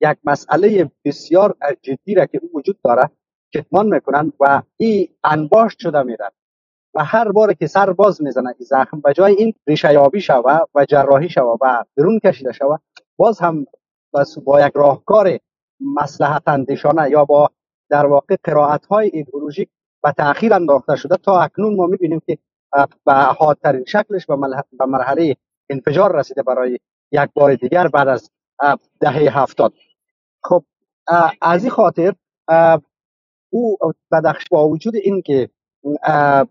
یک 0.01 0.19
مسئله 0.25 0.91
بسیار 1.05 1.57
جدی 1.83 2.15
را 2.15 2.27
که 2.27 2.41
وجود 2.55 2.79
داره 2.85 3.11
کتمان 3.55 3.87
می‌کنن 3.87 4.33
و 4.41 4.63
این 4.77 5.09
انباشت 5.25 5.79
شده 5.79 6.03
میرن 6.03 6.31
و 6.97 7.05
هر 7.05 7.33
بار 7.33 7.53
که 7.53 7.67
سر 7.67 7.93
باز 7.93 8.23
می‌زنه 8.23 8.55
این 8.59 8.67
زخم 8.67 9.01
به 9.01 9.13
جای 9.13 9.35
این 9.35 9.55
ریشه 9.67 9.93
یابی 9.93 10.21
شوه 10.21 10.59
و 10.75 10.85
جراحی 10.85 11.29
شوه 11.29 11.59
و 11.61 11.85
درون 11.97 12.19
کشیده 12.19 12.53
شوه 12.53 12.77
باز 13.17 13.41
هم 13.41 13.67
بس 14.15 14.39
با 14.39 14.67
یک 14.67 14.73
راهکار 14.75 15.39
مسلحت 15.81 16.43
اندیشانه 16.47 17.11
یا 17.11 17.25
با 17.25 17.51
در 17.91 18.07
واقع 18.07 18.37
قرائت 18.45 18.87
های 18.87 19.11
ایدئولوژیک 19.13 19.69
و 20.05 20.13
تاخیر 20.13 20.55
انداخته 20.55 20.97
شده 20.97 21.17
تا 21.17 21.41
اکنون 21.41 21.77
ما 21.77 21.87
می‌بینیم 21.87 22.21
که 22.27 22.39
به 23.07 23.13
حادترین 23.13 23.85
شکلش 23.85 24.27
به 24.27 24.87
مرحله 24.87 25.37
انفجار 25.71 26.17
رسیده 26.17 26.43
برای 26.43 26.79
یک 27.13 27.31
بار 27.35 27.55
دیگر 27.55 27.89
بعد 27.89 28.09
از 28.09 28.31
دهه 29.01 29.39
هفتاد. 29.39 29.73
خب 30.43 30.65
از 31.43 31.63
این 31.63 31.71
خاطر 31.71 32.15
او 33.51 33.77
بدخش 34.13 34.45
با 34.51 34.69
وجود 34.69 34.97
اینکه 34.97 35.51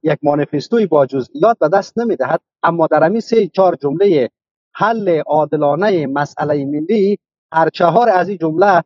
یک 0.03 0.19
مانیفستوی 0.23 0.85
با 0.85 1.05
جزئیات 1.05 1.59
به 1.59 1.69
دست 1.69 1.97
نمی‌دهد. 1.97 2.41
اما 2.63 2.87
در 2.87 3.03
همین 3.03 3.19
سه 3.21 3.47
چهار 3.47 3.75
جمله 3.75 4.29
حل 4.73 5.21
عادلانه 5.27 6.07
مسئله 6.07 6.65
ملی 6.65 7.19
هر 7.53 7.69
چهار 7.69 8.09
از 8.09 8.29
این 8.29 8.37
جمله 8.37 8.83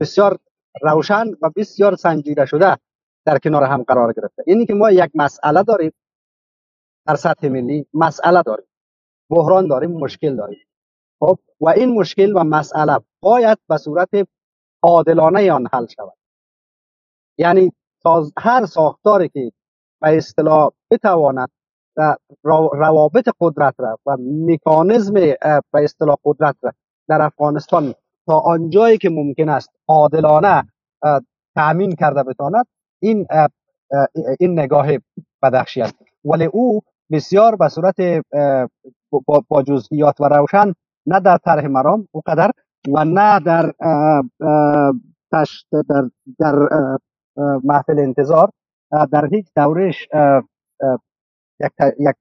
بسیار 0.00 0.38
روشن 0.82 1.26
و 1.42 1.50
بسیار 1.56 1.96
سنجیده 1.96 2.46
شده 2.46 2.76
در 3.26 3.38
کنار 3.38 3.62
هم 3.62 3.82
قرار 3.82 4.12
گرفته. 4.12 4.42
اینی 4.46 4.66
که 4.66 4.74
ما 4.74 4.90
یک 4.90 5.10
مسئله 5.14 5.62
داریم 5.62 5.92
در 7.06 7.14
سطح 7.16 7.48
ملی 7.48 7.86
مسئله 7.94 8.42
داریم. 8.42 8.66
بحران 9.30 9.68
داریم 9.68 9.90
مشکل 9.90 10.36
داریم. 10.36 10.66
خب 11.20 11.38
و 11.60 11.68
این 11.68 11.94
مشکل 11.94 12.32
و 12.36 12.44
مسئله 12.44 12.98
باید 13.20 13.58
به 13.68 13.76
صورت 13.76 14.08
عادلانه 14.82 15.52
آن 15.52 15.68
حل 15.72 15.86
شود. 15.86 16.12
یعنی 17.38 17.72
هر 18.38 18.66
ساختاری 18.66 19.28
که 19.28 19.52
به 20.00 20.16
اصطلاح 20.16 20.70
بتواند 20.90 21.48
روابط 22.72 23.28
قدرت 23.40 23.74
را 23.78 23.98
و 24.06 24.16
مکانیزم 24.20 25.14
به 25.14 25.38
اصطلاح 25.74 26.16
قدرت 26.24 26.56
را 26.62 26.72
در 27.08 27.22
افغانستان 27.22 27.94
تا 28.26 28.38
آنجایی 28.38 28.98
که 28.98 29.10
ممکن 29.10 29.48
است 29.48 29.70
عادلانه 29.88 30.68
تأمین 31.54 31.94
کرده 31.94 32.22
بتواند 32.22 32.66
این 33.02 33.26
این 34.40 34.58
نگاه 34.60 34.86
بدخشی 35.42 35.82
است. 35.82 35.94
ولی 36.24 36.44
او 36.44 36.80
بسیار 37.12 37.56
به 37.56 37.68
صورت 37.68 37.96
با 39.48 39.62
جزئیات 39.62 40.20
و 40.20 40.24
روشن 40.24 40.74
نه 41.06 41.20
در 41.20 41.38
طرح 41.38 41.66
مرام 41.66 42.08
او 42.12 42.22
قدر 42.26 42.50
و 42.94 43.04
نه 43.04 43.40
در 43.40 43.72
در 45.32 46.10
در 46.38 46.68
محفل 47.36 47.98
انتظار. 47.98 48.50
در 49.12 49.28
هیچ 49.32 49.46
دورش 49.56 50.08
یک 51.60 51.72
یک 51.98 52.16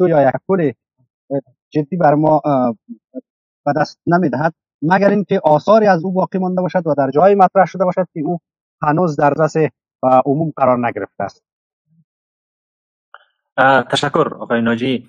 یا 0.00 0.28
یک 0.28 0.34
پل 0.48 0.72
جدی 1.70 1.96
بر 1.96 2.14
ما 2.14 2.42
به 3.66 3.72
دست 3.76 4.00
نمی‌دهد. 4.06 4.54
مگر 4.82 5.10
اینکه 5.10 5.40
آثاری 5.44 5.86
از 5.86 6.04
او 6.04 6.12
باقی 6.12 6.38
مانده 6.38 6.62
باشد 6.62 6.86
و 6.86 6.94
در 6.94 7.10
جای 7.10 7.34
مطرح 7.34 7.66
شده 7.66 7.84
باشد 7.84 8.06
که 8.14 8.20
او 8.20 8.38
هنوز 8.82 9.16
در 9.16 9.30
دست 9.30 9.56
عموم 10.02 10.52
قرار 10.56 10.86
نگرفته 10.86 11.24
است. 11.24 11.42
تشکر 13.90 14.34
آقای 14.40 14.60
ناجی. 14.60 15.08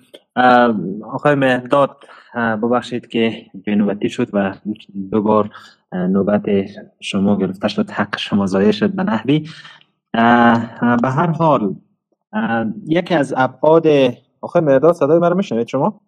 آقای 1.04 1.34
مهداد 1.34 1.96
ببخشید 2.34 3.06
که 3.06 3.46
نوبتی 3.66 4.08
شد 4.08 4.28
و 4.32 4.54
دو 5.10 5.22
بار 5.22 5.50
نوبت 5.92 6.42
شما 7.00 7.36
گرفته 7.36 7.68
شد 7.68 7.90
حق 7.90 8.18
شما 8.18 8.46
ضایع 8.46 8.70
شد 8.70 8.90
به 8.90 9.02
نحوی. 9.02 9.48
به 11.02 11.08
هر 11.08 11.26
حال 11.26 11.74
یکی 12.86 13.14
از 13.14 13.34
ابعاد 13.36 13.86
آقای 14.40 14.62
مهداد 14.62 14.94
صدای 14.94 15.18
مرا 15.18 15.34
میشنوید 15.34 15.68
شما؟ 15.68 16.00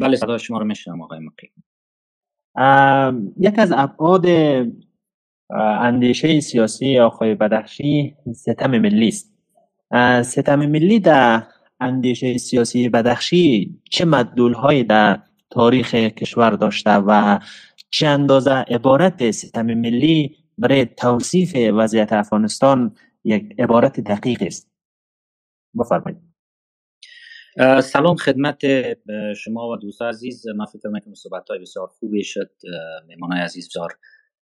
بله 0.00 0.16
صدای 0.16 0.38
شما 0.38 0.58
رو 0.58 0.64
میشنم 0.64 1.02
آقای 1.02 1.18
مقیم. 1.18 1.52
یک 3.40 3.58
از 3.58 3.72
ابعاد 3.76 4.26
اندیشه 5.80 6.40
سیاسی 6.40 6.98
آقای 6.98 7.34
بدخشی 7.34 8.16
ستم 8.34 8.70
ملی 8.70 9.08
است. 9.08 9.32
ستم 10.22 10.66
ملی 10.66 11.00
در 11.00 11.42
اندیشه 11.80 12.38
سیاسی 12.38 12.88
بدخشی 12.88 13.80
چه 13.90 14.04
مدلول 14.04 14.82
در 14.82 15.20
تاریخ 15.50 15.94
کشور 15.94 16.50
داشته 16.50 16.90
و 16.90 17.38
چه 17.94 18.06
اندازه 18.06 18.50
عبارت 18.50 19.30
ستم 19.30 19.66
ملی 19.66 20.36
برای 20.58 20.84
توصیف 20.84 21.56
وضعیت 21.74 22.12
افغانستان 22.12 22.96
یک 23.24 23.54
عبارت 23.58 24.00
دقیق 24.00 24.42
است. 24.42 24.70
بفرمایید. 25.78 26.18
سلام 27.82 28.16
خدمت 28.16 28.58
شما 29.34 29.68
و 29.68 29.76
دوست 29.76 30.02
عزیز. 30.02 30.46
من 30.48 30.64
فکر 30.64 30.88
می‌کنم 30.88 31.14
صحبت 31.14 31.50
های 31.50 31.58
بسیار 31.58 31.86
خوبی 31.86 32.24
شد. 32.24 32.50
مهمان 33.08 33.32
عزیز 33.32 33.68
بسیار 33.68 33.98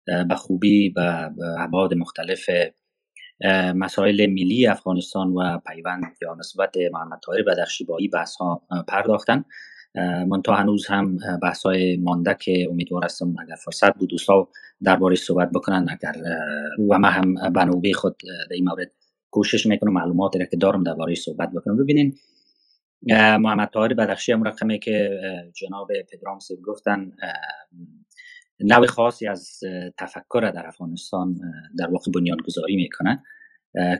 به 0.06 0.36
خوبی 0.36 0.89
به 0.89 1.32
ابعاد 1.60 1.93
مختلف 1.93 2.50
مسائل 3.76 4.26
ملی 4.26 4.68
افغانستان 4.68 5.28
و 5.28 5.60
پیوند 5.68 6.18
یا 6.22 6.36
نسبت 6.39 6.78
محمد 6.91 7.20
طاهر 7.26 7.43
بدخشی 7.43 7.84
با 7.84 7.97
بحث 8.14 8.36
ها 8.36 8.68
پرداختن. 8.88 9.45
من 9.95 10.41
تا 10.41 10.53
هنوز 10.53 10.87
هم 10.87 11.17
بحث 11.41 11.63
های 11.63 11.97
مانده 11.97 12.37
که 12.41 12.67
امیدوار 12.69 13.05
هستم 13.05 13.35
اگر 13.39 13.55
فرصت 13.55 13.97
بود 13.97 14.09
دوستا 14.09 14.49
درباره 14.83 15.15
صحبت 15.15 15.49
بکنن 15.51 15.87
اگر 15.89 16.15
و 16.89 16.99
من 16.99 17.09
هم 17.09 17.33
به 17.81 17.93
خود 17.93 18.15
در 18.49 18.55
این 18.55 18.69
مورد 18.69 18.91
کوشش 19.31 19.65
می‌کنم 19.65 19.93
معلوماتی 19.93 20.39
را 20.39 20.45
که 20.45 20.57
دارم 20.57 20.83
درباره 20.83 21.15
صحبت 21.15 21.51
بکنم. 21.51 21.77
ببینین 21.77 22.15
محمد 23.11 23.69
طاهر 23.69 23.93
بدخشی 23.93 24.31
هم 24.31 24.43
رقمی 24.43 24.79
که 24.79 25.19
جناب 25.55 25.87
پدرام 26.11 26.39
سید 26.39 26.61
گفتن 26.61 27.11
نوع 28.59 28.85
خاصی 28.85 29.27
از 29.27 29.59
تفکر 29.97 30.51
در 30.55 30.67
افغانستان 30.67 31.39
در 31.77 31.87
واقع 31.87 32.11
بنیانگذاری 32.11 32.75
می‌کنه 32.75 33.23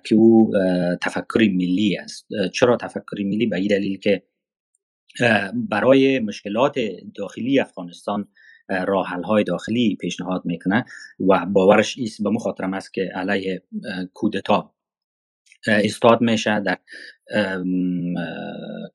که 0.04 0.16
او 0.16 0.52
تفکر 1.02 1.40
ملی 1.40 1.98
است. 1.98 2.28
چرا 2.54 2.78
تفکر 2.78 3.24
ملی؟ 3.26 3.46
به 3.46 3.56
این 3.56 3.68
دلیل 3.68 4.00
که 4.00 4.24
برای 5.54 6.20
مشکلات 6.20 6.76
داخلی 7.16 7.60
افغانستان 7.60 8.28
راحل 8.70 9.24
های 9.24 9.44
داخلی 9.44 9.98
پیشنهاد 10.02 10.42
می‌کنه 10.46 10.86
و 11.30 11.46
باورش 11.46 11.98
ایست 11.98 12.24
به 12.24 12.30
مخاطرم 12.30 12.74
است 12.74 12.94
که 12.94 13.12
علیه 13.16 13.64
کودتا. 14.14 14.74
استاد 15.68 16.22
میشه 16.22 16.60
در 16.60 16.78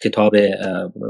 کتاب 0.02 0.34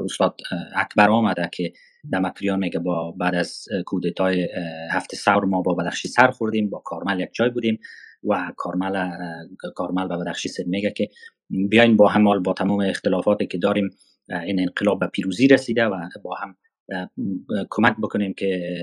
استاد 0.04 0.36
اکبر 0.76 1.10
آمده 1.10 1.48
که 1.52 1.72
دمکریان 2.12 2.58
میگه 2.58 2.78
با 2.78 3.10
بعد 3.10 3.34
از 3.34 3.64
کودتای 3.86 4.48
هفته 4.90 5.16
سور 5.16 5.44
ما 5.44 5.62
با 5.62 5.74
بدخشی 5.74 6.08
سر 6.08 6.30
خوردیم 6.30 6.70
با 6.70 6.78
کارمل 6.84 7.20
یک 7.20 7.28
جای 7.32 7.50
بودیم 7.50 7.78
و 8.24 8.52
کارمل 8.56 9.10
کارمل 9.74 10.04
و 10.04 10.18
بدخشی 10.18 10.48
سر 10.48 10.64
میگه 10.66 10.90
که 10.90 11.08
بیاین 11.70 11.96
با 11.96 12.08
هم 12.08 12.42
با 12.42 12.52
تمام 12.52 12.80
اختلافاتی 12.80 13.46
که 13.46 13.58
داریم 13.58 13.90
این 14.28 14.60
انقلاب 14.60 15.00
به 15.00 15.06
پیروزی 15.06 15.48
رسیده 15.48 15.84
و 15.84 16.08
با 16.22 16.34
هم 16.34 16.56
کمک 17.70 17.96
بکنیم 18.02 18.34
که 18.34 18.76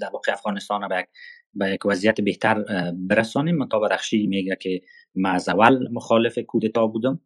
در 0.00 0.10
واقع 0.12 0.32
افغانستان 0.32 0.88
به 0.88 1.08
به 1.54 1.70
یک 1.70 1.86
وضعیت 1.86 2.20
بهتر 2.20 2.64
برسانیم. 2.92 3.56
منتها 3.56 3.80
بدخشی 3.80 4.26
میگه 4.26 4.56
که 4.60 4.80
من 5.14 5.30
از 5.30 5.48
اول 5.48 5.88
مخالف 5.92 6.38
کودتا 6.38 6.86
بودم. 6.86 7.20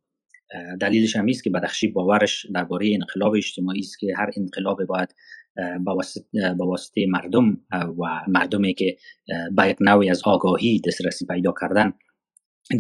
دلیلش 0.81 1.17
هم 1.17 1.29
است 1.29 1.45
که 1.45 1.51
بدخشی 1.51 1.89
باورش 1.89 2.47
درباره 2.55 2.95
انقلاب 2.95 3.35
اجتماعی 3.35 3.81
است 3.81 3.99
که 3.99 4.07
هر 4.17 4.31
انقلاب 4.37 4.85
باید 4.85 5.15
با 5.85 6.67
واسطه, 6.67 7.07
مردم 7.09 7.61
و 7.73 8.05
مردمی 8.29 8.75
که 8.75 8.97
با 9.57 9.67
یک 9.67 9.77
نوعی 9.81 10.11
از 10.11 10.23
آگاهی 10.25 10.81
دسترسی 10.87 11.27
پیدا 11.27 11.55
کردن 11.61 11.93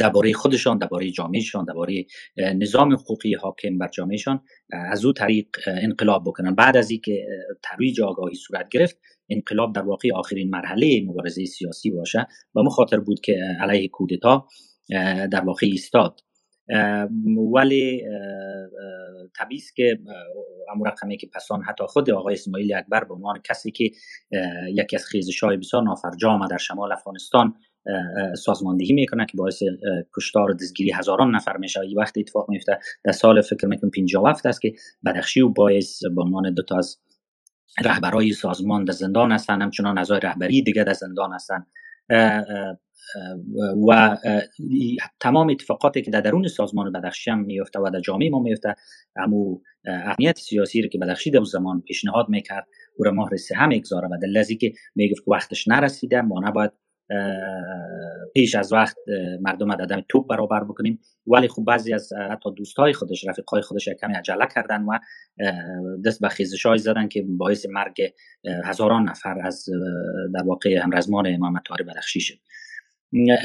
درباره 0.01 0.33
خودشان 0.33 0.79
درباره 0.79 1.11
جامعهشان 1.11 1.65
درباره 1.65 2.07
نظام 2.39 2.93
حقوقی 2.93 3.35
حاکم 3.35 3.79
بر 3.79 3.89
جامعهشان 3.89 4.41
از 4.73 5.05
او 5.05 5.13
طریق 5.13 5.47
انقلاب 5.67 6.23
بکنن. 6.27 6.55
بعد 6.55 6.77
از 6.77 6.91
اینکه 6.91 7.27
ترویج 7.63 8.01
آگاهی 8.01 8.35
صورت 8.35 8.69
گرفت 8.69 9.01
انقلاب 9.29 9.75
در 9.75 9.83
واقع 9.83 10.09
آخرین 10.15 10.51
مرحله 10.51 11.03
مبارزه 11.07 11.45
سیاسی 11.45 11.91
باشه 11.91 12.27
و 12.55 12.63
مخاطر 12.63 13.01
بود 13.01 13.21
که 13.21 13.39
علیه 13.61 13.89
کودتا 13.89 14.47
در 15.31 15.45
واقع 15.45 15.67
ایستاد. 15.67 16.21
ولی 17.55 18.03
طبیعی 19.39 19.63
که 19.77 19.99
امور 20.75 20.89
رقمی 20.89 21.17
که 21.17 21.27
پسان 21.35 21.63
حتی 21.63 21.85
خود 21.87 22.11
آقای 22.11 22.35
اسماعیل 22.35 22.75
اکبر 22.75 23.05
به 23.05 23.15
عنوان 23.15 23.41
کسی 23.45 23.71
که 23.71 23.91
یکی 24.69 24.97
از 24.97 25.05
خیزش 25.05 25.45
های 25.45 25.57
بسیار 25.57 25.83
نافرجام 25.83 26.47
در 26.47 26.59
شمال 26.59 26.93
افغانستان 26.93 27.55
سازماندهی 28.37 28.93
می‌کنه 28.93 29.27
که 29.27 29.37
باعث 29.37 29.63
کشتار 30.17 30.51
و 30.51 30.55
دستگیری 30.55 30.93
هزاران 30.93 31.35
نفر 31.35 31.57
میشه. 31.57 31.81
این 31.81 31.99
وقت 31.99 32.19
اتفاق 32.19 32.51
میفته 32.51 32.79
در 33.05 33.13
سال 33.13 33.41
فکر 33.41 33.67
می‌کنم 33.67 33.91
57 33.91 34.47
است 34.47 34.61
که 34.61 34.75
بدخشی 35.05 35.41
و 35.41 35.49
باعث 35.49 36.05
به 36.15 36.23
عنوان 36.23 36.55
دو 36.55 36.63
تا 36.63 36.79
از 36.79 36.99
رهبرای 37.85 38.33
سازمان 38.33 38.85
در 38.85 38.93
زندان 38.93 39.33
هستن. 39.33 39.63
همچنان 39.63 39.99
اعضای 39.99 40.21
رهبری 40.21 40.63
دیگه 40.63 40.85
در 40.85 40.93
زندان 40.93 41.33
هستن. 41.33 41.67
و 43.89 44.19
تمام 45.21 45.51
اتفاقاتی 45.51 46.03
که 46.03 46.11
در 46.11 46.21
درون 46.21 46.49
سازمان 46.49 46.93
بدخشی 46.93 47.31
هم 47.31 47.41
میفته 47.41 47.81
و 47.81 47.91
در 47.95 48.01
جامعه 48.01 48.31
ما 48.31 48.39
میفته 48.39 48.75
امو 49.17 49.59
اهمیت 49.85 50.39
سیاسی 50.39 50.83
رو 50.83 50.89
که 50.89 50.99
بدخشی 50.99 51.31
در 51.31 51.45
زمان 51.45 51.81
پیشنهاد 51.81 52.29
می‌کرد 52.29 52.67
او 52.99 53.05
را 53.05 53.13
مهر 53.13 53.37
سه 53.37 53.55
هم 53.55 53.71
و 54.11 54.17
دلزی 54.23 54.57
که 54.57 54.73
می‌گفت 54.95 55.25
که 55.25 55.31
وقتش 55.31 55.69
نرسیده 55.69 56.21
ما 56.21 56.41
نباید 56.41 56.73
پیش 58.35 58.55
از 58.55 58.73
وقت 58.73 58.97
مردم 59.41 59.73
عدم 59.73 60.05
توپ 60.09 60.29
برابر 60.29 60.65
بکنیم. 60.65 61.01
ولی 61.27 61.49
خب 61.49 61.65
بعضی 61.65 61.95
از 61.95 62.12
حتی 62.31 62.51
دوستای 62.57 62.93
خودش 62.93 63.29
رفیقای 63.29 63.62
خودش 63.62 63.89
کمی 63.89 64.15
عجله 64.15 64.47
کردن 64.55 64.83
و 64.83 64.99
دست 66.05 66.20
به 66.20 66.29
خیزش 66.29 66.66
های 66.66 66.79
زدن 66.79 67.09
که 67.09 67.24
باعث 67.29 67.66
مرگ 67.70 68.12
هزاران 68.65 69.09
نفر 69.09 69.47
از 69.47 69.69
در 70.35 70.43
واقع 70.43 70.79
همرزمان 70.79 71.37
محمد 71.37 71.62
طاهر 71.69 71.83
بدخشی 71.83 72.20
شد. 72.20 72.39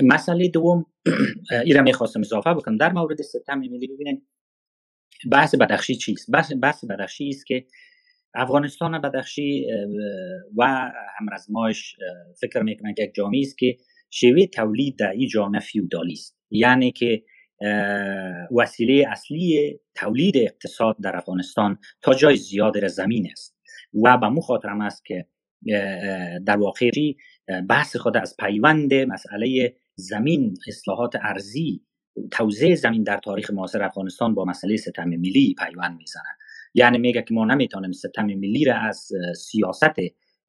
مسئله 0.03 0.47
دوم 0.47 0.85
ایرا 1.65 1.81
می‌خواستم 1.81 2.19
اضافه 2.19 2.53
بکنم. 2.53 2.77
در 2.77 2.93
مورد 2.93 3.21
ستم 3.21 3.59
ملی 3.59 3.87
ببینید 3.87 4.27
بحث 5.31 5.55
بدخشی 5.55 5.95
چیست؟ 5.95 6.31
بحث 6.61 6.83
بدخشی 6.85 7.29
است 7.29 7.45
که 7.45 7.65
افغانستان 8.37 9.01
بدخشی 9.01 9.67
و 10.57 10.91
همرزمایش 11.19 11.95
فکر 12.41 12.61
می‌کنن 12.61 12.93
که 12.93 13.03
یک 13.03 13.13
جامعه 13.13 13.41
است 13.41 13.57
که 13.57 13.77
شیوه 14.09 14.45
تولید 14.45 14.99
در 14.99 15.11
این 15.11 15.27
جامعه 15.27 15.59
فیودالی 15.59 16.13
است. 16.13 16.37
یعنی 16.51 16.91
که 16.91 17.23
وسیله 18.57 19.05
اصلی 19.09 19.79
تولید 19.95 20.37
اقتصاد 20.37 20.95
در 21.03 21.17
افغانستان 21.17 21.77
تا 22.01 22.13
جای 22.13 22.35
زیاد 22.35 22.87
زمین 22.87 23.27
است. 23.31 23.57
و 24.03 24.17
به 24.17 24.29
مو 24.29 24.41
خاطرم 24.41 24.81
است 24.81 25.05
که 25.05 25.25
در 26.45 26.57
واقع 26.57 26.89
بحث 27.69 27.95
خود 27.95 28.17
از 28.17 28.35
پیوند 28.39 28.93
مسئله 28.93 29.75
زمین 29.95 30.53
اصلاحات 30.67 31.15
ارزی 31.21 31.81
توزیع 32.31 32.75
زمین 32.75 33.03
در 33.03 33.17
تاریخ 33.17 33.51
معاصر 33.51 33.83
افغانستان 33.83 34.35
با 34.35 34.45
مسئله 34.45 34.77
ستم 34.77 35.09
ملی 35.09 35.55
پیوند 35.57 35.97
می‌زنه 35.97 36.37
یعنی 36.77 36.97
میگه 36.97 37.21
که 37.21 37.33
ما 37.33 37.45
نمی‌تونیم 37.45 37.91
ستم 37.91 38.25
ملی 38.25 38.65
را 38.65 38.75
از 38.75 39.09
سیاست 39.35 39.95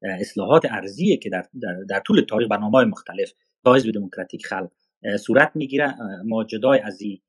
اصلاحات 0.01 0.65
ارزی 0.71 1.17
که 1.17 1.29
در, 1.29 1.45
در, 1.61 1.83
در 1.89 1.99
طول 1.99 2.21
تاریخ 2.21 2.47
برنامه 2.49 2.83
مختلف 2.83 3.31
با 3.63 3.75
حزب 3.75 3.91
دموکراتیک 3.91 4.45
خلق 4.45 4.71
صورت 5.19 5.51
می‌گیره 5.55 5.95
ما 6.25 6.43
جدای 6.43 6.79
از 6.79 7.01
این 7.01 7.19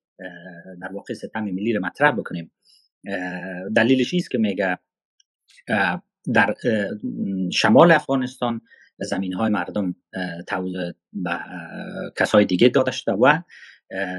در 0.80 0.92
واقع 0.92 1.14
ستم 1.14 1.44
ملی 1.44 1.72
را 1.72 1.80
مطرح 1.80 2.12
بکنیم. 2.12 2.52
دلیلش 3.76 4.14
است 4.14 4.30
که 4.30 4.38
میگه 4.38 4.78
در 6.34 6.54
شمال 7.52 7.92
افغانستان 7.92 8.60
زمین 8.98 9.32
های 9.32 9.50
مردم 9.50 9.94
به 11.12 11.38
کسای 12.16 12.44
دیگه 12.44 12.68
داده 12.68 12.90
شده 12.90 13.12
و 13.12 13.38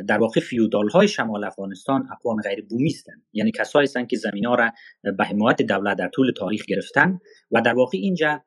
در 0.07 0.18
واقع 0.18 0.41
فیودال 0.41 0.89
های 0.89 1.07
شمال 1.07 1.43
افغانستان 1.43 2.07
اقوام 2.11 2.41
غیر 2.41 2.65
بومی 2.69 2.89
هستند 2.89 3.23
یعنی 3.34 3.52
کسایی 3.52 3.84
هستند 3.84 4.07
که 4.07 4.18
زمین 4.18 4.45
ها 4.45 4.56
را 4.56 4.72
به 5.18 5.23
حمایت 5.23 5.61
دولت 5.61 5.98
در 5.98 6.10
طول 6.10 6.31
تاریخ 6.38 6.65
گرفتن 6.65 7.19
و 7.52 7.61
در 7.61 7.73
واقع 7.73 7.98
اینجا 7.98 8.43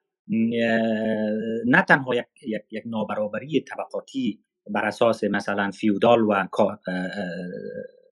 نه 1.67 1.83
تنها 1.89 2.15
یک, 2.15 2.25
یک،, 2.47 2.63
یک 2.71 2.83
نابرابری 2.87 3.61
طبقاتی 3.61 4.41
بر 4.71 4.85
اساس 4.85 5.25
مثلا 5.25 5.71
فیودال 5.71 6.21
و 6.21 6.47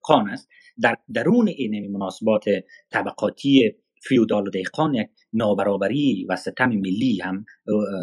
خان 0.01 0.29
است 0.29 0.49
در 0.81 0.97
درون 1.13 1.47
این 1.47 1.91
مناسبات 1.91 2.45
طبقاتی 2.89 3.75
فیودال 4.01 4.47
و 4.47 4.49
دهقان 4.49 4.93
یک 4.93 5.09
نابرابری 5.33 6.25
و 6.29 6.35
ستم 6.35 6.69
ملی 6.69 7.19
هم 7.23 7.45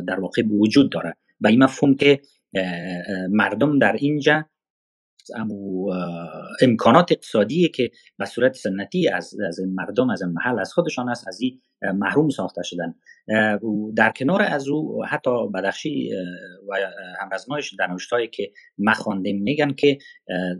در 0.06 0.20
واقع 0.20 0.42
وجود 0.42 0.92
داره. 0.92 1.16
به 1.40 1.48
این 1.48 1.64
مفهوم 1.64 1.94
که 1.94 2.20
مردم 3.30 3.78
در 3.78 3.92
اینجا 3.92 4.44
امو 5.36 5.90
امکانات 6.62 7.12
اقتصادی 7.12 7.68
که 7.68 7.90
به 8.18 8.24
صورت 8.24 8.54
سنتی 8.54 9.08
از, 9.08 9.34
از 9.48 9.60
مردم 9.74 10.10
از 10.10 10.22
محل 10.22 10.58
از 10.58 10.72
خودشان 10.72 11.08
است 11.08 11.28
از 11.28 11.40
این 11.40 11.60
محروم 11.82 12.28
ساخته 12.28 12.62
شدن. 12.64 12.94
در 13.96 14.12
کنار 14.16 14.42
از 14.42 14.68
او 14.68 15.04
حتی 15.04 15.48
بدخشی 15.54 16.10
و 16.68 16.90
همرزمایش 17.20 17.74
در 17.74 17.86
نوشتهایی 17.86 18.28
که 18.28 18.52
ما 18.78 18.94
خواندیم 18.94 19.42
میگن 19.42 19.72
که 19.72 19.98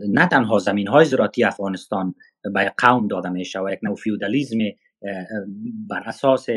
نه 0.09 0.27
تنها 0.27 0.59
زمین 0.59 0.87
های 0.87 1.05
زراعتی 1.05 1.43
افغانستان 1.43 2.15
به 2.53 2.73
قوم 2.77 3.07
داده 3.07 3.29
میشه 3.29 3.59
و 3.59 3.69
یک 3.69 3.79
نوع 3.83 3.95
فیودالیزم 3.95 4.57
بر 5.89 6.03
اساس 6.05 6.47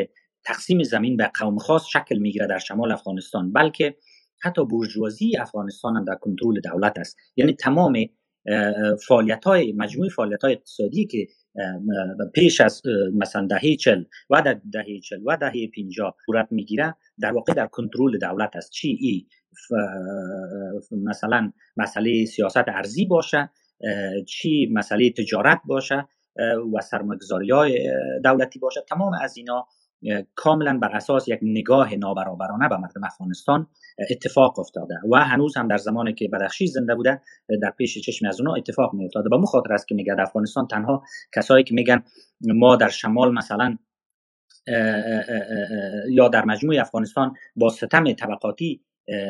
تقسیم 0.45 0.83
زمین 0.83 1.17
به 1.17 1.31
قوم 1.41 1.59
خاص 1.59 1.87
شکل 1.87 2.19
می‌گیره 2.19 2.47
در 2.47 2.59
شمال 2.59 2.93
افغانستان 2.93 3.53
بلکه 3.53 3.97
حتی 4.43 4.65
بورژوازی 4.65 5.37
افغانستان 5.39 5.97
هم 5.97 6.05
در 6.05 6.15
کنترل 6.15 6.61
دولت 6.61 6.99
است. 6.99 7.17
یعنی 7.37 7.53
تمام 7.53 7.97
فعالیت 9.09 9.45
های 9.45 9.73
مجموعه 9.73 10.09
فعالیت 10.09 10.43
های 10.43 10.53
اقتصادی 10.53 11.07
که 11.07 11.27
پیش 12.35 12.61
از 12.61 12.83
مثلا 13.15 13.47
دهه 13.47 13.77
چل 13.77 14.05
و 14.31 14.43
در 14.43 14.61
دهه 14.73 15.01
چل 15.01 15.21
و 15.27 15.37
دهه 15.37 15.67
پینجا 15.67 16.15
صورت 16.27 16.49
می‌گیره 16.51 16.95
در 17.21 17.33
واقع 17.33 17.53
در 17.53 17.67
کنترل 17.67 18.19
دولت 18.19 18.57
است. 18.57 18.71
چی؟ 18.71 18.99
ای 19.01 19.27
مثلا 20.91 21.53
مسئله 21.77 22.25
سیاست 22.25 22.69
ارزی 22.69 23.07
باشه 23.07 23.51
چی؟ 24.29 24.69
مسئله 24.73 25.11
تجارت 25.11 25.61
باشه 25.67 26.09
و 26.75 26.81
سرمایه‌گذاری 26.81 27.51
های 27.51 27.91
دولتی 28.25 28.59
باشه. 28.59 28.81
تمام 28.89 29.13
از 29.23 29.37
اینا 29.37 29.67
کاملا 30.35 30.79
بر 30.79 30.97
اساس 30.97 31.29
یک 31.29 31.39
نگاه 31.43 31.95
نابرابرانه 31.95 32.69
به 32.69 32.77
مردم 32.77 33.05
افغانستان 33.05 33.67
اتفاق 34.11 34.59
افتاده 34.59 34.95
و 35.13 35.17
هنوز 35.17 35.57
هم 35.57 35.69
در 35.69 35.77
زمانی 35.77 36.13
که 36.13 36.29
بدخشی 36.29 36.67
زنده 36.67 36.95
بوده 36.95 37.21
در 37.63 37.71
پیش 37.71 37.99
چشم 37.99 38.27
از 38.27 38.41
اونها 38.41 38.55
اتفاق 38.55 38.95
می 38.95 39.05
افتاده 39.05 39.29
به 39.29 39.37
مخاطر 39.37 39.73
است 39.73 39.89
که 39.89 39.95
میگه 39.95 40.17
افغانستان 40.19 40.67
تنها 40.67 41.03
کسایی 41.35 41.65
که 41.65 41.75
میگن 41.75 42.03
ما 42.41 42.77
در 42.77 42.89
شمال 42.89 43.35
مثلا 43.35 43.79
یا 46.11 46.29
در 46.29 46.45
مجموع 46.45 46.81
افغانستان 46.81 47.35
با 47.57 47.69
ستم 47.69 48.13
طبقاتی 48.13 48.81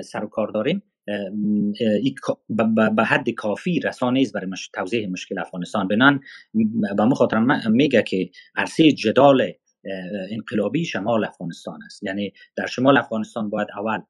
سر 0.05 0.24
و 0.24 0.28
کار 0.28 0.48
داریم 0.48 0.82
به 2.96 3.05
حد 3.05 3.30
کافی 3.30 3.80
رسانه 3.80 4.20
است 4.20 4.32
برای 4.32 4.51
توضیح 4.74 5.09
مشکل 5.09 5.38
افغانستان. 5.38 5.88
بنان 5.88 6.20
به 6.96 7.05
مخاطر 7.05 7.38
میگه 7.68 8.02
که 8.02 8.30
عرصه 8.56 8.92
جدال 8.92 9.52
انقلابی 10.31 10.85
شمال 10.85 11.24
افغانستان 11.24 11.82
است. 11.86 12.02
یعنی 12.02 12.32
در 12.56 12.66
شمال 12.66 12.97
افغانستان 12.97 13.51
باید 13.51 13.69
اول 13.77 14.01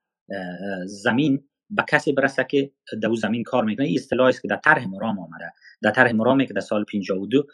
زمین 0.87 1.45
به 1.71 1.85
کسی 1.89 2.13
برسه 2.13 2.47
که 2.51 2.71
در 3.03 3.15
زمین 3.15 3.43
کار 3.43 3.65
می‌کنه. 3.65 3.87
این 3.87 3.97
اصطلاحی 3.99 4.29
است 4.29 4.43
که 4.43 4.49
در 4.49 4.57
طرح 4.57 4.87
مرام 4.89 5.19
آمده. 5.19 5.53
در 5.83 5.91
طرح 5.91 6.13
مرامی 6.13 6.47
که 6.47 6.55
در 6.55 6.61
سال 6.61 6.85
52 6.85 7.47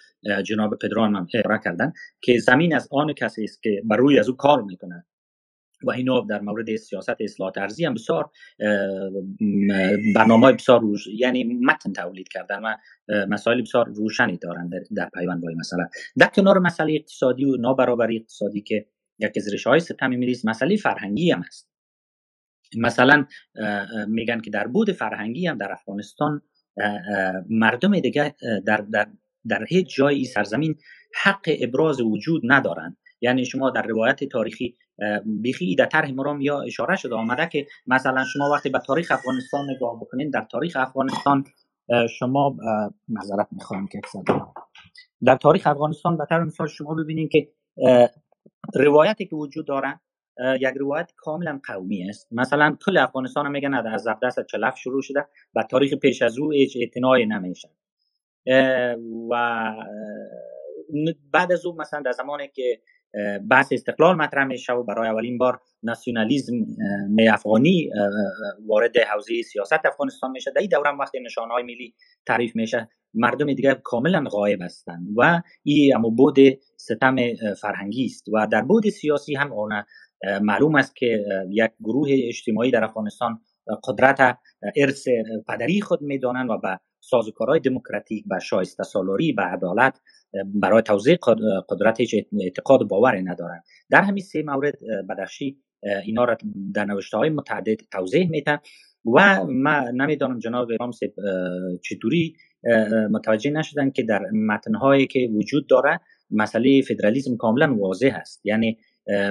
جناب 0.42 0.78
پدران 0.78 1.10
من 1.10 1.26
کردن 1.64 1.92
که 2.20 2.38
زمین 2.38 2.74
از 2.74 2.88
آن 2.90 3.12
کسی 3.12 3.44
است 3.44 3.62
که 3.62 3.82
بر 3.84 3.96
روی 3.96 4.18
از 4.18 4.28
او 4.28 4.36
کار 4.36 4.62
می‌کنه. 4.62 5.06
و 5.84 5.90
اینا 5.90 6.20
در 6.20 6.40
مورد 6.40 6.76
سیاست 6.76 7.20
اصلاحات 7.20 7.58
ارزی 7.58 7.84
هم 7.84 7.94
بسیار 7.94 8.30
برنامه 10.14 10.52
بسیار 10.52 10.80
روش 10.80 11.06
یعنی 11.06 11.44
متن 11.44 11.92
تولید 11.92 12.28
کردن 12.28 12.62
و 12.62 12.76
مسائل 13.26 13.62
بسیار 13.62 13.88
روشنی 13.88 14.36
دارن 14.36 14.70
در, 14.96 15.08
پیوند 15.14 15.42
با 15.42 15.48
این 15.48 15.58
مسئله. 15.58 15.82
در 16.18 16.26
کنار 16.26 16.58
مسئله 16.58 16.92
اقتصادی 16.92 17.44
و 17.44 17.56
نابرابری 17.56 18.16
اقتصادی 18.16 18.60
که 18.60 18.86
یک 19.18 19.32
از 19.36 19.66
های 19.66 19.80
ستم 19.80 20.10
میریز 20.10 20.46
مسئله 20.46 20.76
فرهنگی 20.76 21.30
هم 21.30 21.40
است 21.40 21.70
مثلا 22.76 23.26
میگن 24.08 24.40
که 24.40 24.50
در 24.50 24.66
بود 24.66 24.92
فرهنگی 24.92 25.46
هم 25.46 25.58
در 25.58 25.72
افغانستان 25.72 26.42
مردم 27.50 28.00
دیگه 28.00 28.34
در, 28.66 28.76
در, 28.76 29.06
در 29.48 29.64
هیچ 29.68 29.96
جایی 29.96 30.24
سرزمین 30.24 30.74
حق 31.22 31.50
ابراز 31.60 32.00
وجود 32.00 32.42
ندارند 32.44 32.96
یعنی 33.20 33.44
شما 33.44 33.70
در 33.70 33.82
روایت 33.82 34.24
تاریخی 34.24 34.76
بیخی 35.24 35.74
در 35.74 35.86
طرح 35.86 36.10
مرام 36.10 36.40
یا 36.40 36.60
اشاره 36.60 36.96
شده 36.96 37.14
آمده 37.14 37.46
که 37.46 37.66
مثلا 37.86 38.24
شما 38.24 38.50
وقتی 38.50 38.68
به 38.68 38.78
تاریخ 38.78 39.10
افغانستان 39.10 39.70
نگاه 39.70 40.00
بکنین 40.00 40.30
در 40.30 40.46
تاریخ 40.50 40.76
افغانستان 40.76 41.44
شما 42.18 42.56
نظرت 43.08 43.48
می‌خوایم 43.52 43.86
که 43.86 44.00
در 45.24 45.36
تاریخ 45.36 45.66
افغانستان 45.66 46.16
به 46.16 46.26
طور 46.28 46.44
مثال 46.44 46.66
شما 46.66 46.94
ببینید 46.94 47.30
که 47.30 47.48
روایتی 48.74 49.26
که 49.26 49.36
وجود 49.36 49.66
دارن 49.66 50.00
یک 50.60 50.74
روایت 50.76 51.12
کاملا 51.16 51.60
قومی 51.64 52.08
است. 52.08 52.28
مثلا 52.32 52.76
کل 52.86 52.96
افغانستان 52.96 53.50
میگن 53.50 53.74
از 53.74 54.02
زبدست 54.02 54.46
چلف 54.46 54.76
شروع 54.76 55.02
شده 55.02 55.26
و 55.54 55.62
تاریخ 55.70 55.94
پیش 55.94 56.22
از 56.22 56.38
او 56.38 56.50
هیچ 56.50 56.76
اعتنایی 56.80 57.26
نمیشه 57.26 57.68
و 59.30 59.64
بعد 61.32 61.52
از 61.52 61.66
او 61.66 61.76
مثلا 61.76 62.02
در 62.02 62.12
زمانی 62.12 62.48
که 62.48 62.80
بحث 63.50 63.72
استقلال 63.72 64.16
مطرح 64.16 64.44
میشه 64.44 64.72
و 64.72 64.82
برای 64.82 65.08
اولین 65.08 65.38
بار 65.38 65.60
ناسیونالیزم 65.82 66.54
افغانی 67.30 67.90
وارد 68.66 68.98
حوزه 68.98 69.42
سیاست 69.42 69.86
افغانستان 69.86 70.30
میشه. 70.30 70.50
در 70.50 70.60
این 70.60 70.70
دوره 70.70 70.90
وقتی 70.90 71.20
نشانه 71.20 71.52
های 71.52 71.62
ملی 71.62 71.94
تعریف 72.26 72.56
میشه 72.56 72.88
مردم 73.14 73.46
دیگه 73.46 73.74
کاملا 73.74 74.24
غایب 74.30 74.62
هستند 74.62 75.06
و 75.16 75.42
این 75.62 75.96
اما 75.96 76.08
بود 76.08 76.36
ستم 76.76 77.16
فرهنگی 77.60 78.04
است 78.04 78.24
و 78.32 78.46
در 78.46 78.62
بود 78.62 78.88
سیاسی 78.88 79.34
هم 79.34 79.52
اون 79.52 79.72
معلوم 80.42 80.74
است 80.74 80.96
که 80.96 81.24
یک 81.50 81.70
گروه 81.80 82.08
اجتماعی 82.10 82.70
در 82.70 82.84
افغانستان 82.84 83.40
قدرت 83.84 84.38
ارث 84.76 85.08
پدری 85.48 85.80
خود 85.80 86.02
می‌دانند 86.02 86.50
و 86.50 86.58
به 86.58 86.80
سازوکارهای 87.00 87.60
دموکراتیک 87.60 88.24
به 88.28 88.38
شایسته 88.38 88.82
سالاری 88.82 89.32
به 89.32 89.42
عدالت 89.42 90.00
برای 90.54 90.82
توضیح 90.82 91.16
قدرت 91.68 92.00
هیچ 92.00 92.14
اعتقاد 92.40 92.82
و 92.82 92.86
باوری 92.86 93.22
ندارند 93.22 93.64
در 93.90 94.02
همین 94.02 94.22
سه 94.22 94.42
مورد 94.42 94.78
بدخشی 95.08 95.58
اینا 96.04 96.24
را 96.24 96.36
در 96.74 96.84
نوشته 96.84 97.16
های 97.16 97.30
متعدد 97.30 97.80
توضیح 97.92 98.30
میده 98.30 98.60
و 99.14 99.44
ما 99.46 99.90
نمی‌دانم 99.90 100.38
جناب 100.38 100.68
رامس 100.80 101.00
چطوری 101.82 102.36
متوجه 103.10 103.50
نشدن 103.50 103.90
که 103.90 104.02
در 104.02 104.22
متنهایی 104.32 105.06
که 105.06 105.30
وجود 105.34 105.66
داره 105.66 106.00
مسئله 106.30 106.82
فدرالیزم 106.82 107.36
کاملا 107.36 107.74
واضح 107.74 108.12
است. 108.20 108.40
یعنی 108.46 108.78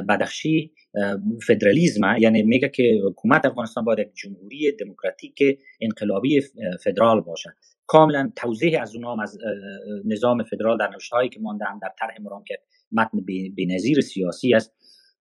بدخشی 0.09 0.71
فدرالیزم 1.47 2.15
یعنی 2.19 2.43
میگه 2.43 2.69
که 2.69 3.01
حکومت 3.05 3.45
افغانستان 3.45 3.85
باید 3.85 3.99
یک 3.99 4.13
جمهوری 4.13 4.71
دموکراتیک 4.80 5.59
انقلابی 5.81 6.41
فدرال 6.84 7.21
باشه. 7.21 7.49
کاملا 7.90 8.32
توضیح 8.36 8.82
از 8.82 8.95
اونها 8.95 9.24
از 9.24 9.38
نظام 10.06 10.44
فدرال 10.44 10.78
در 10.78 10.90
نوشته 10.90 11.16
هایی 11.16 11.30
که 11.30 11.40
مانده 11.40 11.66
هم 11.66 11.80
در 11.82 11.91
طرح 11.99 12.22
مرام 12.22 12.44
که 12.44 12.60
متن 12.91 13.20
بینظیر 13.56 14.02
سیاسی 14.02 14.53
است 14.53 14.74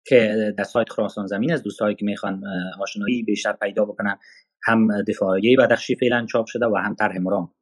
که 0.06 0.52
در 0.58 0.64
سایت 0.64 0.88
خراسان 0.90 1.26
زمین 1.26 1.52
از 1.52 1.62
دوستایی 1.62 1.94
که 1.94 2.04
می‌خوان 2.04 2.42
آشنایی 2.80 3.22
بیشتر 3.22 3.52
پیدا 3.52 3.84
بکنن 3.84 4.18
هم 4.62 5.02
دفاعیه 5.02 5.56
بدخشی 5.56 5.96
فعلا 5.96 6.26
چاپ 6.26 6.46
شده 6.46 6.66
و 6.66 6.76
هم 6.76 6.94
طرح 6.94 7.18
مرام. 7.18 7.54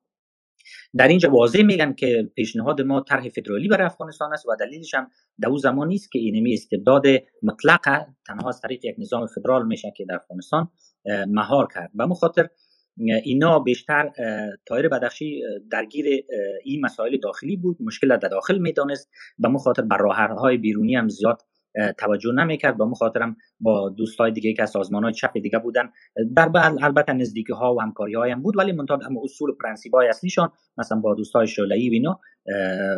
در 0.97 1.09
اینجا 1.09 1.31
واضح 1.31 1.62
میگن 1.62 1.93
که 1.93 2.31
پیشنهاد 2.37 2.81
ما 2.81 3.01
طرح 3.01 3.28
فدرالی 3.28 3.69
برای 3.69 3.87
افغانستان 3.87 4.33
است 4.33 4.47
و 4.47 4.57
دلیلش 4.61 4.95
هم 4.95 5.11
در 5.41 5.49
اون 5.49 5.59
زمان 5.59 5.89
نیست 5.89 6.12
که 6.12 6.19
اینمی 6.19 6.55
استبداد 6.55 7.07
مطلق 7.43 8.07
تنها 8.27 8.49
از 8.49 8.61
طریق 8.61 8.85
یک 8.85 8.97
نظام 8.99 9.27
فدرال 9.27 9.66
میشه 9.66 9.93
که 9.97 10.05
در 10.09 10.15
افغانستان 10.15 10.69
مهار 11.28 11.69
کرد. 11.74 11.91
و 11.99 12.07
مخاطر 12.07 12.49
اینا 12.98 13.59
بیشتر 13.59 14.10
تایر 14.66 14.89
بدخشی 14.89 15.43
درگیر 15.70 16.06
این 16.64 16.81
مسائل 16.85 17.16
داخلی 17.16 17.56
بود. 17.56 17.77
مشکل 17.81 18.16
در 18.16 18.28
داخل 18.28 18.59
می‌دانست. 18.59 19.10
به 19.39 19.48
مخاطر 19.48 19.82
بر 19.82 19.98
های 20.39 20.56
بیرونی 20.56 20.97
هم 20.97 21.09
زیاد 21.09 21.43
توجه 21.98 22.32
نمی‌کرد. 22.32 22.77
با 22.77 22.86
مخاطرم 22.86 23.36
با 23.60 23.89
دوستای 23.89 24.32
دیگه 24.32 24.52
که 24.52 24.62
از 24.62 24.70
سازمان 24.70 25.05
های 25.05 25.12
چپ 25.12 25.32
دیگه 25.32 25.59
بودن 25.59 25.90
در 26.36 26.51
البته 26.82 27.12
نزدیکی 27.12 27.52
ها 27.52 27.74
و 27.74 27.81
همکاری 27.81 28.14
های 28.14 28.31
هم 28.31 28.43
بود 28.43 28.59
ولی 28.59 28.73
منتها 28.73 28.98
اصول 29.24 29.51
پرنسیب 29.62 29.94
های 29.94 30.09
اصلیشان 30.09 30.52
مثلا 30.78 31.01
با 31.01 31.14
دوستای 31.14 31.47
شعله‌ای 31.47 31.89
و 31.89 31.93
اینا 31.93 32.20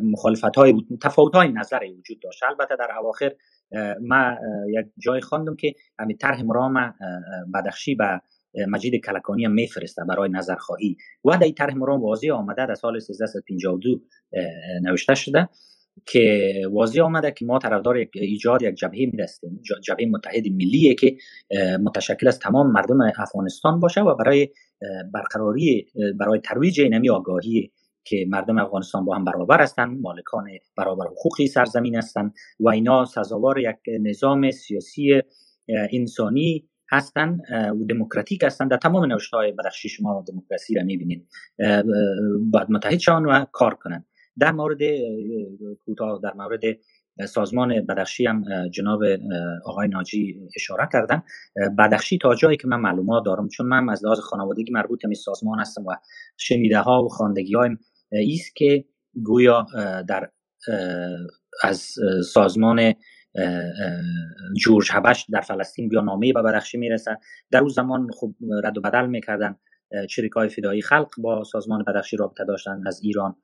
مخالفت 0.02 0.56
های 0.56 0.72
بود. 0.72 0.86
تفاوت 1.02 1.34
های 1.34 1.48
نظری 1.52 1.94
وجود 1.94 2.20
داشت. 2.20 2.42
البته 2.48 2.76
در 2.76 2.88
اواخر 3.00 3.32
ما 4.00 4.36
یک 4.68 4.86
جای 4.98 5.20
خواندم 5.20 5.56
که 5.56 5.74
همین 5.98 6.16
طرح 6.16 6.42
مرام 6.42 6.94
بدخشی 7.54 7.94
به 7.94 8.20
مجید 8.68 9.04
کلکانی 9.04 9.44
هم 9.44 9.52
میفرسته 9.52 10.02
برای 10.08 10.28
نظرخواهی. 10.32 10.96
و 11.24 11.38
در 11.38 11.48
طرح 11.50 11.74
مرام 11.74 12.02
واضح 12.02 12.30
آمده 12.32 12.66
در 12.66 12.74
سال 12.74 12.96
1352 12.96 14.00
نوشته 14.82 15.14
شده 15.14 15.48
که 16.06 16.52
واضح 16.72 17.02
آمده 17.02 17.30
که 17.30 17.44
ما 17.44 17.58
طرفدار 17.58 17.96
ایجاد 18.14 18.62
یک 18.62 18.74
جبهه 18.74 19.06
میرستیم 19.12 19.60
جبهه 19.82 20.06
متحد 20.06 20.46
ملیه 20.48 20.94
که 20.94 21.16
متشکل 21.82 22.28
از 22.28 22.38
تمام 22.38 22.72
مردم 22.72 23.00
افغانستان 23.00 23.80
باشه 23.80 24.00
و 24.00 24.14
برای 24.14 24.48
برقراری 25.14 25.86
برای 26.20 26.40
ترویج 26.40 26.80
اینمی 26.80 27.10
آگاهی 27.10 27.72
که 28.04 28.24
مردم 28.28 28.58
افغانستان 28.58 29.04
با 29.04 29.16
هم 29.16 29.24
برابر 29.24 29.62
هستند 29.62 30.00
مالکان 30.00 30.44
برابر 30.76 31.06
حقوقی 31.06 31.46
سرزمین 31.46 31.96
هستند 31.96 32.34
و 32.60 32.68
اینا 32.68 33.04
سزاوار 33.04 33.58
یک 33.58 33.76
نظام 34.00 34.50
سیاسی 34.50 35.22
انسانی 35.92 36.68
هستند 36.90 37.40
و 37.50 37.84
دموکراتیک 37.88 38.44
هستند 38.44 38.70
در 38.70 38.76
تمام 38.76 39.04
نوشته 39.04 39.36
های 39.36 39.52
بدخشی 39.52 39.88
شما 39.88 40.24
دموکراسی 40.28 40.74
را 40.74 40.82
می‌بینید. 40.82 41.28
باید 42.50 42.70
متحد 42.70 42.98
شان 42.98 43.26
و 43.26 43.44
کار 43.52 43.74
کنند. 43.74 44.06
در 44.38 44.52
مورد 44.52 44.78
کوتاه 45.84 46.20
در 46.22 46.32
مورد 46.34 46.60
سازمان 47.26 47.86
بدخشی 47.86 48.26
هم 48.26 48.68
جناب 48.68 49.00
آقای 49.64 49.88
ناجی 49.88 50.40
اشاره 50.56 50.88
کردن. 50.92 51.22
بدخشی 51.78 52.18
تا 52.18 52.34
جایی 52.34 52.56
که 52.56 52.68
من 52.68 52.80
معلومات 52.80 53.24
دارم 53.24 53.48
چون 53.48 53.66
من 53.66 53.88
از 53.88 54.04
لحاظ 54.04 54.18
خانوادگی 54.18 54.72
مربوط 54.72 55.06
به 55.06 55.14
سازمان 55.14 55.60
هستم 55.60 55.86
و 55.86 55.94
شنیده 56.36 56.78
ها 56.78 57.04
و 57.04 57.08
خواندگی 57.08 57.54
های 57.54 57.70
ایست 58.12 58.56
که 58.56 58.84
گویا 59.22 59.66
در 60.08 60.30
از 61.62 61.94
سازمان 62.32 62.94
جورج 64.56 64.88
هبش 64.92 65.26
در 65.32 65.40
فلسطین 65.40 65.88
بیا 65.88 66.00
نامه 66.00 66.32
به 66.32 66.42
بدخشی 66.42 66.78
می‌رسه. 66.78 67.18
در 67.50 67.58
اون 67.58 67.68
زمان 67.68 68.08
خب 68.20 68.34
رد 68.64 68.78
و 68.78 68.80
بدل 68.80 69.06
می‌کردن 69.06 69.56
چریک 70.10 70.32
های 70.32 70.48
فدایی 70.48 70.82
خلق 70.82 71.08
با 71.18 71.44
سازمان 71.44 71.84
بدخشی 71.86 72.16
رابطه 72.16 72.44
داشتن. 72.44 72.82
از 72.86 73.00
ایران 73.02 73.36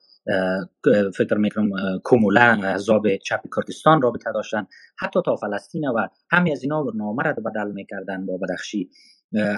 فکر 1.17 1.35
می‌کنم 1.35 1.69
کومولا 2.05 2.61
احزاب 2.65 3.17
چپ 3.17 3.41
کردستان 3.57 4.03
رابطه 4.03 4.33
داشتن. 4.33 4.67
حتی 4.99 5.21
تا 5.25 5.37
فلسطین 5.37 5.89
و 5.89 6.09
همه 6.31 6.53
از 6.53 6.63
اینا 6.63 6.85
نامه 6.95 7.23
را 7.23 7.33
بدل 7.33 7.73
می‌کردن 7.73 8.27
با 8.27 8.39
بدخشی. 8.39 8.91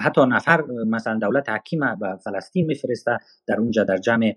حتی 0.01 0.21
نفر 0.25 0.61
مثلا 0.87 1.19
دولت 1.19 1.49
حکیم 1.49 1.79
به 1.79 2.15
فلسطین 2.23 2.65
میفرسته. 2.65 3.17
در 3.47 3.55
اونجا 3.59 3.83
در 3.83 3.97
جمع 3.97 4.35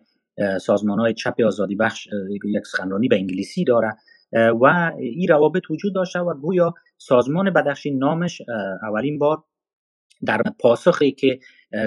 سازمان 0.61 0.99
های 0.99 1.15
چپ 1.15 1.35
آزادی 1.47 1.77
بخش 1.77 2.09
یک 2.31 2.67
سخنرانی 2.67 3.09
به 3.09 3.17
انگلیسی 3.17 3.65
داره. 3.65 3.97
و 4.33 4.93
این 4.99 5.29
روابط 5.29 5.71
وجود 5.71 5.95
داشته 5.95 6.21
و 6.21 6.35
گویا 6.35 6.75
سازمان 6.99 7.51
بدخشی 7.51 7.91
نامش 7.91 8.43
اولین 8.83 9.19
بار 9.19 9.45
در 10.27 10.43
پاسخی 10.61 11.13
که 11.13 11.39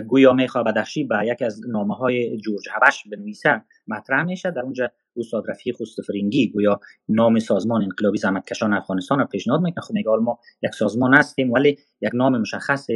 گویا 0.08 0.34
می‌خواه 0.34 0.64
بدخشی 0.64 1.04
به 1.04 1.16
یک 1.26 1.42
از 1.42 1.62
نامه 1.70 1.96
های 1.96 2.38
جورج 2.38 2.68
هبش 2.72 3.04
بنویسه 3.12 3.62
مطرح 3.88 4.24
میشه. 4.24 4.52
در 4.52 4.62
اونجا 4.62 4.92
استاد 5.18 5.44
رفیق 5.50 5.76
خوستفرینگی 5.76 6.52
گویا 6.52 6.80
نام 7.10 7.40
سازمان 7.40 7.82
انقلابی 7.82 8.18
زحمتکشان 8.18 8.74
افغانستان 8.74 9.20
رو 9.20 9.26
پیشنهاد 9.26 9.62
می‌کنه. 9.62 9.82
خب 9.82 9.94
میگه 9.94 10.10
ما 10.10 10.40
یک 10.64 10.74
سازمان 10.74 11.14
هستیم 11.14 11.52
ولی 11.52 11.78
یک 12.02 12.12
نام 12.14 12.38
مشخص 12.42 12.88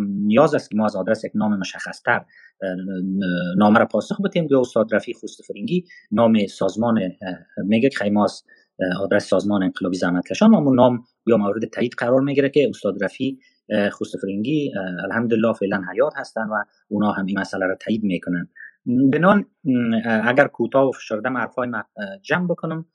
نیاز 0.00 0.54
است 0.54 0.70
که 0.70 0.76
ما 0.76 0.84
از 0.84 0.96
آدرس 0.96 1.24
یک 1.24 1.32
نام 1.34 1.58
مشخص 1.58 2.02
تر 2.02 2.24
نامه 3.56 3.78
را 3.78 3.86
پاسخ 3.86 4.20
بدیم 4.20 4.46
گویا 4.46 4.60
استاد 4.60 4.94
رفیق 4.94 5.16
خوستفرینگی 5.16 5.84
نام 6.10 6.46
سازمان 6.46 7.12
میگه 7.64 7.88
که 7.88 7.98
خیماس 7.98 8.44
آدرس 9.00 9.28
سازمان 9.28 9.62
انقلابی 9.62 9.96
زحمتکشان 9.96 10.54
و 10.54 10.74
نام 10.74 11.04
یا 11.26 11.36
مورد 11.36 11.64
تایید 11.64 11.92
قرار 11.98 12.20
می‌گیره 12.20 12.48
که 12.48 12.66
استاد 12.68 13.04
رفیق 13.04 13.34
خوستفرینگی 13.92 14.72
الحمدلله 15.04 15.52
فعلا 15.52 15.82
حیات 15.92 16.12
هستن 16.16 16.48
و 16.48 16.64
اونا 16.88 17.12
هم 17.12 17.26
این 17.26 17.38
مسئله 17.38 17.66
را 17.66 17.74
تایید 17.74 18.04
می‌کنن. 18.04 18.48
بنان 19.12 19.46
اگر 20.04 20.46
کوتاه 20.46 20.88
و 20.88 20.92
فشرده 20.92 21.28
حرفای 21.28 21.68
جمع 22.22 22.46
بکنم. 22.46 22.86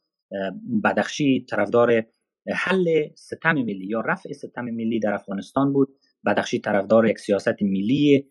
بدخشی 0.84 1.46
طرفدار 1.50 2.04
حل 2.54 3.08
ستم 3.16 3.54
ملی 3.54 3.88
یا 3.88 4.02
رفع 4.02 4.34
ستم 4.34 4.66
ملی 4.66 5.00
در 5.00 5.14
افغانستان 5.14 5.74
بود. 5.74 5.90
بدخشی 6.26 6.60
طرفدار 6.60 7.08
یک 7.08 7.20
سیاست 7.20 7.62
ملی 7.62 8.28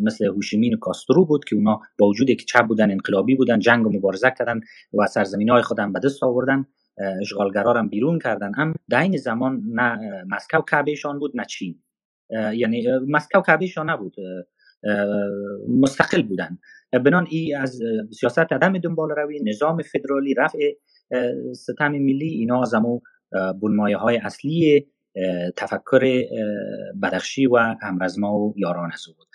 مثل 0.00 0.26
هوشیمین 0.26 0.74
و 0.74 0.76
کاسترو 0.76 1.26
بود 1.26 1.44
که 1.44 1.56
اونا 1.56 1.80
با 1.98 2.06
وجود 2.06 2.28
که 2.28 2.44
چپ 2.44 2.66
بودن 2.66 2.90
انقلابی 2.90 3.34
بودن 3.34 3.58
جنگ 3.58 3.86
و 3.86 3.90
مبارزه 3.92 4.32
کردن 4.38 4.60
و 4.94 5.06
سرزمین 5.06 5.50
های 5.50 5.62
خودم 5.62 5.92
به 5.92 6.00
دست 6.04 6.22
آوردن. 6.22 6.66
اشغالگرا 7.20 7.72
هم 7.72 7.88
بیرون 7.88 8.18
کردن. 8.18 8.54
هم 8.54 8.74
در 8.90 9.00
این 9.00 9.16
زمان 9.16 9.62
نه 9.66 9.98
مسکو 10.28 10.62
کعبهشان 10.62 11.18
بود 11.18 11.32
نه 11.34 11.44
چین. 11.44 11.82
یعنی 12.30 12.86
مسکو 13.08 13.40
کعبهشان 13.40 13.90
نبود. 13.90 14.14
مستقل 15.68 16.22
بودن. 16.22 16.58
بنان 17.04 17.26
ای 17.30 17.54
از 17.54 17.80
سیاست 18.20 18.52
عدم 18.52 18.78
دنبال 18.78 19.10
روی 19.10 19.40
نظام 19.44 19.82
فدرالی 19.82 20.34
رفع 20.34 20.58
ستم 21.52 21.88
ملی 21.88 22.28
اینا 22.28 22.62
از 22.62 22.74
امو 22.74 23.00
بنمایه 23.62 23.96
های 23.96 24.16
اصلی 24.16 24.86
تفکر 25.56 26.22
بدخشی 27.02 27.46
و 27.46 27.56
همرزما 27.82 28.34
و 28.34 28.54
یاران 28.56 28.90
از 28.92 29.04
بود 29.16 29.26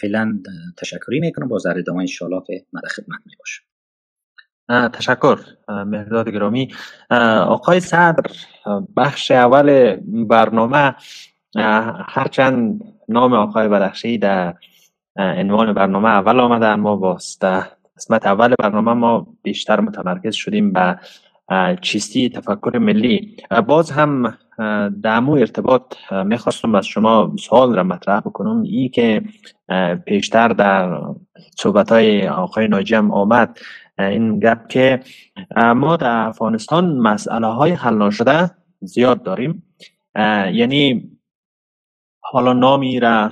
فعلا 0.00 0.38
تشکری 0.78 1.20
می‌کنم. 1.20 1.48
با 1.48 1.58
ذره 1.58 1.78
ادامه 1.78 1.98
انشاءالله 1.98 2.42
که 2.46 2.66
مد 2.72 2.86
خدمت 2.86 3.20
می 3.26 3.32
تشکر 4.88 5.38
مهداد 5.68 6.28
گرامی. 6.28 6.68
آقای 7.46 7.80
صدر 7.80 8.30
بخش 8.96 9.30
اول 9.30 9.96
برنامه 10.28 10.94
هرچند 12.08 12.80
نام 13.08 13.32
آقای 13.32 13.68
بدخشی 13.68 14.18
در 14.18 14.54
عنوان 15.16 15.72
برنامه 15.72 16.08
اول 16.08 16.40
آمده 16.40 16.66
اما 16.66 16.96
باز 16.96 17.38
قسمت 17.96 18.26
اول 18.26 18.54
برنامه 18.58 18.92
ما 18.92 19.26
بیشتر 19.42 19.80
متمرکز 19.80 20.34
شدیم 20.34 20.72
به 20.72 20.98
چیستی 21.80 22.28
تفکر 22.28 22.78
ملی. 22.78 23.36
باز 23.66 23.90
هم 23.90 24.38
دمو 25.02 25.32
ارتباط 25.32 25.94
می‌خواستم 26.24 26.74
از 26.74 26.86
شما 26.86 27.36
سوال 27.38 27.76
را 27.76 27.82
مطرح 27.82 28.20
بکنم. 28.20 28.62
ای 28.62 28.88
که 28.88 29.22
پیشتر 30.06 30.48
در 30.48 31.00
صحبت 31.58 31.92
های 31.92 32.28
آقای 32.28 32.68
ناجی 32.68 32.94
هم 32.94 33.10
آمد 33.10 33.58
این 33.98 34.40
گپ 34.40 34.68
که 34.68 35.00
ما 35.76 35.96
در 35.96 36.26
افغانستان 36.26 36.98
مسئله 36.98 37.46
های 37.46 37.72
حل 37.72 38.02
نشده 38.02 38.50
زیاد 38.80 39.22
داریم. 39.22 39.62
یعنی 40.52 41.10
حالا 42.20 42.52
نامی 42.52 43.00
را 43.00 43.30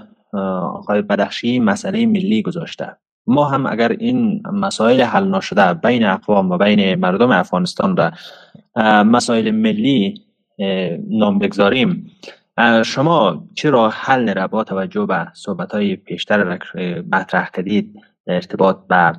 آقای 0.74 1.02
بدخشی 1.02 1.58
مسئله 1.60 2.06
ملی 2.06 2.42
گذاشته. 2.42 2.96
ما 3.26 3.44
هم 3.44 3.66
اگر 3.66 3.92
این 3.92 4.42
مسائل 4.52 5.00
حل 5.00 5.34
نشده 5.34 5.74
بین 5.74 6.06
اقوام 6.06 6.50
و 6.50 6.58
بین 6.58 6.94
مردم 6.94 7.30
افغانستان 7.30 7.96
را 7.96 8.12
مسائل 9.02 9.50
ملی 9.50 10.14
نام 11.10 11.38
بگذاریم 11.38 12.10
شما 12.84 13.44
چرا 13.54 13.88
حل 13.88 14.34
را 14.34 14.48
با 14.48 14.64
توجه 14.64 15.06
به 15.06 15.26
صحبت 15.34 15.72
های 15.72 15.96
پیشتر 15.96 16.58
مطرح 17.12 17.50
کردید 17.54 17.94
ارتباط 18.26 18.76
به 18.88 19.12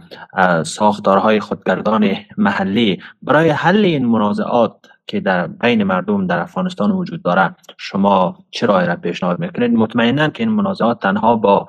ساختارهای 0.64 1.40
خودگردان 1.40 2.15
محلی 2.38 2.99
برای 3.22 3.49
حل 3.49 3.86
این 3.86 4.06
منازعات 4.06 4.76
که 5.07 5.19
در 5.19 5.48
بین 5.48 5.84
مردم 5.84 6.27
در 6.27 6.40
افغانستان 6.40 6.91
وجود 6.91 7.23
داره 7.23 7.56
شما 7.77 8.38
چه 8.52 8.65
راه 8.65 8.86
را 8.86 8.95
پیشنهاد 8.95 9.40
می‌کنید؟ 9.40 9.72
مطمئنا 9.72 10.30
که 10.30 10.44
این 10.44 10.52
منازعات 10.52 10.99
تنها 10.99 11.36
با 11.36 11.68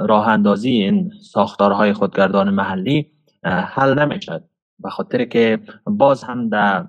راه 0.00 0.28
اندازی 0.28 0.70
این 0.70 1.12
ساختارهای 1.22 1.92
خودگردان 1.92 2.50
محلی 2.50 3.10
حل 3.44 3.98
نمی‌شد. 3.98 4.44
به 4.78 4.90
خاطر 4.90 5.24
که 5.24 5.58
باز 5.86 6.24
هم 6.24 6.48
در 6.48 6.84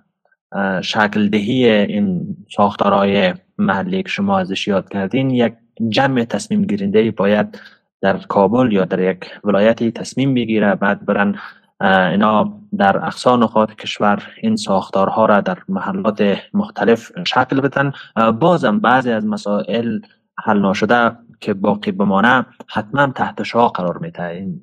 شکل 0.82 1.30
دهی 1.30 1.70
این 1.70 2.38
ساختارهای 2.56 3.34
محلی 3.58 4.04
که 4.04 4.10
شما 4.10 4.40
ازش 4.40 4.68
یاد 4.68 4.90
کردین 4.90 5.30
یک 5.30 5.54
جمع 5.90 6.24
تصمیم 6.24 6.66
گیرنده 6.66 7.12
باید 7.12 7.60
در 8.02 8.18
کابل 8.18 8.72
یا 8.72 8.86
در 8.86 9.12
یک 9.12 9.40
ولایتی 9.44 9.92
تصمیم 9.92 10.34
بگیره. 10.34 10.76
بعد 10.76 11.06
برن 11.06 11.36
اینا 11.82 12.60
در 12.78 12.98
اقصا 12.98 13.36
نقاط 13.36 13.76
کشور 13.76 14.24
این 14.42 14.56
ساختارها 14.56 15.26
را 15.26 15.42
در 15.42 15.58
محلات 15.70 16.38
مختلف 16.54 17.12
شکل 17.28 17.62
بدن. 17.62 17.92
بازم 18.40 18.80
بعضی 18.80 19.12
از 19.12 19.26
مسائل 19.26 20.00
حل 20.38 20.66
نشده. 20.66 21.12
که 21.46 21.54
باقی 21.54 21.92
بمانه 21.92 22.46
حتما 22.68 23.08
تحت 23.08 23.44
شاه 23.44 23.72
قرار 23.72 23.98
میده 23.98 24.24
این 24.24 24.62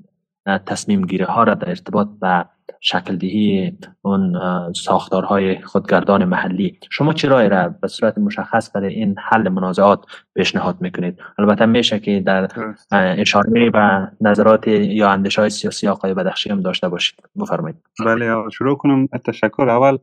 تصمیم 0.66 1.06
گیری 1.06 1.24
ها 1.24 1.44
را 1.44 1.54
در 1.54 1.68
ارتباط 1.68 2.08
به 2.20 2.44
شکل 2.80 3.16
دهی 3.16 3.72
اون 4.02 4.38
ساختارهای 4.72 5.60
خودگردان 5.62 6.24
محلی. 6.24 6.78
شما 6.90 7.12
چه 7.12 7.28
رای 7.28 7.48
را 7.48 7.68
به 7.68 7.88
صورت 7.88 8.18
مشخص 8.18 8.76
برای 8.76 8.94
این 8.94 9.14
حل 9.18 9.48
منازعات 9.48 10.04
پیشنهاد 10.34 10.76
می‌کنید؟ 10.80 11.18
البته 11.38 11.66
میشه 11.66 11.98
که 11.98 12.20
در 12.20 12.48
اشاره 12.92 13.70
و 13.74 14.06
نظرات 14.20 14.68
یا 14.68 15.10
اندیش 15.10 15.38
های 15.38 15.50
سیاسی 15.50 15.88
آقای 15.88 16.14
بدخشی 16.14 16.50
هم 16.50 16.60
داشته 16.60 16.88
باشید. 16.88 17.18
بفرمایید. 17.40 17.76
بله 18.06 18.50
شروع 18.50 18.76
کنم. 18.76 19.06
تشکر. 19.06 19.68
اول 19.68 19.98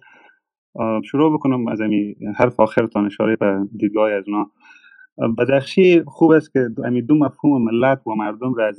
شروع 1.05 1.33
بکنم 1.33 1.67
از 1.67 1.81
این 1.81 2.15
حرف 2.37 2.59
آخرتان 2.59 3.05
اشاره 3.05 3.35
به 3.35 3.59
دیدگاه 3.77 4.11
از 4.11 4.23
اونا. 4.27 4.51
بدخشی 5.37 6.03
خوب 6.07 6.31
است 6.31 6.53
که 6.53 6.69
امی 6.85 7.01
دو 7.01 7.15
مفهوم 7.15 7.63
ملت 7.63 8.07
و 8.07 8.11
مردم 8.15 8.53
را 8.53 8.67
از 8.67 8.77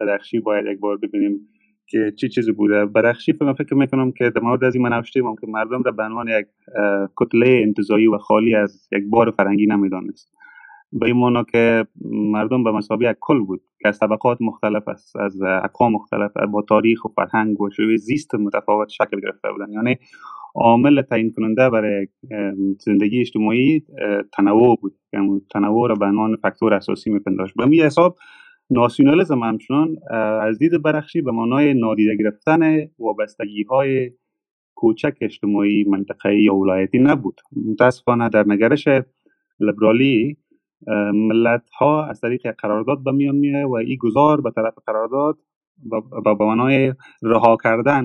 بدخشی 0.00 0.40
باید 0.40 0.66
یک 0.66 0.80
بار 0.80 0.96
ببینیم 0.96 1.40
که 1.88 2.12
چی 2.16 2.28
چیزی 2.28 2.52
بوده. 2.52 2.86
بدخشی 2.86 3.32
فکر 3.32 3.52
فکر 3.52 3.74
می‌کنم 3.74 4.12
که 4.12 4.30
در 4.30 4.40
مورد 4.40 4.64
از 4.64 4.74
این 4.74 4.88
من 4.88 5.02
که 5.40 5.46
مردم 5.48 5.82
را 5.82 5.92
به 5.92 6.02
عنوان 6.02 6.28
یک 6.28 6.46
کتله 7.16 7.60
انتظایی 7.66 8.06
و 8.06 8.18
خالی 8.18 8.54
از 8.54 8.88
یک 8.92 9.04
بار 9.10 9.30
فرنگی 9.30 9.66
نمی‌دانست. 9.66 10.36
به 10.92 11.06
این 11.06 11.16
معنا 11.16 11.42
که 11.42 11.86
مردم 12.10 12.64
به 12.64 12.72
مسابقه 12.72 13.10
یک 13.10 13.16
کل 13.20 13.38
بود 13.38 13.60
که 13.80 13.88
از 13.88 13.98
طبقات 13.98 14.38
مختلف 14.40 14.88
است 14.88 15.16
از 15.16 15.42
اقوام 15.42 15.92
مختلف 15.92 16.30
با 16.52 16.62
تاریخ 16.62 17.04
و 17.04 17.08
فرهنگ 17.08 17.60
و 17.60 17.70
شوی 17.70 17.98
زیست 17.98 18.34
متفاوت 18.34 18.88
شکل 18.88 19.20
گرفته 19.20 19.52
بودن. 19.52 19.72
یعنی 19.72 19.98
عامل 20.56 21.02
تعیین 21.02 21.32
کننده 21.36 21.70
برای 21.70 22.08
زندگی 22.80 23.20
اجتماعی 23.20 23.82
تنوع 24.32 24.78
بود. 24.80 24.94
یعنی 25.12 25.40
تنوع 25.52 25.88
را 25.88 25.94
به 25.94 26.06
عنوان 26.06 26.36
فاکتور 26.36 26.74
اساسی 26.74 27.10
میپنداشت. 27.10 27.54
به 27.56 27.66
می 27.66 27.80
حساب 27.80 28.16
ناسیونالیسم 28.70 29.42
همچنان 29.42 29.96
از 30.42 30.58
دید 30.58 30.82
برخشی 30.82 31.22
به 31.22 31.32
معنای 31.32 31.74
نادیده 31.74 32.16
گرفتن 32.16 32.88
وابستگی 32.98 33.62
های 33.62 34.10
کوچک 34.74 35.14
اجتماعی 35.20 35.84
منطقه‌ای 35.84 36.42
یا 36.42 36.54
ولایتی 36.54 36.98
نبود. 36.98 37.40
متاسفانه 37.70 38.28
در 38.28 38.44
نگرش 38.48 38.88
لیبرالی 39.60 40.36
ملت 41.14 41.70
ها 41.78 42.06
از 42.06 42.20
طریق 42.20 42.54
قرارداد 42.58 43.04
به 43.04 43.12
میان 43.12 43.36
میه 43.36 43.66
و 43.66 43.72
این 43.74 43.96
گذار 44.00 44.40
به 44.40 44.50
طرف 44.50 44.74
قرارداد 44.86 45.38
و 46.26 46.34
به 46.34 46.44
معنای 46.44 46.94
رها 47.22 47.56
کردن 47.64 48.04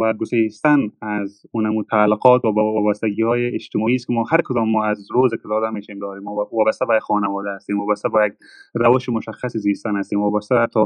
و 0.00 0.12
گسیستن 0.12 0.78
از 1.02 1.42
اون 1.52 1.68
متعلقات 1.68 2.44
و 2.44 2.48
وابستگی 2.48 3.22
های 3.22 3.54
اجتماعی 3.54 3.94
است 3.94 4.06
که 4.06 4.12
ما 4.12 4.24
هر 4.30 4.40
کدام 4.44 4.70
ما 4.70 4.84
از 4.84 5.08
روز 5.10 5.30
که 5.30 5.48
زاده 5.48 5.70
میشیم 5.70 5.98
داریم. 5.98 6.22
ما 6.22 6.48
وابسته 6.52 6.86
به 6.86 7.00
خانواده 7.00 7.50
هستیم 7.50 7.80
وابسته 7.80 8.08
با 8.08 8.26
یک 8.26 8.32
روش 8.74 9.08
مشخص 9.08 9.56
زیستن 9.56 9.96
هستیم 9.96 10.22
وابسته 10.22 10.54
حتی 10.54 10.80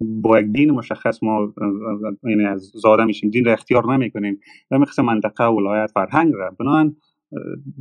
با 0.00 0.40
یک 0.40 0.46
دین 0.46 0.70
مشخص 0.70 1.22
ما 1.22 1.54
یعنی 2.24 2.46
از 2.46 2.60
زاده 2.74 3.04
میشیم. 3.04 3.30
دین 3.30 3.44
را 3.44 3.52
اختیار 3.52 3.92
نمی‌کنیم. 3.92 4.40
و 4.70 4.76
قسم 4.76 5.04
منطقه 5.04 5.44
ولایت 5.44 5.90
فرهنگ 5.90 6.32
را. 6.34 6.50
بنابراین 6.58 6.96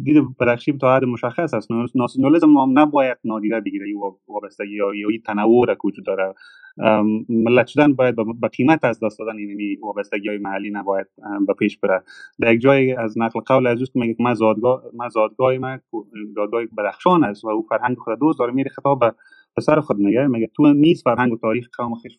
دید 0.03 0.37
بدخشی 0.39 0.77
تا 0.77 0.95
حد 0.95 1.03
مشخص 1.05 1.53
است. 1.53 1.71
ناسیونالیسم 1.95 2.57
هم 2.57 2.79
نباید 2.79 3.17
نادیده 3.23 3.59
بگیره 3.59 3.85
وابستگی 4.27 4.75
یا 4.75 4.91
این 4.91 5.21
تنوع 5.25 5.67
را 5.67 5.77
وجود 5.85 6.05
داره. 6.05 6.33
ملت 7.29 7.67
شدن 7.67 7.93
باید 7.93 8.15
با 8.15 8.47
قیمت 8.57 8.85
از 8.85 8.99
دست 9.03 9.19
دادن 9.19 9.37
این 9.37 9.79
وابستگی 9.81 10.29
های 10.29 10.37
محلی 10.37 10.71
نباید 10.71 11.07
به 11.47 11.53
پیش 11.53 11.77
بره. 11.77 12.03
در 12.39 12.53
یک 12.53 12.61
جای 12.61 12.93
از 12.93 13.17
نقل 13.17 13.39
قول 13.39 13.67
از 13.67 13.79
دوست 13.79 13.95
میگه 13.95 14.13
که 14.13 14.23
من 14.23 14.33
زادگاه 14.33 14.83
من 14.93 15.09
زادگاه 15.09 15.53
بدخشان 16.77 17.23
است 17.23 17.45
و 17.45 17.47
او 17.47 17.65
فرهنگ 17.69 17.97
خود 17.97 18.19
دوست 18.19 18.39
داره 18.39 18.53
میره 18.53 18.69
خطاب 18.69 18.99
به 18.99 19.13
پسر 19.57 19.79
خود 19.79 19.97
میگه. 19.97 20.27
میگه 20.27 20.49
تو 20.55 20.73
نیست 20.73 21.03
فرهنگ 21.03 21.33
و 21.33 21.37
تاریخ 21.37 21.67
قوم 21.77 21.95
خیش 21.95 22.17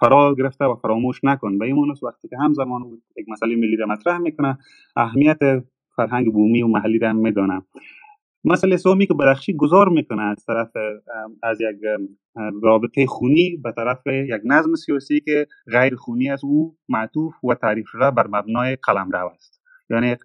فرا 0.00 0.34
گرفته 0.38 0.64
و 0.64 0.74
فراموش 0.74 1.24
نکن. 1.24 1.58
به 1.58 1.66
این 1.66 1.94
وقتی 2.02 2.28
که 2.28 2.36
همزمان 2.40 2.82
یک 3.16 3.26
مسئله 3.28 3.56
ملی 3.56 3.76
را 3.76 3.86
مطرح 3.86 4.18
می‌کنه 4.18 4.58
اهمیت 4.96 5.38
فرهنگ 5.96 6.32
بومی 6.32 6.62
و 6.62 6.66
محلی 6.66 6.98
را 6.98 7.12
میدانه 7.12 7.62
مسئله 8.44 8.76
سومی 8.76 9.06
که 9.06 9.14
بدخشی 9.14 9.56
گذار 9.56 9.88
می‌کنه 9.88 10.22
از 10.22 10.44
طرف 10.44 10.70
از 11.42 11.60
یک 11.60 11.76
رابطه 12.62 13.06
خونی 13.06 13.60
به 13.64 13.72
طرف 13.72 14.06
یک 14.06 14.40
نظم 14.44 14.74
سیاسی 14.74 15.20
که 15.20 15.46
غیر 15.72 15.96
خونی 15.96 16.30
از 16.30 16.44
او 16.44 16.76
معطوف 16.88 17.44
و 17.44 17.54
تعریف 17.54 17.86
شده 17.88 18.10
بر 18.10 18.26
مبنای 18.26 18.76
قلمرو 18.76 19.28
است. 19.28 19.62
یعنی 19.90 20.16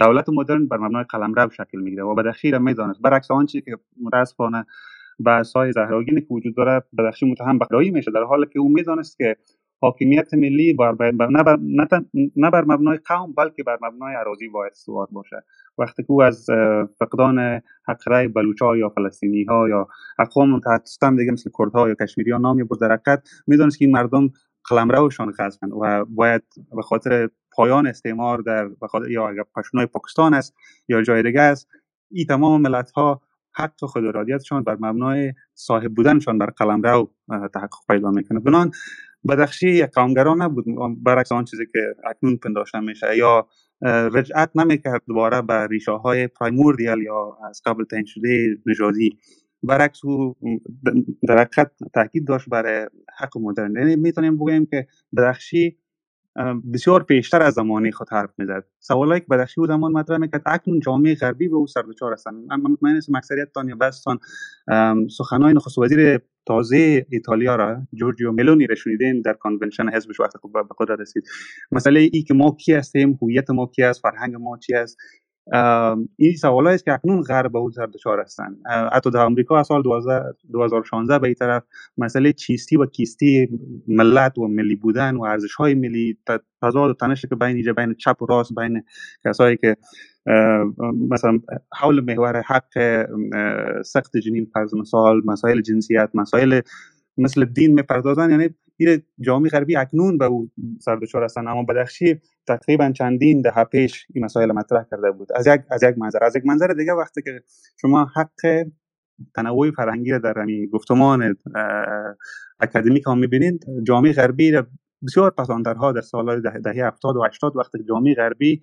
دولت 0.00 0.28
مدرن 0.28 0.66
بر 0.66 0.76
مبنای 0.76 1.04
قلمرو 1.08 1.50
شکل 1.50 1.80
می‌گیره 1.80 2.02
و 2.02 2.14
بدخشی 2.14 2.50
را 2.50 2.58
می‌دانست. 2.58 3.02
برعکس 3.02 3.30
آنچه 3.30 3.60
که 3.60 3.76
متاسفانه 4.02 4.66
بحث 5.26 5.52
زهراگینی 5.74 6.20
که 6.20 6.26
وجود 6.30 6.56
داره 6.56 6.82
بدخشی 6.98 7.30
متهم 7.30 7.58
به 7.58 7.90
میشه 7.90 8.10
در 8.10 8.22
حالی 8.22 8.46
که 8.52 8.58
او 8.58 8.68
می‌دانست 8.68 9.18
که 9.18 9.36
حاکمیت 9.80 10.34
ملی 10.34 10.72
بر 10.72 11.12
نه, 11.12 11.42
بر 11.42 11.58
نه 12.36 12.50
بر 12.50 12.64
مبنای 12.64 12.98
قوم 13.06 13.32
بلکه 13.32 13.62
بر 13.62 13.78
مبنای 13.82 14.14
اراضی 14.14 14.48
باید 14.48 14.72
استوار 14.72 15.08
باشه. 15.12 15.44
وقتی 15.78 16.02
که 16.02 16.10
او 16.10 16.22
از 16.22 16.46
فقدان 16.98 17.60
حق 17.88 18.08
رای 18.08 18.28
بلوچ 18.28 18.62
یا 18.62 18.88
فلسطینی 18.88 19.44
ها 19.44 19.68
یا 19.68 19.88
اقوام 20.18 20.50
متحدستان 20.50 21.16
دیگه 21.16 21.32
مثل 21.32 21.50
کردها 21.58 21.88
یا 21.88 21.94
کشمیری 21.94 22.30
ها 22.30 22.38
نامی 22.38 22.64
می‌دونست 23.46 23.78
که 23.78 23.84
این 23.84 23.94
مردم 23.94 24.30
قلمروشان 24.64 25.32
خزمند 25.32 25.72
و 25.80 26.04
باید 26.04 26.42
به 26.76 26.82
خاطر 26.82 27.28
پایان 27.52 27.86
استعمار 27.86 28.38
در 28.38 28.68
بخاطر 28.82 29.10
یا 29.10 29.28
اگر 29.28 29.42
پشنای 29.56 29.86
پاکستان 29.86 30.34
است 30.34 30.54
یا 30.88 31.02
جای 31.02 31.22
دیگه 31.22 31.40
است 31.40 31.68
این 32.10 32.26
تمام 32.26 32.62
ملت 32.62 32.90
ها 32.90 33.20
حتی 33.52 33.86
خود 33.86 34.04
ارادیتشان 34.04 34.62
بر 34.62 34.76
مبنای 34.80 35.32
صاحب 35.54 35.94
بودنشان 35.94 36.38
بر 36.38 36.46
قلمرو 36.46 37.10
تحقق 37.28 37.86
پیدا 37.88 38.10
می‌کنه. 38.10 38.40
بنان 38.40 38.70
بدخشی 39.28 39.70
یک 39.70 39.90
قومگرا 39.90 40.34
نبود. 40.34 40.64
برعکس 41.02 41.32
آن 41.32 41.44
چیزی 41.44 41.64
که 41.72 41.94
اکنون 42.04 42.36
پنداشته 42.36 42.80
میشه. 42.80 43.16
یا 43.16 43.48
رجعت 44.12 44.50
نمی‌کرد 44.54 45.02
دوباره 45.08 45.42
به 45.42 45.66
ریشه 45.66 45.92
های 45.92 46.26
پرایموردیال 46.26 47.02
یا 47.02 47.38
از 47.48 47.62
قبل 47.64 47.84
تعیین 47.84 48.04
شده 48.04 48.58
نژادی. 48.66 49.18
برعکس 49.62 50.04
او 50.04 50.36
در 51.28 51.38
حقیقت 51.38 51.70
تاکید 51.94 52.26
داشت 52.26 52.48
برای 52.48 52.86
حق 53.18 53.38
مدرن. 53.38 53.76
یعنی 53.76 53.96
می‌تونیم 53.96 54.36
بگوییم 54.36 54.66
که 54.66 54.86
بدخشی 55.16 55.78
بسیار 56.74 57.02
پیشتر 57.02 57.42
از 57.42 57.54
زمانه 57.54 57.90
خود 57.90 58.08
حرف 58.10 58.30
می‌زد. 58.38 58.64
سوالایی 58.80 59.20
که 59.20 59.26
بدخشی 59.30 59.60
او 59.60 59.66
زمان 59.66 59.92
مطرح 59.92 60.18
می‌کرد 60.18 60.42
اکنون 60.46 60.80
جامعه 60.80 61.14
غربی 61.14 61.48
به 61.48 61.56
او 61.56 61.66
سر 61.66 61.82
دچار 61.82 62.12
هستند 62.12 62.34
من 62.82 62.96
هستم 62.96 63.14
اکثریتتان 63.14 63.68
یا 63.68 63.74
بعضتان 63.74 64.18
سخنهای 65.08 65.54
نخست 65.54 65.78
وزیر 65.78 66.18
تازه 66.46 67.06
ایتالیا 67.10 67.56
را 67.56 67.76
جورجیو 67.94 68.32
ملونی 68.32 68.66
را 68.66 68.74
شنیدین 68.74 69.22
در 69.22 69.32
کنونشن 69.32 69.88
حزبش 69.88 70.20
وقتی 70.20 70.38
به 70.52 70.62
قدرت 70.78 71.00
رسید. 71.00 71.24
مسئله 71.72 72.00
ای 72.12 72.22
که 72.22 72.34
ما 72.34 72.56
کی 72.60 72.72
هستیم 72.72 73.18
هویت 73.22 73.50
ما 73.50 73.66
کی 73.66 73.82
است 73.82 74.00
فرهنگ 74.00 74.34
ما 74.34 74.58
چی 74.58 74.74
است 74.74 74.96
این 76.16 76.36
سوال 76.40 76.66
است 76.66 76.84
که 76.84 76.92
اکنون 76.92 77.22
غرب 77.22 77.52
به 77.52 77.58
او 77.58 77.70
سر 77.70 77.86
دچار 77.86 78.20
هستند 78.20 78.56
حتی 78.92 79.10
در 79.10 79.20
آمریکا 79.20 79.58
از 79.58 79.66
سال 79.66 79.82
2016 80.52 81.18
به 81.18 81.26
این 81.26 81.34
طرف 81.34 81.62
مسئله 81.98 82.32
چیستی 82.32 82.76
و 82.76 82.86
کیستی 82.86 83.48
ملت 83.88 84.38
و 84.38 84.48
ملی 84.48 84.76
بودن 84.76 85.16
و 85.16 85.22
ارزش 85.22 85.54
های 85.54 85.74
ملی 85.74 86.18
تضاد 86.62 86.90
و 86.90 86.94
تنش 86.94 87.26
که 87.26 87.34
بین 87.34 87.72
بین 87.72 87.94
چپ 87.94 88.22
و 88.22 88.26
راست 88.26 88.54
بین 88.54 88.82
کسایی 89.24 89.56
که 89.56 89.76
مثلا 91.10 91.38
حول 91.72 92.00
محور 92.00 92.42
حق 92.42 92.72
سخت 93.82 94.16
جنین 94.16 94.46
فرض 94.54 94.74
مثال 94.74 95.22
مسائل 95.24 95.60
جنسیت 95.60 96.10
مسائل 96.14 96.60
مثل 97.18 97.44
دین 97.44 97.74
می‌پردازن 97.74 98.30
یعنی 98.30 98.48
این 98.76 99.02
جامعه 99.20 99.50
غربی 99.50 99.76
اکنون 99.76 100.18
به 100.18 100.24
او 100.24 100.50
سر 100.80 100.96
دچار 100.96 101.24
هستن. 101.24 101.48
اما 101.48 101.62
بدخشی 101.62 102.20
تقریبا 102.46 102.90
چندین 102.90 103.42
دهه 103.42 103.64
پیش 103.64 104.06
این 104.14 104.24
مسائل 104.24 104.52
مطرح 104.52 104.84
کرده 104.90 105.10
بود. 105.10 105.28
از 105.34 105.46
یک 105.46 105.60
از 105.70 105.82
یک 105.82 105.98
منظر. 105.98 106.24
از 106.24 106.36
یک 106.36 106.46
منظر 106.46 106.66
دیگه 106.66 106.92
وقتی 106.92 107.22
که 107.22 107.42
شما 107.80 108.06
حق 108.16 108.66
تنوع 109.34 109.70
فرهنگی 109.70 110.10
را 110.10 110.18
در 110.18 110.34
گفتمان 110.72 111.36
اکادمیک 112.60 113.02
هم 113.06 113.18
می‌بینید 113.18 113.66
جامعه 113.86 114.12
غربی 114.12 114.52
بسیار 115.06 115.30
پساندرها 115.30 115.92
در 115.92 116.00
سالهای 116.00 116.40
دهه 116.40 116.86
70 116.86 117.16
و 117.16 117.24
80 117.24 117.56
وقتی 117.56 117.78
جامعه 117.88 118.14
غربی 118.14 118.62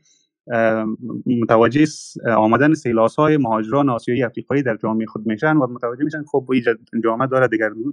متوجه 1.26 1.86
آمدن 2.38 2.74
سیلاس 2.74 3.15
های 3.15 3.38
مهاجران 3.38 3.90
آسیایی 3.90 4.24
افریقایی 4.24 4.64
در 4.64 4.76
جامعه 4.76 5.06
خود 5.06 5.28
میشن 5.28 5.57
و 5.57 5.68
متوجه 5.68 6.03
میشن 6.03 6.24
خب 6.24 6.49
این 6.94 7.02
جامعه 7.03 7.28
داره 7.28 7.48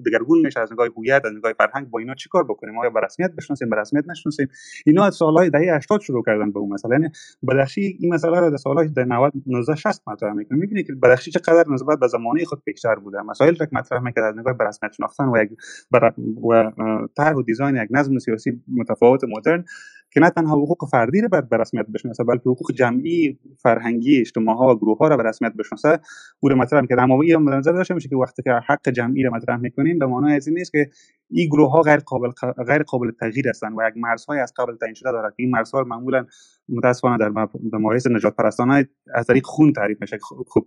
دگرگون 0.06 0.40
میشه 0.44 0.60
از 0.60 0.72
نگاه 0.72 0.89
هویت 0.97 1.22
از 1.24 1.32
نگاه 1.32 1.52
فرهنگ 1.52 1.90
با 1.90 1.98
اینا 1.98 2.14
چیکار 2.14 2.44
بکنیم؟ 2.44 2.78
آیا 2.78 2.90
به 2.90 3.01
رسمیت 3.01 3.31
بشناسیم؟ 3.39 3.70
به 3.70 3.77
رسمیت 3.77 4.05
نشناسیم؟ 4.09 4.48
اینا 4.86 5.05
از 5.05 5.14
سالهای 5.14 5.51
دهه 5.51 5.77
80 5.77 6.01
شروع 6.01 6.22
کردن 6.27 6.51
به 6.51 6.59
اون 6.59 6.72
مسئله. 6.72 6.93
یعنی 6.93 7.09
بدخشی 7.48 7.97
این 8.01 8.14
مسئله 8.14 8.40
رو 8.40 8.51
در 8.51 8.56
سالهای 8.56 8.89
90 8.97 9.32
1960 9.47 10.09
مطرح 10.09 10.32
می‌کنه. 10.32 10.59
می‌بینید 10.59 10.86
که 10.86 10.93
بدخشی 10.93 11.31
چقدر 11.31 11.64
نسبت 11.68 11.98
به 11.98 12.09
زمانه 12.09 12.44
خود 12.44 12.62
پیشتر 12.64 12.94
بوده. 12.94 13.22
مسائل 13.22 13.56
را 13.56 13.66
مطرح 13.72 14.01
می‌کرد 14.02 14.24
از 14.24 14.39
نگاه 14.39 14.59
به 14.59 14.64
رسمیت 14.64 14.93
شناختن 14.93 15.24
و 15.24 15.43
یک 15.43 15.51
و 15.93 16.72
طرح 17.16 17.35
و 17.35 17.43
دیزاین 17.43 17.77
یک 17.77 17.89
نظم 17.90 18.18
سیاسی 18.18 18.62
متفاوت 18.77 19.20
مدرن. 19.24 19.64
که 20.12 20.20
نه 20.20 20.31
تنها 20.31 20.57
حقوق 20.57 20.89
فردی 20.91 21.20
رو 21.20 21.28
باید 21.28 21.49
به 21.49 21.57
رسمیت 21.57 21.87
بشناسه 21.87 22.24
بلکه 22.24 22.43
حقوق 22.43 22.73
جمعی 22.73 23.39
فرهنگی 23.59 24.20
اجتماع 24.20 24.57
ها 24.57 24.74
و 24.74 24.78
گروه 24.78 24.99
ها 24.99 25.09
رو 25.09 25.16
به 25.16 25.23
رسمیت 25.23 25.53
بشناسه. 25.53 26.01
او 26.41 26.49
رو 26.49 26.57
مطرح 26.57 26.81
می‌کنه 26.81 27.03
اما 27.03 27.23
این 27.23 27.49
نظر 27.49 27.73
داشته 27.73 27.95
میشه 27.95 28.09
که 28.09 28.16
وقتی 28.16 28.43
که 28.43 28.53
حق 28.66 28.89
جمعی 28.89 29.23
رو 29.23 29.35
مطرح 29.35 29.57
می‌کنیم 29.57 29.99
به 29.99 30.07
معنای 30.07 30.37
از 30.37 30.47
این 30.47 30.59
نیست 30.59 30.73
که 30.73 30.91
این 31.31 31.49
گروه 31.49 31.70
ها 31.70 31.81
غیر 31.81 31.97
قابل 31.97 32.31
غیر 32.66 32.82
قابل 32.82 33.11
تغییر 33.11 33.49
هستند 33.49 33.73
و 33.78 33.89
یک 33.89 33.95
مرزهای 33.97 34.41
از 34.41 34.53
قبل 34.57 34.77
تعیین 34.77 34.95
شده 34.95 35.12
دارد. 35.12 35.35
این 35.37 35.51
مرزها 35.51 35.85
معمولا 35.85 36.27
متاسفانه 36.69 37.19
در 37.19 37.47
مباحث 37.73 38.07
نجات 38.07 38.37
پرستانه 38.37 38.89
از 39.15 39.27
طریق 39.27 39.47
خون 39.47 39.73
تعریف 39.73 39.99
میشه. 40.01 40.19
خب 40.49 40.66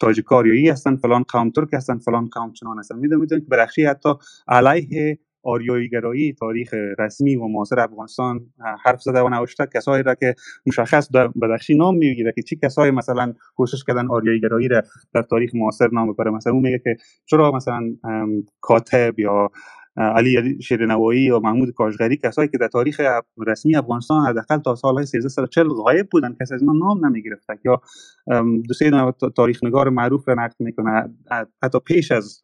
تاجیک 0.00 0.24
هستن 0.70 0.96
فلان 0.96 1.24
قوم 1.28 1.50
ترک 1.50 1.68
هستن 1.74 1.98
فلان 1.98 2.28
قوم 2.32 2.52
چنان 2.52 2.78
هستن. 2.78 2.98
می‌دونید 2.98 3.28
که 3.28 3.40
برخشی 3.48 3.84
حتی 3.84 4.08
علیه 4.48 5.18
آریایی 5.44 5.88
گرایی 5.88 6.32
تاریخ 6.32 6.74
رسمی 6.98 7.36
و 7.36 7.46
معاصر 7.46 7.80
افغانستان 7.80 8.40
حرف 8.84 9.02
زده 9.02 9.20
و 9.20 9.28
نوشته 9.28 9.66
کسایی 9.74 10.02
را 10.02 10.14
که 10.14 10.34
مشخص 10.66 11.08
بدخشی 11.42 11.74
نام 11.76 11.96
می‌گیره 11.96 12.32
که 12.36 12.42
چی 12.42 12.56
کسایی 12.56 12.90
مثلا 12.90 13.34
کوشش 13.56 13.84
کردن 13.84 14.10
آریایی 14.10 14.40
گرایی 14.40 14.68
را 14.68 14.82
در 15.14 15.22
تاریخ 15.22 15.54
معاصر 15.54 15.88
نام 15.92 16.12
ببره. 16.12 16.30
مثلا 16.30 16.52
اون 16.52 16.62
میگه 16.62 16.78
که 16.78 16.96
چرا 17.26 17.52
مثلا 17.52 17.96
کاتب 18.60 19.18
یا 19.18 19.50
علی 19.96 20.62
شیرنوایی 20.62 21.22
یا 21.22 21.38
محمود 21.40 21.70
کاشغری 21.70 22.16
کسایی 22.16 22.48
که 22.48 22.58
در 22.58 22.68
تاریخ 22.68 23.00
رسمی 23.46 23.76
افغانستان 23.76 24.26
حداقل 24.26 24.58
تا 24.58 24.74
سالهای 24.74 25.06
1340 25.14 25.68
غایب 25.68 26.08
بودن 26.10 26.36
کسی 26.40 26.54
از 26.54 26.62
ما 26.62 26.72
نام 26.72 27.06
نمی‌گرفت 27.06 27.46
یا 27.64 27.80
دو 28.68 28.74
سه 28.74 28.90
تاریخ 29.36 29.64
نگار 29.64 29.88
معروف 29.88 30.28
را 30.28 30.34
نقد 30.34 30.54
می‌کنه 30.58 31.14
حتی 31.62 31.78
پیش 31.78 32.12
از 32.12 32.42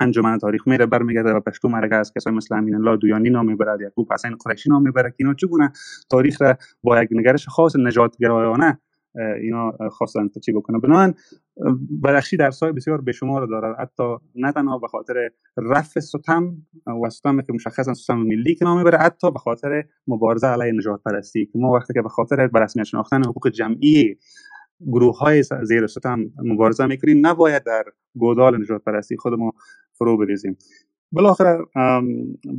انجمن 0.00 0.38
تاریخ 0.38 0.68
میره 0.68 0.86
برمیگرده 0.86 1.30
و 1.30 1.40
پشتو 1.40 1.68
مرگ 1.68 1.92
از 1.92 2.12
کسای 2.12 2.32
مثل 2.32 2.54
امین 2.54 2.74
الله 2.74 2.96
دویانی 2.96 3.30
نام 3.30 3.46
می‌برد 3.46 3.80
یعقوب 3.80 4.12
حسین 4.12 4.36
قریشی 4.44 4.70
نام 4.70 4.82
می‌بره 4.82 5.10
که 5.10 5.16
اینا 5.18 5.34
چگونه 5.34 5.72
تاریخ 6.10 6.42
را 6.42 6.56
با 6.82 7.02
یک 7.02 7.08
نگرش 7.12 7.48
خاص 7.48 7.76
نجاتگرایانه 7.76 8.78
اینا 9.42 9.72
خواستن 9.90 10.28
چی 10.44 10.52
بکنه. 10.52 10.78
بنابراین 10.78 11.14
بدخشی 12.04 12.36
در 12.36 12.50
سای 12.50 12.72
بسیار 12.72 13.00
بشمار 13.00 13.46
داره 13.46 13.76
حتی 13.78 14.16
نه 14.34 14.52
تنها 14.52 14.78
به 14.78 14.88
خاطر 14.88 15.30
رفع 15.56 16.00
ستم 16.00 16.56
و 17.04 17.10
ستم 17.10 17.40
که 17.40 17.52
مشخصا 17.52 17.94
ستم 17.94 18.18
ملی 18.18 18.54
که 18.54 18.64
نام 18.64 18.78
می‌بره 18.78 18.98
حتی 18.98 19.30
به 19.30 19.38
خاطر 19.38 19.84
مبارزه 20.06 20.46
علیه 20.46 20.72
نجات 20.72 21.02
پرستی 21.02 21.46
که 21.46 21.58
ما 21.58 21.72
وقتی 21.72 21.94
که 21.94 22.02
به 22.02 22.08
خاطر 22.08 22.46
به 22.46 22.60
رسمیت 22.60 22.86
شناختن 22.86 23.24
حقوق 23.24 23.48
جمعی 23.48 24.16
گروه 24.80 25.18
های 25.18 25.42
زیر 25.62 25.86
ستم 25.86 26.20
مبارزه 26.44 26.86
می‌کنیم 26.86 27.26
نباید 27.26 27.64
در 27.64 27.84
گودال 28.18 28.60
نجات 28.60 28.84
پرستی 28.84 29.16
خودمون 29.16 29.52
فرو 29.98 30.16
بریزیم. 30.16 30.56
بالاخره 31.12 31.58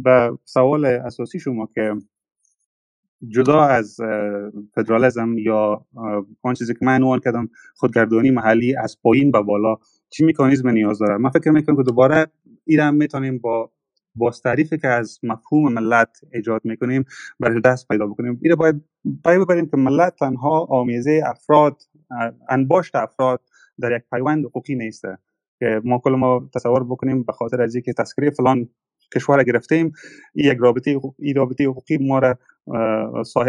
به 0.04 0.38
سوال 0.46 0.86
اساسی 0.86 1.40
شما 1.40 1.70
که 1.76 1.94
جدا 3.28 3.62
از 3.62 3.98
فدرالیزم 4.76 5.38
یا 5.38 5.86
آن 6.42 6.54
چیزی 6.54 6.74
که 6.74 6.86
من 6.86 7.04
عنوان 7.04 7.20
کردم 7.20 7.50
خودگردانی 7.76 8.32
محلی 8.32 8.76
از 8.76 8.98
پایین 9.02 9.32
به 9.32 9.42
بالا 9.42 9.76
چی 10.10 10.26
میکانیزم 10.26 10.70
نیاز 10.70 11.00
داره؟ 11.00 11.18
من 11.18 11.30
فکر 11.30 11.52
می‌کنم 11.52 11.76
که 11.76 11.84
دوباره 11.84 12.28
ایران 12.66 12.96
می‌تونیم 12.96 13.38
با 13.38 13.72
باز 14.16 14.42
تعریفی 14.42 14.78
که 14.78 14.88
از 14.88 15.20
مفهوم 15.24 15.74
ملت 15.74 16.22
ایجاد 16.34 16.62
می‌کنیم 16.64 17.06
برای 17.40 17.62
دست 17.62 17.88
پیدا 17.88 18.08
بکنیم. 18.08 18.40
این 18.44 18.56
باید 18.56 18.84
پای 19.24 19.40
ببریم 19.40 19.66
که 19.66 19.78
ملت 19.78 20.16
تنها 20.16 20.60
آمیزه 20.70 21.22
افراد 21.26 21.82
انباشت 22.50 22.96
افراد 22.96 23.42
در 23.80 23.96
یک 23.96 24.04
پیوند 24.12 24.46
حقوقی 24.46 24.76
نیسته. 24.76 25.18
که 25.60 25.82
ما 25.86 26.00
کل 26.04 26.12
ما 26.16 26.50
تصور 26.56 26.84
بکنیم 26.84 27.24
به 27.24 27.34
خاطر 27.34 27.62
از 27.62 27.76
اینکه 27.76 27.94
تذکره 27.94 28.30
فلان 28.30 28.70
کشور 29.16 29.44
گرفتیم 29.44 29.92
یک 30.36 30.58
رابطه 30.60 31.00
این 31.20 31.36
رابطه 31.36 31.64
حقوقی 31.64 31.98
ما 31.98 32.20
را 32.20 32.38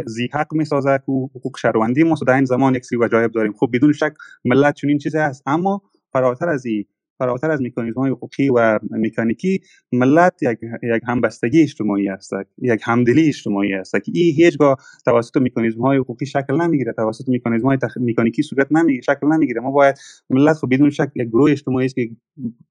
زی 0.07 0.29
حق 0.33 0.55
می 0.55 0.65
سازه 0.65 0.99
که 0.99 1.13
حقوق 1.13 1.57
شهروندی 1.57 2.03
ما. 2.03 2.15
در 2.27 2.35
این 2.35 2.45
زمان 2.45 2.75
یک 2.75 2.85
سری 2.85 2.99
وجایب 2.99 3.33
داریم. 3.33 3.53
خب 3.53 3.71
بدون 3.73 3.93
شک 3.93 4.13
ملت 4.45 4.75
چنین 4.75 4.99
چیزی 4.99 5.19
هست. 5.19 5.43
اما 5.47 5.83
فراتر 6.13 6.49
از 6.49 6.67
این 6.67 6.85
فراتر 7.19 7.51
از 7.51 7.63
مکانیزم 7.63 8.01
های 8.01 8.11
حقوقی 8.11 8.49
و 8.49 8.79
مکانیکی 8.91 9.61
ملت 9.93 10.43
یک, 10.43 10.59
یک 10.83 11.03
همبستگی 11.07 11.63
اجتماعی 11.63 12.09
است 12.09 12.33
یک 12.59 12.81
همدلی 12.85 13.29
اجتماعی 13.29 13.75
است. 13.75 13.93
که 13.93 14.13
این 14.15 14.35
هیچگاه 14.35 14.77
توسط 15.05 15.37
مکانیزم 15.37 15.81
های 15.81 15.99
حقوقی 15.99 16.27
شکل 16.27 16.63
نمی‌گیره 16.63 16.93
توسط 16.93 17.29
مکانیزم 17.29 17.67
های 17.67 17.77
تخ... 17.77 17.97
مکانیکی 18.01 18.43
صورت 18.43 18.73
نمی‌گیره 18.73 19.03
شکل 19.03 19.27
نمی‌گیره. 19.27 19.61
ما 19.61 19.71
باید 19.71 19.97
ملت 20.31 20.57
خب 20.57 20.69
بدون 20.75 20.91
شک 20.91 21.11
یک 21.15 21.29
گروه 21.29 21.51
اجتماعی 21.51 21.87
است 21.87 21.95
که 21.95 22.11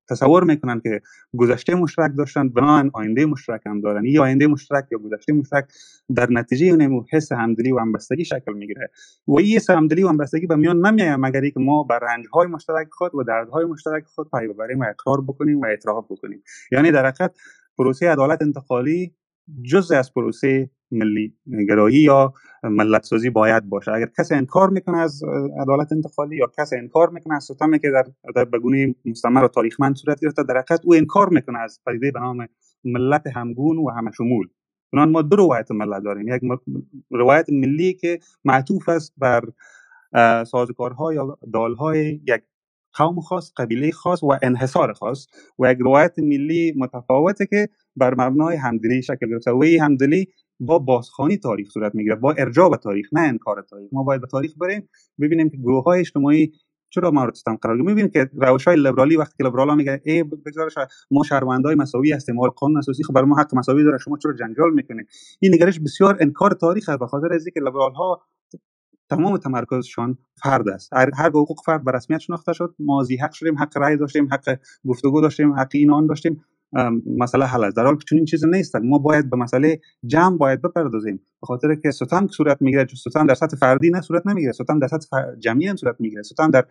تصور 0.09 0.43
می‌کنن 0.43 0.79
که 0.79 1.01
گذشته 1.37 1.75
مشترک 1.75 2.11
داشتن 2.17 2.49
بنابراین 2.49 2.91
آینده 2.93 3.25
مشترک 3.25 3.61
هم 3.65 3.81
دارن. 3.81 4.05
این 4.05 4.19
آینده 4.19 4.47
مشترک 4.47 4.85
یا 4.91 4.97
گذشته 4.97 5.33
مشترک 5.33 5.65
در 6.15 6.27
نتیجه 6.29 6.65
اون 6.65 7.05
حس 7.11 7.31
همدلی 7.31 7.71
و 7.71 7.79
همبستگی 7.79 8.25
شکل 8.25 8.53
می‌گیره. 8.53 8.89
و 9.27 9.39
این 9.39 9.59
همدلی 9.69 10.03
و 10.03 10.07
همبستگی 10.07 10.47
به 10.47 10.55
میان 10.55 10.85
نمیاد 10.85 11.19
مگر 11.19 11.41
اینکه 11.41 11.59
ما 11.59 11.83
بر 11.83 11.99
رنج 11.99 12.25
های 12.33 12.47
مشترک 12.47 12.87
خود 12.91 13.15
و 13.15 13.23
دردهای 13.23 13.65
مشترک 13.65 14.03
خود 14.05 14.29
پای 14.37 14.47
ببریم 14.47 14.79
و 14.79 14.83
اقرار 14.83 15.21
بکنیم 15.21 15.59
و 15.59 15.65
اعتراف 15.65 16.05
بکنیم. 16.09 16.43
یعنی 16.71 16.91
در 16.91 17.05
حقیقت 17.05 17.37
پروسه 17.77 18.09
عدالت 18.09 18.41
انتقالی 18.41 19.15
جز 19.71 19.91
از 19.91 20.13
پروسه 20.13 20.69
ملی 20.91 21.35
گرایی 21.69 21.99
یا 21.99 22.33
ملت 22.63 23.03
سازی 23.03 23.29
باید 23.29 23.69
باشه. 23.69 23.91
اگر 23.91 24.09
کسی 24.17 24.35
انکار 24.35 24.69
می‌کنه 24.69 24.97
از 24.97 25.23
عدالت 25.61 25.91
انتقالی 25.91 26.35
یا 26.35 26.51
کسی 26.57 26.75
انکار 26.75 27.09
می‌کنه 27.09 27.35
از 27.35 27.43
ستمی 27.43 27.79
که 27.79 27.89
در, 27.91 28.03
در 28.35 28.45
بگونه 28.45 28.95
مستمر 29.05 29.43
و 29.43 29.47
تاریخمند 29.47 29.95
صورت 29.95 30.19
گرفته 30.19 30.43
در 30.43 30.57
حقیقت 30.57 30.85
او 30.85 30.95
انکار 30.95 31.29
می‌کنه 31.29 31.59
از 31.59 31.79
پدیده 31.85 32.11
به 32.11 32.19
نام 32.19 32.47
ملت 32.83 33.27
همگون 33.27 33.77
و 33.77 33.89
همه 33.89 34.11
شمول. 34.11 34.47
بنابراین 34.93 35.13
ما 35.13 35.21
دو 35.21 35.35
روایت 35.35 35.71
ملت 35.71 36.03
داریم. 36.03 36.27
یک 36.27 36.41
روایت 37.11 37.49
ملی 37.49 37.93
که 37.93 38.19
معطوف 38.45 38.89
است 38.89 39.13
بر 39.17 39.41
سازوکارها 40.43 41.13
یا 41.13 41.37
دالهای 41.53 42.21
یک 42.27 42.41
قوم 42.97 43.21
خاص 43.21 43.51
قبیله 43.57 43.91
خاص 43.91 44.23
و 44.23 44.27
انحصار 44.41 44.93
خاص 44.93 45.27
و 45.59 45.71
یک 45.71 45.77
روایت 45.81 46.19
ملی 46.19 46.73
متفاوته 46.77 47.45
که 47.45 47.69
بر 47.95 48.13
مبنای 48.17 48.55
همدلی 48.55 49.01
شکل 49.01 49.29
گرفته. 49.29 49.51
و 49.51 49.63
همدلی 49.81 50.27
با 50.59 50.79
بازخانی 50.79 51.37
تاریخ 51.37 51.69
صورت 51.69 51.95
می‌گیره 51.95 52.15
با 52.15 52.31
ارجاع 52.31 52.69
به 52.69 52.77
تاریخ 52.77 53.07
نه 53.13 53.21
انکار 53.21 53.65
تاریخ. 53.69 53.89
ما 53.91 54.03
باید 54.03 54.21
به 54.21 54.27
تاریخ 54.27 54.51
بریم 54.61 54.89
ببینیم 55.21 55.49
که 55.49 55.57
گروه 55.57 55.83
های 55.83 55.99
اجتماعی 55.99 56.51
چرا 56.89 57.11
ما 57.11 57.25
رو 57.25 57.31
قرار 57.61 57.77
می‌بینیم 57.77 58.09
که 58.09 58.29
روش 58.33 58.67
های 58.67 58.77
لبرالی 58.77 59.17
وقتی 59.17 59.35
که 59.37 59.43
لبرالا 59.43 59.75
میگه 59.75 60.01
ای 60.05 60.23
بگذار 60.23 60.69
ما 61.11 61.23
شهروندای 61.23 61.75
مساوی 61.75 62.11
هستیم 62.11 62.35
ما 62.35 62.47
قانون 62.47 62.77
اساسی 62.77 63.03
خب 63.03 63.13
برای 63.13 63.27
ما 63.27 63.35
حق 63.35 63.55
مساوی 63.55 63.83
داره 63.83 63.97
شما 63.97 64.17
چرا 64.17 64.33
جنجال 64.33 64.73
می‌کنید؟ 64.73 65.07
این 65.39 65.53
نگرش 65.53 65.79
بسیار 65.79 66.17
انکار 66.19 66.51
تاریخ 66.51 66.89
است 66.89 66.99
به 66.99 67.07
خاطر 67.07 67.33
از 67.33 67.45
اینکه 67.45 67.59
لبرال 67.59 67.93
ها 67.93 68.21
تمام 69.09 69.37
تمرکزشان 69.37 70.17
فرد 70.43 70.69
است. 70.69 70.93
هر, 70.93 71.09
حقوق 71.29 71.59
فرد 71.65 71.83
به 71.83 71.91
رسمیت 71.91 72.19
شناخته 72.19 72.53
شد 72.53 72.75
ما 72.79 73.05
حق 73.21 73.31
شدیم 73.31 73.57
حق 73.57 73.77
رأی 73.77 73.97
داشتیم 73.97 74.27
حق 74.33 74.59
گفتگو 74.85 75.21
داشتیم 75.21 75.53
حق 75.53 75.69
این 75.73 75.91
آن 75.91 76.07
داشتیم 76.07 76.43
مسئله 77.17 77.45
حل 77.45 77.63
است. 77.63 77.77
در 77.77 77.85
حالی 77.85 77.97
که 77.97 78.03
چنین 78.09 78.25
چیزی 78.25 78.47
نیست. 78.47 78.75
ما 78.75 78.97
باید 78.97 79.29
به 79.29 79.37
مسئله 79.37 79.79
جمع 80.05 80.37
باید 80.37 80.61
بپردازیم. 80.61 81.17
به 81.41 81.47
خاطر 81.47 81.75
که 81.75 81.91
ستم 81.91 82.27
صورت 82.27 82.61
می‌گیره 82.61 82.87
ستم 82.95 83.27
در 83.27 83.33
سطح 83.33 83.57
فردی 83.57 83.89
نه 83.89 84.01
صورت 84.01 84.27
نمی‌گیره 84.27 84.51
ستم 84.51 84.79
در 84.79 84.87
سطح 84.87 85.35
جمعی 85.39 85.67
هم 85.67 85.75
صورت 85.75 85.95
می‌گیره 85.99 86.23
ستم 86.23 86.51
در 86.51 86.65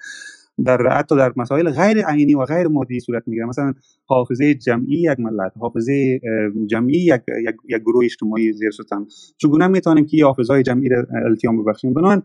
در 0.65 0.89
حتی 0.89 1.17
در 1.17 1.33
مسائل 1.37 1.71
غیر 1.71 2.07
عینی 2.07 2.35
و 2.35 2.45
غیر 2.45 2.69
مادی 2.69 3.01
صورت 3.01 3.23
می‌گیره. 3.27 3.47
مثلا 3.47 3.75
حافظه 4.07 4.55
جمعی 4.55 5.01
یک 5.01 5.21
ملت 5.21 5.53
حافظه 5.61 6.21
جمعی 6.67 6.99
یک, 6.99 7.21
یک, 7.49 7.57
یک 7.69 7.83
گروه 7.83 8.05
اجتماعی 8.05 8.53
زیر 8.53 8.71
ستم. 8.71 9.07
چگونه 9.37 9.67
می‌تونیم 9.67 10.07
که 10.07 10.25
حافظه 10.25 10.63
جمعی 10.63 10.89
را 10.89 11.07
التیام 11.27 11.63
ببخشیم؟ 11.63 11.95
بنابراین 11.95 12.23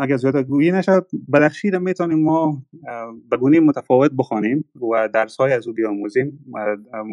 اگر 0.00 0.16
زیاد 0.16 0.36
گویی 0.36 0.72
نشد 0.72 1.06
بدخشی 1.32 1.70
را 1.70 1.78
می‌تونیم 1.78 2.22
ما 2.22 2.62
به 3.30 3.36
گونه 3.36 3.60
متفاوت 3.60 4.10
بخوانیم 4.18 4.64
و 4.92 5.08
درس 5.14 5.36
های 5.36 5.52
از 5.52 5.66
او 5.66 5.72
بیاموزیم. 5.74 6.44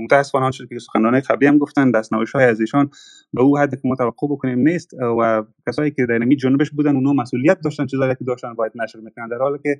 متاسفانه 0.04 0.46
آنچه 0.46 0.68
که 0.68 0.80
سخنران 0.80 1.20
قبلی 1.20 1.48
هم 1.48 1.58
گفتن 1.58 1.92
دستنوش 1.92 2.32
های 2.32 2.46
از 2.46 2.60
ایشان 2.60 2.90
به 3.34 3.42
او 3.42 3.58
حد 3.58 3.76
که 3.76 3.82
ما 3.84 3.96
بکنیم 4.22 4.60
نیست 4.60 4.94
و 4.94 5.44
کسایی 5.68 5.92
که 5.92 6.06
در 6.06 6.18
نمی 6.18 6.36
جنبش 6.36 6.72
بودن 6.72 6.96
اونها 6.96 7.14
مسئولیت 7.14 7.62
داشتن 7.62 7.86
چیزایی 7.86 8.16
که 8.16 8.26
داشتن 8.26 8.54
باید 8.54 8.72
نشر 8.76 9.00
می‌کنن. 9.00 9.28
در 9.28 9.38
حالی 9.38 9.60
که 9.64 9.80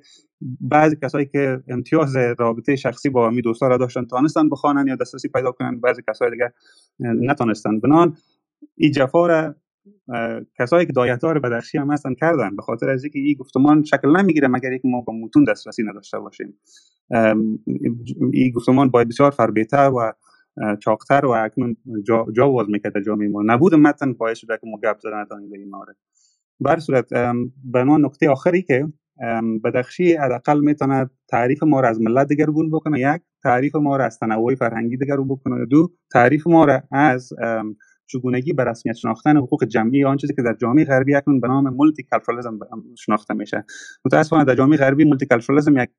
بعضی 0.60 0.96
کسایی 1.02 1.26
که 1.26 1.60
امتیاز 1.68 2.16
رابطه 2.38 2.76
شخصی 2.76 3.08
با 3.10 3.30
می 3.30 3.42
دوستا 3.42 3.68
را 3.68 3.76
داشتن 3.76 4.04
تانستن 4.04 4.48
بخوانن 4.48 4.86
یا 4.86 4.96
دسترسی 4.96 5.28
پیدا 5.28 5.52
کنن. 5.52 5.80
بعضی 5.80 6.02
کسای 6.08 6.30
دیگه 6.30 6.52
نتونستن 6.98 7.80
بنان. 7.80 8.16
این 8.76 8.92
جفا 8.92 9.54
کسایی 10.58 10.86
که 10.86 10.92
دایتار 10.92 11.38
بدخشی 11.38 11.78
هم 11.78 11.90
هستن 11.90 12.14
کردن. 12.14 12.56
به 12.56 12.62
خاطر 12.62 12.90
از 12.90 13.04
اینکه 13.04 13.18
این 13.18 13.36
گفتمان 13.38 13.84
شکل 13.84 14.20
نمی‌گیره 14.20 14.48
مگر 14.48 14.70
اینکه 14.70 14.88
ما 14.88 15.00
با 15.00 15.12
متون 15.12 15.44
دسترسی 15.44 15.82
نداشته 15.82 16.18
باشیم. 16.18 16.58
این 18.32 18.52
گفتمان 18.54 18.90
باید 18.90 19.08
بسیار 19.08 19.30
فربیتر 19.30 19.90
و 19.90 20.12
چاقتر 20.80 21.26
و 21.26 21.30
اکنون 21.30 21.76
جا, 22.06 22.26
جا 22.36 22.66
می‌کرده 22.68 23.02
جامعه 23.02 23.28
ما 23.28 23.42
نبود 23.46 23.74
متن 23.74 24.12
باعث 24.12 24.38
شده 24.38 24.58
که 24.60 24.66
ما 24.66 24.78
گپ 24.82 24.98
زدن 25.00 25.24
به 25.50 25.58
این 25.58 25.70
مورد. 25.70 25.96
بر 26.60 26.78
صورت 26.78 27.08
به 27.64 27.84
نکته 27.84 28.30
آخری 28.30 28.62
که 28.62 28.88
بدخشی 29.64 30.14
حداقل 30.14 30.60
می‌تونه 30.60 31.10
تعریف 31.28 31.62
ما 31.62 31.80
را 31.80 31.88
از 31.88 32.00
ملت 32.00 32.28
دگرگون 32.28 32.70
بکنه. 32.70 33.00
یک 33.00 33.22
تعریف 33.42 33.74
ما 33.76 33.96
را 33.96 34.04
از 34.04 34.18
تنوع 34.18 34.54
فرهنگی 34.54 34.96
دگرگون 34.96 35.28
بکنه. 35.28 35.66
دو 35.66 35.92
تعریف 36.12 36.46
ما 36.46 36.64
را 36.64 36.82
از 36.90 37.32
چگونگی 38.12 38.52
به 38.52 38.64
رسمیت 38.64 38.96
شناختن 38.96 39.36
حقوق 39.36 39.64
جمعی 39.64 40.04
آن 40.04 40.16
چیزی 40.16 40.34
که 40.34 40.42
در 40.42 40.54
جامعه 40.60 40.84
غربی 40.84 41.14
اکنون 41.14 41.40
به 41.40 41.48
نام 41.48 41.68
مولتی 41.68 42.02
کالچرالیسم 42.02 42.58
شناخته 42.98 43.34
میشه. 43.34 43.64
متاسفانه 44.04 44.44
در 44.44 44.54
جامعه 44.54 44.78
غربی 44.78 45.04
مولتی 45.04 45.26
کالچرالیسم 45.26 45.76
یک 45.76 45.90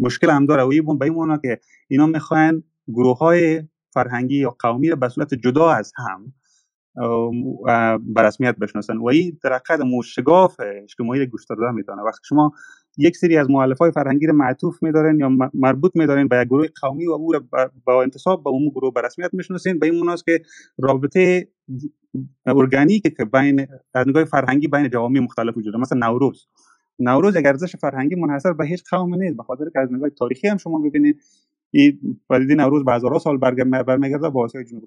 مشکل 0.00 0.30
هم 0.30 0.46
داره 0.46 0.62
و 0.62 0.68
این 0.68 0.98
به 0.98 1.04
این 1.04 1.38
که 1.42 1.60
اینا 1.88 2.06
می‌خواین 2.06 2.62
گروه 2.88 3.18
های 3.18 3.62
فرهنگی 3.94 4.38
یا 4.38 4.56
قومی 4.58 4.88
را 4.88 4.96
به 4.96 5.08
صورت 5.08 5.34
جدا 5.34 5.70
از 5.70 5.92
هم 5.96 6.32
به 8.14 8.22
رسمیت 8.22 8.56
بشناسن. 8.56 8.96
و 8.96 9.06
این 9.06 9.38
در 9.42 9.60
مشگاف 9.84 10.60
اجتماعی 10.82 11.26
داده 11.48 11.70
می‌تونه. 11.70 12.02
وقتی 12.02 12.22
شما 12.24 12.52
یک 12.98 13.16
سری 13.16 13.36
از 13.36 13.50
مؤلف 13.50 13.78
های 13.78 13.90
فرهنگی 13.92 14.26
رو 14.26 14.32
معطوف 14.32 14.82
میدارن 14.82 15.18
یا 15.18 15.30
مربوط 15.54 15.92
میدارن 15.94 16.28
به 16.28 16.40
یک 16.40 16.48
گروه 16.48 16.66
قومی 16.82 17.06
و 17.06 17.10
او 17.10 17.32
با 17.84 18.02
انتصاب 18.02 18.44
به 18.44 18.50
اون 18.50 18.68
گروه 18.68 18.92
به 18.92 19.00
رسمیت 19.00 19.30
می‌شناسین 19.32 19.78
به 19.78 19.86
این 19.86 20.00
مناس 20.00 20.24
که 20.24 20.42
رابطه 20.78 21.48
ارگانیک 22.46 23.02
که 23.16 23.24
بین 23.24 23.66
از 23.94 24.08
نگاه 24.08 24.24
فرهنگی 24.24 24.68
بین 24.68 24.90
جوامع 24.90 25.20
مختلف 25.20 25.56
وجود 25.56 25.76
مثلا 25.76 26.08
نوروز. 26.08 26.46
نوروز 26.98 27.36
یک 27.36 27.46
ارزش 27.46 27.76
فرهنگی 27.76 28.14
منحصر 28.14 28.52
به 28.52 28.66
هیچ 28.66 28.84
قوم 28.90 29.14
نیست. 29.14 29.36
به 29.36 29.42
خاطر 29.42 29.64
که 29.72 29.80
از 29.80 29.92
نگاه 29.92 30.10
تاریخی 30.10 30.48
هم 30.48 30.56
شما 30.56 30.78
ببینید 30.78 31.20
این 31.70 31.98
پدیده 32.30 32.54
نوروز 32.54 32.84
به 32.84 32.92
هزارها 32.92 33.18
سال 33.18 33.36
برمیگرده 33.36 34.28
با 34.28 34.44
آسیای 34.44 34.64
جنوب 34.64 34.84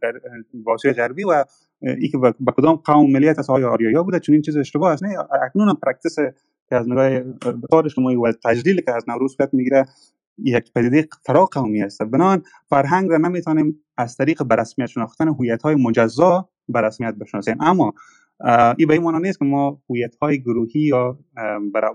آسیای 0.68 0.94
غربی 0.94 1.24
و 1.24 1.46
ای 1.82 2.08
که 2.08 2.18
به 2.18 2.52
کدام 2.58 2.76
قوم 2.76 3.12
ملیت 3.12 3.40
از 3.40 3.48
های 3.50 3.64
آریایا 3.64 4.04
بوده. 4.04 4.20
چون 4.20 4.34
این 4.34 4.42
چیز 4.42 4.58
اشتباه 4.58 4.92
است. 4.92 5.04
نه 5.04 5.18
اکنون 5.46 5.70
هم 5.70 5.78
practice 5.84 6.16
که 6.70 6.76
از 6.76 6.90
نگاه 6.90 7.20
طور 7.72 7.86
اجتماعی 7.86 8.16
و 8.16 8.34
تجلیل 8.44 8.82
که 8.82 8.92
از 8.92 9.04
نوروز 9.08 9.36
صورت 9.38 9.54
می‌گیره 9.54 9.86
یک 10.38 10.74
پدیده 10.74 11.08
فرا 11.26 11.46
قومی 11.46 11.84
است. 11.84 12.04
بنان 12.04 12.44
فرهنگ 12.70 13.10
را 13.10 13.18
نمی‌تونیم 13.18 13.80
از 13.98 14.18
طریق 14.18 14.44
به 14.44 14.56
رسمیت 14.56 14.88
شناختن 14.88 15.28
هویت 15.28 15.62
های 15.62 15.76
مجزا 15.76 16.50
به 16.68 16.82
رسمیت 16.82 17.16
بشناسیم. 17.16 17.58
اما 17.60 17.94
این 18.78 18.88
به 18.88 18.94
این 18.94 19.04
معنی 19.04 19.28
نیست 19.28 19.40
که 19.40 19.46
ما 19.46 19.82
هویت 19.90 20.16
های 20.16 20.42
گروهی 20.42 20.82
یا 20.82 21.20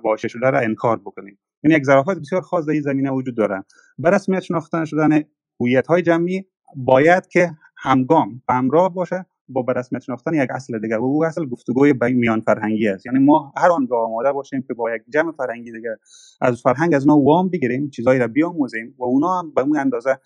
واشه 0.05 0.29
شده 0.29 0.51
را 0.51 0.59
انکار 0.59 0.97
بکنیم. 0.97 1.39
این 1.65 1.77
یک 1.77 1.85
ظرافت 1.85 2.19
بسیار 2.21 2.41
خاص 2.41 2.67
در 2.67 2.73
این 2.73 2.83
زمینه 2.83 3.11
وجود 3.11 3.37
داره. 3.37 3.65
به 3.99 4.11
رسمیت 4.11 4.41
شناختن 4.41 4.85
شدن 4.85 5.21
هویت 5.61 5.87
های 5.87 6.03
جمعی 6.03 6.47
باید 6.77 7.27
که 7.27 7.51
همگام 7.77 8.43
همراه 8.49 8.95
باشه 8.95 9.27
با 9.49 9.65
رسمیت 9.77 10.03
شناختن 10.03 10.35
یک 10.35 10.51
اصل 10.51 10.79
دیگر 10.79 10.99
و 10.99 11.05
او 11.05 11.25
اصل 11.25 11.47
گفتگوی 11.47 11.95
میان 12.01 12.41
فرهنگی 12.41 12.89
است. 12.89 13.07
یعنی 13.07 13.19
ما 13.19 13.53
هر 13.57 13.71
آنگاه 13.71 14.05
آماده 14.05 14.33
باشیم 14.33 14.65
که 14.69 14.75
با 14.75 14.95
یک 14.95 15.03
جمع 15.13 15.33
فرهنگی 15.33 15.73
دیگر 15.73 15.97
از 16.41 16.61
فرهنگ 16.61 16.95
از 16.95 17.09
اونا 17.09 17.19
وام 17.19 17.49
بگیریم 17.49 17.91
چیزایی 17.91 18.21
را 18.21 18.29
بیاموزیم 18.29 18.95
و 18.99 19.05
اونا 19.05 19.39
هم 19.39 19.53
به 19.55 19.63
اون 19.63 19.77
اندازه 19.77 20.19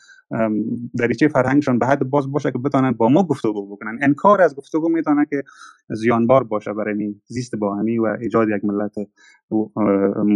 دریچه 0.98 1.28
فرهنگشون 1.28 1.78
به 1.78 1.86
حد 1.86 2.04
باز 2.10 2.32
باشه 2.32 2.50
که 2.50 2.58
بتونن 2.58 2.92
با 2.92 3.08
ما 3.08 3.22
گفتگو 3.22 3.76
بکنن. 3.76 3.98
انکار 4.02 4.42
از 4.42 4.56
گفتگو 4.56 4.88
می‌تونه 4.88 5.26
که 5.30 5.42
زیانبار 5.90 6.44
باشه 6.44 6.72
برای 6.72 7.14
زیست 7.26 7.56
باهمی 7.56 7.98
و 7.98 8.16
ایجاد 8.20 8.48
یک 8.48 8.64
ملت 8.64 8.94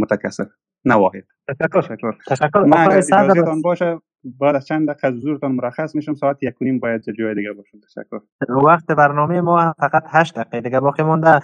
متکثر. 0.01 0.47
نواهید 0.85 1.25
تشکر. 1.49 2.17
تشکر. 2.27 2.61
من 2.61 3.63
باشه 3.65 3.99
بعد 4.25 4.57
از 4.57 4.67
چند 4.67 4.91
دقیقه 4.91 5.17
حضورتان 5.17 5.53
مرخص 5.53 5.95
میشم 5.95 6.15
ساعت 6.15 6.43
یک 6.43 6.55
نیم 6.61 6.81
باید 6.81 7.03
جای 7.19 7.35
دیگه 7.35 7.53
باشم. 7.53 7.79
تشکر. 7.81 8.21
وقت 8.67 8.87
برنامه 8.87 9.41
ما 9.41 9.75
فقط 9.79 10.05
هشت 10.07 10.39
دقیقه 10.39 10.61
دیگه 10.61 10.81
باقی 10.81 11.03
مونده 11.03 11.41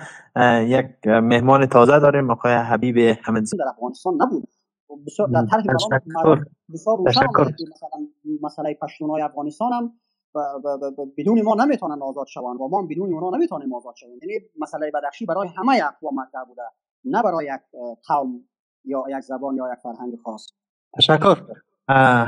یک 0.63 0.87
مهمان 1.07 1.67
تازه 1.67 1.99
داریم 1.99 2.31
آقای 2.31 2.55
حبیب 2.55 3.19
حمدزی 3.23 3.57
در 3.57 3.65
افغانستان 3.69 4.15
نبود. 4.15 4.49
بسیار 5.07 5.29
در 5.29 5.47
طرح 5.51 5.63
بسیار 6.75 6.99
روشن 6.99 7.27
مثلا 7.27 8.07
مسئله 8.43 8.75
پشتونای 8.83 9.23
افغانستان 9.23 9.73
هم 9.73 9.93
بدون 11.19 11.43
ما 11.43 11.55
نمی‌تونن 11.55 12.03
آزاد 12.03 12.27
شوند 12.27 12.61
و 12.61 12.69
ما 12.69 12.83
بدون 12.83 13.13
اونا 13.13 13.37
نمی‌تونیم 13.37 13.75
آزاد 13.75 13.95
شویم. 13.97 14.19
یعنی 14.23 14.45
مسئله 14.59 14.91
بدخشی 14.95 15.27
برای 15.27 15.49
همه 15.57 15.81
اقوام 15.85 16.15
مطرح 16.15 16.45
بوده 16.45 16.63
نه 17.05 17.23
برای 17.23 17.45
یک 17.45 17.61
قوم. 18.09 18.45
یا 18.89 19.05
یک 19.19 19.21
زبان 19.21 19.57
یا 19.57 19.65
یک 19.73 19.79
فرهنگ 19.83 20.13
خاص. 20.25 20.47
تشکر. 20.97 21.37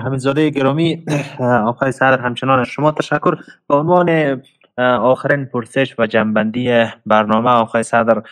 حمیدزاده 0.04 0.50
گرامی 0.50 1.04
آقای 1.40 1.92
سر 1.92 2.18
همچنان 2.18 2.64
شما 2.64 2.92
تشکر. 2.92 3.34
به 3.68 3.74
عنوان 3.74 4.40
آخرین 4.78 5.44
پرسش 5.46 5.94
و 5.98 6.06
جنبندی 6.06 6.84
برنامه 7.06 7.50
آقای 7.50 7.82
صدر 7.82 8.22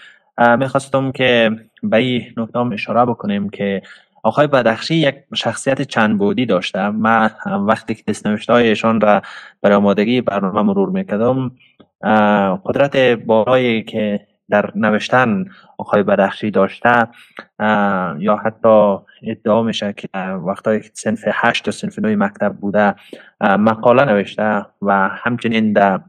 می‌خواستم 0.59 1.13
که 1.13 1.51
به 1.83 1.97
این 1.97 2.23
نکته 2.37 2.59
اشاره 2.59 3.05
بکنیم 3.05 3.49
که 3.51 3.83
آقای 4.23 4.47
بدخشی 4.47 4.95
یک 4.95 5.15
شخصیت 5.35 5.83
چند 5.83 6.19
بودی 6.19 6.47
داشته. 6.47 6.89
من 6.89 7.31
وقتی 7.67 7.95
که 7.95 8.03
دستنوشته 8.09 8.53
ایشان 8.53 9.01
را 9.01 9.23
برای 9.63 9.77
آمادگی 9.77 10.21
برنامه 10.21 10.63
مرور 10.63 10.89
می‌کردم 10.89 11.51
قدرت 12.65 12.97
بالایی 12.97 13.83
که 13.83 14.28
در 14.51 14.73
نوشتن 14.75 15.45
آقای 15.79 16.03
بدخشی 16.03 16.51
داشته 16.51 17.09
یا 18.19 18.41
حتی 18.45 18.97
ادعا 19.23 19.63
میشه 19.63 19.93
که 19.93 20.09
وقتایی 20.23 20.81
که 20.81 20.91
سنف 20.95 21.25
هشت 21.27 21.69
و 21.69 21.71
سنف 21.71 21.99
نوی 21.99 22.17
مکتب 22.17 22.53
بوده 22.53 22.95
مقاله 23.41 24.05
نوشته 24.05 24.67
و 24.83 25.09
همچنین 25.09 25.73
در 25.73 26.01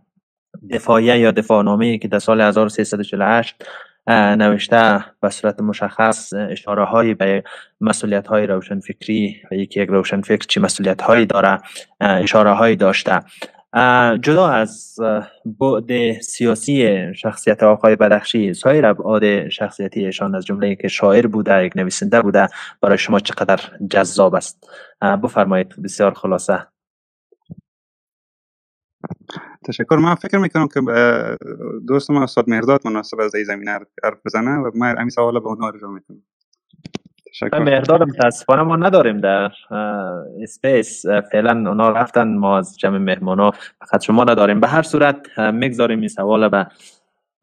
دفاعیه 0.72 1.20
یا 1.20 1.32
دفاعنامه 1.32 1.98
که 1.98 2.07
در 2.07 2.20
سال 2.20 2.41
1348 2.41 3.66
نوشته 4.10 5.06
به 5.22 5.30
صورت 5.30 5.61
مشخص 5.61 6.34
اشاره 6.34 6.84
هایی 6.84 7.14
به 7.14 7.44
مسئولیت 7.82 8.28
های 8.28 8.48
روشن 8.48 8.80
فکری 8.80 9.41
و 9.52 9.56
یکی 9.56 9.82
یک 9.82 9.90
روشن 9.90 10.22
فکر 10.22 10.48
چی 10.48 10.60
مسئولیت 10.60 11.02
هایی 11.02 11.26
داره 11.26 11.57
اشاره 12.02 12.52
هایی 12.52 12.76
داشته. 12.76 13.20
جدا 14.22 14.48
از 14.48 14.96
بعد 15.46 16.20
سیاسی 16.22 17.00
شخصیت 17.16 17.64
آقای 17.64 17.96
بدخشی 17.96 18.54
سایر 18.54 18.86
ابعاد 18.86 19.50
شخصیتی 19.50 20.06
ایشان 20.06 20.36
از 20.36 20.46
جمله 20.46 20.76
که 20.76 20.88
شاعر 20.88 21.28
بوده 21.28 21.66
یک 21.66 21.74
نویسنده 21.76 22.22
بوده 22.22 22.48
برای 22.82 22.98
شما 22.98 23.20
چقدر 23.20 23.60
جذاب 23.90 24.36
است؟ 24.36 24.70
بفرمایید 25.02 25.82
بسیار 25.84 26.14
خلاصه. 26.14 26.68
تشکر. 29.66 29.96
من 29.96 30.16
فکر 30.16 30.38
می‌کنم 30.38 30.68
که 30.68 30.82
دوست 31.88 32.12
ما 32.12 32.24
استاد 32.24 32.50
مرداد 32.50 32.88
مناسب 32.88 33.20
از 33.20 33.36
این 33.36 33.44
زمینه 33.44 33.72
حرف 34.04 34.18
بزنه 34.26 34.58
و 34.58 34.72
من 34.76 34.98
همین 34.98 35.10
سوال 35.10 35.40
به 35.40 35.48
اونها 35.48 35.68
ارجاع 35.68 35.91
می‌کنم. 35.91 36.24
مقدار 37.44 38.06
متاسفانه 38.06 38.61
ما 38.61 38.76
نداریم 38.76 39.18
در 39.18 39.52
Space. 40.41 41.06
فعلا 41.32 41.70
اونا 41.70 41.90
رفتن 41.90 42.38
ما 42.38 42.57
از 42.57 42.78
جمع 42.78 42.98
مهمانا 42.98 43.52
فقط 43.52 44.03
شما 44.03 44.24
نداریم. 44.24 44.60
به 44.60 44.68
هر 44.68 44.82
صورت 44.82 45.40
می‌گذاریم 45.40 45.99
این 45.99 46.07
سوال 46.07 46.49
به 46.49 46.68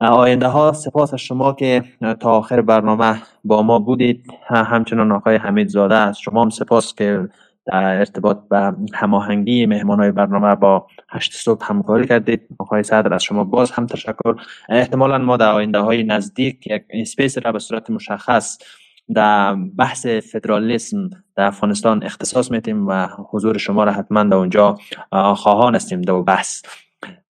آینده 0.01 0.47
ها 0.47 0.73
سپاس 0.73 1.15
از 1.15 1.21
شما 1.21 1.53
که 1.53 1.83
تا 2.21 2.31
آخر 2.31 2.61
برنامه 2.61 3.23
با 3.45 3.63
ما 3.63 3.79
بودید. 3.79 4.27
همچنان 4.49 5.13
آقای 5.13 5.37
حمید 5.37 5.69
زاده 5.69 5.95
از 5.95 6.19
شما 6.19 6.43
هم 6.43 6.51
سپاس 6.51 6.95
که 6.95 7.29
در 7.67 7.99
ارتباط 7.99 8.39
به 8.51 8.75
هماهنگی 8.95 9.67
مهمان 9.67 10.01
های 10.01 10.11
برنامه 10.11 10.55
با 10.55 10.87
هشت 11.09 11.33
صبح 11.33 11.67
همکاری 11.67 12.07
کردید. 12.07 12.49
آقای 12.59 12.83
صدر 12.83 13.15
از 13.15 13.23
شما 13.23 13.45
باز 13.45 13.71
هم 13.71 13.87
تشکر. 13.87 14.35
احتمالا 14.69 15.19
ما 15.19 15.37
در 15.37 15.53
آینده 15.53 15.79
های 15.79 16.03
نزدیک 16.03 16.67
یک 16.67 16.83
Space 16.91 17.39
را 17.39 17.53
به 17.53 17.59
صورت 17.59 17.91
مشخص 17.91 18.59
در 19.15 19.55
بحث 19.55 20.07
فدرالیسم 20.07 21.11
در 21.37 21.45
افغانستان 21.45 22.03
اختصاص 22.03 22.51
میتیم 22.51 22.89
و 22.89 23.09
حضور 23.31 23.59
شما 23.59 23.85
را 23.85 23.93
حتما 23.93 24.23
در 24.23 24.37
اونجا 24.37 24.77
خواهان 25.37 25.75
هستیم 25.75 26.03
در 26.03 26.23
بحث. 26.23 26.63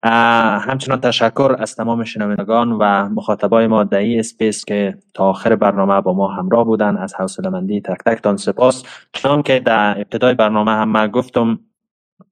همچنان 0.02 1.00
تشکر 1.00 1.56
از 1.58 1.76
تمام 1.76 2.04
شنوندگان 2.04 2.72
و 2.72 3.08
مخاطبای 3.08 3.66
ما 3.66 3.84
در 3.84 4.18
Space 4.18 4.64
که 4.64 4.98
تا 5.14 5.24
آخر 5.24 5.56
برنامه 5.56 6.00
با 6.00 6.12
ما 6.12 6.28
همراه 6.28 6.64
بودن 6.64 6.96
از 6.96 7.14
حوصله 7.14 7.48
مندی 7.48 7.80
تک 7.80 7.98
تک 8.06 8.22
تان 8.22 8.36
سپاس. 8.36 8.84
چون 9.12 9.42
که 9.42 9.60
در 9.60 9.98
ابتدای 9.98 10.34
برنامه 10.34 10.72
هم 10.72 11.06
گفتم 11.06 11.58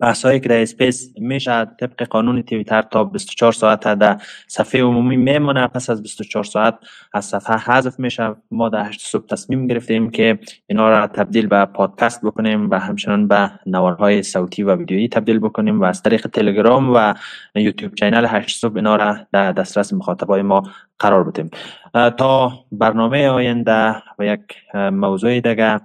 بحثایی 0.00 0.40
که 0.40 0.48
در 0.48 0.62
Space 0.62 1.12
میشه 1.18 1.64
طبق 1.64 2.02
قانون 2.02 2.42
تویتر 2.42 2.82
تا 2.82 3.04
24 3.04 3.52
ساعت 3.52 3.94
در 3.94 4.20
صفحه 4.46 4.82
عمومی 4.82 5.16
میمونه. 5.16 5.66
پس 5.66 5.90
از 5.90 6.02
24 6.02 6.44
ساعت 6.44 6.78
از 7.12 7.24
صفحه 7.24 7.56
حذف 7.56 7.98
میشه 7.98 8.34
ما 8.50 8.68
در 8.68 8.82
8 8.82 9.00
صبح 9.00 9.26
تصمیم 9.26 9.66
گرفتیم 9.66 10.10
که 10.10 10.38
اینا 10.66 10.90
را 10.90 11.06
تبدیل 11.06 11.46
به 11.46 11.64
پادکست 11.64 12.24
بکنیم 12.24 12.70
و 12.70 12.74
همچنان 12.78 13.28
به 13.28 13.50
نوارهای 13.66 14.22
صوتی 14.22 14.62
و 14.62 14.76
ویدیویی 14.76 15.08
تبدیل 15.08 15.38
بکنیم 15.38 15.80
و 15.80 15.84
از 15.84 16.02
طریق 16.02 16.26
تلگرام 16.26 16.92
و 16.94 17.14
یوتیوب 17.54 17.94
چینل 17.94 18.26
8 18.26 18.60
صبح 18.60 18.76
اینا 18.76 18.96
را 18.96 19.16
در 19.32 19.52
دسترس 19.52 19.92
مخاطبای 19.92 20.42
ما 20.42 20.62
قرار 20.98 21.24
بدیم. 21.24 21.50
تا 21.94 22.52
برنامه 22.72 23.28
آینده 23.28 23.94
و 24.18 24.24
یک 24.24 24.40
موضوع 24.74 25.40
دیگه 25.40 25.80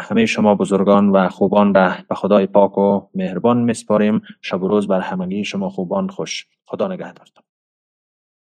همه 0.00 0.26
شما 0.26 0.54
بزرگان 0.54 1.10
و 1.10 1.28
خوبان 1.28 1.74
را 1.74 1.92
به 2.08 2.14
خدای 2.14 2.46
پاک 2.46 2.78
و 2.78 3.00
مهربان 3.14 3.62
میسپاریم. 3.62 4.22
شب 4.42 4.62
و 4.62 4.68
روز 4.68 4.86
بر 4.86 5.00
همگی 5.00 5.44
شما 5.44 5.68
خوبان 5.68 6.08
خوش. 6.08 6.46
خدا 6.64 6.88
نگهدارتان 6.88 7.44